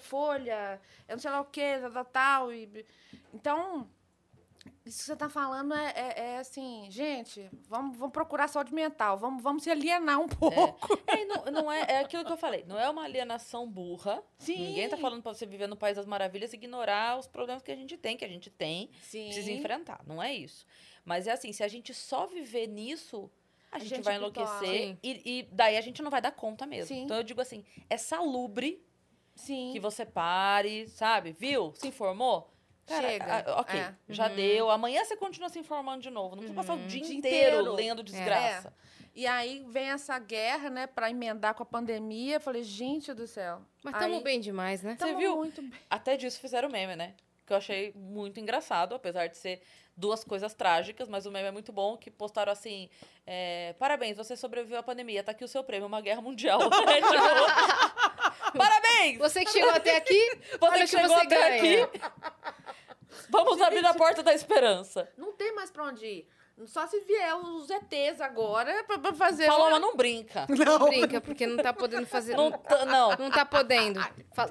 Folha, 0.00 0.80
é 1.06 1.12
não 1.12 1.20
sei 1.20 1.30
lá 1.30 1.40
o 1.40 1.44
quê, 1.44 1.78
tal, 1.80 1.90
tal, 1.92 2.04
tal. 2.04 2.52
E, 2.52 2.84
então, 3.32 3.88
isso 4.84 4.98
que 4.98 5.04
você 5.04 5.12
está 5.12 5.28
falando 5.28 5.74
é, 5.74 5.92
é- 5.96 6.20
é 6.34 6.38
assim, 6.38 6.86
gente, 6.90 7.48
vamos, 7.68 7.96
vamos 7.96 8.12
procurar 8.12 8.48
saúde 8.48 8.72
mental, 8.74 9.16
vamos, 9.18 9.42
vamos 9.42 9.62
se 9.62 9.70
alienar 9.70 10.20
um 10.20 10.28
pouco. 10.28 10.96
É, 11.08 11.22
e 11.22 11.24
não, 11.26 11.44
não 11.46 11.72
é, 11.72 11.80
é 11.88 11.98
aquilo 11.98 12.24
que 12.24 12.32
eu 12.32 12.36
falei. 12.36 12.64
Não 12.66 12.78
é 12.78 12.88
uma 12.90 13.04
alienação 13.04 13.68
burra. 13.70 14.22
Sim. 14.38 14.58
Ninguém 14.68 14.88
tá 14.88 14.96
falando 14.96 15.22
pra 15.22 15.32
você 15.32 15.46
viver 15.46 15.66
no 15.68 15.76
País 15.76 15.96
das 15.96 16.04
Maravilhas 16.06 16.52
e 16.52 16.56
ignorar 16.56 17.16
os 17.18 17.26
problemas 17.28 17.62
que 17.62 17.70
a 17.70 17.76
gente 17.76 17.96
tem, 17.96 18.16
que 18.16 18.24
a 18.24 18.28
gente 18.28 18.50
tem, 18.50 18.90
Sim. 19.02 19.26
precisa 19.26 19.52
enfrentar. 19.52 20.00
Não 20.06 20.20
é 20.22 20.34
isso. 20.34 20.66
Mas 21.04 21.26
é 21.26 21.32
assim, 21.32 21.52
se 21.52 21.62
a 21.62 21.68
gente 21.68 21.94
só 21.94 22.26
viver 22.26 22.66
nisso, 22.66 23.30
a, 23.70 23.76
A 23.76 23.78
gente, 23.78 23.88
gente 23.96 24.04
vai 24.04 24.16
enlouquecer 24.16 24.98
e, 25.02 25.22
e 25.24 25.48
daí 25.52 25.76
a 25.76 25.80
gente 25.80 26.02
não 26.02 26.10
vai 26.10 26.20
dar 26.20 26.32
conta 26.32 26.66
mesmo. 26.66 26.88
Sim. 26.94 27.04
Então 27.04 27.16
eu 27.16 27.22
digo 27.22 27.40
assim, 27.40 27.64
é 27.88 27.96
salubre 27.96 28.82
Sim. 29.34 29.70
que 29.72 29.78
você 29.80 30.04
pare, 30.04 30.88
sabe? 30.88 31.32
Viu? 31.32 31.72
Se 31.76 31.86
informou? 31.88 32.50
Cara, 32.86 33.08
Chega. 33.08 33.44
ah, 33.46 33.60
ok, 33.60 33.80
É. 33.80 33.94
já 34.08 34.28
deu. 34.28 34.70
Amanhã 34.70 35.04
você 35.04 35.16
continua 35.16 35.48
se 35.48 35.58
informando 35.58 36.02
de 36.02 36.10
novo. 36.10 36.36
Não 36.36 36.42
precisa 36.44 36.54
passar 36.54 36.74
o 36.74 36.78
dia, 36.86 37.00
Dia 37.02 37.16
inteiro, 37.16 37.56
inteiro. 37.60 37.72
lendo 37.74 38.02
desgraça. 38.02 38.72
E 39.14 39.26
aí 39.26 39.64
vem 39.68 39.90
essa 39.90 40.18
guerra, 40.18 40.68
né, 40.70 40.86
pra 40.86 41.10
emendar 41.10 41.54
com 41.54 41.62
a 41.62 41.66
pandemia. 41.66 42.36
Eu 42.36 42.40
falei, 42.40 42.62
gente 42.62 43.12
do 43.14 43.26
céu. 43.26 43.60
Mas 43.82 43.94
estamos 43.94 44.22
bem 44.22 44.38
demais, 44.40 44.82
né? 44.82 44.96
Você 44.98 45.14
viu? 45.14 45.36
Muito 45.36 45.62
bem. 45.62 45.72
Até 45.90 46.16
disso 46.16 46.38
fizeram 46.38 46.68
meme, 46.68 46.94
né? 46.94 47.14
Que 47.46 47.52
eu 47.52 47.56
achei 47.56 47.92
muito 47.94 48.38
engraçado, 48.38 48.94
apesar 48.94 49.26
de 49.28 49.36
ser 49.36 49.62
duas 49.96 50.22
coisas 50.22 50.52
trágicas, 50.52 51.08
mas 51.08 51.24
o 51.24 51.30
meme 51.30 51.48
é 51.48 51.50
muito 51.50 51.72
bom, 51.72 51.96
que 51.96 52.10
postaram 52.10 52.52
assim, 52.52 52.90
é, 53.26 53.74
parabéns, 53.78 54.16
você 54.18 54.36
sobreviveu 54.36 54.78
à 54.78 54.82
pandemia, 54.82 55.22
tá 55.24 55.32
aqui 55.32 55.42
o 55.42 55.48
seu 55.48 55.64
prêmio, 55.64 55.86
uma 55.86 56.00
guerra 56.02 56.20
mundial. 56.20 56.60
É, 56.86 57.00
tipo, 57.00 58.52
parabéns! 58.58 59.18
Você 59.18 59.44
que 59.44 59.50
chegou 59.50 59.70
até 59.70 59.96
aqui, 59.96 60.30
Você 60.50 60.58
olha 60.60 60.72
que 60.74 60.80
que 60.80 60.86
chegou 60.88 61.08
você 61.08 61.24
até 61.26 61.58
ganha. 61.60 61.84
aqui, 61.84 62.00
vamos 63.28 63.60
abrir 63.60 63.84
a 63.84 63.94
porta 63.94 64.22
da 64.22 64.34
esperança. 64.34 65.08
Não 65.16 65.32
tem 65.32 65.54
mais 65.54 65.70
pra 65.70 65.84
onde 65.84 66.06
ir. 66.06 66.28
Só 66.64 66.86
se 66.86 66.98
vier 67.00 67.36
os 67.36 67.68
ETs 67.68 68.18
agora 68.18 68.82
pra, 68.84 68.98
pra 68.98 69.12
fazer. 69.12 69.44
Paloma, 69.46 69.72
uma- 69.72 69.78
não 69.78 69.94
brinca. 69.94 70.46
Não 70.48 70.78
brinca, 70.88 71.20
porque 71.20 71.46
não 71.46 71.62
tá 71.62 71.70
podendo 71.70 72.06
fazer. 72.06 72.34
Não, 72.34 72.48
Não, 72.48 72.58
tá- 72.58 72.86
não. 72.86 73.10
não 73.16 73.30
tá 73.30 73.44
podendo. 73.44 74.00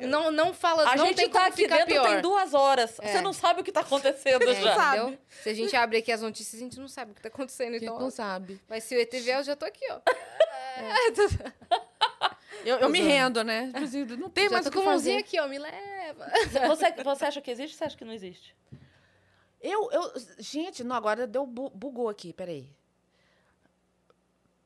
Não, 0.01 0.29
não 0.29 0.53
fala, 0.53 0.83
A 0.91 0.95
não 0.95 1.07
gente 1.07 1.15
tem 1.15 1.29
tá 1.29 1.39
como 1.39 1.47
aqui 1.51 1.63
ficar 1.63 1.77
dentro 1.77 1.93
pior. 1.93 2.07
tem 2.07 2.21
duas 2.21 2.53
horas. 2.53 2.99
É. 2.99 3.11
Você 3.11 3.21
não 3.21 3.33
sabe 3.33 3.61
o 3.61 3.63
que 3.63 3.71
tá 3.71 3.79
acontecendo 3.79 4.43
É, 4.47 4.53
já. 4.53 4.97
entendeu? 4.97 5.17
Se 5.41 5.49
a 5.49 5.53
gente 5.55 5.75
abre 5.75 5.97
aqui 5.97 6.11
as 6.11 6.21
notícias, 6.21 6.61
a 6.61 6.63
gente 6.63 6.79
não 6.79 6.87
sabe 6.87 7.11
o 7.11 7.15
que 7.15 7.21
tá 7.21 7.29
acontecendo. 7.29 7.69
A 7.69 7.79
gente 7.79 7.85
Então, 7.85 7.97
não 7.99 8.11
sabe. 8.11 8.61
Mas 8.69 8.83
se 8.83 8.95
o 8.95 8.99
ET 8.99 9.11
vier, 9.19 9.39
eu 9.39 9.43
já 9.43 9.55
tô 9.55 9.65
aqui, 9.65 9.83
ó. 9.89 9.99
Eu, 12.63 12.77
eu 12.79 12.89
me 12.89 12.99
rendo, 12.99 13.43
né? 13.43 13.71
Não 14.17 14.27
tem 14.29 14.45
já 14.45 14.49
mais 14.51 14.63
tô 14.65 14.69
o 14.69 14.73
com 14.73 14.79
que 14.81 14.87
a 14.87 14.89
mãozinha 14.89 15.15
fazer. 15.21 15.27
aqui, 15.27 15.39
ó. 15.39 15.47
Me 15.47 15.59
leva. 15.59 15.77
Você, 16.13 17.03
você 17.03 17.25
acha 17.25 17.41
que 17.41 17.51
existe 17.51 17.73
ou 17.73 17.77
você 17.77 17.83
acha 17.85 17.97
que 17.97 18.05
não 18.05 18.13
existe? 18.13 18.55
Eu, 19.61 19.89
eu, 19.91 20.13
gente, 20.39 20.83
não, 20.83 20.95
agora 20.95 21.25
deu 21.25 21.45
bu- 21.45 21.71
bugou 21.71 22.07
aqui, 22.09 22.31
peraí. 22.33 22.69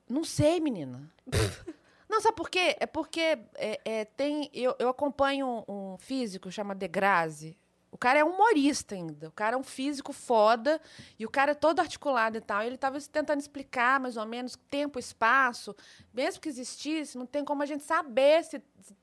Não 0.07 0.23
sei, 0.23 0.59
menina. 0.59 1.09
não, 2.09 2.19
sabe 2.19 2.35
por 2.35 2.49
quê? 2.49 2.75
É 2.79 2.85
porque 2.85 3.37
é, 3.55 3.79
é, 3.85 4.05
tem. 4.05 4.49
Eu, 4.53 4.75
eu 4.79 4.89
acompanho 4.89 5.63
um, 5.67 5.93
um 5.93 5.97
físico 5.97 6.51
chamado 6.51 6.77
Degrassi. 6.79 7.55
O 7.91 7.97
cara 7.97 8.19
é 8.19 8.23
humorista 8.23 8.93
ainda. 8.93 9.29
O 9.29 9.31
cara 9.31 9.55
é 9.55 9.59
um 9.59 9.63
físico 9.63 10.11
foda. 10.13 10.79
E 11.17 11.25
o 11.25 11.29
cara 11.29 11.51
é 11.51 11.55
todo 11.55 11.79
articulado 11.79 12.37
e 12.37 12.41
tal. 12.41 12.61
Ele 12.63 12.75
estava 12.75 12.99
tentando 13.01 13.39
explicar 13.39 13.99
mais 13.99 14.17
ou 14.17 14.25
menos 14.25 14.55
tempo 14.69 14.99
e 14.99 15.01
espaço. 15.01 15.75
Mesmo 16.13 16.41
que 16.41 16.49
existisse, 16.49 17.17
não 17.17 17.25
tem 17.25 17.43
como 17.43 17.63
a 17.63 17.65
gente 17.65 17.83
saber 17.83 18.43
se, 18.43 18.61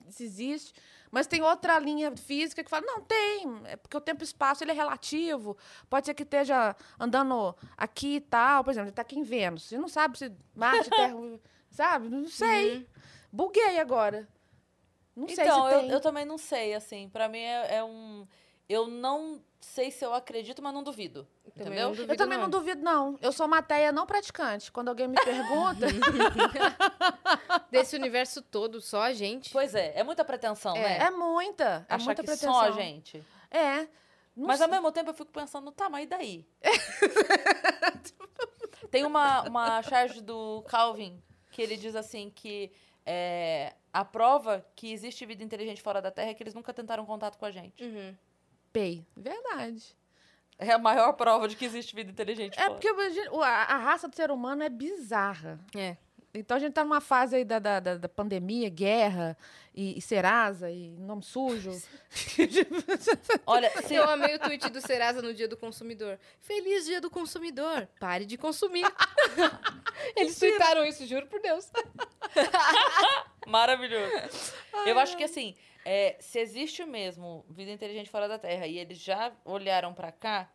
se 0.09 0.25
existe. 0.25 0.73
Mas 1.17 1.27
tem 1.27 1.41
outra 1.41 1.79
linha 1.79 2.15
física 2.15 2.63
que 2.63 2.69
fala, 2.69 2.85
não, 2.85 3.01
tem. 3.01 3.59
É 3.65 3.77
porque 3.77 3.97
o 3.97 4.01
tempo 4.03 4.23
e 4.23 4.25
espaço 4.27 4.63
ele 4.63 4.73
é 4.73 4.75
relativo. 4.75 5.57
Pode 5.89 6.05
ser 6.05 6.13
que 6.13 6.25
esteja 6.25 6.77
andando 7.01 7.57
aqui 7.75 8.17
e 8.17 8.21
tal. 8.21 8.63
Por 8.63 8.71
exemplo, 8.71 8.89
ele 8.89 8.91
está 8.91 9.01
aqui 9.01 9.19
em 9.19 9.23
Vênus. 9.23 9.63
Você 9.63 9.79
não 9.79 9.89
sabe 9.89 10.19
se 10.19 10.31
Marte, 10.55 10.91
Terra... 10.91 11.15
sabe? 11.73 12.11
Não 12.11 12.29
sei. 12.29 12.87
Buguei 13.33 13.81
agora. 13.81 14.29
Não 15.17 15.27
sei 15.27 15.43
então, 15.43 15.67
se 15.67 15.75
eu, 15.75 15.81
tem. 15.81 15.91
eu 15.91 16.01
também 16.03 16.27
não 16.27 16.37
sei, 16.37 16.75
assim. 16.75 17.09
Pra 17.09 17.31
mim 17.31 17.41
é, 17.41 17.77
é 17.77 17.83
um. 17.83 18.29
Eu 18.69 18.89
não 18.89 19.41
sei 19.61 19.91
se 19.91 20.05
eu 20.05 20.13
acredito, 20.13 20.63
mas 20.63 20.75
não 20.75 20.83
duvido. 20.83 21.27
Também 21.55 21.67
entendeu? 21.67 21.85
não 21.85 21.91
duvido, 21.93 22.13
Eu 22.13 22.17
também 22.17 22.39
não. 22.39 22.45
não. 22.45 22.51
duvido, 22.51 22.83
não. 22.83 23.19
Eu 23.23 23.33
sou 23.33 23.47
matéria 23.47 23.93
não 23.93 24.07
praticante. 24.07 24.73
Quando 24.73 24.89
alguém 24.89 25.07
me 25.09 25.17
pergunta. 25.17 25.87
Desse 27.71 27.97
universo 27.97 28.43
todo, 28.43 28.81
só 28.81 29.03
a 29.03 29.13
gente. 29.13 29.51
Pois 29.51 29.75
é, 29.75 29.93
é 29.97 30.03
muita 30.03 30.25
pretensão, 30.25 30.75
né? 30.75 30.99
é 30.99 31.11
muita. 31.11 31.87
É 31.89 31.95
Achar 31.95 32.07
muita 32.07 32.23
que 32.23 32.27
pretensão. 32.27 32.55
só 32.55 32.61
a 32.63 32.71
gente. 32.73 33.25
É. 33.51 33.87
Não 34.37 34.49
mas 34.49 34.59
sei. 34.59 34.67
ao 34.67 34.71
mesmo 34.71 34.93
tempo 34.93 35.11
eu 35.11 35.15
fico 35.15 35.33
pensando, 35.33 35.71
tá, 35.73 35.89
mas 35.89 36.05
e 36.05 36.07
daí? 36.07 36.47
Tem 38.91 39.05
uma, 39.05 39.43
uma 39.43 39.83
charge 39.83 40.21
do 40.21 40.63
Calvin 40.69 41.21
que 41.51 41.63
ele 41.63 41.77
diz 41.77 41.97
assim 41.97 42.31
que 42.35 42.71
é, 43.05 43.75
a 43.93 44.05
prova 44.05 44.65
que 44.75 44.93
existe 44.93 45.25
vida 45.25 45.43
inteligente 45.43 45.81
fora 45.81 46.03
da 46.03 46.11
Terra 46.11 46.31
é 46.31 46.35
que 46.35 46.43
eles 46.43 46.53
nunca 46.53 46.75
tentaram 46.75 47.07
contato 47.07 47.39
com 47.39 47.47
a 47.47 47.51
gente. 47.51 47.83
Uhum. 47.83 48.15
Pei. 48.79 49.07
Verdade. 49.17 49.97
É 50.59 50.71
a 50.71 50.79
maior 50.79 51.13
prova 51.15 51.49
de 51.49 51.57
que 51.57 51.65
existe 51.65 51.95
vida 51.95 52.11
inteligente 52.11 52.59
É 52.59 52.63
fora. 52.67 52.75
porque 52.75 52.89
a, 53.43 53.75
a 53.75 53.77
raça 53.79 54.07
do 54.07 54.15
ser 54.15 54.31
humano 54.31 54.63
é 54.63 54.69
bizarra. 54.69 55.59
É. 55.75 55.97
Então 56.35 56.55
a 56.59 56.61
gente 56.61 56.75
tá 56.75 56.85
numa 56.85 57.01
fase 57.01 57.37
aí 57.37 57.45
da, 57.45 57.59
da, 57.59 57.81
da- 57.81 57.97
da 57.97 58.09
pandemia, 58.11 58.69
guerra 58.69 59.35
e, 59.75 59.97
e 59.97 60.03
Serasa 60.03 60.71
e 60.71 60.91
nome 60.99 61.23
sujo. 61.23 61.71
Olha, 63.47 63.71
se, 63.83 63.95
Eu 63.97 64.05
amei 64.11 64.35
o 64.35 64.39
tweet 64.39 64.69
do 64.69 64.81
Serasa 64.83 65.23
no 65.23 65.33
dia 65.33 65.49
do 65.49 65.57
consumidor. 65.57 66.19
Feliz 66.41 66.85
dia 66.85 67.01
do 67.01 67.09
consumidor. 67.09 67.89
Pare 67.99 68.27
de 68.27 68.37
consumir. 68.37 68.85
Eles 70.15 70.39
tweetaram 70.39 70.85
isso, 70.85 71.07
juro 71.07 71.27
por 71.27 71.41
Deus. 71.41 71.71
Maravilhoso. 73.47 74.13
Eu 74.85 74.99
acho 74.99 75.17
que 75.17 75.25
assim, 75.25 75.55
é, 75.89 76.17
se 76.19 76.41
existe 76.41 76.85
mesmo 76.85 77.47
vida 77.49 77.71
inteligente 77.71 78.11
fora 78.11 78.27
da 78.27 78.37
Terra 78.37 78.67
e 78.67 78.77
eles 78.77 78.99
já 78.99 79.33
olharam 79.45 79.95
pra 79.95 80.11
cá, 80.11 80.51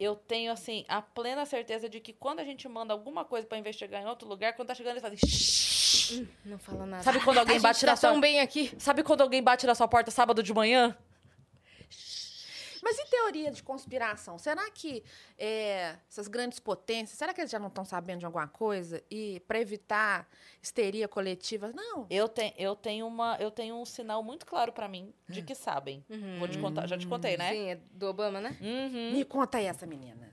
eu 0.00 0.16
tenho 0.16 0.50
assim 0.50 0.82
a 0.88 1.02
plena 1.02 1.44
certeza 1.44 1.90
de 1.90 2.00
que 2.00 2.14
quando 2.14 2.40
a 2.40 2.44
gente 2.44 2.66
manda 2.66 2.94
alguma 2.94 3.22
coisa 3.22 3.46
pra 3.46 3.58
investigar 3.58 4.02
em 4.02 4.06
outro 4.06 4.26
lugar, 4.26 4.54
quando 4.54 4.68
tá 4.68 4.74
chegando 4.74 4.92
eles 4.92 5.02
fazem 5.02 5.18
"Shhh". 5.18 6.26
Não 6.42 6.58
fala 6.58 6.86
nada. 6.86 7.02
Sabe 7.02 7.20
quando 7.22 7.36
alguém 7.36 7.58
a 7.58 7.60
bate 7.60 7.80
tá 7.82 7.86
na 7.88 7.96
sua 7.96 8.18
bem 8.18 8.40
aqui. 8.40 8.72
Sabe 8.78 9.02
quando 9.02 9.20
alguém 9.20 9.42
bate 9.42 9.66
na 9.66 9.74
sua 9.74 9.86
porta 9.86 10.10
sábado 10.10 10.42
de 10.42 10.54
manhã? 10.54 10.96
Mas 12.88 12.96
e 13.00 13.06
teoria 13.06 13.50
de 13.50 13.64
conspiração? 13.64 14.38
Será 14.38 14.70
que 14.70 15.02
é, 15.36 15.96
essas 16.08 16.28
grandes 16.28 16.60
potências, 16.60 17.18
será 17.18 17.34
que 17.34 17.40
eles 17.40 17.50
já 17.50 17.58
não 17.58 17.66
estão 17.66 17.84
sabendo 17.84 18.20
de 18.20 18.26
alguma 18.26 18.46
coisa? 18.46 19.02
E 19.10 19.40
para 19.40 19.60
evitar 19.60 20.28
histeria 20.62 21.08
coletiva? 21.08 21.72
Não. 21.74 22.06
Eu, 22.08 22.28
te, 22.28 22.54
eu 22.56 22.76
tenho 22.76 23.04
uma 23.08 23.36
eu 23.40 23.50
tenho 23.50 23.74
um 23.74 23.84
sinal 23.84 24.22
muito 24.22 24.46
claro 24.46 24.70
pra 24.72 24.86
mim 24.86 25.12
de 25.28 25.42
que 25.42 25.52
sabem. 25.52 26.04
Vou 26.38 26.46
te 26.46 26.58
contar, 26.60 26.86
já 26.86 26.96
te 26.96 27.08
contei, 27.08 27.36
né? 27.36 27.50
Sim, 27.50 27.68
é 27.70 27.74
do 27.90 28.06
Obama, 28.06 28.40
né? 28.40 28.56
Uhum. 28.60 29.10
Me 29.14 29.24
conta 29.24 29.58
aí 29.58 29.64
essa 29.66 29.84
menina. 29.84 30.32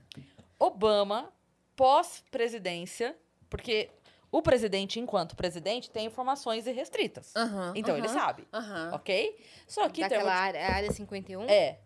Obama, 0.56 1.32
pós-presidência, 1.74 3.16
porque 3.50 3.90
o 4.30 4.40
presidente, 4.42 5.00
enquanto 5.00 5.34
presidente, 5.34 5.90
tem 5.90 6.06
informações 6.06 6.68
irrestritas. 6.68 7.34
Aham, 7.34 7.72
Então 7.74 7.96
ele 7.96 8.06
aham, 8.06 8.14
sabe, 8.14 8.48
Aham. 8.52 8.90
ok? 8.94 9.44
Só 9.66 9.88
que 9.88 10.02
Daquela 10.02 10.22
de, 10.30 10.38
área, 10.38 10.66
área 10.72 10.90
51. 10.92 11.48
é, 11.48 11.80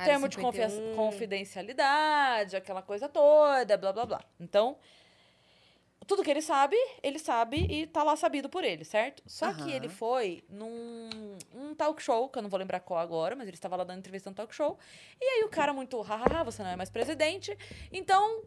área 0.00 0.12
termo 0.12 0.28
de 0.28 0.36
confia- 0.38 0.68
51. 0.68 0.96
confidencialidade, 0.96 2.56
aquela 2.56 2.82
coisa 2.82 3.08
toda, 3.08 3.76
blá 3.76 3.92
blá 3.92 4.06
blá. 4.06 4.24
Então, 4.40 4.78
tudo 6.06 6.22
que 6.22 6.30
ele 6.30 6.40
sabe, 6.40 6.76
ele 7.02 7.18
sabe 7.18 7.66
e 7.68 7.86
tá 7.86 8.02
lá 8.02 8.16
sabido 8.16 8.48
por 8.48 8.64
ele, 8.64 8.82
certo? 8.84 9.22
Só 9.26 9.52
que 9.52 9.60
Aham. 9.62 9.70
ele 9.70 9.88
foi 9.90 10.42
num 10.48 11.10
um 11.54 11.74
talk 11.74 12.02
show, 12.02 12.28
que 12.30 12.38
eu 12.38 12.42
não 12.42 12.48
vou 12.48 12.58
lembrar 12.58 12.80
qual 12.80 12.98
agora, 12.98 13.36
mas 13.36 13.46
ele 13.46 13.56
estava 13.56 13.76
lá 13.76 13.84
dando 13.84 13.98
entrevista 13.98 14.30
no 14.30 14.36
talk 14.36 14.54
show. 14.54 14.78
E 15.20 15.24
aí 15.24 15.44
o 15.44 15.50
cara 15.50 15.72
muito, 15.74 16.00
hahaha, 16.00 16.42
você 16.44 16.62
não 16.62 16.70
é 16.70 16.76
mais 16.76 16.88
presidente. 16.88 17.56
Então, 17.92 18.42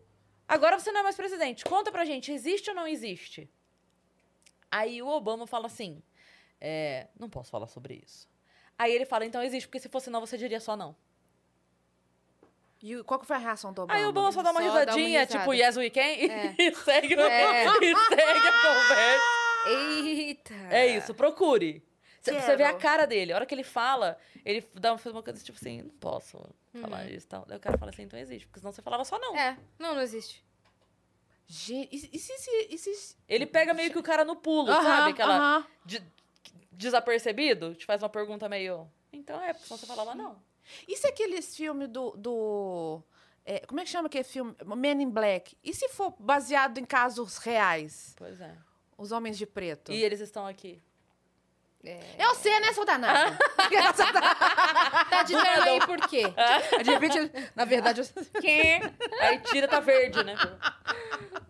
agora 0.48 0.80
você 0.80 0.92
não 0.92 1.02
é 1.02 1.04
mais 1.04 1.16
presidente. 1.16 1.64
Conta 1.64 1.92
pra 1.92 2.04
gente, 2.04 2.32
existe 2.32 2.70
ou 2.72 2.76
não 2.76 2.88
existe? 2.88 3.48
Aí 4.72 5.02
o 5.02 5.08
Obama 5.08 5.46
fala 5.46 5.68
assim, 5.68 6.02
é, 6.60 7.08
não 7.20 7.30
posso 7.30 7.52
falar 7.52 7.68
sobre 7.68 8.02
isso. 8.04 8.28
Aí 8.80 8.92
ele 8.92 9.06
fala, 9.06 9.26
então 9.26 9.44
existe, 9.44 9.68
porque 9.68 9.80
se 9.80 9.90
fosse 9.90 10.10
não, 10.10 10.20
você 10.22 10.36
diria 10.38 10.60
só 10.60 10.76
não. 10.76 10.96
E 12.84 13.04
qual 13.04 13.20
que 13.20 13.26
foi 13.28 13.36
a 13.36 13.40
reação 13.40 13.72
do 13.72 13.84
Obama? 13.84 14.00
Aí 14.00 14.06
o 14.06 14.10
Obama 14.10 14.32
só 14.32 14.42
dá 14.42 14.52
uma 14.52 14.62
Só 14.62 14.68
dá 14.68 14.74
uma 14.74 14.82
risadinha, 14.82 15.26
tipo, 15.26 15.54
yes 15.54 15.78
we 15.78 15.90
can, 15.90 16.02
É. 16.02 16.56
e, 16.58 16.76
segue, 16.76 17.14
É. 17.14 17.66
e 17.82 17.96
segue 17.96 18.48
a 18.48 18.62
conversa. 18.62 19.42
Eita! 19.68 20.54
É 20.72 20.88
isso, 20.88 21.14
procure. 21.14 21.84
Você 22.22 22.40
você 22.40 22.56
vê 22.56 22.64
a 22.64 22.74
cara 22.74 23.06
dele. 23.06 23.34
A 23.34 23.36
hora 23.36 23.46
que 23.46 23.54
ele 23.54 23.64
fala, 23.64 24.18
ele 24.46 24.68
dá 24.76 24.94
uma, 24.94 25.24
coisa 25.24 25.44
tipo 25.44 25.58
assim, 25.58 25.82
não 25.82 25.90
posso 25.92 26.40
falar 26.80 27.10
isso 27.10 27.26
e 27.26 27.30
tal. 27.30 27.46
Daí 27.48 27.58
o 27.58 27.60
cara 27.60 27.78
fala 27.78 27.92
assim, 27.92 28.04
então 28.04 28.20
existe, 28.20 28.46
porque 28.48 28.60
senão 28.60 28.72
você 28.72 28.82
falava 28.82 29.04
só 29.04 29.18
não. 29.20 29.36
É, 29.36 29.58
não, 29.80 29.96
não 29.96 30.02
existe. 30.02 30.44
Gente, 31.48 32.10
e, 32.14 32.18
se, 32.18 32.32
e 32.70 33.16
Ele 33.28 33.46
pega 33.46 33.74
meio 33.74 33.92
que 33.92 33.98
o 33.98 34.04
cara 34.04 34.24
no 34.24 34.36
pulo, 34.38 34.72
Aham, 34.72 34.84
sabe? 34.84 35.12
Aquela 35.12 35.36
aham. 35.36 35.68
de- 35.84 36.04
desapercebido, 36.72 37.76
te 37.76 37.86
faz 37.86 38.02
uma 38.02 38.10
pergunta 38.10 38.48
meio. 38.48 38.90
Então 39.12 39.42
é, 39.42 39.52
porque 39.52 39.68
senão 39.68 39.78
você 39.78 39.86
falava 39.86 40.16
não. 40.16 40.42
E 40.88 40.96
se 40.98 41.08
aqueles 41.08 41.56
filmes 41.56 41.88
do. 41.88 42.12
do 42.12 43.04
é, 43.46 43.60
como 43.66 43.80
é 43.80 43.84
que 43.84 43.90
chama 43.90 44.08
aquele 44.08 44.24
filme? 44.24 44.56
Men 44.66 45.02
in 45.02 45.10
Black. 45.10 45.58
E 45.64 45.74
se 45.74 45.90
for 45.90 46.16
baseado 46.20 46.78
em 46.78 46.86
casos 46.86 47.38
reais? 47.38 48.14
Pois 48.18 48.40
é. 48.40 48.56
Os 48.98 49.12
Homens 49.12 49.38
de 49.38 49.46
Preto. 49.46 49.92
E 49.92 50.04
eles 50.04 50.20
estão 50.20 50.46
aqui. 50.46 50.82
Eu 52.18 52.36
sei, 52.36 52.60
né, 52.60 52.74
sou 52.74 52.86
danada? 52.86 53.36
Tá 55.10 55.24
de 55.24 55.34
terno 55.34 55.64
aí 55.64 55.80
por 55.80 56.08
quê? 56.08 56.24
De 56.84 56.92
repente, 56.92 57.32
na 57.56 57.66
verdade, 57.66 58.02
eu... 58.02 58.08
Aí 59.20 59.40
tira, 59.40 59.68
tá 59.68 59.80
verde, 59.80 60.24
né? 60.24 60.36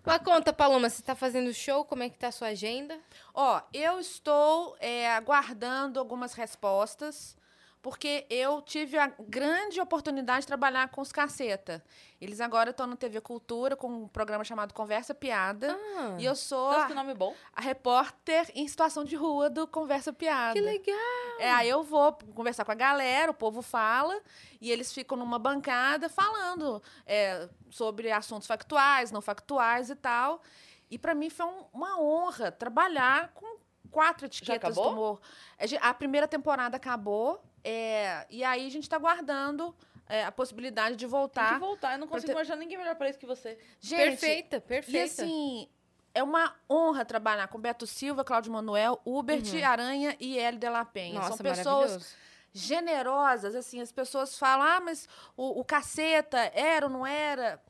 Mas 0.05 0.21
conta, 0.23 0.53
Paloma, 0.53 0.89
você 0.89 1.01
tá 1.01 1.15
fazendo 1.15 1.53
show? 1.53 1.83
Como 1.83 2.03
é 2.03 2.09
que 2.09 2.17
tá 2.17 2.29
a 2.29 2.31
sua 2.31 2.49
agenda? 2.49 2.97
Ó, 3.33 3.61
eu 3.73 3.99
estou 3.99 4.75
é, 4.79 5.11
aguardando 5.11 5.99
algumas 5.99 6.33
respostas, 6.33 7.35
porque 7.81 8.25
eu 8.29 8.61
tive 8.61 8.97
a 8.97 9.07
grande 9.19 9.81
oportunidade 9.81 10.41
de 10.41 10.47
trabalhar 10.47 10.89
com 10.89 11.01
os 11.01 11.11
caceta. 11.11 11.83
Eles 12.19 12.39
agora 12.39 12.69
estão 12.69 12.85
na 12.85 12.95
TV 12.95 13.19
Cultura 13.21 13.75
com 13.75 13.87
um 13.87 14.07
programa 14.07 14.43
chamado 14.43 14.73
Conversa 14.73 15.15
Piada. 15.15 15.75
Ah, 15.97 16.15
E 16.19 16.25
eu 16.25 16.35
sou 16.35 16.69
que 16.85 16.91
a, 16.91 16.95
nome 16.95 17.15
bom. 17.15 17.33
a 17.55 17.59
repórter 17.61 18.51
em 18.53 18.67
situação 18.67 19.03
de 19.03 19.15
rua 19.15 19.49
do 19.49 19.65
Conversa 19.65 20.13
Piada. 20.13 20.53
que 20.53 20.61
legal! 20.61 20.95
É, 21.39 21.51
aí 21.51 21.67
eu 21.69 21.81
vou 21.81 22.13
conversar 22.35 22.63
com 22.65 22.71
a 22.71 22.75
galera, 22.75 23.31
o 23.31 23.33
povo 23.33 23.63
fala, 23.63 24.19
e 24.59 24.69
eles 24.71 24.93
ficam 24.93 25.17
numa 25.17 25.39
bancada 25.39 26.07
falando 26.07 26.83
é, 27.07 27.49
sobre 27.71 28.11
assuntos 28.11 28.47
factuais, 28.47 29.11
não 29.11 29.21
factuais 29.21 29.89
e 29.89 29.95
tal. 29.95 30.43
E 30.91 30.99
para 30.99 31.15
mim 31.15 31.29
foi 31.31 31.47
um- 31.47 31.65
uma 31.73 31.99
honra 31.99 32.51
trabalhar 32.51 33.29
com 33.33 33.57
quatro 33.89 34.27
etiquetas 34.27 34.75
do 34.75 34.81
humor. 34.81 35.19
Gen- 35.61 35.79
A 35.81 35.93
primeira 35.93 36.27
temporada 36.27 36.77
acabou, 36.77 37.41
é, 37.63 38.25
e 38.29 38.43
aí 38.43 38.65
a 38.67 38.69
gente 38.69 38.83
está 38.83 38.95
aguardando 38.95 39.75
é, 40.07 40.25
a 40.25 40.31
possibilidade 40.31 40.95
de 40.95 41.05
Tem 41.05 41.09
voltar. 41.09 41.53
que 41.53 41.59
voltar. 41.59 41.93
Eu 41.93 41.99
não 41.99 42.07
consigo 42.07 42.27
ter- 42.27 42.33
imaginar 42.33 42.55
ninguém 42.57 42.77
melhor 42.77 42.95
pra 42.95 43.09
isso 43.09 43.19
que 43.19 43.25
você. 43.25 43.57
Gente, 43.79 43.97
perfeita, 44.19 44.57
e 44.57 44.61
perfeita. 44.61 45.23
assim, 45.23 45.67
é 46.13 46.21
uma 46.21 46.53
honra 46.69 47.05
trabalhar 47.05 47.47
com 47.47 47.59
Beto 47.59 47.87
Silva, 47.87 48.23
Cláudio 48.23 48.51
Manuel, 48.51 48.99
Hubert 49.05 49.43
Aranha 49.65 50.15
e 50.19 50.37
Hélio 50.37 50.59
de 50.59 50.69
la 50.69 50.83
Penha. 50.83 51.15
Nossa, 51.15 51.29
São 51.29 51.37
pessoas 51.37 52.15
generosas, 52.53 53.55
assim, 53.55 53.79
as 53.81 53.91
pessoas 53.91 54.37
falam, 54.37 54.65
ah, 54.67 54.79
mas 54.81 55.07
o, 55.37 55.59
o 55.61 55.63
caceta 55.63 56.37
era 56.53 56.85
ou 56.87 56.91
não 56.91 57.05
era? 57.07 57.61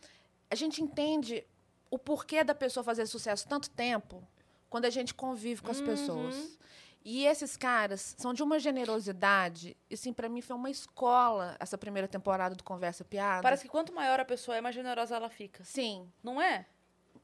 A 0.50 0.56
gente 0.56 0.82
entende 0.82 1.46
o 1.90 2.00
porquê 2.00 2.44
da 2.44 2.56
pessoa 2.56 2.84
fazer 2.84 3.06
sucesso 3.06 3.48
tanto 3.48 3.70
tempo 3.70 4.28
quando 4.70 4.86
a 4.86 4.90
gente 4.90 5.14
convive 5.14 5.62
com 5.62 5.70
as 5.72 5.82
pessoas. 5.82 6.58
E 7.03 7.26
esses 7.26 7.57
caras 7.57 8.15
são 8.18 8.32
de 8.34 8.44
uma 8.44 8.60
generosidade, 8.60 9.76
e 9.90 9.94
assim, 9.95 10.14
pra 10.14 10.30
mim 10.30 10.40
foi 10.40 10.56
uma 10.56 10.69
escola 10.69 11.56
essa 11.60 11.76
primeira 11.78 12.07
temporada 12.07 12.53
do 12.53 12.64
Conversa 12.64 13.03
Piada. 13.03 13.41
Parece 13.41 13.64
que 13.64 13.69
quanto 13.69 13.91
maior 13.94 14.19
a 14.19 14.26
pessoa 14.26 14.56
é, 14.56 14.61
mais 14.61 14.76
generosa 14.76 15.15
ela 15.15 15.30
fica. 15.30 15.64
Sim, 15.64 16.07
Não 16.23 16.40
é? 16.41 16.68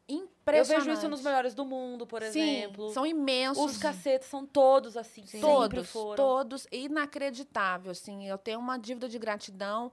Eu 0.10 0.16
impressionante. 0.16 0.86
vejo 0.86 0.98
isso 0.98 1.10
nos 1.10 1.22
melhores 1.22 1.54
do 1.54 1.66
mundo, 1.66 2.08
por 2.08 2.24
Sim, 2.24 2.40
exemplo. 2.40 2.90
são 2.94 3.06
imensos. 3.06 3.64
Os 3.74 3.78
cacetes 3.78 4.30
são 4.30 4.46
todos 4.46 4.96
assim, 4.96 5.26
sempre 5.26 5.42
Todos, 5.42 5.90
foram. 5.92 6.16
todos, 6.16 6.66
inacreditável, 6.72 7.92
assim, 7.92 8.26
eu 8.28 8.38
tenho 8.38 8.58
uma 8.60 8.78
dívida 8.80 9.10
de 9.10 9.20
gratidão 9.20 9.92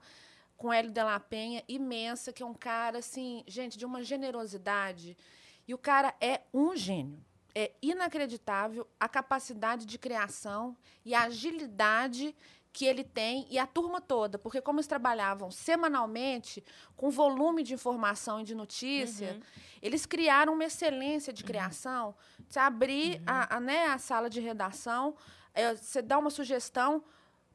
com 0.56 0.72
Hélio 0.72 0.92
de 0.92 1.02
la 1.02 1.18
Penha 1.18 1.64
imensa, 1.66 2.32
que 2.32 2.42
é 2.44 2.46
um 2.46 2.54
cara, 2.54 2.98
assim, 2.98 3.42
gente, 3.46 3.76
de 3.76 3.84
uma 3.84 4.04
generosidade, 4.04 5.16
e 5.66 5.74
o 5.74 5.78
cara 5.78 6.14
é 6.20 6.42
um 6.54 6.76
gênio, 6.76 7.18
é 7.54 7.72
inacreditável 7.80 8.86
a 8.98 9.08
capacidade 9.08 9.86
de 9.86 9.98
criação 9.98 10.76
e 11.04 11.14
a 11.14 11.24
agilidade 11.24 12.34
que 12.72 12.84
ele 12.84 13.04
tem 13.04 13.46
e 13.48 13.56
a 13.56 13.66
turma 13.68 14.00
toda, 14.00 14.36
porque 14.36 14.60
como 14.60 14.80
eles 14.80 14.88
trabalhavam 14.88 15.48
semanalmente 15.50 16.64
com 16.96 17.08
volume 17.10 17.62
de 17.62 17.72
informação 17.74 18.40
e 18.40 18.44
de 18.44 18.52
notícia, 18.54 19.40
eles 19.80 20.04
criaram 20.06 20.54
uma 20.54 20.64
excelência 20.64 21.32
de 21.32 21.44
criação. 21.44 22.14
Você 22.48 22.58
abrir 22.58 23.22
a, 23.26 23.56
a, 23.56 23.60
né, 23.60 23.86
a 23.86 23.98
sala 23.98 24.28
de 24.28 24.40
redação, 24.40 25.14
é, 25.54 25.74
você 25.76 26.02
dá 26.02 26.18
uma 26.18 26.30
sugestão, 26.30 27.04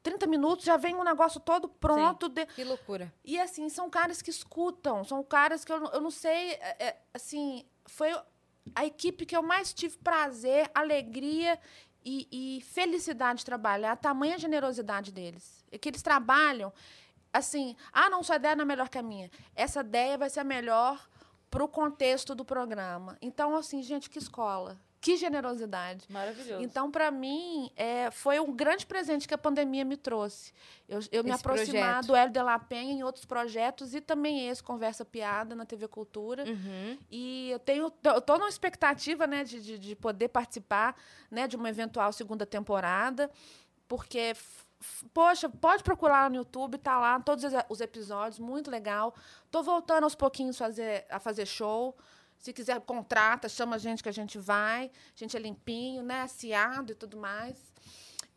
30 0.02 0.26
minutos 0.26 0.64
já 0.64 0.78
vem 0.78 0.96
um 0.96 1.04
negócio 1.04 1.42
todo 1.42 1.68
pronto. 1.68 2.30
de- 2.30 2.46
Que 2.46 2.64
loucura. 2.64 3.14
e 3.26 3.38
assim, 3.38 3.68
são 3.68 3.90
caras 3.90 4.22
que 4.22 4.30
escutam, 4.30 5.04
são 5.04 5.22
caras 5.22 5.66
que 5.66 5.74
eu, 5.74 5.82
não- 5.82 5.92
eu 5.92 6.00
não 6.00 6.12
sei, 6.12 6.52
é, 6.54 6.76
é, 6.88 7.02
assim, 7.14 7.66
foi 7.86 8.10
a 8.76 8.86
equipe 8.86 9.26
que 9.26 9.36
eu 9.36 9.42
mais 9.42 9.74
tive 9.74 9.98
prazer, 9.98 10.70
alegria 10.74 11.60
e, 12.04 12.28
e 12.58 12.62
felicidade 12.62 13.40
de 13.40 13.46
trabalhar, 13.46 13.92
a 13.92 13.96
tamanha 13.96 14.38
generosidade 14.38 15.12
deles. 15.12 15.64
É 15.72 15.78
que 15.78 15.90
eles 15.90 16.02
trabalham, 16.02 16.72
assim, 17.32 17.76
ah, 17.92 18.10
não, 18.10 18.24
sua 18.24 18.38
ideia 18.38 18.56
não 18.56 18.64
é 18.64 18.66
melhor 18.66 18.90
que 18.90 18.98
a 18.98 19.04
minha. 19.04 19.30
Essa 19.56 19.82
ideia 19.82 20.18
vai 20.18 20.30
ser 20.30 20.40
a 20.40 20.44
melhor 20.44 21.08
para 21.50 21.64
o 21.64 21.68
contexto 21.68 22.36
do 22.36 22.46
programa. 22.46 23.18
Então, 23.22 23.56
assim, 23.56 23.82
gente, 23.82 24.10
que 24.10 24.20
escola. 24.20 24.80
Que 25.02 25.16
generosidade. 25.16 26.06
Maravilhoso. 26.10 26.62
Então, 26.62 26.92
para 26.92 27.10
mim, 27.10 27.72
é, 27.78 28.12
foi 28.12 28.38
um 28.40 28.52
grande 28.54 28.86
presente 28.86 29.28
que 29.28 29.34
a 29.34 29.38
pandemia 29.38 29.86
me 29.86 29.96
trouxe. 29.96 30.52
Eu, 30.90 31.00
eu 31.12 31.24
me 31.24 31.32
aproximar 31.32 31.84
projeto. 32.04 32.08
do 32.08 32.16
Hélio 32.18 32.34
de 32.34 32.42
la 32.44 32.60
Penha 32.60 32.94
em 32.94 33.02
outros 33.04 33.24
projetos 33.24 33.94
e 33.96 34.02
também 34.02 34.50
esse 34.50 34.62
Conversa 34.62 35.06
Piada 35.06 35.56
na 35.56 35.66
TV 35.66 35.88
Cultura. 35.88 36.44
Uhum. 36.44 36.98
E 37.10 37.50
eu 37.50 37.60
tenho, 37.60 37.92
eu 38.04 38.22
tô 38.22 38.38
numa 38.38 38.50
expectativa, 38.50 39.26
né, 39.26 39.46
de, 39.46 39.62
de, 39.62 39.80
de 39.80 39.96
poder 39.96 40.28
participar, 40.28 40.94
né, 41.32 41.48
de 41.48 41.56
uma 41.56 41.70
eventual 41.70 42.12
segunda 42.12 42.46
temporada, 42.46 43.32
porque, 43.88 44.34
poxa, 45.14 45.48
pode 45.50 45.82
procurar 45.84 46.24
lá 46.24 46.30
no 46.30 46.36
YouTube, 46.36 46.78
tá 46.78 47.00
lá 47.00 47.20
todos 47.22 47.46
os- 47.46 47.54
os 47.70 47.80
episódios, 47.82 48.38
muito 48.40 48.70
legal. 48.70 49.16
Tô 49.50 49.64
voltando 49.64 50.04
aos 50.04 50.16
pouquinhos 50.16 50.58
fazer, 50.58 51.06
a 51.10 51.20
fazer 51.20 51.46
show. 51.46 51.96
Se 52.40 52.54
quiser, 52.54 52.80
contrata, 52.82 53.50
chama 53.50 53.76
a 53.76 53.80
gente 53.80 54.02
que 54.02 54.10
a 54.10 54.14
gente 54.14 54.38
vai. 54.40 54.86
A 54.86 55.18
gente 55.18 55.36
é 55.36 55.40
limpinho, 55.40 56.02
né, 56.02 56.22
aciado 56.22 56.94
e 56.94 56.96
tudo 56.96 57.18
mais. 57.18 57.70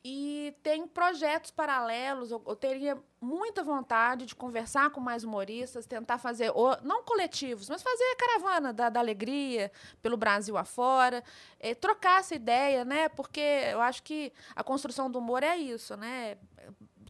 E 0.05 0.53
tem 0.65 0.85
projetos 0.89 1.53
paralelos. 1.53 2.33
Eu, 2.33 2.43
eu 2.45 2.57
teria 2.57 2.99
muita 3.20 3.62
vontade 3.62 4.27
de 4.27 4.35
conversar 4.35 4.91
com 4.91 5.01
mais 5.01 5.23
humoristas, 5.23 5.87
tentar 5.87 6.19
fazer, 6.19 6.51
o- 6.51 6.77
não 6.83 7.05
coletivos, 7.05 7.69
mas 7.69 7.81
fazer 7.81 8.03
a 8.03 8.16
caravana 8.16 8.73
da, 8.73 8.89
da 8.89 8.99
alegria 8.99 9.70
pelo 10.03 10.16
Brasil 10.16 10.57
afora, 10.57 11.23
eh, 11.61 11.73
trocar 11.77 12.19
essa 12.19 12.35
ideia, 12.35 12.85
né? 12.85 13.09
Porque 13.11 13.41
eu 13.70 13.81
acho 13.81 14.03
que 14.03 14.33
a 14.57 14.65
construção 14.65 15.09
do 15.09 15.20
humor 15.20 15.45
é 15.45 15.57
isso, 15.57 15.97
né? 15.97 16.37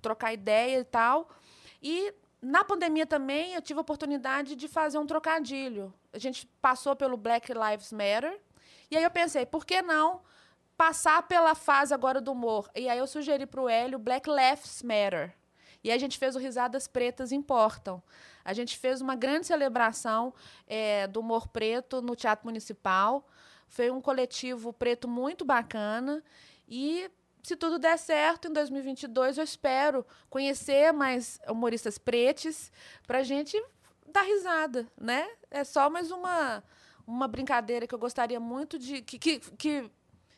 Trocar 0.02 0.34
ideia 0.34 0.80
e 0.80 0.84
tal. 0.84 1.30
E 1.82 2.12
na 2.42 2.62
pandemia 2.62 3.06
também 3.06 3.54
eu 3.54 3.62
tive 3.62 3.78
a 3.78 3.80
oportunidade 3.80 4.54
de 4.54 4.68
fazer 4.68 4.98
um 4.98 5.06
trocadilho. 5.06 5.94
A 6.12 6.18
gente 6.18 6.46
passou 6.60 6.94
pelo 6.94 7.16
Black 7.16 7.52
Lives 7.52 7.92
Matter. 7.92 8.40
E 8.90 8.96
aí 8.96 9.02
eu 9.02 9.10
pensei, 9.10 9.46
por 9.46 9.64
que 9.64 9.80
não 9.80 10.20
passar 10.76 11.22
pela 11.26 11.54
fase 11.54 11.94
agora 11.94 12.20
do 12.20 12.32
humor? 12.32 12.70
E 12.74 12.88
aí 12.88 12.98
eu 12.98 13.06
sugeri 13.06 13.46
para 13.46 13.60
o 13.60 13.68
Hélio 13.68 13.98
Black 13.98 14.28
Lives 14.28 14.82
Matter. 14.82 15.34
E 15.82 15.90
aí 15.90 15.96
a 15.96 15.98
gente 15.98 16.18
fez 16.18 16.36
o 16.36 16.38
Risadas 16.38 16.86
Pretas 16.86 17.32
Importam. 17.32 18.02
A 18.44 18.52
gente 18.52 18.76
fez 18.76 19.00
uma 19.00 19.16
grande 19.16 19.46
celebração 19.46 20.32
eh, 20.66 21.06
do 21.08 21.20
humor 21.20 21.48
preto 21.48 22.00
no 22.00 22.14
Teatro 22.14 22.46
Municipal. 22.46 23.26
Foi 23.66 23.90
um 23.90 24.00
coletivo 24.00 24.72
preto 24.72 25.08
muito 25.08 25.44
bacana. 25.44 26.22
E 26.68 27.10
se 27.42 27.56
tudo 27.56 27.78
der 27.78 27.98
certo, 27.98 28.48
em 28.48 28.52
2022 28.52 29.38
eu 29.38 29.44
espero 29.44 30.06
conhecer 30.30 30.92
mais 30.92 31.40
humoristas 31.48 31.98
pretes 31.98 32.70
para 33.06 33.18
a 33.18 33.22
gente 33.22 33.60
dar 34.12 34.22
risada, 34.22 34.86
né? 34.98 35.28
É 35.50 35.64
só 35.64 35.90
mais 35.90 36.10
uma, 36.10 36.62
uma 37.06 37.26
brincadeira 37.26 37.86
que 37.86 37.94
eu 37.94 37.98
gostaria 37.98 38.38
muito 38.38 38.78
de 38.78 39.02
que, 39.02 39.18
que, 39.18 39.40
que, 39.40 39.90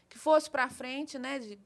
que 0.08 0.18
fosse 0.18 0.50
para 0.50 0.68
frente, 0.68 1.18
né? 1.18 1.38
De, 1.38 1.58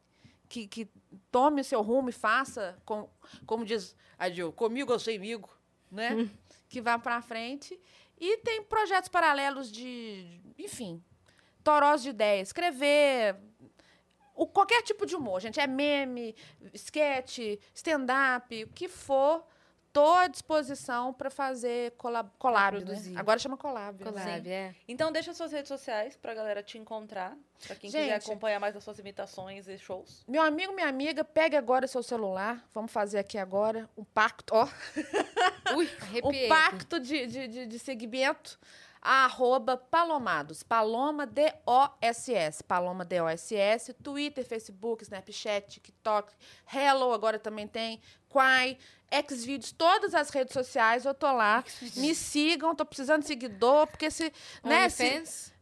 que, 0.49 0.67
que 0.67 0.89
tome 1.31 1.61
o 1.61 1.65
seu 1.65 1.83
rumo 1.83 2.09
e 2.09 2.13
faça, 2.13 2.79
com, 2.85 3.09
como 3.47 3.65
diz 3.65 3.95
a 4.19 4.31
Gil, 4.31 4.53
comigo 4.53 4.93
ou 4.93 4.99
semigo, 4.99 5.51
né? 5.91 6.29
que 6.69 6.81
vá 6.81 6.99
para 6.99 7.21
frente. 7.23 7.79
E 8.19 8.39
tem 8.39 8.63
projetos 8.63 9.09
paralelos 9.09 9.71
de, 9.71 10.41
enfim, 10.59 11.03
torós 11.63 12.03
de 12.03 12.11
ideias. 12.11 12.49
Escrever, 12.49 13.37
o, 14.35 14.47
qualquer 14.47 14.83
tipo 14.83 15.07
de 15.07 15.17
humor, 15.17 15.41
gente. 15.41 15.61
É 15.61 15.67
meme, 15.67 16.35
sketch, 16.75 17.39
stand-up, 17.75 18.65
o 18.65 18.69
que 18.69 18.89
for. 18.89 19.45
Tô 19.99 20.13
à 20.13 20.29
disposição 20.29 21.13
para 21.13 21.29
fazer 21.29 21.91
collab, 21.99 22.31
collab 22.39 22.85
né? 22.85 22.95
Agora 23.17 23.37
chama 23.37 23.57
collab. 23.57 24.05
né? 24.05 24.09
Collab, 24.13 24.49
é. 24.49 24.73
Então 24.87 25.11
deixa 25.11 25.35
suas 25.35 25.51
redes 25.51 25.67
sociais 25.67 26.17
pra 26.17 26.35
galera 26.35 26.63
te 26.63 26.79
encontrar. 26.79 27.37
Pra 27.67 27.75
quem 27.75 27.91
quiser 27.91 28.09
Gente. 28.21 28.31
acompanhar 28.31 28.61
mais 28.61 28.77
as 28.77 28.85
suas 28.85 29.01
imitações 29.01 29.67
e 29.67 29.77
shows. 29.77 30.23
Meu 30.29 30.41
amigo, 30.41 30.73
minha 30.73 30.87
amiga, 30.87 31.25
pegue 31.25 31.57
agora 31.57 31.89
seu 31.89 32.01
celular. 32.01 32.65
Vamos 32.73 32.93
fazer 32.93 33.19
aqui 33.19 33.37
agora 33.39 33.91
um 33.97 34.05
pacto, 34.05 34.55
ó. 34.55 34.69
Ui, 35.77 35.91
arrepiei. 36.01 36.45
aqui. 36.45 36.49
pacto 36.49 37.01
de, 37.01 37.27
de, 37.27 37.49
de, 37.49 37.67
de 37.67 37.79
segmento. 37.81 38.57
Arroba 39.01 39.77
Palomados. 39.77 40.63
Paloma 40.63 41.27
D-O-S-S. 41.27 42.63
Paloma 42.65 43.05
D-O-S-S. 43.05 43.93
Twitter, 43.95 44.45
Facebook, 44.45 45.03
Snapchat, 45.03 45.69
TikTok. 45.71 46.33
Hello, 46.73 47.13
agora 47.13 47.39
também 47.39 47.67
tem. 47.67 48.01
Quai. 48.29 48.77
Xvideos, 49.29 49.73
todas 49.73 50.15
as 50.15 50.29
redes 50.31 50.53
sociais, 50.53 51.07
eu 51.07 51.15
tô 51.15 51.33
lá. 51.33 51.65
Me 51.97 52.15
sigam, 52.15 52.75
tô 52.75 52.85
precisando 52.85 53.23
de 53.23 53.29
seguidor, 53.29 53.87
porque 53.87 54.11
se. 54.11 54.31
Né, 54.63 54.89
se 54.91 55.03
OnlyFans? 55.05 55.53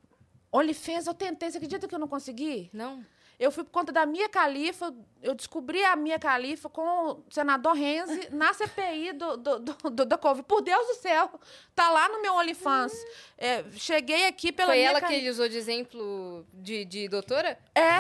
OnlyFans, 0.50 1.06
eu 1.06 1.14
tentei, 1.14 1.50
você 1.50 1.58
acredita 1.58 1.86
que 1.86 1.94
eu 1.94 1.98
não 1.98 2.08
consegui? 2.08 2.68
Não. 2.72 3.04
Eu 3.38 3.52
fui 3.52 3.62
por 3.64 3.70
conta 3.70 3.92
da 3.92 4.06
Mia 4.06 4.30
Califa, 4.30 4.94
eu 5.22 5.34
descobri 5.34 5.84
a 5.84 5.94
Mia 5.94 6.18
Califa 6.18 6.70
com 6.70 6.82
o 7.10 7.22
senador 7.30 7.74
Renzi 7.74 8.30
na 8.32 8.54
CPI 8.54 9.12
do, 9.12 9.36
do, 9.36 9.58
do, 9.58 9.72
do- 9.90 10.04
da 10.06 10.16
Covid. 10.16 10.46
Por 10.48 10.62
Deus 10.62 10.86
do 10.86 10.94
céu, 10.94 11.30
tá 11.77 11.90
lá 11.90 12.09
no 12.09 12.20
meu 12.23 12.35
OnlyFans. 12.35 12.93
É, 13.39 13.62
cheguei 13.77 14.27
aqui 14.27 14.51
pela 14.51 14.69
Foi 14.69 14.78
Mia 14.78 14.89
ela 14.89 14.98
que 14.98 15.05
Khalifa. 15.09 15.20
ele 15.20 15.31
usou 15.31 15.47
de 15.47 15.59
exemplo 15.59 16.47
de, 16.55 16.86
de 16.86 17.07
doutora? 17.07 17.59
É, 17.74 17.90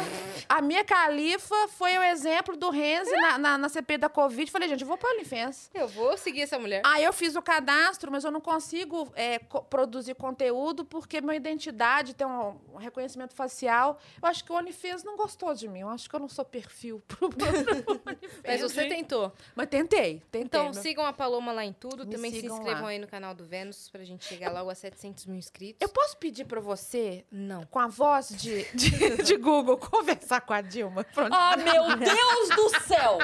a 0.48 0.62
Mia 0.62 0.82
Califa 0.82 1.68
foi 1.68 1.96
o 1.98 2.02
exemplo 2.02 2.56
do 2.56 2.70
Renzi 2.70 3.12
na, 3.12 3.36
na, 3.36 3.58
na 3.58 3.68
CPI 3.68 3.98
da 3.98 4.08
Covid. 4.08 4.50
Falei, 4.50 4.66
gente, 4.66 4.80
eu 4.80 4.86
vou 4.86 4.96
pro 4.96 5.10
OnlyFans. 5.12 5.70
Eu 5.74 5.86
vou 5.88 6.16
seguir 6.16 6.40
essa 6.40 6.58
mulher. 6.58 6.80
Aí 6.86 7.04
eu 7.04 7.12
fiz 7.12 7.36
o 7.36 7.42
cadastro, 7.42 8.10
mas 8.10 8.24
eu 8.24 8.30
não 8.30 8.40
consigo 8.40 9.12
é, 9.14 9.38
co- 9.40 9.60
produzir 9.60 10.14
conteúdo 10.14 10.86
porque 10.86 11.20
minha 11.20 11.36
identidade 11.36 12.14
tem 12.14 12.26
um, 12.26 12.56
um 12.72 12.76
reconhecimento 12.78 13.34
facial. 13.34 13.98
Eu 14.22 14.26
acho 14.30 14.42
que 14.42 14.50
o 14.50 14.54
OnlyFans 14.56 15.04
não 15.04 15.18
gostou 15.18 15.52
de 15.52 15.68
mim. 15.68 15.80
Eu 15.80 15.90
acho 15.90 16.08
que 16.08 16.16
eu 16.16 16.20
não 16.20 16.30
sou 16.30 16.46
perfil 16.46 17.02
pro, 17.06 17.28
pro, 17.28 17.46
OnlyFans. 17.46 18.40
Mas 18.42 18.60
você 18.62 18.86
tentou. 18.86 19.30
Mas 19.54 19.66
tentei, 19.68 20.22
tentei. 20.30 20.40
Então, 20.40 20.64
meu- 20.64 20.74
sigam 20.82 21.04
a 21.04 21.12
Paloma 21.12 21.52
lá 21.52 21.62
em 21.62 21.74
tudo. 21.74 22.06
Me 22.06 22.14
Também 22.14 22.30
se 22.30 22.46
inscrevam 22.46 22.84
lá. 22.84 22.88
aí 22.88 22.98
no 22.98 23.06
canal 23.06 23.34
do 23.34 23.44
Vênus 23.44 23.65
pra 23.90 24.04
gente 24.04 24.24
chegar 24.24 24.52
logo 24.52 24.70
a 24.70 24.74
700 24.74 25.26
mil 25.26 25.36
inscritos. 25.36 25.80
Eu 25.80 25.88
posso 25.88 26.16
pedir 26.16 26.44
pra 26.44 26.60
você, 26.60 27.24
Não. 27.30 27.64
com 27.66 27.78
a 27.78 27.86
voz 27.86 28.28
de, 28.30 28.64
de, 28.74 29.22
de 29.22 29.36
Google, 29.36 29.76
conversar 29.78 30.40
com 30.40 30.52
a 30.52 30.60
Dilma? 30.60 31.04
Pronto. 31.04 31.32
Ah, 31.34 31.56
meu 31.56 31.96
Deus 31.96 32.48
do 32.56 32.80
céu! 32.80 33.18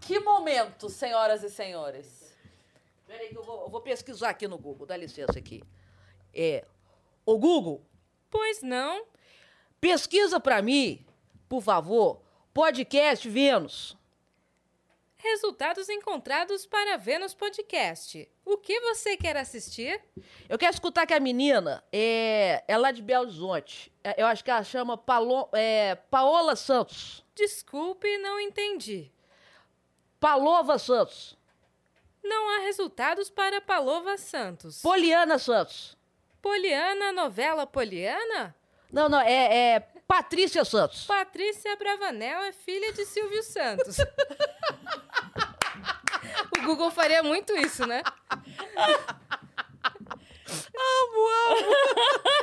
Que 0.00 0.18
momento, 0.20 0.88
senhoras 0.88 1.42
e 1.42 1.50
senhores. 1.50 2.36
Peraí 3.06 3.28
que 3.28 3.36
eu 3.38 3.42
vou, 3.42 3.62
eu 3.62 3.68
vou 3.70 3.80
pesquisar 3.80 4.30
aqui 4.30 4.46
no 4.48 4.58
Google, 4.58 4.86
dá 4.86 4.96
licença 4.96 5.38
aqui. 5.38 5.62
É, 6.34 6.64
ô 7.24 7.38
Google, 7.38 7.84
Pois 8.30 8.62
não. 8.62 9.04
pesquisa 9.80 10.38
pra 10.38 10.62
mim, 10.62 11.04
por 11.48 11.60
favor, 11.62 12.22
podcast 12.54 13.28
Vênus. 13.28 13.96
Resultados 15.22 15.90
encontrados 15.90 16.64
para 16.64 16.96
Vênus 16.96 17.34
Podcast. 17.34 18.26
O 18.42 18.56
que 18.56 18.80
você 18.80 19.18
quer 19.18 19.36
assistir? 19.36 20.00
Eu 20.48 20.56
quero 20.56 20.72
escutar 20.72 21.06
que 21.06 21.12
a 21.12 21.20
menina 21.20 21.84
é, 21.92 22.64
é 22.66 22.78
lá 22.78 22.90
de 22.90 23.02
Belo 23.02 23.26
Horizonte. 23.26 23.92
É, 24.02 24.22
Eu 24.22 24.26
acho 24.26 24.42
que 24.42 24.50
ela 24.50 24.64
chama 24.64 24.96
Palo, 24.96 25.46
é, 25.52 25.94
Paola 25.94 26.56
Santos. 26.56 27.22
Desculpe, 27.34 28.16
não 28.16 28.40
entendi. 28.40 29.12
Palova 30.18 30.78
Santos. 30.78 31.36
Não 32.24 32.56
há 32.56 32.60
resultados 32.60 33.28
para 33.28 33.60
Palova 33.60 34.16
Santos. 34.16 34.80
Poliana 34.80 35.38
Santos. 35.38 35.98
Poliana, 36.40 37.12
novela 37.12 37.66
Poliana? 37.66 38.56
Não, 38.90 39.06
não, 39.06 39.20
é, 39.20 39.74
é 39.74 39.80
Patrícia 40.08 40.64
Santos. 40.64 41.04
Patrícia 41.04 41.76
Bravanel 41.76 42.40
é 42.40 42.52
filha 42.52 42.90
de 42.94 43.04
Silvio 43.04 43.42
Santos. 43.42 43.98
o 46.60 46.66
Google 46.66 46.90
faria 46.90 47.22
muito 47.22 47.56
isso, 47.56 47.86
né? 47.86 48.02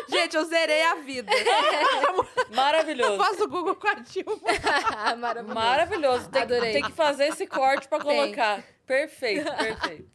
Gente, 0.09 0.35
eu 0.35 0.45
zerei 0.45 0.83
a 0.83 0.95
vida. 0.95 1.31
Maravilhoso. 2.53 3.17
Faço 3.17 3.43
o 3.43 3.47
Google 3.47 3.75
com 3.75 3.87
a 3.87 3.93
Dilma. 3.95 4.39
Maravilhoso. 5.17 5.53
Maravilhoso. 5.53 6.29
Tem, 6.29 6.41
Adorei. 6.43 6.73
tem 6.73 6.83
que 6.83 6.91
fazer 6.91 7.27
esse 7.27 7.45
corte 7.47 7.87
pra 7.87 7.99
Tem. 7.99 8.07
colocar. 8.07 8.63
Perfeito, 8.85 9.51
perfeito. 9.55 10.09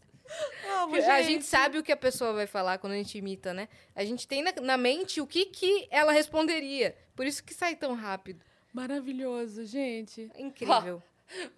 Amo, 0.81 0.97
A 0.97 1.23
gente 1.23 1.45
sabe 1.45 1.77
o 1.79 1.83
que 1.83 1.93
a 1.93 1.97
pessoa 1.97 2.33
vai 2.33 2.47
falar 2.47 2.79
quando 2.79 2.95
a 2.95 2.97
gente 2.97 3.19
imita, 3.19 3.53
né? 3.53 3.69
A 3.95 4.03
gente 4.05 4.27
tem 4.27 4.43
na, 4.43 4.53
na 4.63 4.77
mente 4.79 5.21
o 5.21 5.27
que, 5.27 5.47
que 5.47 5.87
ela 5.91 6.11
responderia. 6.13 6.97
Por 7.15 7.27
isso 7.27 7.45
que 7.45 7.53
sai 7.53 7.77
tão 7.77 7.95
rápido. 7.95 8.43
Maravilhoso, 8.73 9.67
gente. 9.67 10.31
Incrível. 10.39 11.03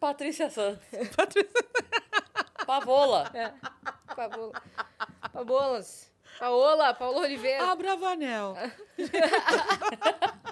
Patrícia 0.00 0.50
Santos. 0.50 0.82
Pavola. 2.66 3.30
Pabola. 4.14 4.62
Pabolas. 5.32 6.10
Paola, 6.38 6.94
Paola 6.94 7.20
Oliveira. 7.20 7.70
A 7.70 7.74
Bravanel. 7.74 8.56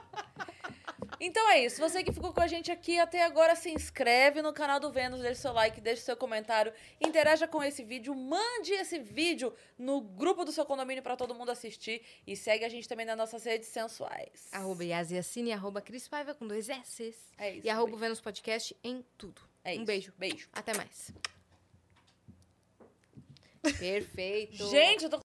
Então 1.25 1.49
é 1.51 1.65
isso. 1.65 1.81
Você 1.81 2.03
que 2.03 2.11
ficou 2.11 2.33
com 2.33 2.41
a 2.41 2.49
gente 2.49 2.73
aqui 2.73 2.99
até 2.99 3.23
agora, 3.23 3.55
se 3.55 3.71
inscreve 3.71 4.43
no 4.43 4.53
canal 4.53 4.81
do 4.81 4.91
Vênus, 4.91 5.21
deixa 5.21 5.43
seu 5.43 5.53
like, 5.53 5.81
deixa 5.81 6.03
seu 6.03 6.17
comentário, 6.17 6.73
interaja 7.01 7.47
com 7.47 7.63
esse 7.63 7.85
vídeo, 7.85 8.13
mande 8.13 8.73
esse 8.73 8.99
vídeo 8.99 9.55
no 9.79 10.01
grupo 10.01 10.45
do 10.45 10.51
seu 10.51 10.67
condomínio 10.67 11.01
pra 11.01 11.15
todo 11.15 11.33
mundo 11.33 11.53
assistir 11.53 12.03
e 12.27 12.37
segue 12.37 12.65
a 12.65 12.69
gente 12.69 12.89
também 12.89 13.07
nas 13.07 13.17
nossas 13.17 13.45
redes 13.45 13.69
sensuais. 13.69 14.49
Arroba 14.51 14.85
Yasiacine, 14.85 15.53
arroba 15.53 15.81
Cris 15.81 16.09
Paiva 16.09 16.35
com 16.35 16.45
dois 16.45 16.69
S's. 16.69 17.17
É 17.39 17.53
isso. 17.55 17.67
E 17.69 17.71
arroba 17.71 17.91
beijo. 17.93 18.01
Vênus 18.01 18.21
Podcast 18.21 18.77
em 18.83 19.05
tudo. 19.17 19.43
É 19.63 19.71
um 19.71 19.75
isso. 19.75 19.85
beijo. 19.85 20.13
Beijo. 20.19 20.49
Até 20.53 20.75
mais. 20.75 21.15
Perfeito. 23.79 24.69
Gente, 24.69 25.05
eu 25.05 25.11
tô 25.11 25.21